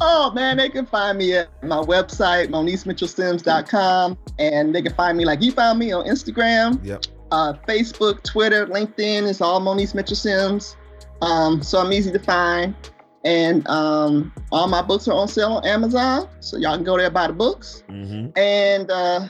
Oh 0.02 0.30
man, 0.32 0.58
they 0.58 0.68
can 0.68 0.86
find 0.86 1.18
me 1.18 1.36
at 1.36 1.48
my 1.64 1.78
website, 1.78 2.50
MoniqueMitchellSims.com, 2.50 4.18
and 4.40 4.76
they 4.76 4.82
can 4.82 4.94
find 4.94 5.18
me 5.18 5.24
like 5.24 5.42
you 5.42 5.54
found 5.54 5.80
me 5.80 5.94
on 5.94 6.06
Instagram, 6.06 6.84
Yep. 6.84 7.06
uh, 7.32 7.54
Facebook, 7.66 8.22
Twitter, 8.24 8.68
LinkedIn. 8.68 9.26
It's 9.26 9.40
all 9.40 9.62
Monique 9.62 9.96
Mitchell 9.96 10.18
Sims. 10.18 10.76
Um, 11.22 11.64
so 11.64 11.80
I'm 11.80 11.94
easy 11.94 12.12
to 12.12 12.20
find, 12.20 12.76
and 13.24 13.66
um, 13.70 14.34
all 14.52 14.68
my 14.68 14.82
books 14.82 15.08
are 15.08 15.14
on 15.14 15.30
sale 15.30 15.54
on 15.54 15.66
Amazon, 15.66 16.28
so 16.42 16.58
y'all 16.58 16.76
can 16.76 16.84
go 16.84 16.98
there 16.98 17.06
and 17.06 17.14
buy 17.14 17.28
the 17.28 17.34
books. 17.34 17.86
mm-hmm. 17.90 18.38
And 18.38 18.92
uh, 18.92 19.28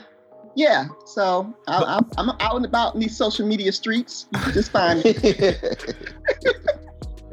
yeah, 0.56 0.86
so 1.04 1.54
I, 1.68 1.82
I'm, 1.84 2.10
I'm 2.16 2.36
out 2.40 2.56
and 2.56 2.64
about 2.64 2.94
in 2.94 3.00
these 3.00 3.16
social 3.16 3.46
media 3.46 3.70
streets. 3.70 4.26
You 4.32 4.40
can 4.40 4.52
just 4.52 4.72
find 4.72 5.04
me. 5.04 5.14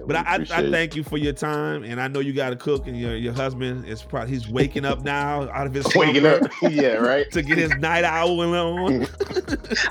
But 0.05 0.17
I, 0.17 0.21
I, 0.21 0.35
I 0.35 0.69
thank 0.69 0.95
you 0.95 1.03
for 1.03 1.17
your 1.17 1.33
time, 1.33 1.83
and 1.83 2.01
I 2.01 2.07
know 2.09 2.19
you 2.19 2.33
got 2.33 2.49
to 2.49 2.55
cook, 2.55 2.87
and 2.87 2.99
your 2.99 3.15
your 3.15 3.33
husband 3.33 3.85
is 3.87 4.01
probably 4.01 4.31
he's 4.31 4.49
waking 4.49 4.85
up 4.85 5.01
now 5.01 5.49
out 5.49 5.65
of 5.65 5.73
his 5.73 5.87
waking 5.95 6.25
up. 6.25 6.41
yeah, 6.61 6.95
right. 6.95 7.25
to 7.31 7.41
get 7.41 7.57
his 7.57 7.73
night 7.77 8.03
owl 8.03 8.41
on. 8.41 9.07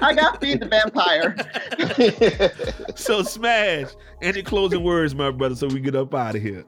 I 0.02 0.14
got 0.14 0.34
to 0.34 0.46
feed 0.46 0.60
the 0.60 0.68
vampire. 0.68 1.34
so 2.94 3.22
smash. 3.22 3.88
Any 4.20 4.42
closing 4.42 4.84
words, 4.84 5.14
my 5.14 5.30
brother, 5.30 5.54
so 5.54 5.66
we 5.66 5.80
get 5.80 5.96
up 5.96 6.14
out 6.14 6.36
of 6.36 6.42
here. 6.42 6.64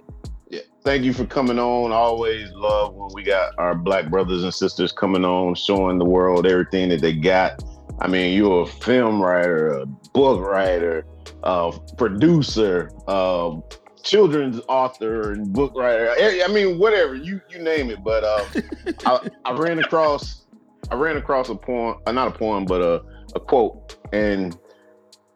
Yeah. 0.54 0.60
Thank 0.84 1.02
you 1.02 1.12
for 1.12 1.24
coming 1.24 1.58
on. 1.58 1.90
Always 1.90 2.48
love 2.52 2.94
when 2.94 3.08
we 3.12 3.24
got 3.24 3.58
our 3.58 3.74
black 3.74 4.08
brothers 4.08 4.44
and 4.44 4.54
sisters 4.54 4.92
coming 4.92 5.24
on, 5.24 5.56
showing 5.56 5.98
the 5.98 6.04
world 6.04 6.46
everything 6.46 6.90
that 6.90 7.00
they 7.00 7.12
got. 7.12 7.60
I 7.98 8.06
mean, 8.06 8.36
you're 8.36 8.62
a 8.62 8.66
film 8.66 9.20
writer, 9.20 9.68
a 9.72 9.86
book 9.86 10.40
writer, 10.40 11.04
a 11.42 11.72
producer, 11.96 12.92
um, 13.08 13.64
children's 14.04 14.60
author, 14.68 15.32
and 15.32 15.52
book 15.52 15.74
writer. 15.74 16.14
Eh, 16.18 16.44
I 16.44 16.52
mean, 16.52 16.78
whatever 16.78 17.16
you 17.16 17.40
you 17.50 17.58
name 17.58 17.90
it. 17.90 18.04
But 18.04 18.22
uh, 18.22 18.44
I, 19.06 19.28
I 19.44 19.56
ran 19.56 19.80
across 19.80 20.46
I 20.88 20.94
ran 20.94 21.16
across 21.16 21.48
a 21.48 21.56
poem, 21.56 21.98
uh, 22.06 22.12
not 22.12 22.28
a 22.28 22.38
poem, 22.38 22.64
but 22.64 22.80
a 22.80 23.02
a 23.34 23.40
quote, 23.40 23.96
and 24.12 24.56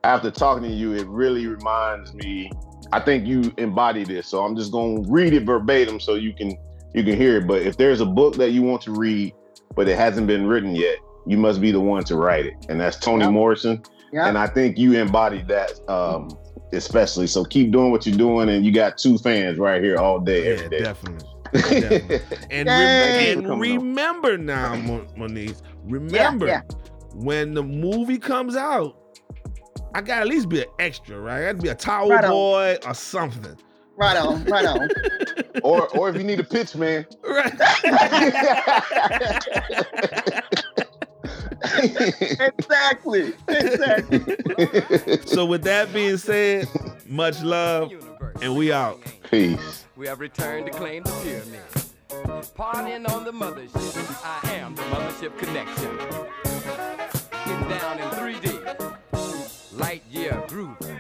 after 0.05 0.31
talking 0.31 0.63
to 0.63 0.73
you, 0.73 0.93
it 0.93 1.09
really 1.09 1.49
reminds 1.49 2.15
me. 2.15 2.53
I 2.93 3.01
think 3.01 3.27
you 3.27 3.53
embody 3.59 4.05
this, 4.05 4.27
so 4.27 4.43
I'm 4.45 4.57
just 4.57 4.73
gonna 4.73 5.01
read 5.09 5.33
it 5.35 5.45
verbatim 5.45 6.01
so 6.01 6.15
you 6.15 6.33
can 6.33 6.57
you 6.95 7.05
can 7.05 7.17
hear 7.17 7.37
it. 7.39 7.47
But 7.47 7.63
if 7.63 7.77
there's 7.77 8.01
a 8.01 8.07
book 8.07 8.37
that 8.37 8.51
you 8.53 8.63
want 8.63 8.83
to 8.83 8.93
read, 8.93 9.35
but 9.77 9.89
it 9.89 9.97
hasn't 9.97 10.27
been 10.27 10.47
written 10.47 10.75
yet, 10.75 10.97
you 11.27 11.37
must 11.37 11.61
be 11.61 11.71
the 11.71 11.81
one 11.81 12.05
to 12.05 12.17
write 12.17 12.47
it, 12.47 12.55
and 12.69 12.81
that's 12.81 12.97
Toni 12.99 13.25
Yep. 13.25 13.33
Morrison. 13.33 13.83
Yeah. 14.13 14.27
And 14.27 14.39
I 14.39 14.47
think 14.47 14.79
you 14.79 14.95
embodied 14.99 15.49
that, 15.49 15.73
um, 15.91 16.31
especially. 16.73 17.27
So 17.27 17.45
keep 17.45 17.71
doing 17.73 17.91
what 17.91 18.07
you're 18.07 18.17
doing, 18.17 18.49
and 18.49 18.65
you 18.65 18.73
got 18.73 18.97
two 18.97 19.19
fans 19.19 19.59
right 19.59 19.83
here 19.83 19.99
all 19.99 20.19
day, 20.19 20.45
Yeah, 20.47 20.55
every 20.55 20.69
day. 20.71 20.79
definitely. 20.81 21.29
definitely. 21.53 22.21
And, 22.51 22.69
Yay. 22.69 23.35
rem- 23.35 23.39
and 23.39 23.47
Coming 23.47 23.73
on. 23.73 23.79
remember 23.79 24.39
now, 24.39 24.77
Mo- 24.77 25.07
Moniz, 25.17 25.63
remember 25.85 26.47
yeah. 26.47 26.63
when 27.15 27.53
the 27.53 27.63
movie 27.63 28.19
comes 28.19 28.57
out, 28.57 28.97
I 29.99 30.01
got 30.01 30.15
to 30.15 30.21
at 30.21 30.29
least 30.29 30.49
be 30.49 30.61
an 30.61 30.69
extra, 30.79 31.19
right? 31.19 31.43
I 31.43 31.47
got 31.47 31.57
to 31.57 31.63
be 31.63 31.69
a 31.71 31.75
towel 31.75 32.09
Right 32.09 32.25
on. 32.25 32.31
boy 32.31 32.79
or 32.87 32.95
something. 32.95 33.57
Right 33.97 34.17
on, 34.17 34.45
right 34.45 34.65
on. 34.65 34.89
or 35.65 35.89
or 35.89 36.09
if 36.09 36.15
you 36.15 36.23
need 36.23 36.39
a 36.39 36.45
pitch, 36.45 36.77
man. 36.77 37.05
Right. 37.25 37.53
exactly. 41.83 43.33
Exactly. 43.49 44.21
so 45.27 45.45
with 45.45 45.65
that 45.65 45.93
being 45.93 46.17
said, 46.17 46.69
much 47.05 47.43
love, 47.43 47.91
and 48.41 48.55
we 48.55 48.73
out. 48.73 49.01
Peace. 49.29 49.85
We 49.97 50.07
have 50.07 50.21
returned 50.21 50.67
to 50.67 50.73
claim 50.73 51.03
the 51.03 51.11
pyramid. 51.25 51.61
Partying 52.55 53.11
on 53.11 53.25
the 53.25 53.33
mothership. 53.33 54.25
I 54.25 54.55
am 54.55 54.77
the 54.77 54.83
mothership 54.83 55.37
connection. 55.39 55.99
Getting 57.45 57.69
down 57.69 57.99
in 57.99 58.09
3D. 58.11 58.58
Grooving. 60.29 60.98